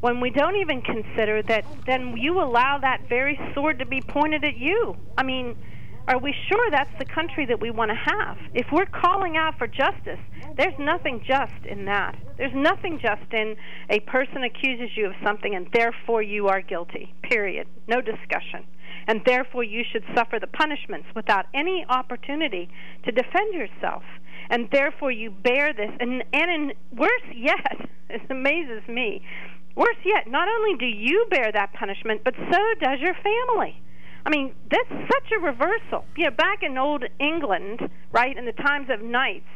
when 0.00 0.20
we 0.20 0.30
don't 0.30 0.56
even 0.56 0.82
consider 0.82 1.42
that 1.42 1.64
then 1.86 2.16
you 2.16 2.40
allow 2.42 2.78
that 2.78 3.08
very 3.08 3.38
sword 3.54 3.78
to 3.78 3.86
be 3.86 4.00
pointed 4.00 4.44
at 4.44 4.56
you. 4.56 4.96
I 5.16 5.22
mean, 5.22 5.56
are 6.08 6.18
we 6.18 6.34
sure 6.48 6.70
that's 6.70 6.96
the 6.98 7.04
country 7.04 7.46
that 7.46 7.60
we 7.60 7.70
want 7.70 7.90
to 7.90 7.96
have? 7.96 8.36
If 8.54 8.66
we're 8.72 8.86
calling 8.86 9.36
out 9.36 9.58
for 9.58 9.66
justice, 9.66 10.20
there's 10.56 10.78
nothing 10.78 11.24
just 11.26 11.66
in 11.68 11.84
that. 11.86 12.16
There's 12.38 12.54
nothing 12.54 13.00
just 13.02 13.32
in 13.32 13.56
a 13.90 14.00
person 14.00 14.44
accuses 14.44 14.96
you 14.96 15.06
of 15.06 15.14
something 15.24 15.54
and 15.54 15.68
therefore 15.72 16.22
you 16.22 16.46
are 16.48 16.60
guilty. 16.60 17.14
Period. 17.22 17.66
No 17.88 18.00
discussion. 18.00 18.66
And 19.06 19.22
therefore 19.24 19.62
you 19.62 19.82
should 19.90 20.04
suffer 20.14 20.38
the 20.40 20.46
punishments 20.46 21.06
without 21.14 21.46
any 21.54 21.84
opportunity 21.88 22.68
to 23.04 23.12
defend 23.12 23.54
yourself. 23.54 24.02
And 24.50 24.68
therefore 24.70 25.10
you 25.10 25.30
bear 25.30 25.72
this 25.72 25.90
and 26.00 26.24
and 26.32 26.50
in, 26.50 26.72
worse 26.96 27.28
yet, 27.34 27.88
it 28.10 28.22
amazes 28.30 28.86
me. 28.88 29.22
Worse 29.76 29.96
yet, 30.04 30.26
not 30.30 30.48
only 30.48 30.78
do 30.78 30.86
you 30.86 31.26
bear 31.30 31.52
that 31.52 31.72
punishment, 31.74 32.22
but 32.24 32.34
so 32.34 32.58
does 32.80 32.98
your 33.00 33.14
family. 33.14 33.80
I 34.24 34.30
mean, 34.30 34.54
that's 34.70 34.88
such 34.88 35.30
a 35.36 35.40
reversal. 35.40 36.04
You 36.16 36.24
know, 36.24 36.30
back 36.30 36.62
in 36.62 36.76
old 36.78 37.04
England, 37.20 37.80
right, 38.10 38.36
in 38.36 38.44
the 38.44 38.52
times 38.52 38.88
of 38.90 39.02
knights, 39.02 39.46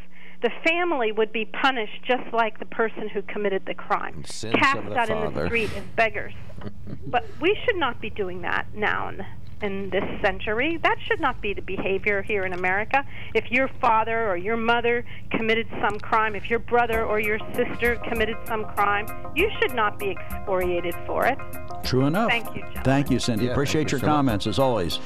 the 0.42 0.50
family 0.64 1.12
would 1.12 1.32
be 1.32 1.44
punished 1.44 2.02
just 2.04 2.32
like 2.32 2.58
the 2.58 2.66
person 2.66 3.08
who 3.08 3.22
committed 3.22 3.66
the 3.66 3.74
crime, 3.74 4.24
Sins 4.24 4.54
cast 4.56 4.88
the 4.88 4.96
out 4.96 5.10
in 5.10 5.34
the 5.34 5.46
street 5.46 5.70
as 5.76 5.84
beggars. 5.96 6.34
but 7.06 7.24
we 7.40 7.58
should 7.64 7.76
not 7.76 8.00
be 8.00 8.10
doing 8.10 8.42
that 8.42 8.66
now 8.74 9.08
in 9.08 9.24
in 9.62 9.90
this 9.90 10.04
century. 10.22 10.78
That 10.82 10.96
should 11.06 11.20
not 11.20 11.40
be 11.40 11.52
the 11.52 11.62
behavior 11.62 12.22
here 12.22 12.44
in 12.44 12.52
America. 12.52 13.04
If 13.34 13.50
your 13.50 13.68
father 13.80 14.28
or 14.28 14.36
your 14.36 14.56
mother 14.56 15.04
committed 15.30 15.66
some 15.82 15.98
crime, 16.00 16.34
if 16.34 16.48
your 16.48 16.58
brother 16.58 17.04
or 17.04 17.20
your 17.20 17.38
sister 17.54 17.96
committed 18.08 18.36
some 18.46 18.64
crime, 18.64 19.06
you 19.34 19.50
should 19.60 19.74
not 19.74 19.98
be 19.98 20.10
excoriated 20.10 20.94
for 21.06 21.26
it. 21.26 21.38
True 21.84 22.06
enough. 22.06 22.30
Thank 22.30 22.46
you, 22.48 22.62
gentlemen. 22.62 22.84
Thank 22.84 23.10
you, 23.10 23.18
Cindy. 23.18 23.46
Yeah, 23.46 23.52
Appreciate 23.52 23.90
you 23.90 23.98
your 23.98 24.00
so 24.00 24.06
much. 24.06 24.14
comments 24.14 24.46
as 24.46 24.58
always. 24.58 24.98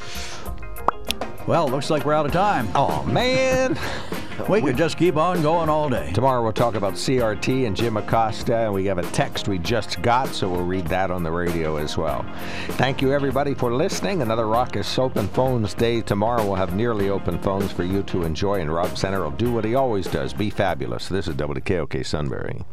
Well, 1.47 1.69
looks 1.69 1.91
like 1.91 2.07
we're 2.07 2.15
out 2.15 2.25
of 2.25 2.33
time. 2.33 2.69
Oh 2.75 3.03
man. 3.05 3.79
We 4.49 4.63
could 4.63 4.77
just 4.77 4.97
keep 4.97 5.17
on 5.17 5.43
going 5.43 5.69
all 5.69 5.89
day. 5.89 6.11
Tomorrow 6.13 6.43
we'll 6.43 6.53
talk 6.53 6.75
about 6.75 6.95
CRT 6.95 7.67
and 7.67 7.77
Jim 7.77 7.97
Acosta, 7.97 8.57
and 8.57 8.73
we 8.75 8.87
have 8.87 8.99
a 8.99 9.03
text 9.11 9.47
we 9.47 9.59
just 9.59 10.03
got, 10.03 10.29
so 10.29 10.49
we'll 10.49 10.65
read 10.65 10.87
that 10.89 11.11
on 11.11 11.23
the 11.23 11.31
radio 11.31 11.77
as 11.77 11.97
well. 11.97 12.25
Thank 12.71 13.01
you 13.01 13.13
everybody 13.13 13.55
for 13.55 13.73
listening. 13.73 14.23
Another 14.23 14.47
Raucous 14.47 14.99
Open 14.99 15.29
Phones 15.29 15.75
Day 15.75 16.01
tomorrow. 16.01 16.45
We'll 16.45 16.57
have 16.57 16.75
nearly 16.75 17.11
open 17.11 17.39
phones 17.41 17.71
for 17.73 17.85
you 17.85 18.03
to 18.05 18.25
enjoy, 18.25 18.61
and 18.61 18.73
Rob 18.73 18.97
Center 18.99 19.23
will 19.23 19.31
do 19.31 19.53
what 19.53 19.65
he 19.65 19.75
always 19.75 20.07
does: 20.07 20.33
be 20.33 20.51
fabulous. 20.51 21.09
This 21.09 21.29
is 21.29 21.37
WKOK 21.37 22.05
Sunbury. 22.05 22.65